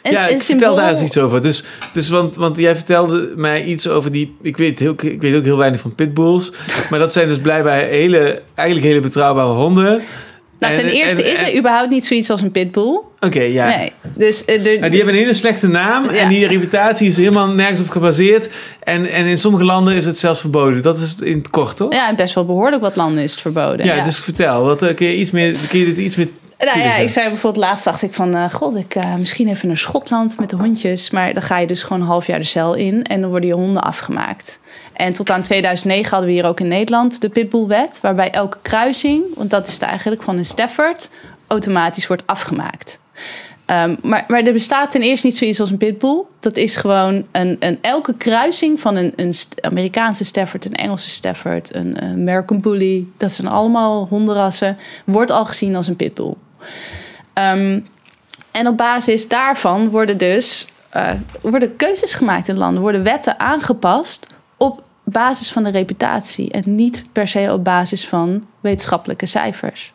En, 0.02 0.12
ja, 0.12 0.26
ik 0.26 0.40
vertel 0.40 0.74
daar 0.74 0.88
eens 0.88 1.02
iets 1.02 1.18
over. 1.18 1.42
Dus, 1.42 1.64
dus 1.92 2.08
want, 2.08 2.36
want 2.36 2.58
jij 2.58 2.74
vertelde 2.74 3.32
mij 3.36 3.64
iets 3.64 3.88
over 3.88 4.12
die... 4.12 4.36
Ik 4.42 4.56
weet, 4.56 4.78
heel, 4.78 4.94
ik 5.00 5.20
weet 5.20 5.34
ook 5.34 5.44
heel 5.44 5.56
weinig 5.56 5.80
van 5.80 5.94
pitbulls. 5.94 6.52
maar 6.90 6.98
dat 6.98 7.12
zijn 7.12 7.28
dus 7.28 7.38
blijkbaar 7.38 7.78
hele, 7.78 8.42
eigenlijk 8.54 8.88
hele 8.88 9.00
betrouwbare 9.00 9.52
honden. 9.52 10.02
Nou, 10.60 10.74
ten 10.74 10.84
en, 10.84 10.90
eerste 10.90 11.22
en, 11.22 11.32
is 11.32 11.42
er 11.42 11.56
überhaupt 11.56 11.90
niet 11.90 12.06
zoiets 12.06 12.30
als 12.30 12.40
een 12.40 12.50
pitbull. 12.50 12.86
Oké, 12.86 13.26
okay, 13.26 13.52
ja. 13.52 13.76
Nee, 13.76 13.92
dus, 14.14 14.40
uh, 14.40 14.46
de, 14.46 14.76
nou, 14.78 14.90
die 14.90 14.96
hebben 14.96 15.14
een 15.14 15.20
hele 15.20 15.34
slechte 15.34 15.68
naam. 15.68 16.04
Ja. 16.04 16.10
En 16.10 16.28
die 16.28 16.46
reputatie 16.46 17.06
is 17.06 17.16
helemaal 17.16 17.48
nergens 17.48 17.80
op 17.80 17.88
gebaseerd. 17.88 18.48
En, 18.82 19.06
en 19.06 19.26
in 19.26 19.38
sommige 19.38 19.64
landen 19.64 19.94
is 19.94 20.04
het 20.04 20.18
zelfs 20.18 20.40
verboden. 20.40 20.82
Dat 20.82 20.98
is 21.00 21.16
in 21.20 21.38
het 21.38 21.50
kort, 21.50 21.76
toch? 21.76 21.92
Ja, 21.92 22.08
en 22.08 22.16
best 22.16 22.34
wel 22.34 22.46
behoorlijk 22.46 22.82
wat 22.82 22.96
landen 22.96 23.22
is 23.22 23.30
het 23.30 23.40
verboden. 23.40 23.86
Ja, 23.86 23.94
ja. 23.94 24.04
dus 24.04 24.18
vertel. 24.18 24.62
Wat, 24.62 24.82
uh, 24.82 24.94
kun, 24.94 25.06
je 25.06 25.16
iets 25.16 25.30
meer, 25.30 25.56
kun 25.68 25.78
je 25.78 25.84
dit 25.84 25.96
iets 25.96 26.16
meer 26.16 26.28
nou 26.64 26.78
ja, 26.78 26.96
ik 26.96 27.08
zei 27.08 27.28
bijvoorbeeld 27.28 27.64
laatst 27.64 27.84
dacht 27.84 28.02
ik 28.02 28.14
van, 28.14 28.34
uh, 28.34 28.52
god, 28.52 28.76
ik 28.76 28.94
uh, 28.94 29.14
misschien 29.14 29.48
even 29.48 29.68
naar 29.68 29.76
Schotland 29.76 30.38
met 30.38 30.50
de 30.50 30.56
hondjes. 30.56 31.10
Maar 31.10 31.32
dan 31.32 31.42
ga 31.42 31.58
je 31.58 31.66
dus 31.66 31.82
gewoon 31.82 32.02
een 32.02 32.08
half 32.08 32.26
jaar 32.26 32.38
de 32.38 32.44
cel 32.44 32.74
in 32.74 33.02
en 33.02 33.20
dan 33.20 33.30
worden 33.30 33.48
je 33.48 33.54
honden 33.54 33.82
afgemaakt. 33.82 34.60
En 34.92 35.12
tot 35.12 35.30
aan 35.30 35.42
2009 35.42 36.10
hadden 36.10 36.28
we 36.28 36.34
hier 36.34 36.46
ook 36.46 36.60
in 36.60 36.68
Nederland 36.68 37.20
de 37.20 37.28
pitbullwet, 37.28 37.98
waarbij 38.02 38.30
elke 38.30 38.58
kruising, 38.62 39.24
want 39.34 39.50
dat 39.50 39.68
is 39.68 39.78
eigenlijk 39.78 40.22
van 40.22 40.38
een 40.38 40.46
Stafford, 40.46 41.10
automatisch 41.46 42.06
wordt 42.06 42.26
afgemaakt. 42.26 42.98
Um, 43.66 43.96
maar, 44.02 44.24
maar 44.28 44.42
er 44.42 44.52
bestaat 44.52 44.90
ten 44.90 45.02
eerste 45.02 45.26
niet 45.26 45.36
zoiets 45.36 45.60
als 45.60 45.70
een 45.70 45.76
pitbull. 45.76 46.22
Dat 46.40 46.56
is 46.56 46.76
gewoon 46.76 47.26
een, 47.32 47.56
een 47.60 47.78
elke 47.80 48.14
kruising 48.14 48.80
van 48.80 48.96
een, 48.96 49.12
een 49.16 49.34
Amerikaanse 49.60 50.24
Stafford, 50.24 50.64
een 50.64 50.74
Engelse 50.74 51.10
Stafford, 51.10 51.74
een, 51.74 52.04
een 52.04 52.12
American 52.12 52.60
Bully. 52.60 53.06
Dat 53.16 53.32
zijn 53.32 53.48
allemaal 53.48 54.06
hondenrassen. 54.08 54.76
Wordt 55.04 55.30
al 55.30 55.44
gezien 55.44 55.76
als 55.76 55.86
een 55.86 55.96
pitbull. 55.96 56.34
Um, 57.34 57.86
en 58.50 58.66
op 58.66 58.76
basis 58.76 59.28
daarvan 59.28 59.88
worden 59.88 60.18
dus 60.18 60.66
uh, 60.96 61.10
worden 61.40 61.76
keuzes 61.76 62.14
gemaakt 62.14 62.48
in 62.48 62.58
landen, 62.58 62.82
worden 62.82 63.02
wetten 63.02 63.40
aangepast 63.40 64.26
op 64.56 64.82
basis 65.04 65.52
van 65.52 65.62
de 65.62 65.70
reputatie 65.70 66.50
en 66.50 66.62
niet 66.74 67.04
per 67.12 67.28
se 67.28 67.52
op 67.52 67.64
basis 67.64 68.08
van 68.08 68.46
wetenschappelijke 68.60 69.26
cijfers. 69.26 69.92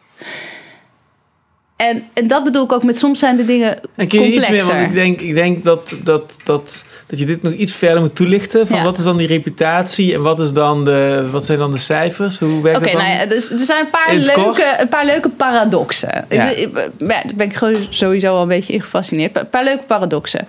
En, 1.76 2.03
en 2.13 2.28
dat 2.28 2.43
bedoel 2.43 2.63
ik 2.63 2.71
ook 2.71 2.84
met 2.84 2.97
soms 2.97 3.19
zijn 3.19 3.38
de 3.38 3.45
dingen 3.45 3.80
en 3.95 4.07
kun 4.07 4.21
je 4.21 4.26
complexer. 4.26 4.55
Iets 4.55 4.67
meer, 4.67 4.76
want 4.76 4.88
ik 4.88 4.93
denk, 4.93 5.21
ik 5.21 5.36
denk 5.36 5.63
dat, 5.63 5.95
dat, 6.03 6.38
dat, 6.43 6.86
dat 7.07 7.19
je 7.19 7.26
dit 7.26 7.41
nog 7.41 7.53
iets 7.53 7.73
verder 7.73 8.01
moet 8.01 8.15
toelichten. 8.15 8.67
Van 8.67 8.78
ja. 8.78 8.84
wat 8.84 8.97
is 8.97 9.03
dan 9.03 9.17
die 9.17 9.28
reputatie 9.28 10.13
en 10.13 10.21
wat, 10.21 10.39
is 10.39 10.53
dan 10.53 10.86
de, 10.86 11.28
wat 11.32 11.45
zijn 11.45 11.57
dan 11.57 11.71
de 11.71 11.78
cijfers? 11.78 12.39
Hoe 12.39 12.61
werkt 12.61 12.78
Oké, 12.78 12.89
okay, 12.89 13.01
nou 13.01 13.19
ja, 13.19 13.26
dus, 13.26 13.49
er 13.49 13.59
zijn 13.59 13.86
een 13.86 13.89
paar, 13.89 14.13
leuke, 14.13 14.76
een 14.78 14.89
paar 14.89 15.05
leuke 15.05 15.30
paradoxen. 15.30 16.26
Ja. 16.30 16.49
Ik, 16.49 16.57
ik, 16.57 16.78
ja, 16.97 17.07
daar 17.07 17.36
ben 17.36 17.47
ik 17.47 17.55
gewoon 17.55 17.88
sowieso 17.89 18.34
wel 18.34 18.41
een 18.41 18.47
beetje 18.47 18.73
in 18.73 18.82
gefascineerd. 18.82 19.38
Een 19.38 19.49
paar 19.49 19.63
leuke 19.63 19.84
paradoxen. 19.84 20.47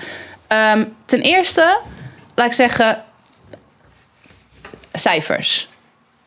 Um, 0.75 0.95
ten 1.05 1.21
eerste, 1.21 1.79
laat 2.35 2.47
ik 2.47 2.53
zeggen... 2.53 3.03
cijfers. 4.93 5.69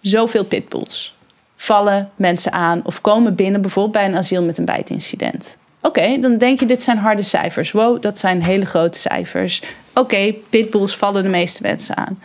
Zoveel 0.01 0.43
pitbulls 0.43 1.17
vallen 1.61 2.09
mensen 2.15 2.51
aan 2.51 2.81
of 2.83 3.01
komen 3.01 3.35
binnen, 3.35 3.61
bijvoorbeeld 3.61 3.95
bij 3.95 4.05
een 4.05 4.17
asiel 4.17 4.43
met 4.43 4.57
een 4.57 4.65
bijtincident. 4.65 5.57
Oké, 5.81 6.17
dan 6.19 6.37
denk 6.37 6.59
je, 6.59 6.65
dit 6.65 6.83
zijn 6.83 6.97
harde 6.97 7.21
cijfers. 7.21 7.71
Wow, 7.71 8.01
dat 8.01 8.19
zijn 8.19 8.43
hele 8.43 8.65
grote 8.65 8.99
cijfers. 8.99 9.61
Oké, 9.93 10.33
pitbulls 10.49 10.95
vallen 10.95 11.23
de 11.23 11.29
meeste 11.29 11.61
mensen 11.61 11.97
aan. 11.97 12.19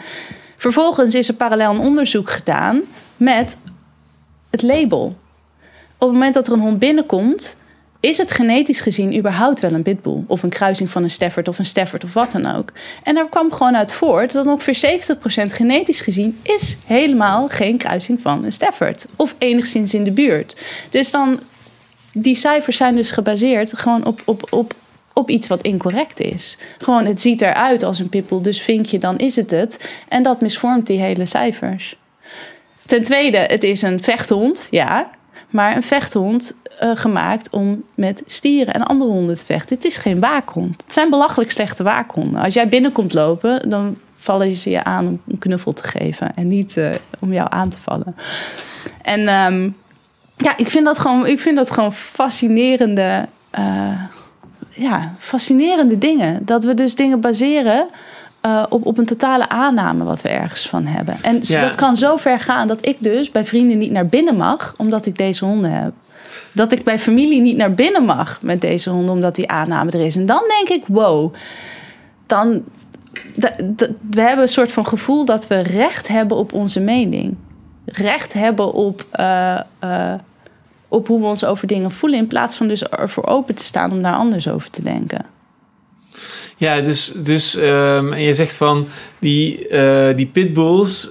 Vervolgens 0.56 1.14
is 1.14 1.28
er 1.28 1.34
parallel 1.34 1.70
een 1.70 1.78
onderzoek 1.78 2.30
gedaan 2.30 2.80
met 3.16 3.58
het 4.50 4.62
label. 4.62 5.04
Op 5.98 6.08
het 6.08 6.10
moment 6.10 6.34
dat 6.34 6.46
er 6.46 6.52
een 6.52 6.60
hond 6.60 6.78
binnenkomt, 6.78 7.56
is 8.04 8.18
het 8.18 8.32
genetisch 8.32 8.80
gezien 8.80 9.16
überhaupt 9.16 9.60
wel 9.60 9.72
een 9.72 9.82
pitbull? 9.82 10.24
Of 10.26 10.42
een 10.42 10.50
kruising 10.50 10.90
van 10.90 11.02
een 11.02 11.10
Stafford 11.10 11.48
of 11.48 11.58
een 11.58 11.66
Stafford 11.66 12.04
of 12.04 12.12
wat 12.12 12.30
dan 12.30 12.56
ook? 12.56 12.72
En 13.02 13.14
daar 13.14 13.28
kwam 13.28 13.52
gewoon 13.52 13.76
uit 13.76 13.92
voort 13.92 14.32
dat 14.32 14.46
ongeveer 14.46 15.00
70% 15.16 15.52
genetisch 15.52 16.00
gezien 16.00 16.38
is 16.42 16.76
helemaal 16.86 17.48
geen 17.48 17.76
kruising 17.76 18.20
van 18.20 18.44
een 18.44 18.52
Stafford. 18.52 19.06
Of 19.16 19.34
enigszins 19.38 19.94
in 19.94 20.04
de 20.04 20.10
buurt. 20.10 20.64
Dus 20.90 21.10
dan, 21.10 21.40
die 22.12 22.34
cijfers 22.34 22.76
zijn 22.76 22.94
dus 22.94 23.10
gebaseerd 23.10 23.78
gewoon 23.78 24.06
op, 24.06 24.22
op, 24.24 24.52
op, 24.52 24.74
op 25.12 25.30
iets 25.30 25.48
wat 25.48 25.62
incorrect 25.62 26.20
is. 26.20 26.58
Gewoon, 26.78 27.06
het 27.06 27.22
ziet 27.22 27.40
eruit 27.40 27.82
als 27.82 27.98
een 27.98 28.08
pitbull, 28.08 28.42
dus 28.42 28.60
vind 28.60 28.90
je, 28.90 28.98
dan 28.98 29.16
is 29.18 29.36
het 29.36 29.50
het. 29.50 29.90
En 30.08 30.22
dat 30.22 30.40
misvormt 30.40 30.86
die 30.86 31.00
hele 31.00 31.26
cijfers. 31.26 31.96
Ten 32.86 33.02
tweede, 33.02 33.38
het 33.38 33.62
is 33.62 33.82
een 33.82 34.02
vechthond, 34.02 34.68
ja. 34.70 35.10
Maar 35.50 35.76
een 35.76 35.82
vechthond 35.82 36.54
uh, 36.84 36.90
gemaakt 36.94 37.50
om 37.50 37.82
met 37.94 38.22
stieren 38.26 38.74
en 38.74 38.82
andere 38.82 39.10
honden 39.10 39.36
te 39.36 39.44
vechten. 39.44 39.76
Het 39.76 39.84
is 39.84 39.96
geen 39.96 40.20
waakhond. 40.20 40.82
Het 40.84 40.92
zijn 40.92 41.10
belachelijk 41.10 41.50
slechte 41.50 41.82
waakhonden. 41.82 42.40
Als 42.40 42.54
jij 42.54 42.68
binnenkomt 42.68 43.12
lopen, 43.12 43.70
dan 43.70 43.96
vallen 44.16 44.56
ze 44.56 44.70
je 44.70 44.84
aan 44.84 45.06
om 45.06 45.20
een 45.28 45.38
knuffel 45.38 45.72
te 45.72 45.84
geven 45.84 46.36
en 46.36 46.48
niet 46.48 46.76
uh, 46.76 46.90
om 47.20 47.32
jou 47.32 47.46
aan 47.50 47.68
te 47.68 47.78
vallen. 47.78 48.16
En 49.02 49.20
um, 49.20 49.76
ja, 50.36 50.56
ik 50.56 50.70
vind 50.70 50.84
dat 50.84 50.98
gewoon, 50.98 51.26
ik 51.26 51.40
vind 51.40 51.56
dat 51.56 51.70
gewoon 51.70 51.92
fascinerende, 51.92 53.28
uh, 53.58 54.02
ja, 54.70 55.14
fascinerende 55.18 55.98
dingen. 55.98 56.44
Dat 56.44 56.64
we 56.64 56.74
dus 56.74 56.94
dingen 56.94 57.20
baseren 57.20 57.86
uh, 58.46 58.62
op, 58.68 58.86
op 58.86 58.98
een 58.98 59.06
totale 59.06 59.48
aanname 59.48 60.04
wat 60.04 60.22
we 60.22 60.28
ergens 60.28 60.68
van 60.68 60.86
hebben. 60.86 61.16
En 61.22 61.38
ja. 61.42 61.60
dat 61.60 61.74
kan 61.74 61.96
zo 61.96 62.16
ver 62.16 62.40
gaan 62.40 62.68
dat 62.68 62.86
ik 62.86 62.96
dus 63.00 63.30
bij 63.30 63.44
vrienden 63.44 63.78
niet 63.78 63.90
naar 63.90 64.06
binnen 64.06 64.36
mag, 64.36 64.74
omdat 64.76 65.06
ik 65.06 65.16
deze 65.16 65.44
honden 65.44 65.70
heb. 65.70 65.92
Dat 66.52 66.72
ik 66.72 66.84
bij 66.84 66.98
familie 66.98 67.40
niet 67.40 67.56
naar 67.56 67.74
binnen 67.74 68.04
mag 68.04 68.42
met 68.42 68.60
deze 68.60 68.90
honden, 68.90 69.14
omdat 69.14 69.34
die 69.34 69.48
aanname 69.50 69.90
er 69.90 70.06
is. 70.06 70.16
En 70.16 70.26
dan 70.26 70.42
denk 70.48 70.68
ik, 70.68 70.86
wow, 70.86 71.34
dan. 72.26 72.64
We 74.10 74.20
hebben 74.20 74.42
een 74.42 74.48
soort 74.48 74.72
van 74.72 74.86
gevoel 74.86 75.24
dat 75.24 75.46
we 75.46 75.58
recht 75.58 76.08
hebben 76.08 76.36
op 76.36 76.52
onze 76.52 76.80
mening. 76.80 77.36
Recht 77.84 78.32
hebben 78.32 78.72
op, 78.72 79.06
uh, 79.20 79.60
uh, 79.84 80.14
op 80.88 81.06
hoe 81.06 81.20
we 81.20 81.26
ons 81.26 81.44
over 81.44 81.66
dingen 81.66 81.90
voelen. 81.90 82.18
In 82.18 82.26
plaats 82.26 82.56
van 82.56 82.68
dus 82.68 82.82
ervoor 82.82 83.26
open 83.26 83.54
te 83.54 83.64
staan 83.64 83.92
om 83.92 84.02
daar 84.02 84.14
anders 84.14 84.48
over 84.48 84.70
te 84.70 84.82
denken. 84.82 85.26
Ja, 86.56 86.80
dus, 86.80 87.12
dus 87.16 87.56
um, 87.56 88.12
en 88.12 88.22
je 88.22 88.34
zegt 88.34 88.56
van 88.56 88.86
die, 89.24 89.68
uh, 89.68 90.16
die 90.16 90.26
pitbulls, 90.26 91.10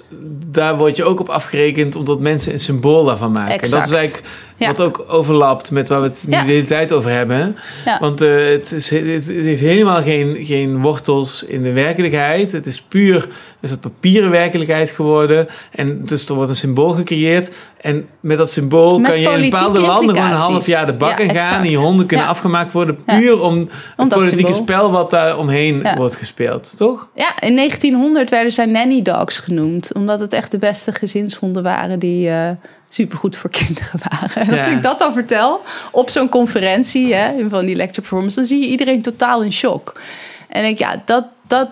daar 0.52 0.78
word 0.78 0.96
je 0.96 1.04
ook 1.04 1.20
op 1.20 1.30
afgerekend 1.30 1.96
omdat 1.96 2.20
mensen 2.20 2.54
een 2.54 2.60
symbool 2.60 3.06
daarvan 3.06 3.32
maken. 3.32 3.54
Exact. 3.54 3.74
En 3.74 3.80
dat 3.80 3.88
is 3.88 3.98
eigenlijk 3.98 4.28
ja. 4.58 4.68
wat 4.68 4.82
ook 4.82 5.06
overlapt 5.08 5.72
met 5.72 5.90
waar 5.90 6.02
we 6.02 6.08
het 6.08 6.26
nu 6.28 6.34
Ja. 6.36 6.44
de 6.44 6.52
hele 6.52 6.66
tijd 6.66 6.92
over 6.92 7.12
hebben. 7.12 7.56
Ja. 7.86 8.00
Want 8.00 8.22
uh, 8.22 8.46
het, 8.46 8.72
is, 8.72 8.90
het, 8.90 9.28
het 9.28 9.44
heeft 9.44 9.62
helemaal 9.62 10.04
geen, 10.04 10.38
geen 10.46 10.82
wortels 10.82 11.44
in 11.44 11.64
de 11.64 11.72
werkelijkheid. 11.72 12.52
Het 12.52 12.66
is 12.66 12.82
puur 12.82 13.28
een 13.62 13.70
soort 13.70 13.82
papieren 13.82 14.30
werkelijkheid 14.30 14.92
geworden. 14.92 15.48
En 15.72 16.06
dus 16.06 16.26
er 16.26 16.36
wordt 16.36 16.50
een 16.50 16.56
symbool 16.56 16.90
gecreëerd. 16.90 17.52
En 17.82 18.08
met 18.20 18.38
dat 18.38 18.52
symbool 18.52 19.00
Met 19.00 19.10
kan 19.12 19.20
je 19.20 19.30
in 19.30 19.42
bepaalde 19.50 19.80
landen 19.80 20.16
gewoon 20.16 20.32
een 20.32 20.38
half 20.38 20.66
jaar 20.66 20.86
de 20.86 20.94
bak 20.94 21.20
in 21.20 21.30
gaan. 21.30 21.62
die 21.62 21.78
honden 21.78 22.06
kunnen 22.06 22.28
afgemaakt 22.28 22.72
worden 22.72 23.04
puur 23.04 23.42
om 23.42 23.58
het 23.58 23.70
dat 23.96 24.08
politieke 24.08 24.54
symbool. 24.54 24.64
spel 24.64 24.92
wat 24.92 25.10
daar 25.10 25.38
omheen 25.38 25.88
wordt 25.96 26.16
gespeeld. 26.16 26.78
Toch? 26.78 27.08
Ja, 27.16 27.42
in 27.42 27.56
1900 27.56 28.03
werden 28.12 28.52
zij 28.52 28.66
nanny 28.66 29.02
dogs 29.02 29.40
genoemd. 29.40 29.94
Omdat 29.94 30.20
het 30.20 30.34
echt 30.34 30.52
de 30.52 30.58
beste 30.58 30.92
gezinshonden 30.92 31.64
waren 31.64 32.00
die 32.00 32.30
uh, 32.30 32.50
supergoed 32.90 33.36
voor 33.36 33.50
kinderen 33.66 34.00
waren. 34.10 34.42
En 34.42 34.52
als 34.52 34.66
Ja. 34.66 34.72
ik 34.72 34.84
dat 34.84 35.00
dan 35.00 35.14
vertel 35.14 35.62
op 35.92 36.10
zo'n 36.10 36.30
conferentie, 36.30 37.14
hè, 37.14 37.50
van 37.50 37.66
die 37.66 37.76
lecture 37.76 38.02
performance, 38.02 38.36
dan 38.36 38.46
zie 38.46 38.60
je 38.62 38.68
iedereen 38.68 39.02
totaal 39.02 39.42
in 39.44 39.52
shock. 39.54 40.02
En 40.50 40.66
ik, 40.66 40.78
ja, 40.78 41.02
dat, 41.06 41.26
dat, 41.48 41.70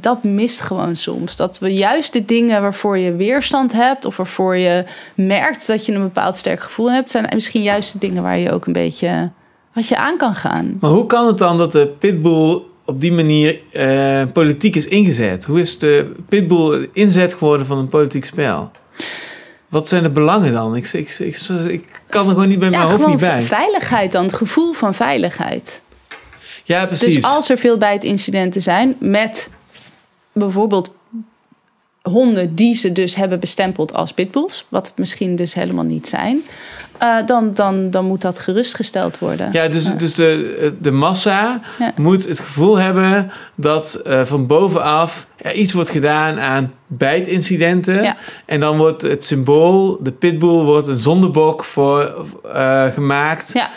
dat 0.00 0.24
mist 0.24 0.60
gewoon 0.60 0.96
soms. 0.96 1.36
Dat 1.36 1.58
we 1.58 1.74
juist 1.74 2.12
de 2.12 2.24
dingen 2.24 2.60
waarvoor 2.60 2.98
je 2.98 3.14
weerstand 3.16 3.72
hebt, 3.72 4.04
of 4.04 4.16
waarvoor 4.16 4.56
je 4.56 4.84
merkt 5.14 5.66
dat 5.66 5.86
je 5.86 5.92
een 5.92 6.02
bepaald 6.02 6.36
sterk 6.36 6.60
gevoel 6.60 6.90
hebt, 6.92 7.10
zijn 7.10 7.26
misschien 7.34 7.62
juist 7.62 7.92
de 7.92 7.98
dingen 7.98 8.22
waar 8.22 8.38
je 8.38 8.52
ook 8.52 8.66
een 8.66 8.72
beetje 8.72 9.30
wat 9.72 9.88
je 9.88 9.96
aan 9.96 10.16
kan 10.16 10.34
gaan. 10.34 10.76
Maar 10.80 10.90
hoe 10.90 11.06
kan 11.06 11.26
het 11.26 11.38
dan 11.38 11.56
dat 11.56 11.72
de 11.72 11.86
pitbull 11.98 12.60
op 12.86 13.00
die 13.00 13.12
manier 13.12 13.60
uh, 13.72 14.22
politiek 14.32 14.76
is 14.76 14.86
ingezet? 14.86 15.44
Hoe 15.44 15.60
is 15.60 15.78
de 15.78 16.12
pitbull 16.28 16.88
inzet 16.92 17.34
geworden 17.34 17.66
van 17.66 17.78
een 17.78 17.88
politiek 17.88 18.24
spel? 18.24 18.70
Wat 19.68 19.88
zijn 19.88 20.02
de 20.02 20.10
belangen 20.10 20.52
dan? 20.52 20.76
Ik, 20.76 20.92
ik, 20.92 21.18
ik, 21.18 21.36
ik 21.68 21.84
kan 22.08 22.24
er 22.24 22.32
gewoon 22.32 22.48
niet 22.48 22.58
bij 22.58 22.70
ja, 22.70 22.78
mijn 22.78 22.90
hoofd 22.90 23.06
niet 23.06 23.20
bij. 23.20 23.42
Veiligheid 23.42 24.12
dan, 24.12 24.24
het 24.24 24.34
gevoel 24.34 24.72
van 24.72 24.94
veiligheid. 24.94 25.80
Ja, 26.64 26.86
precies. 26.86 27.14
Dus 27.14 27.24
als 27.24 27.50
er 27.50 27.58
veel 27.58 27.78
bijtincidenten 27.78 28.62
zijn 28.62 28.96
met 28.98 29.50
bijvoorbeeld 30.32 30.94
honden 32.10 32.54
die 32.54 32.74
ze 32.74 32.92
dus 32.92 33.14
hebben 33.14 33.40
bestempeld 33.40 33.94
als 33.94 34.12
pitbulls, 34.12 34.66
wat 34.68 34.86
het 34.86 34.98
misschien 34.98 35.36
dus 35.36 35.54
helemaal 35.54 35.84
niet 35.84 36.08
zijn, 36.08 36.42
uh, 37.02 37.26
dan, 37.26 37.54
dan, 37.54 37.90
dan 37.90 38.04
moet 38.04 38.20
dat 38.20 38.38
gerustgesteld 38.38 39.18
worden. 39.18 39.52
Ja, 39.52 39.68
dus, 39.68 39.96
dus 39.96 40.14
de, 40.14 40.74
de 40.80 40.90
massa 40.90 41.60
Ja. 41.78 41.92
moet 41.96 42.28
het 42.28 42.40
gevoel 42.40 42.76
hebben 42.76 43.30
dat 43.54 44.02
uh, 44.06 44.24
van 44.24 44.46
bovenaf 44.46 45.26
er 45.36 45.54
iets 45.54 45.72
wordt 45.72 45.90
gedaan 45.90 46.40
aan 46.40 46.72
bijtincidenten. 46.86 48.02
Ja. 48.02 48.16
En 48.46 48.60
dan 48.60 48.76
wordt 48.76 49.02
het 49.02 49.24
symbool, 49.24 49.98
de 50.02 50.12
pitbull, 50.12 50.64
wordt 50.64 50.86
een 50.86 50.96
zondebok 50.96 51.64
voor 51.64 52.26
uh, 52.46 52.84
gemaakt. 52.84 53.52
Ja. 53.52 53.68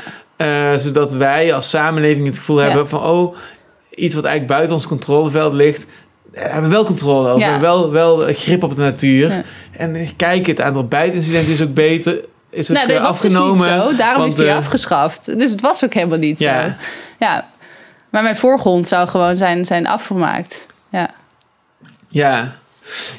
Zodat 0.77 1.13
wij 1.13 1.53
als 1.53 1.69
samenleving 1.69 2.25
het 2.25 2.37
gevoel 2.37 2.57
hebben 2.57 2.87
van... 2.87 3.03
oh, 3.03 3.35
iets 3.89 4.15
wat 4.15 4.23
eigenlijk 4.23 4.53
buiten 4.53 4.75
ons 4.75 4.87
controleveld 4.87 5.53
ligt... 5.53 5.87
daar 6.33 6.43
hebben 6.51 6.69
we 6.69 6.75
wel 6.75 6.83
controle 6.85 7.29
over. 7.29 7.49
Ja. 7.49 7.59
Wel, 7.59 7.91
wel 7.91 8.19
grip 8.33 8.63
op 8.63 8.75
de 8.75 8.81
natuur. 8.81 9.31
Ja. 9.31 9.41
En 9.71 10.15
kijk, 10.15 10.45
het 10.45 10.61
aantal 10.61 10.85
bijtincidenten 10.87 11.53
is 11.53 11.61
ook 11.61 11.73
beter... 11.73 12.17
Is 12.49 12.67
Nou, 12.67 12.87
dat 12.87 12.97
eh, 12.97 13.03
was 13.03 13.21
dus 13.21 13.35
afgenomen. 13.35 13.55
niet 13.55 13.63
zo. 13.91 13.95
Daarom 13.95 14.19
want, 14.19 14.33
is 14.33 14.39
die 14.39 14.47
eh, 14.47 14.55
afgeschaft. 14.55 15.37
Dus 15.37 15.51
het 15.51 15.61
was 15.61 15.83
ook 15.83 15.93
helemaal 15.93 16.17
niet 16.17 16.39
Ja. 16.39 16.63
zo. 16.69 16.73
Ja. 17.19 17.45
Maar 18.09 18.23
mijn 18.23 18.35
voorgrond 18.35 18.87
zou 18.87 19.07
gewoon 19.07 19.37
zijn, 19.37 19.65
zijn 19.65 19.87
afgemaakt. 19.87 20.67
Ja. 20.89 21.09
Ja. 22.07 22.55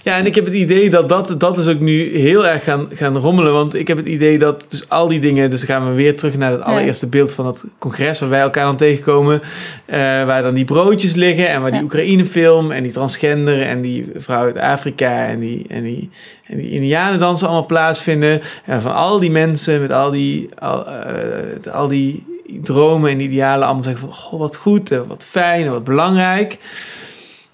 Ja, 0.02 0.16
en 0.16 0.26
ik 0.26 0.34
heb 0.34 0.44
het 0.44 0.54
idee 0.54 0.90
dat 0.90 1.08
dat, 1.08 1.34
dat 1.38 1.58
is 1.58 1.68
ook 1.68 1.80
nu 1.80 2.18
heel 2.18 2.46
erg 2.46 2.64
gaan, 2.64 2.88
gaan 2.92 3.16
rommelen. 3.16 3.52
Want 3.52 3.74
ik 3.74 3.88
heb 3.88 3.96
het 3.96 4.06
idee 4.06 4.38
dat 4.38 4.66
dus 4.68 4.88
al 4.88 5.08
die 5.08 5.20
dingen... 5.20 5.50
Dus 5.50 5.64
gaan 5.64 5.88
we 5.88 5.94
weer 5.94 6.16
terug 6.16 6.36
naar 6.36 6.52
het 6.52 6.60
allereerste 6.60 7.06
beeld 7.06 7.32
van 7.32 7.46
het 7.46 7.64
congres... 7.78 8.20
waar 8.20 8.28
wij 8.28 8.40
elkaar 8.40 8.64
dan 8.64 8.76
tegenkomen. 8.76 9.42
eh, 9.86 9.98
waar 9.98 10.42
dan 10.42 10.54
die 10.54 10.64
broodjes 10.64 11.14
liggen 11.14 11.48
en 11.48 11.62
waar 11.62 11.70
die. 11.70 11.82
Oekraïne-film... 11.82 12.70
en 12.70 12.82
die 12.82 12.92
transgender 12.92 13.62
en 13.62 13.80
die 13.80 14.10
vrouw 14.16 14.42
uit 14.42 14.56
Afrika... 14.56 15.26
en 15.26 15.40
die, 15.40 15.64
en 15.68 15.82
die, 15.82 16.10
en 16.46 16.56
die 16.56 16.70
indianendansen 16.70 17.46
allemaal 17.46 17.66
plaatsvinden. 17.66 18.40
En 18.64 18.82
van 18.82 18.94
al 18.94 19.18
die 19.18 19.30
mensen 19.30 19.80
met 19.80 19.92
al 19.92 20.10
die, 20.10 20.48
al, 20.58 20.86
eh, 20.86 21.72
al 21.72 21.88
die 21.88 22.24
dromen 22.62 23.10
en 23.10 23.20
idealen... 23.20 23.66
allemaal 23.66 23.84
zeggen 23.84 24.02
van, 24.08 24.12
goh, 24.14 24.40
wat 24.40 24.56
goed 24.56 24.90
en 24.90 25.06
wat 25.06 25.24
fijn 25.24 25.64
en 25.64 25.70
wat 25.70 25.84
belangrijk... 25.84 26.58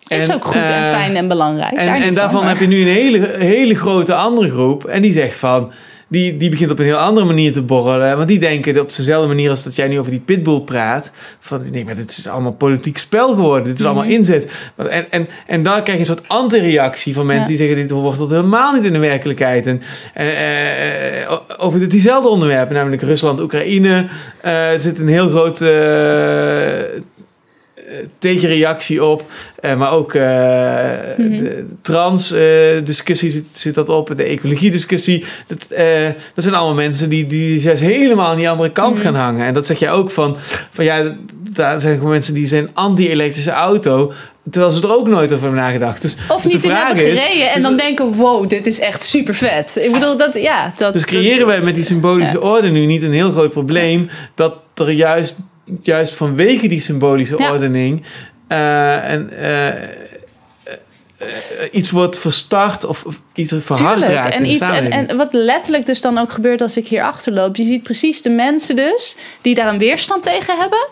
Is 0.09 0.33
ook 0.33 0.45
goed 0.45 0.55
en 0.55 0.63
eh, 0.85 0.91
fijn 0.91 1.17
en 1.17 1.29
belangrijk. 1.29 1.73
en, 1.73 1.87
Daar 1.87 2.01
en 2.01 2.15
daarvan 2.15 2.41
van, 2.41 2.49
heb 2.49 2.59
je 2.61 2.67
nu 2.67 2.81
een 2.81 2.87
hele, 2.87 3.35
hele 3.39 3.75
grote 3.75 4.15
andere 4.15 4.51
groep. 4.51 4.85
En 4.85 5.03
die 5.03 5.13
zegt 5.13 5.37
van. 5.37 5.73
Die, 6.09 6.37
die 6.37 6.51
begint 6.51 6.71
op 6.71 6.79
een 6.79 6.85
heel 6.85 6.97
andere 6.97 7.27
manier 7.27 7.53
te 7.53 7.63
borrelen. 7.63 8.17
Want 8.17 8.29
die 8.29 8.39
denken 8.39 8.81
op 8.81 8.95
dezelfde 8.97 9.29
manier 9.29 9.51
als 9.51 9.63
dat 9.63 9.77
jij 9.77 9.89
nu 9.89 9.99
over 9.99 10.11
die 10.11 10.21
pitbull 10.21 10.61
praat. 10.61 11.11
Van 11.41 11.63
nee, 11.73 11.85
maar 11.85 11.95
dit 11.95 12.11
is 12.11 12.27
allemaal 12.29 12.53
politiek 12.53 12.99
spel 12.99 13.29
geworden. 13.29 13.65
Dit 13.65 13.75
is 13.75 13.81
Mhm. 13.81 13.89
allemaal 13.89 14.11
inzet. 14.11 14.53
En, 14.77 15.11
en, 15.11 15.29
en 15.47 15.63
dan 15.63 15.83
krijg 15.83 15.99
je 15.99 15.99
een 16.09 16.17
soort 16.17 16.29
anti-reactie 16.29 17.15
van 17.15 17.27
mensen 17.27 17.43
Ja. 17.43 17.49
die 17.49 17.57
zeggen: 17.59 17.77
dit 17.77 17.91
wordt 17.91 18.19
tot 18.19 18.31
helemaal 18.31 18.73
niet 18.73 18.85
in 18.85 18.93
de 18.93 18.99
werkelijkheid. 18.99 19.67
En 19.67 19.83
eh, 20.15 21.23
eh, 21.23 21.41
over 21.57 21.89
diezelfde 21.89 22.29
onderwerpen, 22.29 22.75
namelijk 22.75 23.03
Rusland, 23.03 23.41
Oekraïne. 23.41 24.07
eh, 24.43 24.73
er 24.73 24.81
zit 24.81 24.99
een 24.99 25.09
heel 25.09 25.29
groot. 25.29 25.61
Eh, 27.87 27.93
tegenreactie 28.19 29.05
op. 29.05 29.25
Eh, 29.61 29.77
maar 29.77 29.93
ook 29.93 30.15
Mhm. 30.15 31.37
de 31.37 31.75
trans-discussie 31.83 33.31
zit, 33.31 33.47
zit 33.53 33.75
dat 33.75 33.89
op. 33.89 34.13
De 34.17 34.23
ecologie-discussie. 34.23 35.25
Dat, 35.47 35.59
dat 36.35 36.45
zijn 36.45 36.55
allemaal 36.55 36.75
mensen 36.75 37.09
die, 37.09 37.27
die 37.27 37.61
juist 37.61 37.83
helemaal 37.83 38.31
aan 38.31 38.37
die 38.37 38.51
andere 38.51 38.71
kant 38.73 38.95
Mhm. 38.95 39.03
gaan 39.03 39.15
hangen. 39.15 39.47
En 39.47 39.55
dat 39.55 39.67
zeg 39.67 39.79
jij 39.79 39.91
ook 39.91 40.11
van... 40.11 40.37
van 40.71 40.85
ja, 40.85 41.17
daar 41.53 41.81
zijn 41.81 41.97
gewoon 41.97 42.11
mensen 42.11 42.35
die 42.35 42.47
zijn 42.47 42.69
anti-elektrische 42.75 43.51
auto... 43.51 44.13
terwijl 44.51 44.73
ze 44.73 44.83
er 44.83 44.95
ook 44.97 45.09
nooit 45.09 45.33
over 45.33 45.45
hebben 45.47 45.65
nagedacht. 45.65 46.03
Dus, 46.03 46.17
Of 46.29 46.43
dus 46.43 46.53
niet 46.53 46.63
de 46.63 46.69
in 46.69 46.75
vraag 46.75 46.93
is, 46.95 47.21
gereden 47.23 47.49
en 47.49 47.55
dus- 47.55 47.63
dan 47.63 47.77
denken, 47.77 48.13
wow, 48.13 48.49
dit 48.49 48.67
is 48.67 48.81
echt 48.81 49.03
super 49.03 49.35
vet. 49.35 49.77
Ik 49.81 49.93
bedoel, 49.93 50.17
dat, 50.17 50.35
ja. 50.35 50.73
Dat, 50.79 50.93
Dus 50.93 51.05
creëren 51.05 51.47
wij 51.47 51.61
met 51.61 51.75
die 51.75 51.85
symbolische 51.85 52.41
orde 52.41 52.69
nu 52.69 52.87
niet 52.87 53.03
een 53.03 53.13
heel 53.13 53.31
groot 53.31 53.51
probleem 53.51 54.09
dat 54.35 54.55
er 54.75 54.91
juist, 54.91 55.39
juist 55.83 56.15
vanwege 56.15 56.69
die 56.69 56.81
symbolische 56.81 57.39
Ja. 57.39 57.53
ordening 57.53 58.05
eh, 58.49 59.11
en, 59.11 59.31
eh, 59.39 59.69
eh, 59.69 59.83
iets 61.71 61.91
wordt 61.91 62.19
verstart 62.19 62.85
of, 62.85 63.05
of 63.05 63.21
iets 63.35 63.55
verhard 63.59 63.99
Tuurlijk. 63.99 64.23
raakt 64.23 64.35
in 64.35 64.41
En, 64.41 64.43
de 64.43 64.49
iets, 64.49 64.69
en 64.69 65.17
wat 65.17 65.29
letterlijk 65.33 65.87
dus 65.87 66.01
dan 66.01 66.19
ook 66.19 66.31
gebeurt 66.31 66.61
als 66.61 66.77
ik 66.77 66.89
hier 66.89 67.03
achterloop. 67.03 67.57
Je 67.57 67.65
ziet 67.65 67.83
precies 67.83 68.23
de 68.23 68.31
mensen 68.31 68.77
dus 68.77 69.17
die 69.41 69.55
daar 69.55 69.69
een 69.69 69.79
weerstand 69.79 70.23
tegen 70.23 70.59
hebben. 70.59 70.87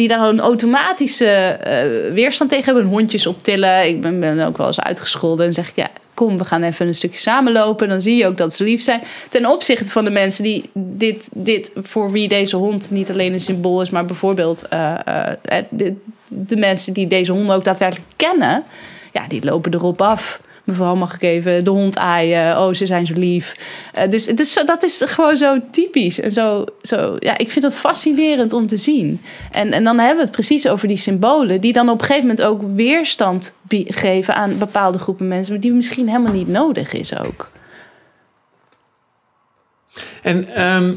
Die 0.00 0.08
daar 0.08 0.28
een 0.28 0.40
automatische 0.40 1.24
eh, 1.24 2.12
weerstand 2.12 2.50
tegen 2.50 2.64
hebben. 2.64 2.84
Hondjes 2.84 3.26
optillen. 3.26 3.86
Ik 3.86 4.00
ben, 4.00 4.20
ben 4.20 4.46
ook 4.46 4.56
wel 4.56 4.66
eens 4.66 4.80
uitgescholden. 4.80 5.46
En 5.46 5.54
zeg 5.54 5.68
ik, 5.68 5.76
ja, 5.76 5.88
kom, 6.14 6.38
we 6.38 6.44
gaan 6.44 6.62
even 6.62 6.86
een 6.86 6.94
stukje 6.94 7.18
samenlopen. 7.18 7.88
Dan 7.88 8.00
zie 8.00 8.16
je 8.16 8.26
ook 8.26 8.36
dat 8.36 8.54
ze 8.54 8.64
lief 8.64 8.82
zijn. 8.82 9.02
Ten 9.28 9.46
opzichte 9.46 9.90
van 9.90 10.04
de 10.04 10.10
mensen 10.10 10.44
die 10.44 10.70
dit, 10.72 11.28
dit 11.32 11.72
voor 11.74 12.10
wie 12.12 12.28
deze 12.28 12.56
hond 12.56 12.90
niet 12.90 13.10
alleen 13.10 13.32
een 13.32 13.40
symbool 13.40 13.82
is, 13.82 13.90
maar 13.90 14.04
bijvoorbeeld 14.04 14.68
eh, 14.68 14.94
eh, 15.42 15.64
de, 15.68 15.94
de 16.28 16.56
mensen 16.56 16.92
die 16.92 17.06
deze 17.06 17.32
hond 17.32 17.50
ook 17.50 17.64
daadwerkelijk 17.64 18.08
kennen, 18.16 18.64
ja, 19.12 19.26
die 19.28 19.44
lopen 19.44 19.74
erop 19.74 20.02
af. 20.02 20.40
Mevrouw, 20.64 20.94
mag 20.94 21.14
ik 21.14 21.22
even 21.22 21.64
de 21.64 21.70
hond 21.70 21.98
aaien? 21.98 22.58
Oh, 22.58 22.74
ze 22.74 22.86
zijn 22.86 23.06
zo 23.06 23.14
lief. 23.16 23.56
Eh, 23.94 24.10
dus 24.10 24.26
het 24.26 24.40
is 24.40 24.52
zo, 24.52 24.64
dat 24.64 24.82
is 24.82 25.02
gewoon 25.06 25.36
zo 25.36 25.58
typisch. 25.70 26.20
En 26.20 26.32
zo, 26.32 26.64
zo, 26.82 27.16
ja, 27.18 27.38
ik 27.38 27.50
vind 27.50 27.64
dat 27.64 27.74
fascinerend 27.74 28.52
om 28.52 28.66
te 28.66 28.76
zien. 28.76 29.20
En, 29.50 29.72
en 29.72 29.84
dan 29.84 29.98
hebben 29.98 30.16
we 30.16 30.22
het 30.22 30.32
precies 30.32 30.68
over 30.68 30.88
die 30.88 30.96
symbolen... 30.96 31.60
die 31.60 31.72
dan 31.72 31.88
op 31.88 32.00
een 32.00 32.06
gegeven 32.06 32.28
moment 32.28 32.46
ook 32.46 32.62
weerstand 32.74 33.52
geven... 33.86 34.34
aan 34.34 34.58
bepaalde 34.58 34.98
groepen 34.98 35.28
mensen... 35.28 35.60
die 35.60 35.72
misschien 35.72 36.08
helemaal 36.08 36.32
niet 36.32 36.48
nodig 36.48 36.92
is 36.92 37.18
ook. 37.18 37.50
En 40.22 40.48
ehm, 40.54 40.88
eh, 40.88 40.96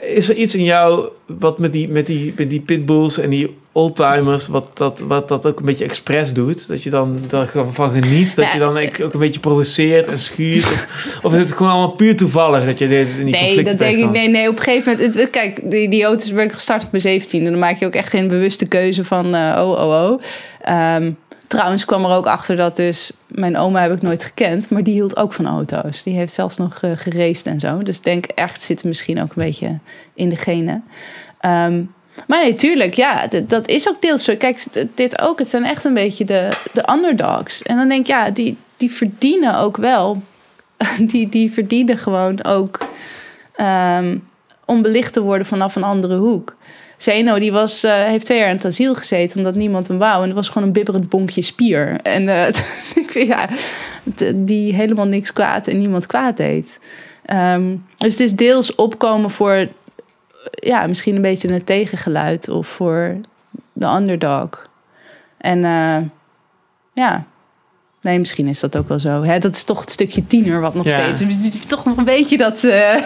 is 0.00 0.28
er 0.28 0.34
iets 0.34 0.54
in 0.54 0.64
jou 0.64 1.08
wat 1.26 1.58
met 1.58 1.72
die, 1.72 1.88
met 1.88 2.06
die, 2.06 2.34
met 2.36 2.50
die 2.50 2.60
pitbulls 2.60 3.18
en 3.18 3.30
die 3.30 3.56
oldtimers, 3.72 4.46
wat 4.46 4.76
dat, 4.78 5.00
wat 5.00 5.28
dat 5.28 5.46
ook 5.46 5.58
een 5.58 5.64
beetje 5.64 5.84
expres 5.84 6.32
doet? 6.32 6.68
Dat 6.68 6.82
je 6.82 6.90
dan 6.90 7.18
daarvan 7.28 7.90
geniet, 7.90 8.36
dat 8.36 8.52
je 8.52 8.58
dan 8.58 8.76
ook 8.76 9.12
een 9.14 9.20
beetje 9.20 9.40
provoceert 9.40 10.08
en 10.08 10.18
schuurt? 10.18 10.64
Of, 10.64 11.18
of 11.22 11.34
is 11.34 11.40
het 11.40 11.52
gewoon 11.52 11.72
allemaal 11.72 11.96
puur 11.96 12.16
toevallig 12.16 12.66
dat 12.66 12.78
je 12.78 12.88
dit 12.88 13.08
in 13.18 13.24
die 13.24 13.34
Nee, 13.34 13.64
dat 13.64 13.78
denk 13.78 13.96
ik. 13.96 14.10
Nee, 14.10 14.28
nee, 14.28 14.48
op 14.48 14.56
een 14.56 14.62
gegeven 14.62 14.92
moment. 14.92 15.14
Het, 15.14 15.30
kijk, 15.30 15.70
die, 15.70 15.88
die 15.88 16.04
auto's 16.04 16.32
ben 16.32 16.44
ik 16.44 16.52
gestart 16.52 16.84
op 16.84 16.90
mijn 16.90 17.02
17. 17.02 17.44
En 17.44 17.50
dan 17.50 17.60
maak 17.60 17.78
je 17.78 17.86
ook 17.86 17.94
echt 17.94 18.08
geen 18.08 18.28
bewuste 18.28 18.68
keuze 18.68 19.04
van. 19.04 19.34
eh, 19.34 19.62
oh, 19.62 19.70
oh, 19.70 20.10
oh. 20.10 20.22
Ehm, 20.60 21.12
trouwens 21.50 21.84
kwam 21.84 22.04
er 22.04 22.16
ook 22.16 22.26
achter 22.26 22.56
dat 22.56 22.76
dus. 22.76 23.10
Mijn 23.26 23.56
oma 23.56 23.82
heb 23.82 23.92
ik 23.92 24.02
nooit 24.02 24.24
gekend. 24.24 24.70
Maar 24.70 24.82
die 24.82 24.94
hield 24.94 25.16
ook 25.16 25.32
van 25.32 25.46
auto's. 25.46 26.02
Die 26.02 26.14
heeft 26.14 26.32
zelfs 26.32 26.56
nog 26.56 26.82
uh, 26.82 27.46
en 27.46 27.60
zo. 27.60 27.82
Dus 27.82 28.00
denk 28.00 28.24
echt 28.24 28.62
zit 28.62 28.84
misschien 28.84 29.22
ook 29.22 29.28
een 29.28 29.44
beetje 29.44 29.78
in 30.14 30.28
de 30.28 30.36
genen. 30.36 30.84
Ehm, 31.40 31.82
maar 32.26 32.40
nee, 32.40 32.54
tuurlijk, 32.54 32.94
ja, 32.94 33.28
dat 33.46 33.68
is 33.68 33.88
ook 33.88 34.02
deels 34.02 34.24
zo. 34.24 34.36
Kijk, 34.36 34.64
dit 34.94 35.20
ook, 35.20 35.38
het 35.38 35.48
zijn 35.48 35.64
echt 35.64 35.84
een 35.84 35.94
beetje 35.94 36.24
de, 36.24 36.48
de 36.72 36.88
underdogs. 36.92 37.62
En 37.62 37.76
dan 37.76 37.88
denk 37.88 38.00
ik, 38.00 38.06
ja, 38.06 38.30
die, 38.30 38.56
die 38.76 38.90
verdienen 38.90 39.58
ook 39.58 39.76
wel. 39.76 40.22
Die, 41.00 41.28
die 41.28 41.52
verdienen 41.52 41.98
gewoon 41.98 42.44
ook 42.44 42.78
ehm, 43.54 44.18
om 44.64 44.82
belicht 44.82 45.12
te 45.12 45.20
worden 45.20 45.46
vanaf 45.46 45.76
een 45.76 45.82
andere 45.82 46.16
hoek. 46.16 46.56
Zeno 47.02 47.38
die 47.38 47.52
was, 47.52 47.84
eh, 47.84 48.04
heeft 48.04 48.24
twee 48.24 48.38
jaar 48.38 48.48
in 48.48 48.54
het 48.56 48.64
asiel 48.64 48.94
gezeten 48.94 49.38
omdat 49.38 49.54
niemand 49.54 49.88
hem 49.88 49.98
wou. 49.98 50.16
En 50.20 50.26
het 50.26 50.34
was 50.34 50.48
gewoon 50.48 50.66
een 50.68 50.72
bibberend 50.74 51.08
bonkje 51.08 51.42
spier. 51.42 52.00
En 52.02 52.28
eh, 52.28 52.48
ik 53.04 53.12
ja, 53.26 53.48
t- 54.16 54.32
die 54.34 54.74
helemaal 54.74 55.06
niks 55.06 55.32
kwaad 55.32 55.66
en 55.66 55.78
niemand 55.78 56.06
kwaad 56.06 56.36
deed. 56.36 56.80
Ehm, 57.24 57.76
dus 57.96 58.12
het 58.12 58.20
is 58.20 58.32
deels 58.34 58.74
opkomen 58.74 59.30
voor 59.30 59.68
ja, 60.50 60.86
misschien 60.86 61.14
een 61.16 61.22
beetje 61.22 61.48
een 61.48 61.64
tegengeluid 61.64 62.48
of 62.48 62.66
voor 62.66 63.16
de 63.72 63.86
underdog. 63.86 64.68
En 65.38 65.64
eh, 65.64 65.96
ja, 66.92 67.24
nee, 68.00 68.18
misschien 68.18 68.46
is 68.46 68.60
dat 68.60 68.76
ook 68.76 68.88
wel 68.88 68.98
zo. 68.98 69.22
Hè? 69.22 69.38
Dat 69.38 69.56
is 69.56 69.64
toch 69.64 69.80
het 69.80 69.90
stukje 69.90 70.26
tiener 70.26 70.60
wat 70.60 70.74
nog 70.74 70.84
Ja. 70.84 71.14
steeds. 71.14 71.66
Toch 71.66 71.84
nog 71.84 71.96
een 71.96 72.04
beetje 72.04 72.36
dat. 72.36 72.64
eh, 72.64 73.02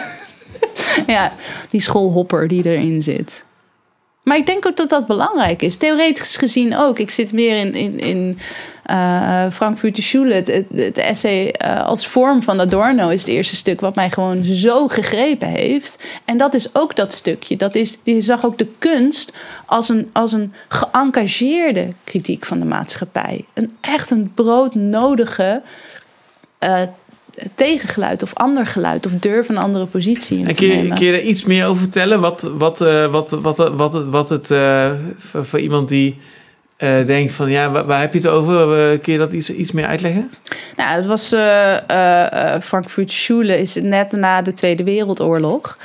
ja, 1.07 1.31
die 1.69 1.81
schoolhopper 1.81 2.47
die 2.47 2.65
erin 2.65 3.03
zit. 3.03 3.45
Maar 4.25 4.37
ik 4.37 4.45
denk 4.45 4.67
ook 4.67 4.77
dat 4.77 4.89
dat 4.89 5.07
belangrijk 5.07 5.61
is. 5.61 5.75
Theoretisch 5.75 6.37
gezien 6.37 6.77
ook. 6.77 6.99
Ik 6.99 7.09
zit 7.09 7.33
meer 7.33 7.57
in, 7.57 7.73
in, 7.73 7.99
in 7.99 8.39
eh 8.83 9.51
Frankfurter 9.51 10.03
Schule. 10.03 10.33
Het, 10.33 10.97
essay 10.97 11.49
eh, 11.49 11.85
als 11.85 12.07
vorm 12.07 12.41
van 12.41 12.59
Adorno 12.59 13.09
is 13.09 13.19
het 13.19 13.29
eerste 13.29 13.55
stuk 13.55 13.81
wat 13.81 13.95
mij 13.95 14.09
gewoon 14.09 14.43
zo 14.43 14.87
gegrepen 14.87 15.47
heeft. 15.47 16.03
En 16.25 16.37
dat 16.37 16.53
is 16.53 16.75
ook 16.75 16.95
dat 16.95 17.13
stukje. 17.13 17.55
Dat 17.55 17.75
is, 17.75 17.97
je 18.03 18.21
zag 18.21 18.45
ook 18.45 18.57
de 18.57 18.67
kunst 18.79 19.33
als 19.65 19.89
een, 19.89 20.09
als 20.13 20.31
een 20.31 20.53
geëngageerde 20.67 21.87
kritiek 22.03 22.45
van 22.45 22.59
de 22.59 22.65
maatschappij. 22.65 23.45
Een 23.53 23.77
echt 23.81 24.11
een 24.11 24.31
broodnodige 24.33 25.61
eh, 26.59 26.81
tegengeluid 27.55 28.23
of 28.23 28.33
ander 28.33 28.65
geluid 28.65 29.05
of 29.05 29.11
durf 29.11 29.49
een 29.49 29.57
andere 29.57 29.85
positie 29.85 30.37
in 30.39 30.47
En 30.47 30.53
te 30.53 30.59
kun 30.59 30.67
je, 30.67 30.75
nemen. 30.75 30.97
kun 30.97 31.05
je 31.05 31.11
daar 31.11 31.21
iets 31.21 31.43
meer 31.45 31.65
over 31.67 31.81
vertellen? 31.81 32.19
Wat, 32.19 32.49
wat, 32.57 32.81
eh, 32.81 33.11
wat, 33.11 33.29
wat, 33.31 33.57
wat, 33.57 33.73
wat, 33.75 33.93
het- 33.93 34.05
wat 34.09 34.29
het 34.29 34.51
eh, 34.51 34.91
voor, 35.17 35.45
voor 35.45 35.59
iemand 35.59 35.89
die 35.89 36.17
eh, 36.77 37.05
denkt 37.05 37.31
van 37.31 37.49
ja, 37.49 37.69
waar, 37.69 37.85
waar 37.85 37.99
heb 38.01 38.11
je 38.13 38.19
het 38.19 38.27
over? 38.27 38.99
Kun 38.99 39.13
je 39.13 39.19
dat 39.19 39.33
iets, 39.33 39.49
iets 39.49 39.71
meer 39.71 39.85
uitleggen? 39.85 40.31
Nou, 40.77 40.95
het 40.95 41.05
was 41.05 41.27
Frankfurter 42.65 43.15
Schule 43.15 43.59
is 43.59 43.75
net 43.75 44.11
na 44.11 44.41
de 44.41 44.53
Tweede 44.53 44.83
Wereldoorlog. 44.83 45.77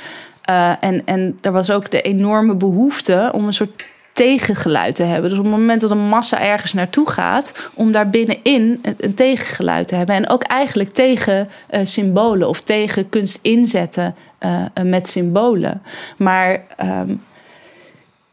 En, 0.79 1.01
en 1.05 1.37
er 1.41 1.51
was 1.51 1.69
ook 1.71 1.91
de 1.91 2.01
enorme 2.01 2.55
behoefte 2.55 3.29
om 3.35 3.45
een 3.47 3.53
soort 3.53 3.85
tegengeluid 4.21 4.95
te 4.95 5.03
hebben. 5.03 5.29
Dus 5.29 5.39
op 5.39 5.45
het 5.45 5.53
moment 5.53 5.81
dat 5.81 5.91
een 5.91 6.07
massa 6.07 6.41
ergens 6.41 6.73
naartoe 6.73 7.09
gaat, 7.09 7.69
om 7.73 7.91
daar 7.91 8.09
binnenin 8.09 8.83
een, 8.97 9.13
tegengeluid 9.13 9.87
te 9.87 9.95
hebben. 9.95 10.15
En 10.15 10.29
ook 10.29 10.43
eigenlijk 10.43 10.89
tegen 10.89 11.49
eh, 11.67 11.79
symbolen 11.83 12.47
of 12.47 12.61
tegen 12.61 13.09
kunst 13.09 13.39
inzetten 13.41 14.15
eh, 14.37 14.65
met 14.83 15.09
symbolen. 15.09 15.81
Maar 16.17 16.63
ehm, 16.77 17.13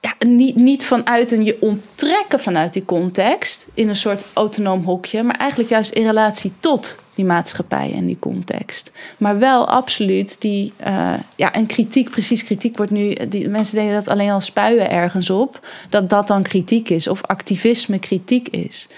ja, 0.00 0.14
niet, 0.26 0.56
niet 0.56 0.86
vanuit 0.86 1.30
een 1.30 1.44
je 1.44 1.56
onttrekken 1.60 2.40
vanuit 2.40 2.72
die 2.72 2.84
context 2.84 3.66
in 3.74 3.88
een 3.88 3.96
soort 3.96 4.24
autonoom 4.32 4.84
hokje, 4.84 5.22
maar 5.22 5.36
eigenlijk 5.36 5.70
juist 5.70 5.92
in 5.92 6.06
relatie 6.06 6.52
tot 6.60 6.98
die 7.14 7.24
maatschappij 7.24 7.94
en 7.94 8.06
die 8.06 8.18
context. 8.18 8.92
Maar 9.16 9.38
wel 9.38 9.68
absoluut 9.68 10.40
die, 10.40 10.72
eh, 10.76 11.14
ja, 11.36 11.52
en 11.52 11.66
kritiek, 11.66 12.10
precies 12.10 12.44
kritiek 12.44 12.76
wordt 12.76 12.92
nu, 12.92 13.12
die 13.28 13.48
mensen 13.48 13.74
denken 13.74 13.94
dat 13.94 14.08
alleen 14.08 14.30
al 14.30 14.40
spuien 14.40 14.90
ergens 14.90 15.30
op, 15.30 15.66
dat 15.88 16.10
dat 16.10 16.26
dan 16.26 16.42
kritiek 16.42 16.88
is 16.88 17.08
of 17.08 17.22
activisme 17.22 17.98
kritiek 17.98 18.48
is. 18.48 18.88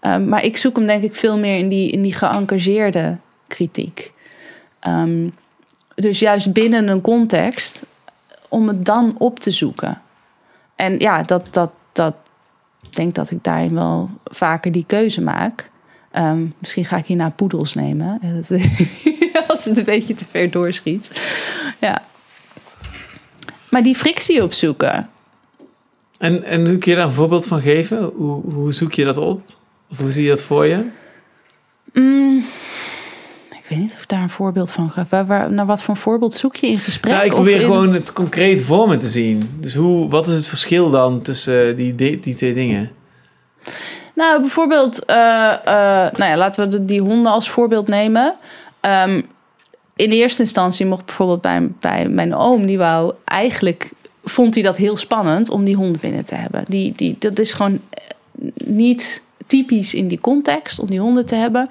Um, 0.00 0.28
maar 0.28 0.44
ik 0.44 0.56
zoek 0.56 0.76
hem 0.76 0.86
denk 0.86 1.02
ik 1.02 1.14
veel 1.14 1.38
meer 1.38 1.58
in 1.58 1.68
die, 1.68 1.90
in 1.90 2.02
die 2.02 2.14
geëngageerde 2.14 3.16
kritiek. 3.46 4.12
Um, 4.88 5.34
dus 5.94 6.18
juist 6.18 6.52
binnen 6.52 6.88
een 6.88 7.00
context, 7.00 7.82
om 8.48 8.68
het 8.68 8.84
dan 8.84 9.14
op 9.18 9.40
te 9.40 9.50
zoeken. 9.50 10.02
En 10.76 10.98
ja, 10.98 11.22
dat, 11.22 11.48
dat, 11.50 11.70
dat 11.92 12.14
denk 12.90 13.14
dat 13.14 13.30
ik 13.30 13.44
daarin 13.44 13.74
wel 13.74 14.10
vaker 14.24 14.72
die 14.72 14.84
keuze 14.86 15.20
maak. 15.20 15.70
Um, 16.16 16.54
misschien 16.58 16.84
ga 16.84 16.96
ik 16.96 17.06
hierna 17.06 17.30
poedels 17.30 17.74
nemen. 17.74 18.20
Als 19.48 19.64
het 19.64 19.78
een 19.78 19.84
beetje 19.84 20.14
te 20.14 20.24
ver 20.30 20.50
doorschiet. 20.50 21.20
Ja. 21.80 22.02
Maar 23.70 23.82
die 23.82 23.96
frictie 23.96 24.42
opzoeken. 24.42 25.08
En, 26.18 26.42
en 26.42 26.78
kun 26.78 26.90
je 26.90 26.94
daar 26.96 27.06
een 27.06 27.12
voorbeeld 27.12 27.46
van 27.46 27.60
geven? 27.60 28.02
Hoe, 28.02 28.42
hoe 28.52 28.72
zoek 28.72 28.92
je 28.92 29.04
dat 29.04 29.18
op? 29.18 29.42
Of 29.90 29.98
hoe 29.98 30.12
zie 30.12 30.22
je 30.22 30.28
dat 30.28 30.42
voor 30.42 30.66
je? 30.66 30.84
Weet 33.74 33.82
niet 33.82 33.94
of 33.94 34.02
ik 34.02 34.08
daar 34.08 34.22
een 34.22 34.28
voorbeeld 34.28 34.70
van 34.70 34.90
ga. 34.90 35.06
Waar, 35.08 35.26
waar, 35.26 35.52
naar 35.52 35.66
wat 35.66 35.82
voor 35.82 35.94
een 35.94 36.00
voorbeeld 36.00 36.34
zoek 36.34 36.56
je 36.56 36.66
in 36.66 36.78
gesprek? 36.78 37.12
Nou, 37.12 37.24
ik 37.24 37.32
probeer 37.32 37.54
in... 37.54 37.60
gewoon 37.60 37.92
het 37.92 38.12
concreet 38.12 38.62
voor 38.62 38.88
me 38.88 38.96
te 38.96 39.08
zien. 39.08 39.56
Dus 39.60 39.74
hoe, 39.74 40.08
wat 40.08 40.28
is 40.28 40.34
het 40.34 40.46
verschil 40.46 40.90
dan 40.90 41.22
tussen 41.22 41.76
die, 41.76 41.94
die, 41.94 42.20
die 42.20 42.34
twee 42.34 42.54
dingen? 42.54 42.90
Nou, 44.14 44.40
bijvoorbeeld, 44.40 45.02
uh, 45.10 45.16
uh, 45.16 45.74
nou 46.16 46.24
ja, 46.24 46.36
laten 46.36 46.70
we 46.70 46.84
die 46.84 47.00
honden 47.00 47.32
als 47.32 47.50
voorbeeld 47.50 47.88
nemen. 47.88 48.34
Um, 48.80 49.26
in 49.96 50.10
eerste 50.10 50.42
instantie 50.42 50.86
mocht 50.86 51.04
bijvoorbeeld 51.04 51.40
bij, 51.40 51.68
bij 51.80 52.08
mijn 52.08 52.34
oom, 52.34 52.66
die 52.66 52.78
wou 52.78 53.14
eigenlijk, 53.24 53.90
vond 54.24 54.54
hij 54.54 54.62
dat 54.62 54.76
heel 54.76 54.96
spannend 54.96 55.50
om 55.50 55.64
die 55.64 55.76
honden 55.76 56.00
binnen 56.00 56.24
te 56.24 56.34
hebben. 56.34 56.64
Die, 56.68 56.92
die, 56.96 57.16
dat 57.18 57.38
is 57.38 57.52
gewoon 57.52 57.80
niet 58.64 59.22
typisch 59.46 59.94
in 59.94 60.08
die 60.08 60.20
context 60.20 60.78
om 60.78 60.86
die 60.86 61.00
honden 61.00 61.26
te 61.26 61.34
hebben. 61.34 61.68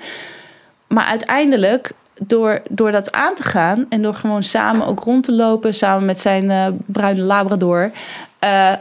Maar 0.93 1.05
uiteindelijk, 1.05 1.91
door, 2.27 2.61
door 2.69 2.91
dat 2.91 3.11
aan 3.11 3.35
te 3.35 3.43
gaan 3.43 3.85
en 3.89 4.01
door 4.01 4.13
gewoon 4.13 4.43
samen 4.43 4.87
ook 4.87 4.99
rond 4.99 5.23
te 5.23 5.31
lopen, 5.31 5.73
samen 5.73 6.05
met 6.05 6.19
zijn 6.19 6.43
uh, 6.43 6.67
bruine 6.85 7.21
Labrador, 7.21 7.91
uh, 8.43 8.73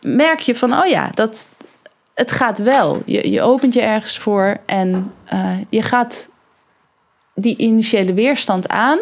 merk 0.00 0.40
je 0.40 0.54
van, 0.54 0.72
oh 0.72 0.86
ja, 0.86 1.10
dat, 1.14 1.46
het 2.14 2.32
gaat 2.32 2.58
wel. 2.58 3.02
Je, 3.06 3.30
je 3.30 3.42
opent 3.42 3.74
je 3.74 3.80
ergens 3.80 4.18
voor 4.18 4.56
en 4.66 5.12
eh, 5.24 5.56
je 5.68 5.82
gaat 5.82 6.28
die 7.34 7.56
initiële 7.56 8.14
weerstand 8.14 8.68
aan. 8.68 8.98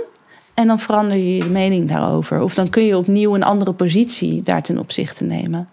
En 0.55 0.67
dan 0.67 0.79
verander 0.79 1.17
je 1.17 1.37
je 1.37 1.45
mening 1.45 1.89
daarover. 1.89 2.41
Of 2.41 2.55
dan 2.55 2.69
kun 2.69 2.85
je 2.85 2.97
opnieuw 2.97 3.35
een 3.35 3.43
andere 3.43 3.73
positie 3.73 4.43
daar 4.43 4.63
ten 4.63 4.79
opzichte 4.79 5.25
nemen. 5.25 5.69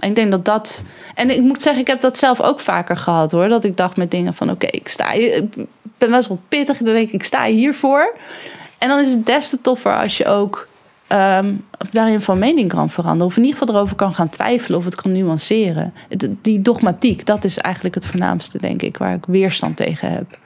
Ik 0.00 0.14
denk 0.14 0.30
dat 0.30 0.44
dat. 0.44 0.84
En 1.14 1.30
ik 1.30 1.40
moet 1.40 1.62
zeggen, 1.62 1.82
ik 1.82 1.88
heb 1.88 2.00
dat 2.00 2.18
zelf 2.18 2.40
ook 2.40 2.60
vaker 2.60 2.96
gehad 2.96 3.32
hoor. 3.32 3.48
Dat 3.48 3.64
ik 3.64 3.76
dacht 3.76 3.96
met 3.96 4.10
dingen 4.10 4.34
van: 4.34 4.50
oké, 4.50 4.66
ik 4.66 4.88
sta 4.88 5.10
hier. 5.10 5.44
Ben 5.98 6.10
best 6.10 6.28
wel 6.28 6.40
pittig. 6.48 6.78
Dan 6.78 6.94
denk 6.94 7.08
ik, 7.08 7.14
ik 7.14 7.24
sta 7.24 7.44
hiervoor. 7.44 8.16
En 8.78 8.88
dan 8.88 8.98
is 8.98 9.12
het 9.12 9.26
des 9.26 9.48
te 9.48 9.60
toffer 9.60 9.98
als 9.98 10.16
je 10.16 10.26
ook 10.26 10.68
ehm, 11.06 11.54
daarin 11.90 12.20
van 12.20 12.38
mening 12.38 12.68
kan 12.68 12.90
veranderen. 12.90 13.26
Of 13.26 13.36
in 13.36 13.44
ieder 13.44 13.58
geval 13.58 13.74
erover 13.74 13.96
kan 13.96 14.14
gaan 14.14 14.28
twijfelen 14.28 14.78
of 14.78 14.84
het 14.84 14.94
kan 14.94 15.12
nuanceren. 15.12 15.94
Die 16.42 16.62
dogmatiek, 16.62 17.26
dat 17.26 17.44
is 17.44 17.58
eigenlijk 17.58 17.94
het 17.94 18.06
voornaamste, 18.06 18.58
denk 18.58 18.82
ik, 18.82 18.96
waar 18.96 19.14
ik 19.14 19.24
weerstand 19.26 19.76
tegen 19.76 20.12
heb. 20.12 20.38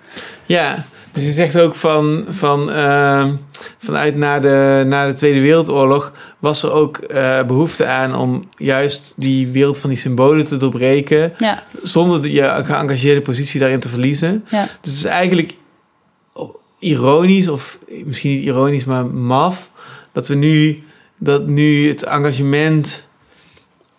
Ja, 0.47 0.85
dus 1.13 1.25
je 1.25 1.31
zegt 1.31 1.59
ook 1.61 1.75
van, 1.75 2.25
van 2.29 2.71
ehm, 2.71 3.35
vanuit 3.79 4.17
na 4.17 4.41
de, 4.41 4.85
na 4.87 5.07
de 5.07 5.13
Tweede 5.13 5.41
Wereldoorlog 5.41 6.13
was 6.39 6.63
er 6.63 6.73
ook 6.73 6.97
eh, 6.97 7.43
behoefte 7.43 7.87
aan 7.87 8.15
om 8.17 8.45
juist 8.57 9.15
die 9.17 9.49
wereld 9.49 9.79
van 9.79 9.91
die 9.91 9.99
symbolen 9.99 10.47
te 10.47 10.57
doorbreken, 10.57 11.33
Ja, 11.39 11.65
zonder 11.83 12.23
de- 12.23 12.33
je 12.33 12.61
geëngageerde 12.65 13.21
positie 13.21 13.61
daarin 13.61 13.81
te 13.81 13.89
verliezen. 13.89 14.45
ja, 14.51 14.61
Dus 14.81 14.91
het 14.91 14.99
is 14.99 15.05
eigenlijk 15.05 15.55
ironisch, 16.79 17.49
of 17.49 17.79
misschien 18.05 18.31
niet 18.31 18.45
ironisch, 18.45 18.85
maar 18.85 19.07
maf, 19.07 19.71
dat 20.13 20.27
we 20.29 20.35
nu, 20.35 20.83
dat 21.19 21.47
nu 21.47 21.89
het 21.89 22.03
engagement 22.03 23.09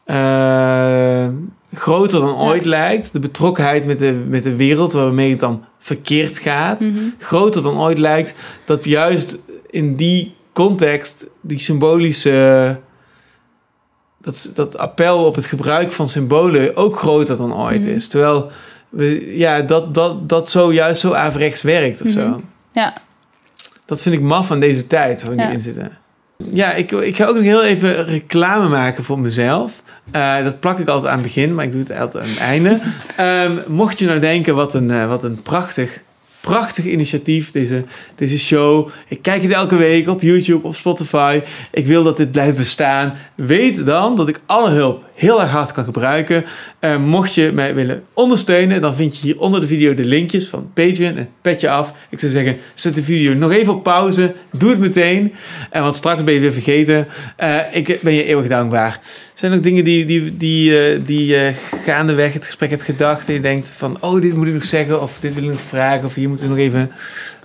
eh, 0.05 1.27
groter 1.73 2.19
dan 2.19 2.29
Ja. 2.29 2.35
ooit 2.35 2.65
lijkt. 2.65 3.13
De 3.13 3.19
betrokkenheid 3.19 3.85
met 3.85 3.99
de, 3.99 4.11
met 4.11 4.43
de 4.43 4.55
wereld 4.55 4.93
waarmee 4.93 5.29
het 5.29 5.39
dan 5.39 5.63
verkeerd 5.77 6.39
gaat, 6.39 6.79
Mhm. 6.79 6.97
groter 7.19 7.63
dan 7.63 7.77
ooit 7.79 7.97
lijkt. 7.97 8.33
Dat 8.65 8.83
juist 8.85 9.37
in 9.69 9.95
die 9.95 10.35
context, 10.53 11.27
die 11.41 11.59
symbolische. 11.59 12.79
Dat, 14.21 14.51
dat 14.53 14.77
appel 14.77 15.25
op 15.25 15.35
het 15.35 15.45
gebruik 15.45 15.91
van 15.91 16.07
symbolen 16.09 16.75
ook 16.75 16.97
groter 16.97 17.37
dan 17.37 17.55
ooit 17.55 17.81
Mhm. 17.81 17.89
is. 17.89 18.07
Terwijl 18.07 18.51
we, 18.89 19.37
ja, 19.37 19.61
dat, 19.61 19.93
dat, 19.93 20.29
dat 20.29 20.49
zo 20.49 20.73
juist 20.73 21.01
zo 21.01 21.13
averechts 21.13 21.61
werkt 21.61 22.01
of 22.01 22.07
Mhm. 22.07 22.19
zo. 22.19 22.41
ja. 22.71 22.93
Dat 23.85 24.01
vind 24.01 24.15
ik 24.15 24.21
maf 24.21 24.51
aan 24.51 24.59
deze 24.59 24.87
tijd 24.87 25.23
waar 25.23 25.35
we 25.35 25.41
Ja. 25.41 25.49
in 25.49 25.61
zitten. 25.61 25.97
Ja, 26.51 26.73
ik, 26.73 26.91
ik 26.91 27.15
ga 27.15 27.25
ook 27.25 27.35
nog 27.35 27.43
heel 27.43 27.63
even 27.63 28.05
reclame 28.05 28.67
maken 28.67 29.03
voor 29.03 29.19
mezelf. 29.19 29.83
Eh, 30.11 30.43
dat 30.43 30.59
plak 30.59 30.79
ik 30.79 30.87
altijd 30.87 31.11
aan 31.11 31.17
het 31.17 31.27
begin, 31.27 31.55
maar 31.55 31.65
ik 31.65 31.71
doe 31.71 31.81
het 31.81 31.91
altijd 31.91 32.23
aan 32.23 32.29
het 32.29 32.39
einde. 32.39 32.79
Ehm, 33.15 33.57
mocht 33.67 33.99
je 33.99 34.05
nou 34.05 34.19
denken, 34.19 34.55
wat 34.55 34.73
een, 34.73 34.91
eh, 34.91 35.07
wat 35.07 35.23
een 35.23 35.41
prachtig, 35.41 36.01
prachtig 36.41 36.85
initiatief, 36.85 37.51
deze, 37.51 37.83
deze 38.15 38.39
show. 38.39 38.89
Ik 39.07 39.21
kijk 39.21 39.41
het 39.41 39.51
elke 39.51 39.75
week 39.75 40.07
op 40.07 40.21
YouTube, 40.21 40.67
op 40.67 40.75
Spotify. 40.75 41.41
Ik 41.71 41.85
wil 41.85 42.03
dat 42.03 42.17
dit 42.17 42.31
blijft 42.31 42.57
bestaan. 42.57 43.13
Weet 43.35 43.85
dan 43.85 44.15
dat 44.15 44.27
ik 44.27 44.39
alle 44.45 44.69
hulp 44.69 45.03
heel 45.13 45.41
erg 45.41 45.49
hard 45.49 45.71
kan 45.71 45.83
gebruiken. 45.83 46.45
Eh, 46.79 46.97
mocht 46.97 47.33
je 47.33 47.51
mij 47.53 47.75
willen 47.75 48.03
ondersteunen, 48.13 48.81
dan 48.81 48.95
vind 48.95 49.15
je 49.15 49.21
hier 49.21 49.39
onder 49.39 49.61
de 49.61 49.67
video 49.67 49.93
de 49.93 50.03
linkjes 50.03 50.47
van 50.47 50.71
Patreon 50.73 51.17
en 51.17 51.29
Petje 51.41 51.69
Af. 51.69 51.93
Ik 52.09 52.19
zou 52.19 52.31
zeggen, 52.31 52.57
zet 52.73 52.95
de 52.95 53.03
video 53.03 53.33
nog 53.33 53.51
even 53.51 53.73
op 53.73 53.83
pauze. 53.83 54.33
Doe 54.51 54.69
het 54.69 54.79
meteen, 54.79 55.33
eh, 55.69 55.81
want 55.81 55.95
straks 55.95 56.23
ben 56.23 56.33
je 56.33 56.39
weer 56.39 56.53
vergeten. 56.53 57.07
Eh, 57.35 57.57
ik 57.71 57.99
ben 58.01 58.13
je 58.13 58.23
eeuwig 58.23 58.47
dankbaar. 58.47 58.99
Zijn 59.33 59.51
er 59.51 59.57
nog 59.57 59.67
dingen 59.67 59.83
die, 59.83 60.05
die, 60.05 60.37
die, 60.37 61.03
die 61.03 61.53
gaandeweg 61.83 62.33
het 62.33 62.45
gesprek 62.45 62.69
hebt 62.69 62.81
gedacht 62.81 63.27
en 63.27 63.33
je 63.33 63.39
denkt 63.39 63.73
van, 63.77 63.97
oh, 63.99 64.21
dit 64.21 64.35
moet 64.35 64.47
ik 64.47 64.53
nog 64.53 64.63
zeggen 64.63 65.01
of 65.01 65.19
dit 65.19 65.33
wil 65.33 65.43
ik 65.43 65.49
nog 65.49 65.61
vragen 65.61 66.05
of 66.05 66.15
hier 66.15 66.29
moeten 66.31 66.49
nog 66.49 66.57
even 66.57 66.91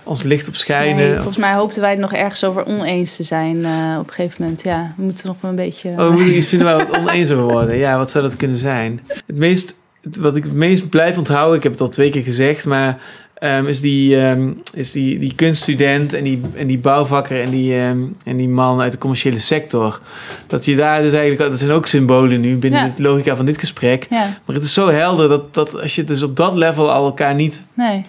ons 0.03 0.23
licht 0.23 0.47
op 0.47 0.55
schijnen? 0.55 0.95
Nee, 1.07 1.15
volgens 1.15 1.37
mij 1.37 1.53
hoopten 1.53 1.81
wij 1.81 1.89
het 1.89 1.99
nog 1.99 2.13
ergens 2.13 2.43
over 2.43 2.65
oneens 2.65 3.15
te 3.15 3.23
zijn 3.23 3.65
eh, 3.65 3.97
op 3.99 4.07
een 4.07 4.13
gegeven 4.13 4.41
moment. 4.43 4.63
Ja, 4.63 4.93
we 4.97 5.03
moeten 5.03 5.27
nog 5.27 5.35
wel 5.41 5.49
een 5.51 5.57
beetje... 5.57 5.89
Oh, 5.89 5.97
we 5.97 6.11
moeten 6.11 6.35
iets 6.35 6.47
vinden 6.47 6.67
waar 6.67 6.77
we 6.77 6.83
het 6.83 6.97
oneens 7.01 7.31
over 7.31 7.43
worden. 7.53 7.77
Ja, 7.77 7.97
wat 7.97 8.11
zou 8.11 8.23
dat 8.23 8.35
kunnen 8.37 8.57
zijn? 8.57 9.01
Het 9.25 9.35
meest, 9.37 9.75
wat 10.19 10.35
ik 10.35 10.43
het 10.43 10.53
meest 10.53 10.89
blijf 10.89 11.17
onthouden, 11.17 11.57
ik 11.57 11.63
heb 11.63 11.71
het 11.71 11.81
al 11.81 11.89
twee 11.89 12.09
keer 12.09 12.23
gezegd, 12.23 12.65
maar 12.65 12.97
ehm, 13.33 13.65
is, 13.65 13.81
die, 13.81 14.19
ehm, 14.19 14.51
is 14.73 14.91
die, 14.91 15.19
die 15.19 15.35
kunststudent 15.35 16.13
en 16.13 16.23
die, 16.23 16.41
en 16.53 16.67
die 16.67 16.79
bouwvakker 16.79 17.41
en 17.41 17.49
die, 17.49 17.79
ehm, 17.79 17.97
en 18.23 18.37
die 18.37 18.49
man 18.49 18.79
uit 18.81 18.91
de 18.91 18.97
commerciële 18.97 19.39
sector. 19.39 19.99
Dat 20.47 20.65
je 20.65 20.75
daar 20.75 21.01
dus 21.01 21.11
eigenlijk, 21.13 21.49
dat 21.49 21.59
zijn 21.59 21.71
ook 21.71 21.85
symbolen 21.87 22.41
nu 22.41 22.55
binnen 22.57 22.85
Ja. 22.85 22.91
de 22.95 23.01
logica 23.01 23.35
van 23.35 23.45
dit 23.45 23.57
gesprek. 23.59 24.07
Ja, 24.09 24.37
Maar 24.45 24.55
het 24.55 24.63
is 24.63 24.73
zo 24.73 24.89
helder 24.89 25.27
dat, 25.29 25.53
dat 25.53 25.81
als 25.81 25.95
je 25.95 26.03
dus 26.03 26.23
op 26.23 26.35
dat 26.37 26.53
level 26.55 26.91
al 26.91 27.05
elkaar 27.05 27.35
niet, 27.35 27.61
nee. 27.73 28.05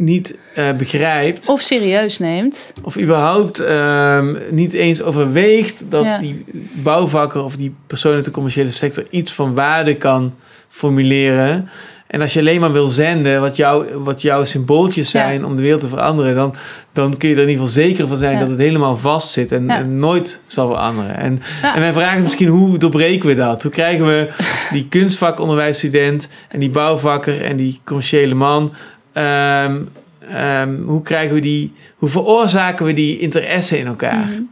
Niet 0.00 0.36
eh, 0.54 0.72
begrijpt, 0.72 1.48
Of 1.48 1.60
serieus 1.60 2.18
neemt. 2.18 2.72
of 2.82 2.98
überhaupt 2.98 3.60
ehm, 3.60 4.34
niet 4.50 4.72
eens 4.72 5.02
overweegt 5.02 5.84
dat 5.90 6.04
Ja. 6.04 6.18
die 6.18 6.44
bouwvakker 6.72 7.44
of 7.44 7.56
die 7.56 7.74
persoon 7.86 8.14
uit 8.14 8.24
de 8.24 8.30
commerciële 8.30 8.70
sector 8.70 9.04
iets 9.10 9.32
van 9.32 9.54
waarde 9.54 9.96
kan 9.96 10.34
formuleren. 10.68 11.68
En 12.06 12.20
als 12.20 12.32
je 12.32 12.40
alleen 12.40 12.60
maar 12.60 12.72
wil 12.72 12.88
zenden 12.88 13.40
wat, 13.40 13.56
jou, 13.56 13.86
wat 13.96 14.22
jouw 14.22 14.44
symbooltjes 14.44 15.12
Ja. 15.12 15.20
zijn 15.28 15.44
om 15.44 15.56
de 15.56 15.62
wereld 15.62 15.80
te 15.80 15.88
veranderen, 15.88 16.34
dan, 16.34 16.54
dan 16.92 17.16
kun 17.16 17.28
je 17.28 17.34
er 17.34 17.42
in 17.42 17.48
ieder 17.48 17.66
geval 17.66 17.82
zeker 17.82 18.06
van 18.08 18.16
zijn 18.16 18.32
Ja. 18.32 18.38
dat 18.38 18.48
het 18.50 18.58
helemaal 18.58 18.96
vast 18.96 19.32
zit 19.32 19.52
en, 19.52 19.70
en 19.70 19.98
nooit 19.98 20.40
zal 20.46 20.66
veranderen. 20.68 21.16
En, 21.16 21.42
en 21.62 21.80
mijn 21.80 21.92
vraag 21.92 22.16
is 22.16 22.22
misschien 22.22 22.48
hoe 22.48 22.78
doorbreken 22.78 23.28
we 23.28 23.34
dat? 23.34 23.62
Hoe 23.62 23.72
krijgen 23.72 24.06
we 24.06 24.28
die 24.72 24.86
kunstvakonderwijsstudent 24.98 26.28
en 26.48 26.60
die 26.60 26.70
bouwvakker 26.70 27.44
en 27.44 27.56
die 27.56 27.80
commerciële 27.84 28.34
man, 28.34 28.72
ehm, 29.18 29.82
ehm, 30.18 30.82
hoe 30.82 31.02
krijgen 31.02 31.34
we 31.34 31.40
die, 31.40 31.74
hoe 31.96 32.08
veroorzaken 32.08 32.86
we 32.86 32.92
die 32.92 33.18
interesse 33.18 33.78
in 33.78 33.86
elkaar? 33.86 34.26
Mhm. 34.26 34.42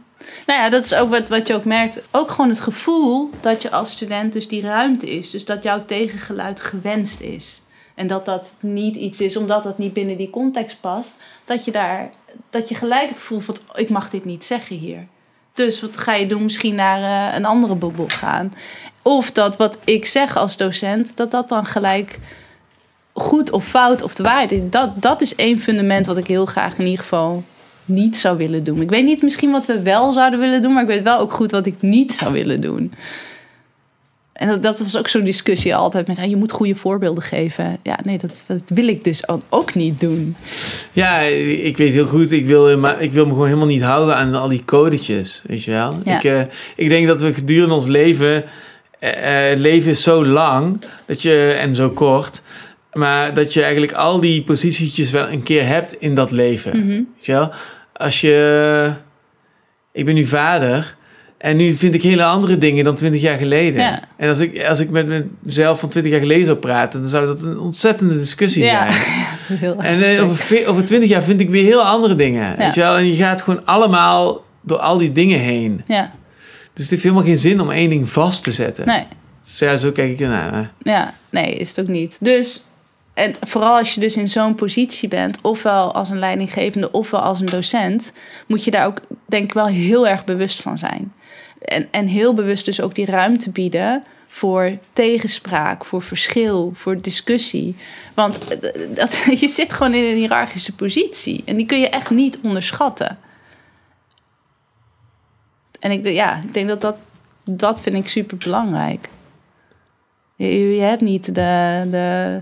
Nou 0.45 0.59
ja, 0.59 0.69
dat 0.69 0.85
is 0.85 0.93
ook 0.93 1.09
wat, 1.09 1.29
wat 1.29 1.47
je 1.47 1.53
ook 1.53 1.65
merkt. 1.65 2.01
Ook 2.11 2.31
gewoon 2.31 2.49
het 2.49 2.59
gevoel 2.59 3.29
dat 3.41 3.61
je 3.61 3.71
als 3.71 3.91
student 3.91 4.33
dus 4.33 4.47
die 4.47 4.61
ruimte 4.61 5.05
is. 5.05 5.29
Dus 5.29 5.45
dat 5.45 5.63
jouw 5.63 5.85
tegengeluid 5.85 6.59
gewenst 6.59 7.19
is. 7.19 7.61
En 7.95 8.07
dat 8.07 8.25
dat 8.25 8.55
niet 8.59 8.95
iets 8.95 9.21
is, 9.21 9.37
omdat 9.37 9.63
dat 9.63 9.77
niet 9.77 9.93
binnen 9.93 10.17
die 10.17 10.29
context 10.29 10.79
past. 10.79 11.17
Dat 11.45 11.65
je 11.65 11.71
daar, 11.71 12.09
dat 12.49 12.69
je 12.69 12.75
gelijk 12.75 13.09
het 13.09 13.19
gevoel 13.19 13.39
van, 13.39 13.57
oh, 13.67 13.79
ik 13.79 13.89
mag 13.89 14.09
dit 14.09 14.25
niet 14.25 14.43
zeggen 14.43 14.75
hier. 14.75 15.07
Dus 15.53 15.81
wat 15.81 15.97
ga 15.97 16.13
je 16.13 16.27
doen? 16.27 16.43
Misschien 16.43 16.75
naar 16.75 17.29
eh, 17.29 17.35
een 17.35 17.45
andere 17.45 17.75
bubbel 17.75 18.07
gaan. 18.07 18.53
Of 19.01 19.31
dat 19.31 19.57
wat 19.57 19.79
ik 19.83 20.05
zeg 20.05 20.37
als 20.37 20.57
docent, 20.57 21.17
dat 21.17 21.31
dat 21.31 21.49
dan 21.49 21.65
gelijk 21.65 22.19
goed 23.17 23.51
of 23.51 23.65
fout 23.67 24.01
of 24.01 24.15
de 24.15 24.23
waarheid 24.23 24.51
is. 24.51 24.59
Dat, 24.69 25.01
dat 25.01 25.21
is 25.21 25.35
één 25.35 25.59
fundament 25.59 26.05
wat 26.05 26.17
ik 26.17 26.27
heel 26.27 26.45
graag 26.45 26.77
in 26.77 26.83
ieder 26.85 26.99
geval 26.99 27.43
niet 27.85 28.17
zou 28.17 28.37
willen 28.37 28.63
doen. 28.63 28.81
Ik 28.81 28.89
weet 28.89 29.05
niet 29.05 29.21
misschien 29.21 29.51
wat 29.51 29.65
we 29.65 29.81
wel 29.81 30.11
zouden 30.11 30.39
willen 30.39 30.61
doen, 30.61 30.73
maar 30.73 30.81
ik 30.81 30.87
weet 30.87 31.03
wel 31.03 31.19
ook 31.19 31.31
goed 31.33 31.51
wat 31.51 31.65
ik 31.65 31.75
niet 31.81 32.13
zou 32.13 32.33
willen 32.33 32.61
doen. 32.61 32.93
En 34.33 34.47
dat, 34.47 34.63
dat 34.63 34.79
was 34.79 34.97
ook 34.97 35.07
zo'n 35.07 35.23
discussie 35.23 35.75
altijd 35.75 36.07
met, 36.07 36.17
ah, 36.19 36.25
je 36.29 36.35
moet 36.35 36.51
goede 36.51 36.75
voorbeelden 36.75 37.23
geven. 37.23 37.77
Ja, 37.83 37.99
nee, 38.03 38.17
dat, 38.17 38.43
dat 38.47 38.61
wil 38.65 38.87
ik 38.87 39.03
dus 39.03 39.27
ook- 39.49 39.73
niet 39.75 39.99
doen. 39.99 40.35
Ja, 40.91 41.19
ik 41.19 41.77
weet 41.77 41.91
heel 41.91 42.05
goed. 42.07 42.31
Ik 42.31 42.45
wil, 42.45 42.77
maar 42.77 43.01
ik 43.01 43.13
wil 43.13 43.23
me 43.25 43.31
gewoon 43.31 43.45
helemaal 43.47 43.67
niet 43.67 43.81
houden 43.81 44.15
aan 44.15 44.35
al 44.35 44.47
die 44.47 44.65
codetjes. 44.65 45.41
Weet 45.45 45.63
je 45.63 45.71
wel? 45.71 45.97
Ja. 46.03 46.17
Ik, 46.17 46.23
eh, 46.23 46.41
ik 46.75 46.89
denk 46.89 47.07
dat 47.07 47.21
we 47.21 47.33
gedurende 47.33 47.73
ons 47.73 47.85
leven. 47.85 48.43
eh, 48.99 49.43
eh, 49.43 49.49
het 49.49 49.59
leven 49.59 49.91
is 49.91 50.03
zo 50.03 50.25
lang 50.25 50.81
dat 51.05 51.21
je, 51.21 51.55
en 51.59 51.75
zo 51.75 51.89
kort. 51.89 52.41
Maar 52.97 53.33
dat 53.33 53.53
je 53.53 53.61
eigenlijk 53.61 53.91
al 53.93 54.19
die 54.19 54.43
positietjes 54.43 55.11
wel 55.11 55.29
een 55.29 55.43
keer 55.43 55.65
hebt 55.67 55.93
in 55.99 56.15
dat 56.15 56.31
leven. 56.31 56.77
Mhm. 56.79 56.87
Weet 56.87 57.25
je 57.25 57.31
wel? 57.31 57.51
Als 57.93 58.21
je. 58.21 58.91
Ik 59.91 60.05
ben 60.05 60.15
nu 60.15 60.25
vader. 60.25 60.95
En 61.37 61.57
nu 61.57 61.73
vind 61.73 61.95
ik 61.95 62.03
hele 62.03 62.23
andere 62.23 62.57
dingen 62.57 62.83
dan 62.83 62.95
20 62.95 63.21
jaar 63.21 63.37
geleden. 63.37 63.81
Ja. 63.81 63.99
En 64.17 64.29
als 64.29 64.39
ik, 64.39 64.63
als 64.63 64.79
ik 64.79 64.89
met 64.89 65.25
mezelf 65.39 65.79
van 65.79 65.89
20 65.89 66.11
jaar 66.11 66.21
geleden 66.21 66.45
zou 66.45 66.57
praten, 66.57 66.99
dan 66.99 67.09
zou 67.09 67.25
dat 67.25 67.41
een 67.41 67.59
ontzettende 67.59 68.17
discussie 68.17 68.63
Ja, 68.63 68.91
zijn. 68.91 69.03
heel 69.59 69.75
En 69.81 70.01
eh, 70.01 70.23
over, 70.23 70.35
ve- 70.35 70.63
over 70.67 70.85
20 70.85 71.09
jaar 71.09 71.23
vind 71.23 71.39
ik 71.41 71.49
weer 71.49 71.63
heel 71.63 71.81
andere 71.83 72.15
dingen. 72.15 72.57
Weet 72.57 72.73
je 72.73 72.81
wel? 72.81 72.97
En 72.97 73.05
je 73.07 73.15
gaat 73.15 73.41
gewoon 73.41 73.65
allemaal 73.65 74.43
door 74.61 74.77
al 74.77 74.97
die 74.97 75.11
dingen 75.11 75.39
heen. 75.39 75.81
Ja, 75.87 76.11
Dus 76.73 76.81
het 76.83 76.89
heeft 76.89 77.03
helemaal 77.03 77.23
geen 77.25 77.37
zin 77.37 77.59
om 77.61 77.71
één 77.71 77.89
ding 77.89 78.09
vast 78.09 78.43
te 78.43 78.51
zetten. 78.51 78.85
nee. 78.87 79.03
Dus 79.43 79.59
ja, 79.59 79.77
zo 79.77 79.91
kijk 79.91 80.11
ik 80.11 80.19
ernaar. 80.19 80.71
Ja, 80.81 81.13
nee, 81.29 81.55
is 81.55 81.69
het 81.69 81.79
ook 81.79 81.87
niet. 81.87 82.17
Dus, 82.21 82.63
en 83.17 83.35
vooral 83.41 83.77
als 83.77 83.93
je 83.93 83.99
dus 83.99 84.17
in 84.17 84.29
zo'n 84.29 84.55
positie 84.55 85.09
bent, 85.09 85.39
ofwel 85.41 85.93
als 85.93 86.09
een 86.09 86.19
leidinggevende, 86.19 86.91
ofwel 86.91 87.19
als 87.19 87.39
een 87.39 87.45
docent, 87.45 88.13
moet 88.47 88.63
je 88.63 88.71
daar 88.71 88.85
ook, 88.85 89.01
denk 89.25 89.43
ik, 89.43 89.53
wel 89.53 89.67
heel 89.67 90.07
erg 90.07 90.25
bewust 90.25 90.61
van 90.61 90.77
zijn. 90.77 91.13
En, 91.61 91.87
en 91.91 92.07
heel 92.07 92.33
bewust 92.33 92.65
dus 92.65 92.81
ook 92.81 92.95
die 92.95 93.05
ruimte 93.05 93.49
bieden 93.49 94.03
voor 94.27 94.77
tegenspraak, 94.93 95.85
voor 95.85 96.01
verschil, 96.01 96.71
voor 96.75 97.01
discussie. 97.01 97.75
Want 98.13 98.47
eh, 98.47 98.71
dat, 98.89 99.17
je 99.39 99.47
zit 99.47 99.73
gewoon 99.73 99.93
in 99.93 100.03
een 100.03 100.17
hiërarchische 100.17 100.75
positie 100.75 101.43
en 101.45 101.55
die 101.55 101.65
kun 101.65 101.79
je 101.79 101.89
echt 101.89 102.09
niet 102.09 102.39
onderschatten. 102.43 103.17
En 105.79 105.91
ik, 105.91 106.07
ja, 106.07 106.39
ik 106.43 106.53
denk 106.53 106.67
dat 106.67 106.81
dat, 106.81 106.97
dat 107.43 107.81
vind 107.81 107.95
ik 107.95 108.07
super 108.07 108.37
belangrijk. 108.37 109.09
Je, 110.35 110.75
je 110.75 110.81
hebt 110.81 111.01
niet 111.01 111.35
de, 111.35 111.87
de, 111.91 112.41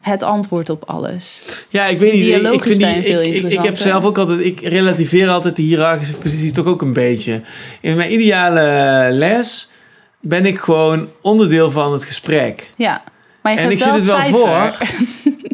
het 0.00 0.22
antwoord 0.22 0.70
op 0.70 0.82
alles. 0.86 1.42
Ja, 1.68 1.86
ik 1.86 1.98
weet 1.98 2.12
niet. 2.12 2.22
Dialoog 2.22 2.54
ik, 2.54 2.62
vind 2.62 2.78
die, 2.78 3.02
veel 3.02 3.20
ik, 3.22 3.42
ik, 3.42 3.62
heb 3.62 3.76
zelf 3.76 4.04
ook 4.04 4.18
altijd, 4.18 4.40
ik 4.40 4.60
relativeer 4.60 5.28
altijd 5.28 5.56
de 5.56 5.62
hiërarchische 5.62 6.14
posities 6.14 6.52
toch 6.52 6.66
ook 6.66 6.82
een 6.82 6.92
beetje. 6.92 7.40
In 7.80 7.96
mijn 7.96 8.12
ideale 8.12 9.08
les 9.12 9.70
ben 10.20 10.46
ik 10.46 10.58
gewoon 10.58 11.08
onderdeel 11.20 11.70
van 11.70 11.92
het 11.92 12.04
gesprek. 12.04 12.70
Ja, 12.76 13.02
maar 13.42 13.52
je 13.52 13.58
En 13.58 13.70
ik 13.70 13.78
zit 13.78 13.92
het 13.92 14.06
wel 14.06 14.16
cijfer. 14.16 14.34
voor. 14.34 14.76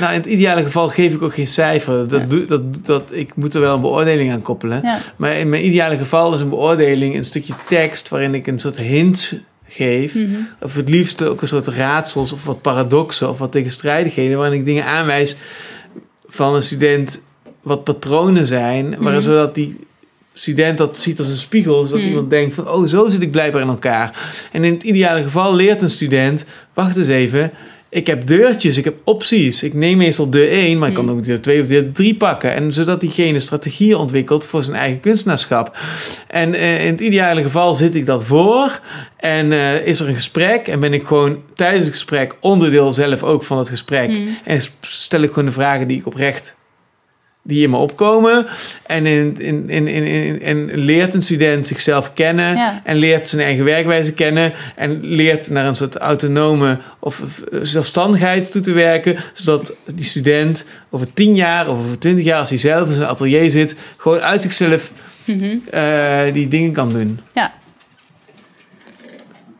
Nou, 0.00 0.12
in 0.12 0.18
het 0.18 0.28
ideale 0.28 0.62
geval 0.62 0.88
geef 0.88 1.14
ik 1.14 1.22
ook 1.22 1.34
geen 1.34 1.46
cijfer. 1.46 2.08
Dat, 2.08 2.20
Ja. 2.20 2.26
doe, 2.26 2.44
dat, 2.44 2.86
dat, 2.86 3.12
ik 3.12 3.36
moet 3.36 3.54
er 3.54 3.60
wel 3.60 3.74
een 3.74 3.80
beoordeling 3.80 4.32
aan 4.32 4.42
koppelen. 4.42 4.80
Ja. 4.82 4.98
Maar 5.16 5.32
in 5.32 5.48
mijn 5.48 5.66
ideale 5.66 5.96
geval 5.96 6.34
is 6.34 6.40
een 6.40 6.48
beoordeling 6.48 7.14
een 7.16 7.24
stukje 7.24 7.54
tekst 7.68 8.08
waarin 8.08 8.34
ik 8.34 8.46
een 8.46 8.58
soort 8.58 8.78
hint 8.78 9.34
geef. 9.72 10.14
Mhm. 10.14 10.26
Of 10.60 10.74
het 10.74 10.88
liefst 10.88 11.24
ook 11.24 11.42
een 11.42 11.48
soort 11.48 11.66
raadsels 11.66 12.32
of 12.32 12.44
wat 12.44 12.62
paradoxen 12.62 13.28
of 13.30 13.38
wat 13.38 13.52
tegenstrijdigheden. 13.52 14.38
Waarin 14.38 14.58
ik 14.58 14.64
dingen 14.64 14.84
aanwijs 14.84 15.36
van 16.26 16.54
een 16.54 16.62
student 16.62 17.24
wat 17.62 17.84
patronen 17.84 18.46
zijn. 18.46 18.88
Maar 18.98 19.12
Mhm. 19.12 19.20
zodat 19.22 19.54
die 19.54 19.80
student 20.32 20.78
dat 20.78 20.98
ziet 20.98 21.18
als 21.18 21.28
een 21.28 21.36
spiegel. 21.36 21.84
Zodat 21.84 22.00
Mhm. 22.00 22.08
iemand 22.08 22.30
denkt 22.30 22.54
van, 22.54 22.68
oh 22.68 22.86
zo 22.86 23.08
zit 23.08 23.22
ik 23.22 23.30
blijkbaar 23.30 23.62
in 23.62 23.68
elkaar. 23.68 24.32
En 24.52 24.64
in 24.64 24.72
het 24.72 24.82
ideale 24.82 25.22
geval 25.22 25.54
leert 25.54 25.82
een 25.82 25.90
student, 25.90 26.44
wacht 26.74 26.96
eens 26.96 27.08
even... 27.08 27.52
Ik 27.94 28.06
heb 28.06 28.26
deurtjes, 28.26 28.76
ik 28.78 28.84
heb 28.84 28.94
opties. 29.04 29.62
Ik 29.62 29.74
neem 29.74 29.96
meestal 29.96 30.30
deur 30.30 30.50
1, 30.52 30.78
maar 30.78 30.88
ik 30.88 30.94
kan 30.94 31.04
Mhm. 31.04 31.14
ook 31.14 31.24
deur 31.24 31.40
2 31.40 31.60
of 31.60 31.66
deur 31.66 31.92
3 31.92 32.14
pakken. 32.14 32.54
En 32.54 32.72
zodat 32.72 33.00
diegene 33.00 33.40
strategieën 33.40 33.96
ontwikkelt 33.96 34.46
voor 34.46 34.62
zijn 34.62 34.76
eigen 34.76 35.00
kunstenaarschap. 35.00 35.76
En 36.28 36.54
eh, 36.54 36.84
in 36.84 36.90
het 36.92 37.00
ideale 37.00 37.42
geval 37.42 37.74
zit 37.74 37.94
ik 37.94 38.06
dat 38.06 38.24
voor. 38.24 38.80
En 39.16 39.52
eh, 39.52 39.86
is 39.86 40.00
er 40.00 40.08
een 40.08 40.14
gesprek. 40.14 40.68
En 40.68 40.80
ben 40.80 40.92
ik 40.92 41.06
gewoon 41.06 41.38
tijdens 41.54 41.84
het 41.84 41.94
gesprek 41.94 42.34
onderdeel 42.40 42.92
zelf 42.92 43.22
ook 43.22 43.44
van 43.44 43.58
het 43.58 43.68
gesprek. 43.68 44.08
Mhm. 44.08 44.28
En 44.44 44.60
stel 44.80 45.22
ik 45.22 45.28
gewoon 45.28 45.44
de 45.46 45.52
vragen 45.52 45.88
die 45.88 45.98
ik 45.98 46.06
oprecht 46.06 46.56
die 47.42 47.62
in 47.62 47.70
me 47.70 47.76
opkomen. 47.76 48.46
En, 48.86 49.06
in, 49.06 49.40
in, 49.40 49.68
in, 49.68 49.86
in, 49.88 50.42
en 50.42 50.70
leert 50.78 51.14
een 51.14 51.22
student 51.22 51.66
zichzelf 51.66 52.12
kennen. 52.12 52.54
Ja. 52.56 52.80
En 52.84 52.96
leert 52.96 53.28
zijn 53.28 53.42
eigen 53.42 53.64
werkwijze 53.64 54.12
kennen. 54.12 54.52
En 54.76 54.98
leert 55.02 55.50
naar 55.50 55.66
een 55.66 55.76
soort 55.76 55.96
autonome 55.96 56.78
of 56.98 57.20
of 57.20 57.42
zelfstandigheid 57.62 58.52
toe 58.52 58.62
te 58.62 58.72
werken. 58.72 59.16
Zodat 59.32 59.74
die 59.94 60.04
student 60.04 60.64
over 60.90 61.12
tien 61.14 61.34
jaar 61.34 61.68
of 61.68 61.78
over 61.78 61.98
twintig 61.98 62.24
jaar, 62.24 62.38
als 62.38 62.48
hij 62.48 62.58
zelf 62.58 62.88
in 62.88 62.94
zijn 62.94 63.08
atelier 63.08 63.50
zit, 63.50 63.76
gewoon 63.96 64.20
uit 64.20 64.42
zichzelf 64.42 64.92
Mhm. 65.24 65.56
eh, 65.70 66.20
die 66.32 66.48
dingen 66.48 66.72
kan 66.72 66.92
doen. 66.92 67.20
Ja. 67.32 67.52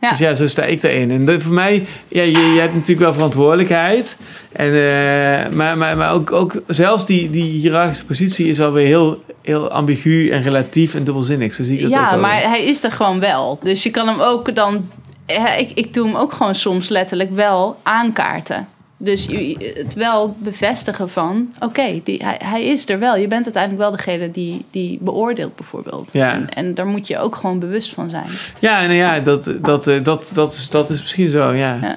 Ja. 0.03 0.09
Dus 0.11 0.19
ja, 0.19 0.35
zo 0.35 0.47
sta 0.47 0.63
ik 0.63 0.81
daarin. 0.81 1.11
En 1.11 1.25
dat- 1.25 1.43
voor 1.43 1.55
mij, 1.55 1.87
ja, 2.09 2.23
je, 2.23 2.39
je 2.39 2.61
hebt 2.61 2.75
natuurlijk 2.75 3.01
wel 3.01 3.13
verantwoordelijkheid. 3.13 4.19
En, 4.53 4.67
eh, 4.67 5.49
maar, 5.53 5.79
maar, 5.79 5.97
maar 5.97 6.13
ook, 6.13 6.33
ook 6.33 6.63
zelfs 6.67 7.07
die, 7.07 7.31
die 7.31 7.45
hiërarchische 7.61 8.05
positie 8.05 8.47
is 8.47 8.61
alweer 8.61 8.87
heel, 8.87 9.23
heel 9.43 9.71
ambigu 9.71 10.31
en 10.31 10.43
relatief 10.43 10.95
en 10.95 11.05
dubbelzinnig. 11.05 11.55
Zo 11.55 11.63
zie 11.63 11.75
ik 11.77 11.83
dat 11.83 11.93
ook 11.93 11.99
Ja, 11.99 12.17
maar 12.17 12.43
hij 12.43 12.65
is 12.65 12.85
er 12.85 12.93
gewoon 12.93 13.21
wel. 13.21 13.59
Dus 13.63 13.83
je 13.83 13.91
kan 13.91 14.09
hem 14.09 14.21
ook 14.21 14.55
dan... 14.55 14.91
Ja, 15.27 15.55
ik, 15.55 15.71
ik 15.75 15.95
doe 15.95 16.07
hem 16.07 16.17
ook 16.17 16.33
gewoon 16.33 16.55
soms 16.55 16.89
letterlijk 16.89 17.31
wel 17.35 17.77
aankaarten. 17.83 18.69
Dus 19.05 19.29
het 19.75 19.95
wel 19.95 20.37
bevestigen 20.39 21.11
van... 21.11 21.53
Oké, 21.61 22.01
hij, 22.05 22.41
hij 22.45 22.65
is 22.65 22.89
er 22.89 22.99
wel. 22.99 23.17
Je 23.17 23.29
bent 23.29 23.45
uiteindelijk 23.45 23.83
wel 23.83 23.91
degene 23.97 24.31
die, 24.31 24.65
die 24.71 24.99
beoordeelt 25.01 25.57
bijvoorbeeld. 25.57 26.13
Ja. 26.13 26.33
En, 26.33 26.49
en 26.49 26.75
daar 26.75 26.87
moet 26.87 27.07
je 27.07 27.19
ook 27.19 27.37
gewoon 27.37 27.59
bewust 27.59 27.95
van 27.95 28.11
zijn. 28.11 28.27
Ja, 28.59 28.81
nou 28.81 28.93
ja, 28.93 29.21
dat, 29.21 29.53
dat, 29.61 29.87
eh, 29.89 30.03
dat, 30.03 30.31
dat, 30.35 30.53
is, 30.53 30.71
dat 30.71 30.91
is 30.91 31.01
misschien 31.01 31.29
zo, 31.29 31.53
ja. 31.53 31.79
Ja. 31.83 31.97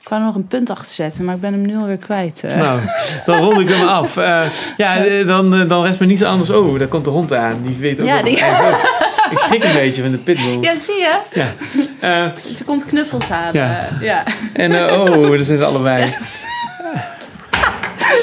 Ik 0.00 0.08
wou 0.10 0.22
nog 0.22 0.34
een 0.34 0.46
punt 0.46 0.70
achter 0.70 0.94
zetten, 0.94 1.24
maar 1.24 1.34
ik 1.34 1.40
ben 1.40 1.52
hem 1.52 1.66
nu 1.66 1.76
alweer 1.76 1.96
kwijt. 1.96 2.44
eh. 2.44 2.56
Nou, 2.56 2.80
dan 3.26 3.38
rond 3.42 3.60
ik 3.60 3.68
hem 3.68 3.88
af. 4.00 4.16
Eh, 4.16 4.46
ja, 4.76 5.24
dan, 5.24 5.68
dan 5.68 5.84
rest 5.84 6.00
me 6.00 6.06
niets 6.06 6.22
anders. 6.22 6.50
Oh, 6.50 6.78
daar 6.78 6.88
komt 6.88 7.04
de 7.04 7.10
hond 7.10 7.32
aan. 7.32 7.62
Die 7.62 7.76
weet 7.76 8.00
ook 8.00 8.06
Ja, 8.06 8.22
die-. 8.22 8.38
Ik 9.30 9.38
schrik 9.38 9.64
een 9.64 9.72
beetje 9.72 10.02
van 10.02 10.10
de 10.10 10.18
pitbull. 10.18 10.52
Ja. 10.60 10.70
Ja, 10.72 10.76
zie 10.78 10.94
je? 10.94 11.18
Eh, 12.04 12.26
Ze 12.54 12.64
komt 12.64 12.84
knuffels 12.84 13.30
aan. 13.30 13.52
Ja. 13.52 13.88
ja. 14.00 14.22
en 14.52 14.72
eh, 14.72 15.00
oh, 15.00 15.30
daar 15.30 15.44
zijn 15.44 15.58
ze 15.58 15.64
allebei. 15.64 16.14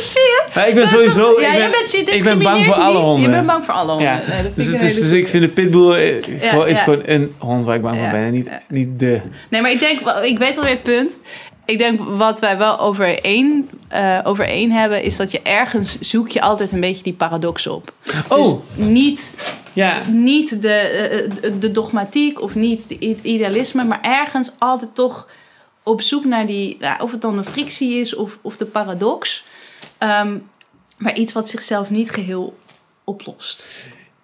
zie 0.04 0.22
je? 0.22 0.44
Maar 0.54 0.68
ik 0.68 0.76
ben 0.76 0.88
sowieso... 0.88 1.40
ja, 1.42 1.54
ik 1.54 1.60
ben, 1.60 1.72
bent, 1.72 1.92
je 1.92 1.98
ik 1.98 2.24
ben 2.24 2.40
bang 2.44 2.66
voor 2.66 2.74
alle 2.74 2.98
niet. 2.98 3.04
honden. 3.04 3.22
Je 3.22 3.30
bent 3.30 3.46
bang 3.46 3.66
voor 3.66 3.74
alle 3.74 3.92
honden. 3.92 4.08
Ja, 4.08 4.22
Nee, 4.28 4.44
dat 4.44 4.56
dus, 4.56 4.68
ik 4.68 4.80
hele 4.80 4.94
dus 5.00 5.12
ik 5.12 5.28
vind 5.28 5.44
de 5.44 5.50
pitbull 5.50 5.94
eh, 5.94 6.50
gewoon, 6.50 6.68
is 6.68 6.78
ja. 6.78 6.84
gewoon 6.84 7.02
een 7.06 7.36
hond 7.38 7.66
waar 7.66 7.76
ik 7.76 7.82
bang 7.82 7.96
voor 7.96 8.06
Ja, 8.06 8.12
ben. 8.12 8.22
En 8.22 8.32
niet, 8.32 8.46
ja. 8.46 8.62
niet 8.68 9.00
de... 9.00 9.22
Nee, 9.50 9.62
maar 9.62 9.72
ik 9.72 9.80
denk, 9.80 10.00
ik 10.24 10.38
weet 10.38 10.58
alweer 10.58 10.72
het 10.72 10.84
punt. 10.84 11.18
Ik 11.72 11.78
denk 11.78 12.00
wat 12.18 12.40
wij 12.40 12.58
wel 12.58 12.80
overeen, 12.80 13.70
eh 13.88 14.20
overeen 14.24 14.72
hebben, 14.72 15.04
is 15.04 15.16
dat 15.18 15.32
je 15.32 15.42
ergens 15.42 16.00
zoek 16.00 16.30
je 16.30 16.42
altijd 16.42 16.72
een 16.72 16.80
beetje 16.80 17.04
die 17.04 17.14
paradox 17.14 17.68
op. 17.68 17.92
Oh, 18.30 18.38
Dus 18.38 18.54
niet, 18.88 19.36
ja. 19.74 20.02
niet 20.10 20.62
de, 20.62 20.74
eh, 20.74 21.52
de 21.60 21.72
dogmatiek 21.72 22.42
of 22.42 22.56
niet 22.56 22.90
de- 22.90 23.08
het 23.08 23.20
idealisme, 23.22 23.84
maar 23.84 24.02
ergens 24.02 24.52
altijd 24.58 24.96
toch 24.96 25.28
op 25.84 26.02
zoek 26.02 26.26
naar 26.26 26.46
die, 26.46 26.78
nou, 26.80 27.02
of 27.02 27.12
het 27.12 27.22
dan 27.22 27.38
een 27.38 27.46
frictie 27.46 27.94
is 28.00 28.16
of, 28.16 28.38
of 28.42 28.58
de 28.58 28.66
paradox. 28.66 29.44
Ehm, 29.98 30.38
maar 30.98 31.16
iets 31.16 31.34
wat 31.34 31.50
zichzelf 31.50 31.90
niet 31.90 32.10
geheel 32.12 32.58
oplost. 33.04 33.66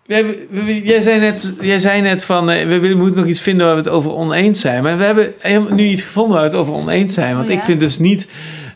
We 0.08 0.82
jij, 0.84 1.02
zei 1.02 1.20
net, 1.20 1.54
jij 1.62 1.80
zei 1.80 2.02
net 2.02 2.24
van, 2.24 2.50
eh, 2.50 2.80
we, 2.80 2.94
moeten 2.96 3.20
nog 3.20 3.28
iets 3.28 3.42
vinden 3.42 3.66
waar 3.66 3.76
we 3.76 3.82
het 3.82 3.90
over 3.90 4.14
oneens 4.14 4.62
zijn. 4.62 4.84
Maar 4.84 4.98
we 4.98 5.04
hebben 5.40 5.76
nu 5.76 5.88
iets 5.88 6.04
gevonden 6.04 6.34
waar 6.34 6.44
we 6.44 6.50
het 6.50 6.60
over 6.60 6.74
oneens 6.74 7.14
zijn. 7.14 7.36
Want 7.36 7.48
Oh, 7.48 7.54
ja? 7.54 7.60
ik 7.60 7.66
vind 7.66 7.80
dus 7.80 7.98
niet 7.98 8.28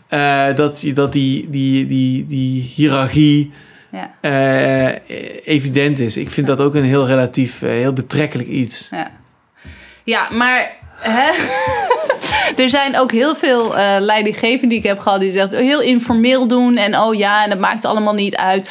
eh, 0.08 0.54
dat, 0.54 0.80
die, 0.80 1.50
die, 1.50 1.86
die, 1.86 2.26
die 2.26 2.72
hiërarchie 2.74 3.52
Ja, 3.90 4.10
eh, 4.20 4.98
evident 5.44 6.00
is. 6.00 6.16
Ik 6.16 6.30
vind 6.30 6.46
dat 6.46 6.60
ook 6.60 6.74
een 6.74 6.84
heel 6.84 7.06
relatief, 7.06 7.60
heel 7.60 7.92
betrekkelijk 7.92 8.48
iets. 8.48 8.88
ja. 8.90 9.10
ja 10.04 10.28
maar 10.32 10.70
hè? 10.98 11.30
er 12.62 12.70
zijn 12.70 12.98
ook 12.98 13.12
heel 13.12 13.36
veel 13.36 13.74
leidinggevenden 13.98 14.68
die 14.68 14.78
ik 14.78 14.84
heb 14.84 14.98
gehad... 14.98 15.20
die 15.20 15.32
zeggen 15.32 15.58
heel 15.58 15.80
informeel 15.82 16.46
doen 16.46 16.76
en 16.76 16.98
oh 16.98 17.14
ja, 17.14 17.44
en 17.44 17.50
dat 17.50 17.58
maakt 17.58 17.84
allemaal 17.84 18.14
niet 18.14 18.36
uit... 18.36 18.70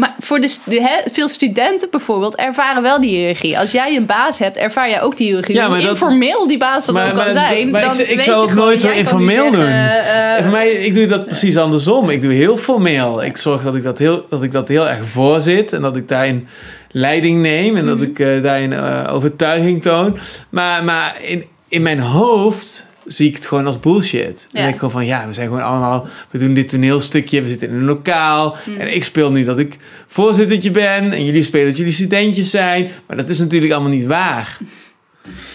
Maar 0.00 0.14
voor 0.20 0.40
de, 0.40 1.02
veel 1.12 1.28
studenten 1.28 1.90
bijvoorbeeld 1.90 2.36
ervaren 2.36 2.82
wel 2.82 3.00
die 3.00 3.10
hiërarchie. 3.16 3.58
Als 3.58 3.72
jij 3.72 3.96
een 3.96 4.06
baas 4.06 4.38
hebt, 4.38 4.56
ervaar 4.56 4.88
jij 4.88 5.02
ook 5.02 5.16
die 5.16 5.26
hiërarchie. 5.26 5.54
Ja, 5.54 5.68
Hoe 5.68 5.80
informeel 5.80 6.46
die 6.46 6.58
baas 6.58 6.86
dan 6.86 6.94
Maar- 6.94 7.10
ook 7.10 7.16
kan 7.24 7.32
zijn. 7.32 7.70
maar 7.70 7.80
ik 7.84 7.90
dan 7.90 8.00
ik 8.00 8.06
weet 8.16 8.24
zou 8.24 8.36
je 8.36 8.42
ook 8.42 8.50
gewoon, 8.50 8.64
nooit 8.66 8.80
zo 8.80 8.90
informeel 8.90 9.44
doen. 9.52 9.60
zeggen, 9.62 10.04
eh, 10.04 10.36
En 10.36 10.42
voor 10.42 10.52
mij, 10.52 10.70
ik 10.72 10.94
doe 10.94 11.06
dat 11.06 11.26
precies 11.26 11.56
andersom. 11.56 12.10
Ik 12.10 12.20
doe 12.22 12.32
heel 12.32 12.56
formeel. 12.56 13.22
Ik 13.24 13.36
zorg 13.36 13.62
dat 13.62 13.74
ik 13.76 13.82
dat 13.82 13.98
heel, 13.98 14.24
dat 14.28 14.42
ik 14.42 14.52
dat 14.52 14.68
heel 14.68 14.88
erg 14.88 15.06
voorzit. 15.06 15.72
En 15.72 15.82
dat 15.82 15.96
ik 15.96 16.08
daarin 16.08 16.48
leiding 16.90 17.40
neem. 17.42 17.76
En 17.76 17.86
dat 17.86 17.96
Mhm. 17.98 18.06
ik 18.06 18.18
eh, 18.18 18.42
daarin 18.42 18.72
eh, 18.72 19.08
overtuiging 19.14 19.82
toon. 19.82 20.18
Maar, 20.50 20.84
maar 20.84 21.16
in, 21.22 21.44
in 21.68 21.82
mijn 21.82 22.00
hoofd 22.00 22.86
zie 23.12 23.28
ik 23.28 23.34
het 23.34 23.46
gewoon 23.46 23.66
als 23.66 23.80
bullshit. 23.80 24.36
Dan 24.40 24.48
Ja. 24.50 24.60
denk 24.60 24.68
ik 24.72 24.74
gewoon 24.78 24.90
van, 24.90 25.06
ja, 25.06 25.26
we 25.26 25.32
zijn 25.32 25.46
gewoon 25.48 25.62
allemaal... 25.62 26.06
We 26.30 26.38
doen 26.38 26.54
dit 26.54 26.68
toneelstukje, 26.68 27.42
we 27.42 27.48
zitten 27.48 27.68
in 27.68 27.74
een 27.74 27.84
lokaal. 27.84 28.56
Mhm. 28.66 28.80
En 28.80 28.94
ik 28.94 29.04
speel 29.04 29.30
nu 29.32 29.44
dat 29.44 29.58
ik 29.58 29.76
voorzittertje 30.06 30.70
ben. 30.70 31.12
En 31.12 31.24
jullie 31.24 31.44
spelen 31.44 31.66
dat 31.66 31.76
jullie 31.76 31.92
studentjes 31.92 32.50
zijn. 32.50 32.90
Maar 33.06 33.16
dat 33.16 33.28
is 33.28 33.38
natuurlijk 33.38 33.72
allemaal 33.72 33.90
niet 33.92 34.06
waar. 34.06 34.58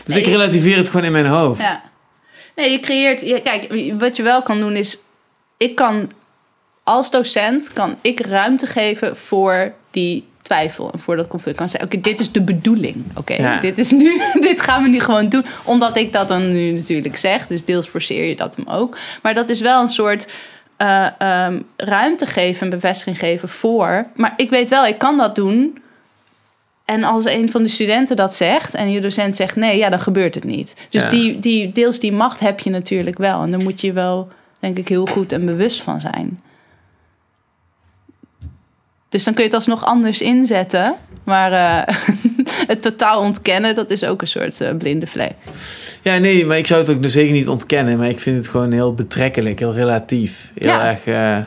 Dus 0.06 0.15
Nee. 0.15 0.23
ik 0.23 0.26
relativeer 0.30 0.77
het 0.77 0.90
gewoon 0.90 1.06
in 1.06 1.11
mijn 1.11 1.26
hoofd. 1.26 1.61
Ja. 1.61 1.84
Nee, 2.56 2.72
je 2.72 2.80
creëert... 2.80 3.22
Ja, 3.22 3.40
kijk, 3.40 3.91
wat 3.99 4.18
je 4.18 4.23
wel 4.23 4.41
kan 4.44 4.60
doen 4.60 4.76
is... 4.76 4.98
Ik 5.57 5.76
kan 5.76 6.11
als 6.84 7.11
docent 7.11 7.73
kan 7.73 7.98
ik 8.02 8.19
ruimte 8.19 8.68
geven 8.68 9.18
voor 9.18 9.73
die 9.91 10.23
twijfel 10.46 10.92
en 10.92 11.00
voor 11.00 11.16
dat 11.16 11.28
conflict. 11.28 11.58
Kan 11.58 11.70
zeggen, 11.70 11.90
oké, 11.90 12.02
dit 12.02 12.20
is 12.20 12.32
de 12.32 12.42
bedoeling. 12.42 13.04
Oké, 13.16 13.34
Ja. 13.34 13.60
dit 13.60 13.80
is 13.80 13.92
nu, 13.92 14.22
dit 14.50 14.62
gaan 14.62 14.84
we 14.84 14.90
nu 14.90 15.00
gewoon 15.00 15.30
doen. 15.30 15.46
Omdat 15.64 15.98
ik 15.98 16.12
dat 16.12 16.28
dan 16.28 16.52
nu 16.54 16.72
natuurlijk 16.72 17.18
zeg. 17.18 17.48
Dus 17.48 17.66
deels 17.66 17.88
forceer 17.88 18.24
je 18.26 18.36
dat 18.36 18.56
hem 18.56 18.68
ook. 18.68 18.98
Maar 19.22 19.34
dat 19.34 19.50
is 19.50 19.60
wel 19.60 19.82
een 19.82 19.88
soort 19.88 20.28
eh, 20.78 21.08
ehm, 21.18 21.62
ruimte 21.78 22.26
geven 22.26 22.62
en 22.64 22.70
bevestiging 22.70 23.20
geven 23.20 23.50
voor. 23.50 24.06
Maar 24.16 24.34
ik 24.38 24.50
weet 24.50 24.70
wel, 24.70 24.86
ik 24.86 24.98
kan 24.98 25.18
dat 25.18 25.36
doen. 25.36 25.78
En 26.86 27.04
als 27.04 27.26
een 27.26 27.52
van 27.52 27.62
de 27.64 27.68
studenten 27.70 28.16
dat 28.16 28.36
zegt 28.36 28.74
en 28.74 28.92
je 28.92 29.02
docent 29.02 29.36
zegt 29.36 29.56
nee, 29.56 29.78
ja, 29.78 29.90
dan 29.90 30.00
gebeurt 30.00 30.36
het 30.36 30.44
niet. 30.44 30.76
Dus 30.90 31.02
Ja. 31.02 31.10
die, 31.10 31.40
die, 31.40 31.72
deels 31.72 32.00
die 32.00 32.12
macht 32.12 32.40
heb 32.40 32.60
je 32.60 32.70
natuurlijk 32.70 33.18
wel. 33.18 33.42
En 33.44 33.52
daar 33.52 33.64
moet 33.64 33.82
je 33.82 33.94
wel, 33.94 34.28
denk 34.60 34.78
ik, 34.78 34.88
heel 34.88 35.06
goed 35.06 35.32
en 35.32 35.46
bewust 35.46 35.82
van 35.82 36.02
zijn. 36.02 36.40
Dus 39.10 39.23
dan 39.23 39.34
kun 39.34 39.44
je 39.44 39.49
het 39.49 39.57
alsnog 39.57 39.86
anders 39.86 40.22
inzetten. 40.22 40.95
Maar 41.23 41.52
eh, 41.52 41.95
het 42.72 42.82
totaal 42.82 43.19
ontkennen, 43.22 43.76
dat 43.76 43.90
is 43.91 44.03
ook 44.03 44.22
een 44.22 44.27
soort 44.27 44.61
eh, 44.61 44.76
blinde 44.77 45.07
vlek. 45.07 45.34
Ja, 46.02 46.18
nee, 46.18 46.45
maar 46.45 46.57
ik 46.57 46.68
zou 46.68 46.82
het 46.82 46.90
ook 46.90 47.02
dus 47.02 47.11
zeker 47.14 47.34
niet 47.34 47.48
ontkennen. 47.48 47.98
Maar 47.98 48.10
ik 48.10 48.19
vind 48.19 48.38
het 48.38 48.48
gewoon 48.48 48.72
heel 48.72 48.94
betrekkelijk, 48.94 49.60
heel 49.60 49.73
relatief. 49.73 50.52
Heel 50.56 50.69
Ja. 50.69 50.90
erg, 50.90 51.06
eh, 51.06 51.45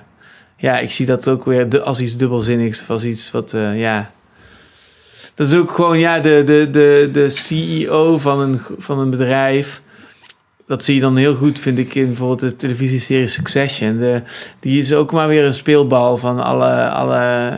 ja, 0.57 0.79
ik 0.79 0.91
zie 0.91 1.07
dat 1.07 1.29
ook 1.29 1.45
weer 1.45 1.81
als 1.81 2.01
iets 2.01 2.17
dubbelzinnigs 2.17 2.81
of 2.83 2.91
als 2.91 3.05
iets 3.05 3.31
wat, 3.31 3.55
ja... 3.75 4.11
Dat 5.35 5.49
is 5.49 5.55
ook 5.55 5.71
gewoon, 5.71 5.99
ja, 5.99 6.21
de, 6.21 6.43
de, 6.45 6.69
de, 6.71 7.09
de 7.13 7.29
CEO 7.29 8.19
van 8.19 8.41
een, 8.41 8.61
van 8.79 8.99
een 8.99 9.11
bedrijf. 9.11 9.81
Dat 10.69 10.85
zie 10.85 10.95
je 10.95 11.01
dan 11.01 11.17
heel 11.17 11.35
goed, 11.35 11.59
vind 11.59 11.79
ik, 11.79 11.95
in 11.95 12.07
bijvoorbeeld 12.07 12.41
de 12.41 12.57
televisieserie 12.57 13.27
Succession. 13.27 13.97
De, 13.99 14.23
die 14.61 14.79
is 14.81 14.93
ook 14.93 15.13
maar 15.13 15.29
weer 15.29 15.45
een 15.45 15.53
speelbal 15.53 16.17
van 16.17 16.45
alle, 16.45 16.89
alle 16.89 17.51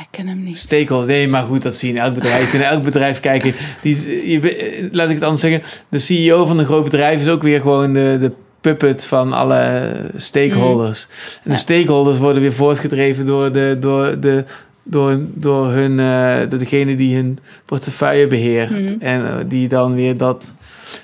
Ik 0.00 0.06
ken 0.10 0.26
hem 0.26 0.42
niet. 0.42 0.58
stakeholders. 0.58 1.12
Nee, 1.12 1.28
maar 1.28 1.42
goed, 1.44 1.62
dat 1.62 1.76
zie 1.76 1.88
je 1.92 1.94
in 1.98 2.00
elk 2.02 2.14
bedrijf. 2.14 2.40
Je 2.40 2.50
kunt 2.50 2.62
in 2.62 2.68
elk 2.68 2.82
bedrijf 2.82 3.20
kijken. 3.20 3.54
Die, 3.82 4.30
je, 4.30 4.88
laat 4.92 5.08
ik 5.08 5.14
het 5.14 5.22
anders 5.24 5.40
zeggen. 5.40 5.62
De 5.88 5.98
CEO 5.98 6.44
van 6.46 6.58
een 6.58 6.64
groot 6.64 6.84
bedrijf 6.84 7.20
is 7.20 7.28
ook 7.28 7.42
weer 7.42 7.60
gewoon 7.60 7.92
de, 7.92 8.16
de 8.20 8.30
puppet 8.60 9.04
van 9.04 9.32
alle 9.32 9.92
stakeholders. 10.16 11.06
En 11.34 11.40
Ja. 11.44 11.50
de 11.50 11.56
stakeholders 11.56 12.18
worden 12.18 12.42
weer 12.42 12.52
voortgedreven 12.52 13.26
door, 13.26 13.52
de, 13.52 13.76
door, 13.80 14.20
de, 14.20 14.44
door, 14.82 15.18
door, 15.34 15.72
hun, 15.72 16.00
eh, 16.00 16.48
door 16.50 16.58
degene 16.58 16.96
die 16.96 17.14
hun 17.14 17.38
portefeuille 17.64 18.26
beheert. 18.26 18.70
Mhm. 18.70 18.94
En 19.00 19.26
eh, 19.28 19.34
die 19.46 19.68
dan 19.68 19.94
weer 19.94 20.16
dat... 20.16 20.52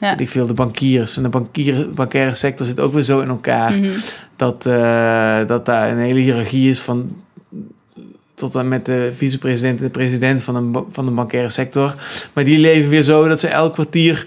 Ja. 0.01 0.19
Ik 0.19 0.29
veel 0.29 0.47
de 0.47 0.53
bankiers. 0.53 1.17
En 1.17 1.23
de 1.23 1.29
bankier, 1.29 1.91
bankaire 1.91 2.35
sector 2.35 2.67
zit 2.67 2.81
ook 2.81 2.93
weer 2.93 3.03
zo 3.03 3.21
in 3.21 3.29
elkaar 3.29 3.79
Mhm. 3.79 3.89
dat, 4.37 4.67
eh, 4.67 5.39
dat 5.47 5.67
daar 5.67 5.91
een 5.91 5.99
hele 5.99 6.21
hiërarchie 6.21 6.71
is 6.71 6.79
van 6.79 7.17
tot 8.35 8.55
en 8.55 8.69
met 8.69 8.87
de 8.87 9.13
vicepresident 9.17 9.79
en 9.79 9.85
de 9.85 9.91
president 9.91 10.43
van 10.43 10.57
een, 10.57 10.85
van 10.91 11.07
de 11.07 11.13
bankaire 11.13 11.49
sector. 11.49 11.95
Maar 12.33 12.45
die 12.45 12.59
leven 12.59 12.91
weer 12.91 13.03
zo 13.03 13.29
dat 13.29 13.41
ze 13.41 13.49
elk 13.49 13.73
kwartier 13.73 14.27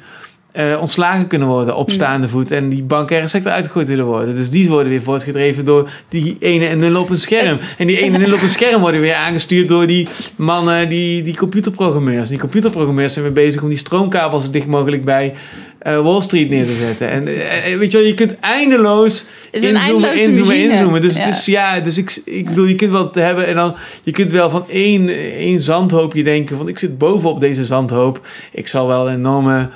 eh, 0.53 0.77
ontslagen 0.79 1.27
kunnen 1.27 1.47
worden 1.47 1.75
op 1.75 1.87
Mm. 1.87 1.93
staande 1.93 2.29
voet 2.29 2.51
en 2.51 2.69
die 2.69 2.83
bankaire 2.83 3.27
sector 3.27 3.51
uitgegooid 3.51 3.87
willen 3.87 4.05
worden. 4.05 4.35
Dus 4.35 4.49
die 4.49 4.69
worden 4.69 4.89
weer 4.89 5.01
voortgedreven 5.01 5.65
door 5.65 5.89
die 6.09 6.37
ene 6.39 6.65
en 6.67 6.79
nul 6.79 7.01
op 7.01 7.09
een 7.09 7.19
scherm. 7.19 7.59
En 7.77 7.87
die 7.87 7.97
ene 8.01 8.15
en 8.15 8.21
nul 8.21 8.33
op 8.33 8.41
een 8.41 8.49
scherm 8.49 8.81
worden 8.81 9.01
weer 9.01 9.13
aangestuurd 9.15 9.67
door 9.67 9.87
die 9.87 10.07
mannen, 10.35 10.89
die, 10.89 11.21
die 11.21 11.35
computerprogrammeurs. 11.35 12.29
Die 12.29 12.39
computerprogrammeurs 12.39 13.13
zijn 13.13 13.25
weer 13.25 13.33
bezig 13.33 13.61
om 13.61 13.69
die 13.69 13.77
stroomkabels 13.77 14.43
zo 14.45 14.51
dicht 14.51 14.67
mogelijk 14.67 15.05
bij 15.05 15.33
eh, 15.79 15.99
Wall 16.01 16.21
Street 16.21 16.49
neer 16.49 16.65
te 16.65 16.75
zetten. 16.75 17.09
En 17.09 17.27
eh, 17.27 17.77
weet 17.77 17.91
je 17.91 17.97
wel, 17.97 18.07
je 18.07 18.13
kunt 18.13 18.39
eindeloos 18.39 19.25
inzoomen, 19.51 20.13
inzoomen, 20.13 20.39
machine. 20.39 20.71
inzoomen. 20.71 21.01
Dus, 21.01 21.17
Ja. 21.17 21.25
dus 21.25 21.45
ja, 21.45 21.79
dus 21.79 21.97
ik, 21.97 22.21
ik 22.25 22.45
bedoel, 22.49 22.65
je 22.65 22.75
kunt 22.75 22.91
wel 22.91 23.09
te 23.09 23.19
hebben 23.19 23.47
en 23.47 23.55
dan, 23.55 23.75
je 24.03 24.11
kunt 24.11 24.31
wel 24.31 24.49
van 24.49 24.65
één, 24.69 25.09
één 25.37 25.59
zandhoopje 25.61 26.23
denken 26.23 26.57
van 26.57 26.67
ik 26.67 26.79
zit 26.79 26.97
bovenop 26.97 27.39
deze 27.39 27.65
zandhoop. 27.65 28.27
Ik 28.51 28.67
zal 28.67 28.87
wel 28.87 29.07
een 29.09 29.15
enorme 29.15 29.69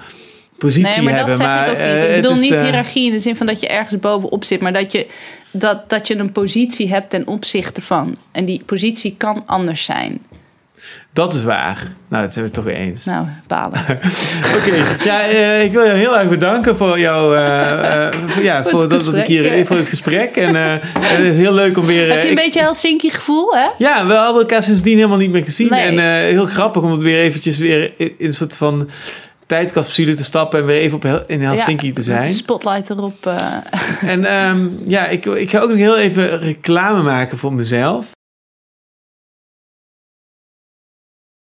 positie 0.57 0.89
Nee, 0.95 1.01
maar 1.01 1.13
hebben. 1.15 1.38
dat 1.38 1.38
zeg 1.38 1.47
maar 1.47 1.65
ik 1.67 1.71
ook 1.73 1.77
eh, 1.79 1.93
niet. 1.93 2.03
Ik 2.03 2.09
het 2.09 2.15
bedoel 2.21 2.31
is, 2.31 2.39
niet 2.39 2.51
eh, 2.51 2.61
hiërarchie 2.63 3.05
in 3.05 3.11
de 3.11 3.19
zin 3.19 3.35
van 3.35 3.45
dat 3.47 3.59
je 3.61 3.67
ergens 3.67 3.99
bovenop 3.99 4.43
zit, 4.43 4.61
maar 4.61 4.73
dat 4.73 4.91
je, 4.91 5.07
dat, 5.51 5.89
dat 5.89 6.07
je 6.07 6.15
een 6.17 6.31
positie 6.31 6.89
hebt 6.89 7.09
ten 7.09 7.27
opzichte 7.27 7.81
van. 7.81 8.15
En 8.31 8.45
die 8.45 8.61
positie 8.65 9.15
kan 9.17 9.43
anders 9.45 9.85
zijn. 9.85 10.19
Dat 11.13 11.34
is 11.34 11.43
waar. 11.43 11.91
Nou, 12.09 12.23
dat 12.23 12.34
zijn 12.34 12.45
we 12.45 12.51
het 12.51 12.53
toch 12.53 12.63
weer 12.63 12.75
eens. 12.75 13.05
Nou, 13.05 13.25
balen. 13.47 13.79
Oké, 14.57 14.75
ja, 15.03 15.21
eh, 15.21 15.63
ik 15.63 15.71
wil 15.71 15.84
je 15.85 15.91
heel 15.91 16.17
erg 16.17 16.29
bedanken 16.29 16.77
voor 16.77 16.99
jou, 16.99 17.38
eh, 17.38 18.05
eh, 18.07 18.13
voor, 18.27 18.43
ja, 18.43 18.63
Voor 18.63 18.89
dat, 18.89 19.03
dat 19.03 19.17
ik 19.17 19.25
hier 19.25 19.65
voor 19.65 19.75
het 19.75 19.88
gesprek. 19.88 20.35
En 20.35 20.55
eh, 20.55 20.75
het 20.99 21.19
is 21.19 21.35
heel 21.38 21.53
leuk 21.53 21.77
om 21.77 21.85
weer. 21.85 22.07
Heb 22.07 22.17
eh, 22.17 22.23
je 22.23 22.29
een 22.29 22.38
ik- 22.38 22.43
beetje 22.43 22.59
Helsinki 22.61 23.09
gevoel, 23.09 23.55
hè? 23.55 23.67
Ja, 23.77 24.05
we 24.05 24.13
hadden 24.13 24.41
elkaar 24.41 24.63
sindsdien 24.63 24.95
helemaal 24.95 25.17
niet 25.17 25.31
meer 25.31 25.43
gezien. 25.43 25.69
Nee. 25.69 25.81
En 25.81 25.99
eh, 25.99 26.29
heel 26.31 26.45
grappig 26.45 26.84
om 26.84 26.91
het 26.91 27.01
weer 27.01 27.19
eventjes 27.19 27.57
weer 27.57 27.93
in, 27.97 28.13
in 28.17 28.27
een 28.27 28.34
soort 28.34 28.57
van 28.57 28.89
tijdcapsule 29.47 30.13
te 30.13 30.23
stappen 30.23 30.59
en 30.59 30.65
weer 30.65 30.79
even 30.81 30.95
op, 30.97 31.23
in 31.27 31.41
Helsinki 31.41 31.87
Ja, 31.87 31.93
te 31.93 32.01
zijn. 32.01 32.21
de 32.21 32.29
spotlight 32.29 32.89
erop. 32.89 33.25
eh. 33.25 33.53
En 34.11 34.25
ehm, 34.25 34.67
ja, 34.85 35.07
ik, 35.07 35.25
ik 35.25 35.49
ga 35.49 35.59
ook 35.59 35.69
nog 35.69 35.77
heel 35.77 35.97
even 35.97 36.39
reclame 36.39 37.01
maken 37.03 37.37
voor 37.37 37.53
mezelf. 37.53 38.15